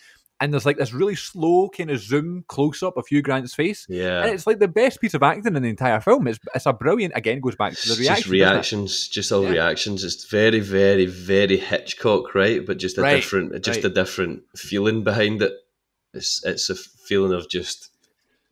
And 0.41 0.53
there's 0.53 0.65
like 0.65 0.77
this 0.77 0.93
really 0.93 1.15
slow 1.15 1.67
kind 1.69 1.91
of 1.91 1.99
zoom 1.99 2.45
close 2.47 2.81
up 2.81 2.95
of 2.95 3.05
Hugh 3.07 3.21
Grant's 3.21 3.53
face, 3.53 3.85
Yeah, 3.89 4.23
and 4.23 4.31
it's 4.33 4.47
like 4.47 4.59
the 4.59 4.69
best 4.69 5.01
piece 5.01 5.13
of 5.13 5.21
acting 5.21 5.53
in 5.55 5.61
the 5.63 5.67
entire 5.69 5.99
film. 5.99 6.27
It's 6.27 6.39
it's 6.55 6.65
a 6.65 6.71
brilliant. 6.71 7.13
Again, 7.15 7.41
goes 7.41 7.57
back 7.57 7.73
to 7.73 7.87
the 7.87 7.91
It's 7.93 7.99
reaction. 7.99 8.15
just 8.23 8.29
reactions, 8.31 9.07
just 9.09 9.31
all 9.33 9.43
Yeah. 9.43 9.49
reactions. 9.49 10.03
It's 10.05 10.23
very, 10.29 10.61
very, 10.61 11.05
very 11.07 11.57
Hitchcock, 11.57 12.33
right? 12.35 12.65
But 12.65 12.77
just 12.77 12.97
a 12.97 13.01
Right, 13.01 13.15
different, 13.17 13.51
just 13.65 13.77
right. 13.83 13.85
a 13.85 13.89
different 13.89 14.43
feeling 14.55 15.03
behind 15.03 15.41
it. 15.41 15.53
It's 16.13 16.41
it's 16.45 16.69
a 16.69 16.75
feeling 16.75 17.33
of 17.33 17.49
just 17.49 17.89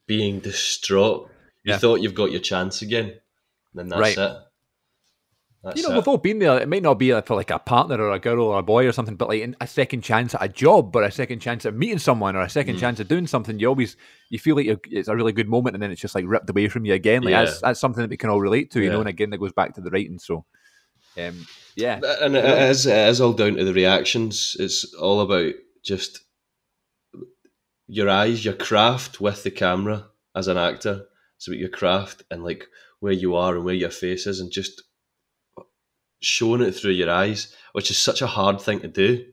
being 0.08 0.40
distraught. 0.42 1.30
You 1.64 1.72
Yeah. 1.74 1.78
thought 1.78 2.02
you've 2.02 2.16
got 2.16 2.32
your 2.32 2.42
chance 2.42 2.82
again, 2.82 3.14
then 3.74 3.88
that's 3.88 4.00
Right. 4.02 4.18
it. 4.18 4.38
That's 5.64 5.78
You 5.78 5.84
know, 5.84 5.94
it. 5.94 5.98
we've 5.98 6.08
all 6.08 6.18
been 6.18 6.40
there. 6.40 6.60
It 6.60 6.70
might 6.70 6.84
not 6.84 7.00
be 7.00 7.10
for 7.22 7.36
like 7.36 7.50
a 7.50 7.60
partner 7.60 8.00
or 8.00 8.12
a 8.12 8.20
girl 8.20 8.42
or 8.42 8.60
a 8.60 8.64
boy 8.64 8.88
or 8.88 8.92
something, 8.92 9.16
but 9.16 9.28
like 9.28 9.56
a 9.60 9.68
second 9.68 10.02
chance 10.02 10.34
at 10.36 10.44
a 10.44 10.48
job 10.48 10.96
or 10.96 11.04
a 11.04 11.12
second 11.12 11.40
chance 11.40 11.66
at 11.66 11.74
meeting 11.74 11.98
someone 12.00 12.36
or 12.36 12.42
a 12.42 12.50
second 12.50 12.76
Mm. 12.76 12.80
chance 12.80 13.00
at 13.00 13.08
doing 13.08 13.28
something. 13.28 13.60
You 13.60 13.68
always 13.68 13.98
you 14.30 14.38
feel 14.40 14.56
like 14.56 14.66
you're, 14.68 14.80
it's 14.92 15.08
a 15.08 15.16
really 15.16 15.32
good 15.34 15.50
moment, 15.50 15.76
and 15.76 15.82
then 15.82 15.92
it's 15.92 16.02
just 16.02 16.16
like 16.16 16.26
ripped 16.28 16.50
away 16.50 16.68
from 16.68 16.86
you 16.86 16.94
again. 16.94 17.24
Like 17.24 17.32
Yeah. 17.32 17.46
that's 17.46 17.62
that's 17.62 17.80
something 17.80 18.02
that 18.02 18.10
we 18.10 18.18
can 18.18 18.30
all 18.30 18.40
relate 18.40 18.72
to, 18.72 18.82
you 18.82 18.90
know. 18.90 19.00
And 19.00 19.10
again, 19.10 19.32
that 19.32 19.40
goes 19.40 19.52
back 19.54 19.74
to 19.76 19.82
the 19.82 19.90
writing. 19.90 20.20
So, 20.20 20.46
um, 21.18 21.46
yeah, 21.76 22.00
and 22.22 22.36
it 22.36 22.46
is, 22.70 22.86
it 22.86 22.96
is 23.10 23.20
all 23.20 23.34
down 23.34 23.56
to 23.56 23.66
the 23.66 23.74
reactions. 23.74 24.56
It's 24.60 24.94
all 24.94 25.22
about 25.22 25.54
just 25.84 26.20
your 27.88 28.10
eyes, 28.10 28.44
your 28.46 28.54
craft 28.54 29.20
with 29.22 29.44
the 29.44 29.52
camera 29.52 30.08
as 30.36 30.48
an 30.48 30.58
actor. 30.58 31.06
It's 31.38 31.48
about 31.48 31.60
your 31.60 31.70
craft 31.70 32.24
and 32.30 32.44
like 32.44 32.68
where 33.00 33.14
you 33.14 33.36
are 33.36 33.56
and 33.56 33.64
where 33.66 33.74
your 33.76 33.90
face 33.92 34.28
is, 34.28 34.40
and 34.40 34.52
just 34.52 34.84
showing 36.20 36.62
it 36.62 36.72
through 36.74 36.92
your 36.92 37.10
eyes, 37.10 37.54
which 37.74 37.92
is 37.92 37.98
such 37.98 38.22
a 38.22 38.28
hard 38.28 38.60
thing 38.62 38.80
to 38.82 38.88
do. 38.88 39.26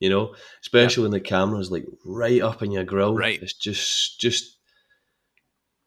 You 0.00 0.10
know, 0.10 0.34
especially 0.62 1.02
when 1.02 1.12
the 1.12 1.20
camera's 1.20 1.70
like 1.70 1.86
right 2.04 2.42
up 2.42 2.62
in 2.62 2.72
your 2.72 2.84
grill. 2.84 3.14
Right. 3.14 3.40
It's 3.42 3.54
just 3.54 4.20
just 4.20 4.58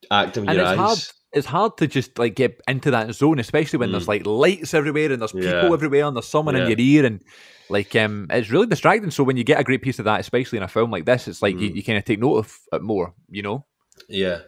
acting 0.09 0.43
with 0.43 0.49
and 0.51 0.57
your 0.57 0.65
it's 0.65 0.71
eyes. 0.71 0.77
hard. 0.77 0.99
It's 1.33 1.45
hard 1.47 1.77
to 1.77 1.87
just 1.87 2.17
like 2.17 2.35
get 2.35 2.59
into 2.67 2.89
that 2.91 3.13
zone, 3.13 3.37
especially 3.39 3.79
when 3.79 3.91
there's 3.91 4.05
Mm. 4.05 4.07
like 4.07 4.25
lights 4.25 4.73
everywhere 4.73 5.11
and 5.11 5.21
there's 5.21 5.33
people 5.33 5.49
Yeah. 5.49 5.73
everywhere 5.73 6.05
and 6.05 6.15
there's 6.15 6.27
someone 6.27 6.55
in 6.55 6.67
your 6.69 6.79
ear 6.79 7.05
and 7.05 7.21
like 7.69 7.95
um, 7.97 8.27
it's 8.31 8.49
really 8.49 8.65
distracting. 8.65 9.11
So 9.11 9.23
when 9.25 9.35
you 9.37 9.43
get 9.43 9.59
a 9.59 9.63
great 9.63 9.81
piece 9.81 9.99
of 9.99 10.05
that, 10.05 10.21
especially 10.21 10.57
in 10.57 10.63
a 10.63 10.67
film 10.69 10.89
like 10.89 11.05
this, 11.05 11.27
it's 11.27 11.41
like 11.41 11.59
you, 11.59 11.69
Mm. 11.69 11.75
you 11.75 11.83
kind 11.83 11.97
of 11.97 12.05
take 12.05 12.19
note 12.19 12.37
of 12.37 12.57
it 12.71 12.81
more, 12.81 13.13
you 13.29 13.41
know. 13.43 13.65
Yeah, 14.07 14.39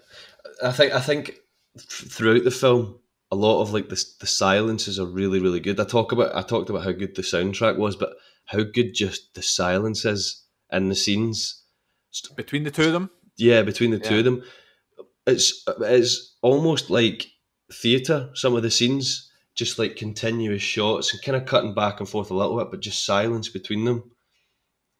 I 0.63 0.71
think 0.71 0.93
I 0.93 1.01
think 1.01 1.35
throughout 1.79 2.45
the 2.45 2.51
film, 2.51 2.99
a 3.31 3.35
lot 3.35 3.61
of 3.61 3.73
like 3.73 3.89
the 3.89 4.03
the 4.19 4.27
silences 4.27 4.99
are 4.99 5.05
really 5.05 5.39
really 5.39 5.59
good. 5.59 5.79
I 5.79 5.83
talk 5.83 6.11
about 6.11 6.35
I 6.35 6.41
talked 6.41 6.69
about 6.69 6.83
how 6.83 6.91
good 6.91 7.15
the 7.15 7.21
soundtrack 7.21 7.77
was, 7.77 7.95
but 7.95 8.13
how 8.45 8.63
good 8.63 8.93
just 8.93 9.33
the 9.35 9.43
silence 9.43 10.05
is 10.05 10.43
in 10.71 10.89
the 10.89 10.95
scenes. 10.95 11.63
Between 12.35 12.63
the 12.63 12.71
two 12.71 12.87
of 12.87 12.93
them, 12.93 13.11
Yeah, 13.37 13.61
between 13.61 13.91
the 13.91 13.99
two 13.99 14.19
of 14.19 14.25
them, 14.25 14.43
it's 15.27 15.63
it's 15.81 16.35
almost 16.41 16.89
like 16.89 17.27
theatre. 17.71 18.31
Some 18.33 18.55
of 18.55 18.63
the 18.63 18.71
scenes, 18.71 19.31
just 19.53 19.77
like 19.77 19.95
continuous 19.95 20.63
shots 20.63 21.13
and 21.13 21.21
kind 21.21 21.35
of 21.35 21.45
cutting 21.45 21.75
back 21.75 21.99
and 21.99 22.09
forth 22.09 22.31
a 22.31 22.33
little 22.33 22.57
bit, 22.57 22.71
but 22.71 22.79
just 22.79 23.05
silence 23.05 23.47
between 23.47 23.85
them, 23.85 24.11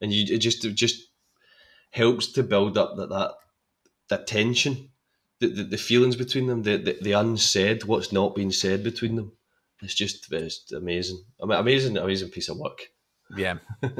and 0.02 0.14
you 0.14 0.36
it 0.36 0.38
just 0.38 0.64
it 0.66 0.76
just 0.76 1.02
helps 1.92 2.32
to 2.34 2.44
build 2.44 2.78
up 2.78 2.96
that 2.98 3.10
that 3.10 3.32
that 4.10 4.28
tension, 4.28 4.89
the 5.40 5.48
the, 5.48 5.64
the 5.64 5.78
feelings 5.78 6.16
between 6.16 6.48
them, 6.48 6.64
the, 6.64 6.78
the 6.78 6.98
the 7.02 7.12
unsaid, 7.14 7.84
what's 7.86 8.12
not 8.12 8.36
being 8.36 8.52
said 8.52 8.84
between 8.84 9.16
them. 9.16 9.32
It's 9.82 9.94
just 9.96 10.32
it's 10.32 10.72
amazing, 10.74 11.24
I 11.42 11.46
mean, 11.46 11.58
amazing, 11.58 11.98
amazing 11.98 12.30
piece 12.30 12.50
of 12.50 12.58
work. 12.58 12.80
yeah. 13.38 13.56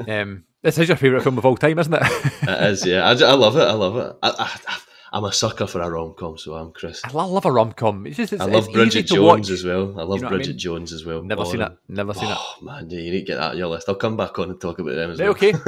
um, 0.08 0.44
this 0.62 0.76
is 0.76 0.88
your 0.88 0.96
favorite 0.98 1.22
film 1.22 1.38
of 1.38 1.46
all 1.46 1.56
time, 1.56 1.78
isn't 1.78 1.94
it? 1.94 2.02
It 2.42 2.62
is, 2.70 2.84
yeah. 2.84 3.04
I, 3.06 3.12
I 3.12 3.32
love 3.34 3.56
it. 3.56 3.62
I 3.66 3.72
love 3.72 3.96
it. 3.96 4.16
I, 4.22 4.30
I, 4.68 4.78
I'm 5.12 5.24
a 5.24 5.32
sucker 5.32 5.66
for 5.66 5.80
a 5.80 5.88
rom 5.90 6.14
com, 6.18 6.36
so 6.36 6.54
I'm 6.54 6.70
Chris. 6.72 7.00
I 7.04 7.10
love 7.12 7.44
a 7.46 7.50
rom 7.50 7.72
com. 7.72 8.06
It's 8.06 8.16
just 8.18 8.32
it's, 8.34 8.42
I 8.42 8.44
love 8.44 8.64
it's 8.66 8.72
Bridget 8.74 9.06
Jones 9.06 9.48
watch. 9.48 9.50
as 9.50 9.64
well. 9.64 9.98
I 9.98 10.02
love 10.02 10.16
You 10.18 10.22
know 10.22 10.26
what 10.26 10.26
I 10.26 10.28
Bridget 10.36 10.50
mean? 10.50 10.58
Jones 10.58 10.92
as 10.92 11.04
well. 11.06 11.22
Never 11.22 11.40
Oh, 11.42 11.44
seen 11.50 11.62
it. 11.62 11.72
Never 11.88 12.12
seen 12.14 12.28
it. 12.28 12.36
Oh 12.38 12.54
man, 12.62 12.90
you 12.90 13.10
need 13.10 13.20
to 13.20 13.24
get 13.24 13.36
that 13.36 13.52
on 13.52 13.56
your 13.58 13.68
list. 13.68 13.88
I'll 13.88 13.94
come 13.94 14.16
back 14.18 14.38
on 14.38 14.50
and 14.50 14.60
talk 14.60 14.78
about 14.78 14.94
them 14.94 15.10
as 15.12 15.18
well. 15.18 15.30
okay. 15.30 15.54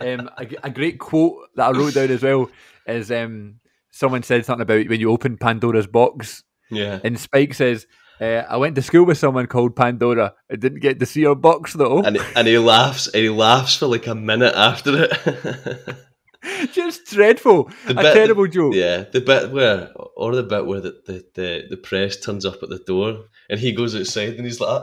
Um, 0.00 0.30
a, 0.38 0.46
a 0.64 0.70
great 0.70 0.98
quote 0.98 1.48
that 1.56 1.68
I 1.68 1.70
wrote 1.72 1.94
down 1.94 2.10
as 2.10 2.22
well 2.22 2.50
is 2.86 3.10
um, 3.10 3.58
someone 3.94 4.22
said 4.22 4.44
something 4.44 4.62
about 4.62 4.88
when 4.88 5.00
you 5.00 5.10
open 5.10 5.38
Pandora's 5.38 5.86
box, 5.86 6.42
yeah. 6.70 6.98
and 7.04 7.18
Spike 7.18 7.54
says, 7.54 7.86
uh, 8.20 8.42
"I 8.48 8.56
went 8.56 8.74
to 8.74 8.82
school 8.82 9.04
with 9.06 9.18
someone 9.18 9.46
called 9.46 9.76
Pandora. 9.76 10.34
I 10.50 10.56
didn't 10.56 10.80
get 10.80 10.98
to 11.00 11.06
see 11.06 11.22
her 11.22 11.34
box 11.34 11.72
though." 11.74 12.02
And 12.02 12.18
and 12.36 12.46
he 12.46 12.58
laughs 12.58 13.06
and 13.06 13.22
he 13.22 13.30
laughs 13.30 13.76
for 13.76 13.86
like 13.86 14.06
a 14.06 14.14
minute 14.14 14.54
after 14.54 15.04
it. 15.04 15.96
just 16.72 17.06
dreadful. 17.06 17.70
The 17.86 17.92
a 17.92 18.02
bit- 18.02 18.14
terrible 18.14 18.46
joke. 18.48 18.74
yeah, 18.74 19.04
the 19.04 19.20
bit 19.20 19.50
where 19.52 19.90
or 20.16 20.34
the 20.34 20.42
bit 20.42 20.66
where 20.66 20.80
the, 20.80 21.00
the, 21.06 21.24
the, 21.34 21.62
the 21.70 21.76
press 21.76 22.16
turns 22.20 22.44
up 22.44 22.62
at 22.62 22.68
the 22.68 22.80
door 22.80 23.24
and 23.48 23.60
he 23.60 23.72
goes 23.72 23.94
outside 23.96 24.34
and 24.34 24.44
he's 24.44 24.60
like, 24.60 24.82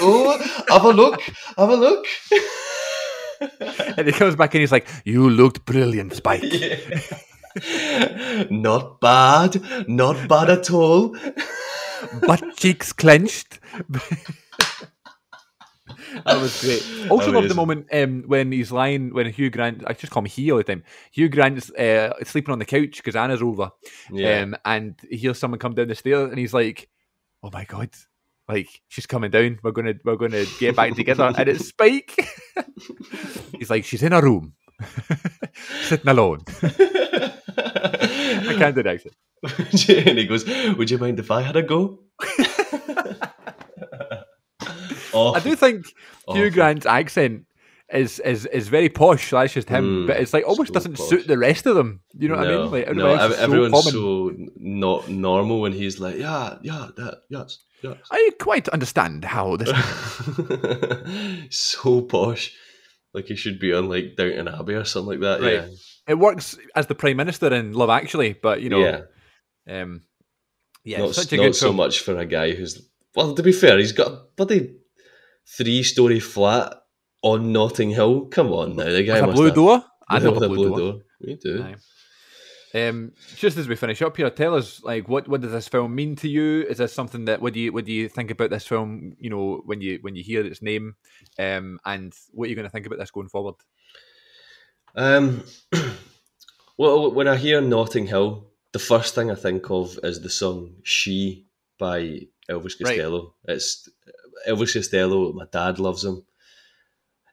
"Oh, 0.00 0.38
have 0.68 0.84
a 0.84 0.90
look, 0.92 1.20
have 1.56 1.70
a 1.70 1.76
look." 1.76 2.06
and 3.96 4.06
he 4.06 4.12
comes 4.12 4.36
back 4.36 4.54
and 4.54 4.60
he's 4.60 4.72
like, 4.72 4.86
"You 5.04 5.28
looked 5.30 5.64
brilliant, 5.64 6.14
Spike." 6.14 6.42
Yeah. 6.52 6.76
not 8.50 9.00
bad, 9.00 9.88
not 9.88 10.28
bad 10.28 10.50
at 10.50 10.70
all. 10.70 11.16
Butt 12.26 12.56
cheeks 12.56 12.92
clenched. 12.92 13.58
that 16.24 16.40
was 16.40 16.60
great. 16.60 17.10
Also, 17.10 17.32
love 17.32 17.48
the 17.48 17.54
moment 17.54 17.86
um, 17.92 18.22
when 18.26 18.52
he's 18.52 18.70
lying, 18.72 19.12
when 19.12 19.30
Hugh 19.30 19.50
Grant, 19.50 19.82
I 19.86 19.92
just 19.92 20.12
call 20.12 20.22
him 20.22 20.26
he 20.26 20.50
all 20.50 20.58
the 20.58 20.64
time. 20.64 20.84
Hugh 21.12 21.28
Grant's 21.28 21.70
uh, 21.72 22.12
sleeping 22.24 22.52
on 22.52 22.58
the 22.58 22.64
couch 22.64 22.96
because 22.98 23.16
Anna's 23.16 23.42
over. 23.42 23.70
Yeah, 24.12 24.40
Um, 24.42 24.56
and 24.64 24.94
he 25.08 25.16
hears 25.16 25.38
someone 25.38 25.58
come 25.58 25.74
down 25.74 25.88
the 25.88 25.94
stairs 25.94 26.30
and 26.30 26.38
he's 26.38 26.54
like, 26.54 26.88
Oh 27.42 27.50
my 27.52 27.64
god. 27.64 27.90
Like 28.48 28.68
she's 28.88 29.06
coming 29.06 29.30
down. 29.30 29.58
We're 29.62 29.72
gonna 29.72 29.94
we're 30.04 30.16
gonna 30.16 30.44
get 30.58 30.74
back 30.74 30.94
together. 30.94 31.32
And 31.36 31.48
it's 31.48 31.68
Spike. 31.68 32.14
he's 33.58 33.68
like, 33.70 33.84
She's 33.84 34.02
in 34.02 34.12
a 34.14 34.20
room. 34.22 34.54
Sitting 35.82 36.08
alone. 36.08 36.40
I 37.58 38.54
can't 38.58 38.74
do 38.74 38.82
the 38.82 38.90
accent. 38.90 39.14
and 40.08 40.18
he 40.18 40.26
goes, 40.26 40.44
"Would 40.76 40.90
you 40.90 40.98
mind 40.98 41.18
if 41.18 41.30
I 41.30 41.42
had 41.42 41.56
a 41.56 41.62
go?" 41.62 42.00
oh, 45.14 45.32
I 45.36 45.40
do 45.40 45.54
think 45.56 45.86
Hugh 45.86 45.94
Awful. 46.46 46.50
Grant's 46.50 46.86
accent 46.86 47.44
is 47.92 48.18
is 48.20 48.46
is 48.46 48.68
very 48.68 48.88
posh. 48.88 49.30
That's 49.30 49.52
just 49.52 49.68
him, 49.68 49.84
Mm, 49.84 50.06
but 50.08 50.16
it's 50.16 50.32
like 50.32 50.44
almost 50.46 50.68
so 50.68 50.74
doesn't 50.74 50.96
posh. 50.96 51.08
suit 51.08 51.26
the 51.26 51.38
rest 51.38 51.66
of 51.66 51.74
them. 51.76 52.00
You 52.18 52.28
know 52.28 52.36
what 52.36 52.46
I 52.46 52.50
mean? 52.50 52.70
Like 52.70 52.94
no, 52.94 53.06
everybody 53.06 53.20
else 53.22 53.32
is 53.32 53.36
so 53.38 53.42
everyone's 53.44 53.92
so 53.92 54.32
not 54.56 55.08
normal 55.08 55.60
when 55.60 55.72
he's 55.72 55.98
like, 56.00 56.16
"Yeah, 56.16 56.58
yeah, 56.62 56.88
that, 56.96 57.22
yes, 57.30 57.58
yes." 57.82 57.96
I 58.10 58.30
quite 58.40 58.68
understand 58.70 59.24
how 59.24 59.56
this. 59.56 59.70
so 61.50 62.02
posh, 62.02 62.52
like 63.14 63.26
he 63.26 63.36
should 63.36 63.58
be 63.58 63.72
on 63.72 63.88
like 63.88 64.16
Downton 64.16 64.48
Abbey 64.48 64.74
or 64.74 64.84
something 64.84 65.20
like 65.20 65.20
that. 65.20 65.40
Right. 65.40 65.52
Yeah, 65.54 65.68
it 66.08 66.18
works 66.18 66.56
as 66.74 66.86
the 66.86 66.94
prime 66.94 67.16
minister 67.16 67.52
in 67.52 67.72
Love 67.74 67.90
Actually, 67.90 68.32
but 68.32 68.62
you 68.62 68.70
know, 68.70 68.80
yeah. 68.80 69.82
um, 69.82 70.02
yeah, 70.84 70.98
not 70.98 71.14
such 71.14 71.32
a 71.32 71.36
not 71.36 71.42
good 71.44 71.56
so 71.56 71.66
film. 71.66 71.76
much 71.76 72.00
for 72.00 72.16
a 72.16 72.26
guy 72.26 72.52
who's 72.52 72.88
well. 73.14 73.34
To 73.34 73.42
be 73.42 73.52
fair, 73.52 73.78
he's 73.78 73.92
got 73.92 74.10
a 74.10 74.22
bloody 74.36 74.74
three-story 75.56 76.20
flat 76.20 76.74
on 77.22 77.52
Notting 77.52 77.90
Hill. 77.90 78.26
Come 78.26 78.52
on 78.52 78.76
now, 78.76 78.84
the 78.84 79.04
guy 79.04 79.20
With 79.20 79.30
a 79.30 79.32
blue 79.34 79.46
have, 79.46 79.54
door. 79.54 79.84
I 80.08 80.18
love 80.18 80.40
a 80.42 80.46
a 80.46 80.48
blue, 80.48 80.76
door. 80.76 81.00
Me 81.20 81.36
too. 81.36 81.62
Aye. 81.62 81.76
Um, 82.74 83.12
just 83.36 83.56
as 83.56 83.66
we 83.66 83.76
finish 83.76 84.02
up 84.02 84.16
here, 84.16 84.28
tell 84.30 84.54
us 84.54 84.82
like 84.82 85.08
what 85.08 85.28
what 85.28 85.40
does 85.40 85.52
this 85.52 85.68
film 85.68 85.94
mean 85.94 86.16
to 86.16 86.28
you? 86.28 86.62
Is 86.62 86.78
this 86.78 86.92
something 86.92 87.24
that 87.26 87.40
what 87.40 87.52
do 87.52 87.60
you 87.60 87.72
what 87.72 87.84
do 87.84 87.92
you 87.92 88.08
think 88.08 88.30
about 88.30 88.50
this 88.50 88.66
film? 88.66 89.14
You 89.18 89.30
know, 89.30 89.62
when 89.64 89.80
you 89.80 89.98
when 90.02 90.16
you 90.16 90.22
hear 90.22 90.44
its 90.44 90.62
name, 90.62 90.96
um, 91.38 91.80
and 91.84 92.14
what 92.32 92.46
are 92.46 92.48
you 92.48 92.56
going 92.56 92.66
to 92.66 92.70
think 92.70 92.86
about 92.86 92.98
this 92.98 93.10
going 93.10 93.28
forward? 93.28 93.54
Um, 94.94 95.44
well, 96.78 97.10
when 97.12 97.28
I 97.28 97.36
hear 97.36 97.60
Notting 97.60 98.06
Hill, 98.06 98.50
the 98.72 98.78
first 98.78 99.14
thing 99.14 99.30
I 99.30 99.34
think 99.34 99.70
of 99.70 99.98
is 100.02 100.20
the 100.20 100.30
song 100.30 100.74
"She" 100.82 101.46
by 101.78 102.26
Elvis 102.50 102.74
Right. 102.82 102.96
Costello. 102.96 103.34
It's 103.44 103.88
Elvis 104.46 104.74
Costello. 104.74 105.32
My 105.32 105.46
dad 105.50 105.78
loves 105.78 106.04
him, 106.04 106.24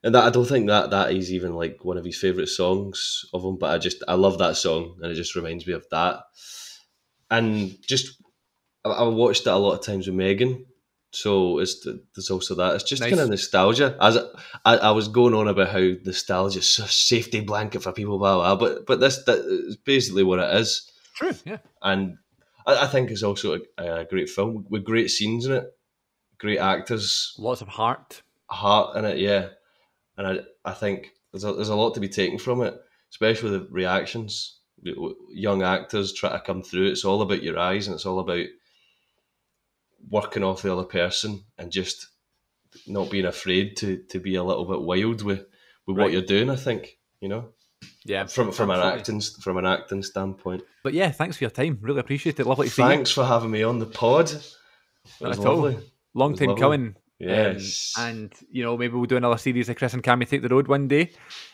and 0.03 0.13
that 0.15 0.23
I 0.23 0.29
don't 0.29 0.47
think 0.47 0.67
that 0.67 0.91
that 0.91 1.11
is 1.13 1.31
even 1.33 1.55
like 1.55 1.83
one 1.83 1.97
of 1.97 2.05
his 2.05 2.17
favorite 2.17 2.47
songs 2.49 3.25
of 3.33 3.43
him. 3.43 3.57
But 3.57 3.71
I 3.71 3.77
just 3.77 4.03
I 4.07 4.13
love 4.13 4.37
that 4.39 4.57
song, 4.57 4.97
and 5.01 5.11
it 5.11 5.15
just 5.15 5.35
reminds 5.35 5.65
me 5.67 5.73
of 5.73 5.85
that. 5.91 6.21
And 7.31 7.75
just 7.81 8.21
I, 8.85 8.89
I 8.89 9.07
watched 9.07 9.47
it 9.47 9.49
a 9.49 9.55
lot 9.55 9.73
of 9.73 9.85
times 9.85 10.07
with 10.07 10.15
Megan. 10.15 10.65
So 11.15 11.59
it's 11.59 11.85
there's 12.13 12.29
also 12.29 12.55
that. 12.55 12.75
It's 12.75 12.83
just 12.83 13.01
Nice. 13.01 13.11
kind 13.11 13.21
of 13.21 13.29
nostalgia. 13.29 13.97
As 14.01 14.17
I, 14.65 14.75
I 14.77 14.91
was 14.91 15.07
going 15.07 15.33
on 15.33 15.47
about 15.47 15.69
how 15.69 15.91
nostalgia 16.03 16.59
is 16.59 16.79
a 16.79 16.87
safety 16.87 17.39
blanket 17.39 17.83
for 17.83 17.91
people, 17.93 18.19
blah 18.19 18.35
blah. 18.35 18.55
But 18.55 18.85
but 18.85 18.99
this 18.99 19.23
that 19.25 19.39
is 19.39 19.77
basically 19.77 20.23
what 20.23 20.39
it 20.39 20.53
is, 20.59 20.91
True. 21.15 21.31
Yeah. 21.45 21.57
and 21.81 22.17
I, 22.67 22.83
I 22.83 22.87
think 22.87 23.11
it's 23.11 23.23
also 23.23 23.59
a, 23.77 24.01
a 24.01 24.05
great 24.05 24.29
film 24.29 24.65
with 24.69 24.83
great 24.83 25.09
scenes 25.09 25.45
in 25.45 25.53
it, 25.53 25.65
great 26.37 26.59
actors, 26.59 27.33
Lots 27.37 27.61
of 27.61 27.69
heart. 27.69 28.21
heart 28.49 28.97
in 28.97 29.05
it. 29.05 29.17
Yeah, 29.17 29.49
and 30.17 30.27
I 30.27 30.39
I 30.69 30.73
think 30.73 31.11
there's 31.31 31.43
a, 31.45 31.53
there's 31.53 31.69
a 31.69 31.75
lot 31.75 31.93
to 31.93 31.99
be 32.01 32.09
taken 32.09 32.37
from 32.39 32.61
it, 32.61 32.75
especially 33.09 33.51
the 33.51 33.67
reactions. 33.71 34.59
Young 35.33 35.63
actors 35.63 36.13
try 36.13 36.29
to 36.31 36.39
come 36.41 36.61
through. 36.61 36.87
It's 36.91 37.05
all 37.05 37.21
about 37.21 37.41
your 37.41 37.57
eyes, 37.57 37.87
and 37.87 37.95
it's 37.95 38.05
all 38.05 38.19
about 38.19 38.45
working 40.09 40.43
off 40.43 40.61
the 40.61 40.71
other 40.73 40.83
person 40.83 41.43
and 41.57 41.71
just 41.71 42.07
not 42.87 43.09
being 43.09 43.25
afraid 43.25 43.77
to 43.77 43.97
to 44.09 44.19
be 44.19 44.35
a 44.35 44.43
little 44.43 44.65
bit 44.65 44.81
wild 44.81 45.21
with 45.21 45.45
with 45.87 45.97
Right. 45.97 46.03
what 46.05 46.11
you're 46.13 46.21
doing. 46.21 46.49
I 46.49 46.55
think 46.55 46.97
you 47.21 47.29
know 47.29 47.49
Yeah. 48.03 48.25
from 48.25 48.51
from 48.51 48.69
an 48.71 48.79
acting 48.79 49.21
from 49.21 49.57
an 49.57 49.65
acting 49.65 50.03
standpoint. 50.03 50.63
But 50.83 50.93
yeah, 50.93 51.11
thanks 51.11 51.37
for 51.37 51.43
your 51.45 51.51
time. 51.51 51.77
Really 51.81 51.99
appreciate 51.99 52.39
it. 52.39 52.45
Lovely 52.45 52.67
to 52.67 52.73
see 52.73 52.81
you. 52.81 52.87
Thanks 52.87 53.11
for 53.11 53.25
having 53.25 53.51
me 53.51 53.63
on 53.63 53.79
the 53.79 53.85
pod. 53.85 54.31
Not 55.21 55.33
at 55.33 55.45
all. 55.45 55.73
Long 56.13 56.35
time 56.35 56.49
lovely. 56.49 56.61
coming. 56.61 56.81
Um, 56.87 56.95
Yes. 57.19 57.93
and 57.97 58.33
you 58.51 58.61
know 58.63 58.75
maybe 58.77 58.93
we'll 58.95 59.05
do 59.05 59.15
another 59.17 59.37
series 59.37 59.69
of 59.69 59.77
Chris 59.77 59.93
and 59.93 60.03
Cammy 60.03 60.27
take 60.27 60.41
the 60.41 60.49
road 60.49 60.67
one 60.67 60.87
day. 60.89 61.11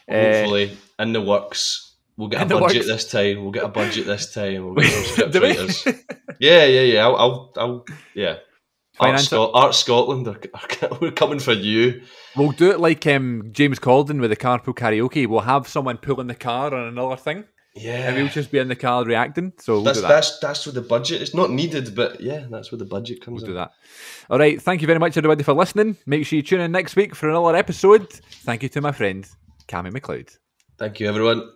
Uh, 0.10 0.14
Hopefully, 0.34 0.78
in 0.98 1.14
the 1.14 1.22
works. 1.22 1.91
We'll 2.18 2.30
get 2.30 2.52
a 2.52 2.60
budget 2.60 2.86
this 2.86 3.10
time. 3.10 3.42
We'll 3.42 3.52
get 3.52 3.64
a 3.64 3.70
budget 3.70 4.06
this 4.06 4.34
time. 4.34 4.66
We'll 4.66 4.76
get 5.16 5.34
we? 5.34 5.94
Yeah, 6.40 6.66
yeah, 6.66 6.82
yeah. 6.82 7.08
I'll, 7.08 7.16
I'll, 7.16 7.54
I'll 7.58 7.86
yeah. 8.14 8.38
Art, 9.00 9.20
Scot- 9.22 9.52
Art 9.54 9.74
Scotland, 9.74 10.28
are, 10.28 10.40
are, 10.54 10.98
we're 11.00 11.12
coming 11.12 11.40
for 11.40 11.54
you. 11.54 12.02
We'll 12.36 12.52
do 12.52 12.72
it 12.72 12.80
like 12.80 13.06
um, 13.08 13.50
James 13.52 13.80
Corden 13.80 14.20
with 14.20 14.30
the 14.30 14.36
carpool 14.36 14.76
karaoke. 14.76 15.28
We'll 15.28 15.40
have 15.42 15.68
someone 15.68 15.98
pulling 15.98 16.28
the 16.28 16.36
car 16.36 16.74
on 16.74 16.88
another 16.88 17.16
thing, 17.16 17.46
Yeah, 17.74 18.08
and 18.08 18.16
we'll 18.16 18.28
just 18.28 18.52
be 18.52 18.60
in 18.60 18.68
the 18.68 18.76
car 18.76 19.04
reacting. 19.04 19.54
So 19.60 19.74
we'll 19.74 19.84
that's 19.84 19.98
do 19.98 20.02
that. 20.04 20.08
that's 20.10 20.40
that's 20.40 20.66
where 20.66 20.74
the 20.74 20.82
budget. 20.82 21.22
It's 21.22 21.34
not 21.34 21.52
needed, 21.52 21.96
but 21.96 22.22
yeah, 22.22 22.46
that's 22.50 22.72
where 22.72 22.80
the 22.80 22.86
budget 22.86 23.22
comes 23.22 23.42
We'll 23.42 23.52
do 23.52 23.54
that. 23.56 23.72
All 24.30 24.38
right. 24.38 24.62
Thank 24.62 24.82
you 24.82 24.88
very 24.88 25.00
much, 25.00 25.18
everybody, 25.18 25.44
for 25.44 25.54
listening. 25.54 25.98
Make 26.06 26.26
sure 26.26 26.38
you 26.38 26.44
tune 26.44 26.62
in 26.62 26.72
next 26.72 26.96
week 26.96 27.16
for 27.16 27.30
another 27.30 27.56
episode. 27.56 28.12
Thank 28.12 28.62
you 28.64 28.70
to 28.70 28.82
my 28.82 28.92
friend 28.92 29.28
Cammy 29.68 29.92
Macleod. 29.92 30.30
Thank 30.78 31.00
you, 31.00 31.08
everyone. 31.08 31.50